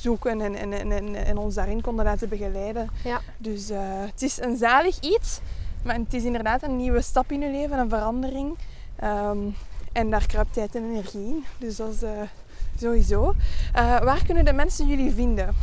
zoeken 0.00 0.40
en, 0.40 0.54
en, 0.54 0.90
en, 0.90 1.14
en 1.14 1.38
ons 1.38 1.54
daarin 1.54 1.80
konden 1.80 2.04
laten 2.04 2.28
begeleiden. 2.28 2.90
Ja. 3.04 3.20
Dus 3.36 3.70
uh, 3.70 3.78
het 3.82 4.22
is 4.22 4.40
een 4.40 4.56
zalig 4.56 5.00
iets, 5.00 5.40
maar 5.82 5.94
het 5.94 6.14
is 6.14 6.24
inderdaad 6.24 6.62
een 6.62 6.76
nieuwe 6.76 7.02
stap 7.02 7.32
in 7.32 7.40
je 7.40 7.50
leven, 7.50 7.78
een 7.78 7.88
verandering. 7.88 8.56
Um, 9.04 9.54
en 9.92 10.10
daar 10.10 10.26
kruipt 10.26 10.52
tijd 10.52 10.74
en 10.74 10.84
energie 10.84 11.26
in. 11.26 11.44
Dus 11.58 11.76
dat 11.76 11.92
is 11.92 12.02
uh, 12.02 12.10
sowieso. 12.80 13.34
Uh, 13.76 14.00
waar 14.00 14.24
kunnen 14.24 14.44
de 14.44 14.52
mensen 14.52 14.86
jullie 14.86 15.14
vinden? 15.14 15.54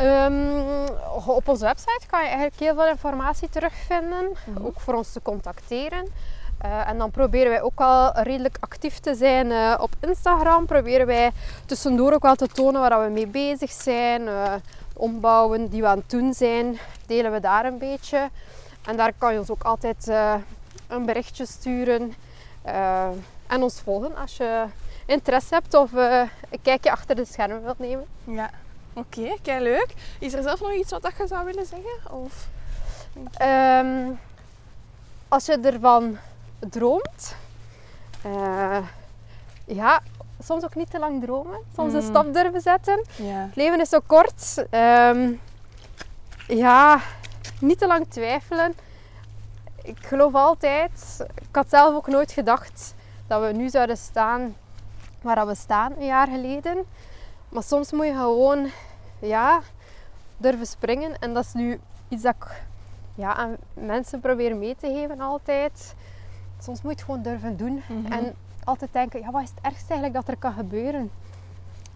Um, 0.00 0.88
op 1.26 1.48
onze 1.48 1.64
website 1.64 2.06
kan 2.10 2.20
je 2.20 2.26
eigenlijk 2.26 2.60
heel 2.60 2.74
veel 2.74 2.88
informatie 2.88 3.48
terugvinden, 3.48 4.24
mm 4.24 4.54
-hmm. 4.54 4.66
ook 4.66 4.80
voor 4.80 4.94
ons 4.94 5.12
te 5.12 5.22
contacteren. 5.22 6.06
Uh, 6.64 6.88
en 6.88 6.98
dan 6.98 7.10
proberen 7.10 7.50
wij 7.50 7.62
ook 7.62 7.80
al 7.80 8.12
redelijk 8.20 8.56
actief 8.60 8.98
te 8.98 9.14
zijn 9.14 9.46
uh, 9.46 9.74
op 9.78 9.90
Instagram. 10.00 10.66
Proberen 10.66 11.06
wij 11.06 11.30
tussendoor 11.66 12.12
ook 12.12 12.22
wel 12.22 12.34
te 12.34 12.48
tonen 12.48 12.80
waar 12.80 13.04
we 13.04 13.10
mee 13.10 13.26
bezig 13.26 13.70
zijn. 13.70 14.22
Uh, 14.22 14.54
ombouwen 14.96 15.68
die 15.68 15.80
we 15.80 15.86
aan 15.86 15.98
het 15.98 16.10
doen 16.10 16.34
zijn, 16.34 16.78
delen 17.06 17.32
we 17.32 17.40
daar 17.40 17.64
een 17.64 17.78
beetje. 17.78 18.30
En 18.84 18.96
daar 18.96 19.12
kan 19.18 19.32
je 19.32 19.38
ons 19.38 19.50
ook 19.50 19.62
altijd 19.62 20.10
een 20.88 21.04
berichtje 21.04 21.46
sturen. 21.46 22.14
en 23.46 23.62
ons 23.62 23.80
volgen 23.80 24.16
als 24.16 24.36
je 24.36 24.64
interesse 25.06 25.54
hebt 25.54 25.74
of 25.74 25.92
een 25.92 26.62
kijkje 26.62 26.90
achter 26.90 27.16
de 27.16 27.24
schermen 27.24 27.62
wilt 27.62 27.78
nemen. 27.78 28.06
Ja, 28.24 28.50
oké, 28.92 29.20
okay, 29.20 29.38
kei 29.42 29.62
leuk. 29.62 29.94
Is 30.18 30.32
er 30.32 30.42
zelf 30.42 30.60
nog 30.60 30.72
iets 30.72 30.90
wat 30.90 31.12
je 31.18 31.26
zou 31.26 31.44
willen 31.44 31.66
zeggen? 31.66 32.10
Of... 32.10 32.48
Um, 33.42 34.18
als 35.28 35.46
je 35.46 35.58
ervan 35.60 36.18
droomt. 36.70 37.36
Uh, 38.26 38.78
ja, 39.64 40.02
soms 40.42 40.64
ook 40.64 40.74
niet 40.74 40.90
te 40.90 40.98
lang 40.98 41.22
dromen. 41.22 41.58
Soms 41.74 41.90
mm. 41.90 41.96
een 41.96 42.02
stap 42.02 42.34
durven 42.34 42.60
zetten. 42.60 43.04
Ja. 43.16 43.44
Het 43.46 43.56
leven 43.56 43.80
is 43.80 43.88
zo 43.88 44.00
kort. 44.06 44.64
Um, 44.70 45.40
ja, 46.46 47.00
niet 47.60 47.78
te 47.78 47.86
lang 47.86 48.06
twijfelen. 48.08 48.74
Ik 49.82 49.98
geloof 50.06 50.34
altijd, 50.34 51.26
ik 51.34 51.54
had 51.54 51.68
zelf 51.68 51.94
ook 51.94 52.06
nooit 52.06 52.32
gedacht 52.32 52.94
dat 53.26 53.42
we 53.42 53.52
nu 53.52 53.68
zouden 53.68 53.96
staan 53.96 54.56
waar 55.20 55.46
we 55.46 55.54
staan 55.54 55.92
een 55.98 56.06
jaar 56.06 56.28
geleden. 56.28 56.84
Maar 57.48 57.62
soms 57.62 57.92
moet 57.92 58.06
je 58.06 58.12
gewoon 58.12 58.70
ja, 59.18 59.60
durven 60.36 60.66
springen. 60.66 61.18
En 61.18 61.34
dat 61.34 61.44
is 61.44 61.52
nu 61.52 61.80
iets 62.08 62.22
dat 62.22 62.34
ik 62.38 62.62
ja, 63.14 63.34
aan 63.34 63.56
mensen 63.74 64.20
probeer 64.20 64.56
mee 64.56 64.76
te 64.76 64.86
geven 64.86 65.20
altijd 65.20 65.94
soms 66.62 66.82
moet 66.82 66.92
je 66.92 66.96
het 66.96 67.04
gewoon 67.04 67.22
durven 67.22 67.56
doen. 67.56 67.82
Mm 67.86 68.04
-hmm. 68.04 68.12
En 68.12 68.34
altijd 68.64 68.92
denken, 68.92 69.20
ja, 69.20 69.30
wat 69.30 69.42
is 69.42 69.48
het 69.48 69.58
ergste 69.62 69.92
eigenlijk 69.92 70.14
dat 70.14 70.28
er 70.28 70.40
kan 70.40 70.52
gebeuren? 70.52 71.10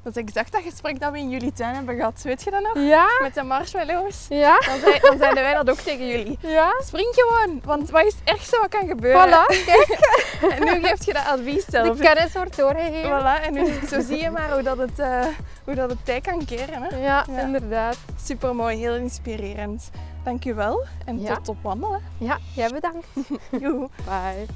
Dat 0.07 0.17
is 0.17 0.23
exact 0.23 0.53
dat 0.53 0.63
gesprek 0.63 1.01
dat 1.01 1.13
we 1.13 1.19
in 1.19 1.31
jullie 1.31 1.53
tuin 1.53 1.75
hebben 1.75 1.97
gehad. 1.97 2.23
Weet 2.23 2.43
je 2.43 2.51
dat 2.51 2.63
nog? 2.63 2.85
Ja. 2.85 3.07
Met 3.23 3.35
de 3.35 3.43
marshmallows. 3.43 4.27
Ja. 4.29 4.59
Dan, 4.59 4.79
zei, 4.81 4.99
dan 5.01 5.19
zeiden 5.19 5.43
wij 5.43 5.55
dat 5.55 5.71
ook 5.71 5.79
tegen 5.79 6.07
jullie. 6.07 6.39
Ja. 6.41 6.81
Spring 6.85 7.09
gewoon, 7.11 7.61
want 7.65 7.91
wat 7.91 8.05
is 8.05 8.15
het 8.15 8.23
ergste 8.25 8.59
wat 8.61 8.69
kan 8.69 8.89
gebeuren? 8.89 9.29
Voilà, 9.29 9.65
kijk. 9.65 9.99
en 10.59 10.65
nu 10.65 10.87
geeft 10.87 11.05
je 11.05 11.13
dat 11.13 11.25
advies 11.27 11.65
zelf. 11.65 11.97
De 11.97 12.03
kennis 12.03 12.33
wordt 12.33 12.57
doorgegeven. 12.57 13.21
Voilà, 13.21 13.45
en 13.45 13.53
nu, 13.53 13.67
zo 13.89 14.01
zie 14.01 14.23
je 14.23 14.31
maar 14.31 14.53
hoe 14.53 14.63
dat 14.63 14.79
het, 14.79 14.99
uh, 14.99 15.25
hoe 15.65 15.75
dat 15.75 15.91
het 15.91 16.05
tijd 16.05 16.27
kan 16.27 16.45
keren. 16.45 16.83
Hè? 16.83 16.97
Ja, 16.97 17.25
ja. 17.31 17.41
inderdaad. 17.41 17.97
Super 18.23 18.55
mooi, 18.55 18.77
heel 18.77 18.95
inspirerend. 18.95 19.91
Dank 20.27 20.45
je 20.45 20.55
wel 20.55 20.85
en 21.05 21.21
ja. 21.21 21.35
tot 21.35 21.49
op 21.49 21.63
wandelen. 21.63 22.01
Ja, 22.19 22.39
jij 22.55 22.71
bedankt. 22.71 23.07
Joe. 23.61 23.89
Bye. 24.05 24.47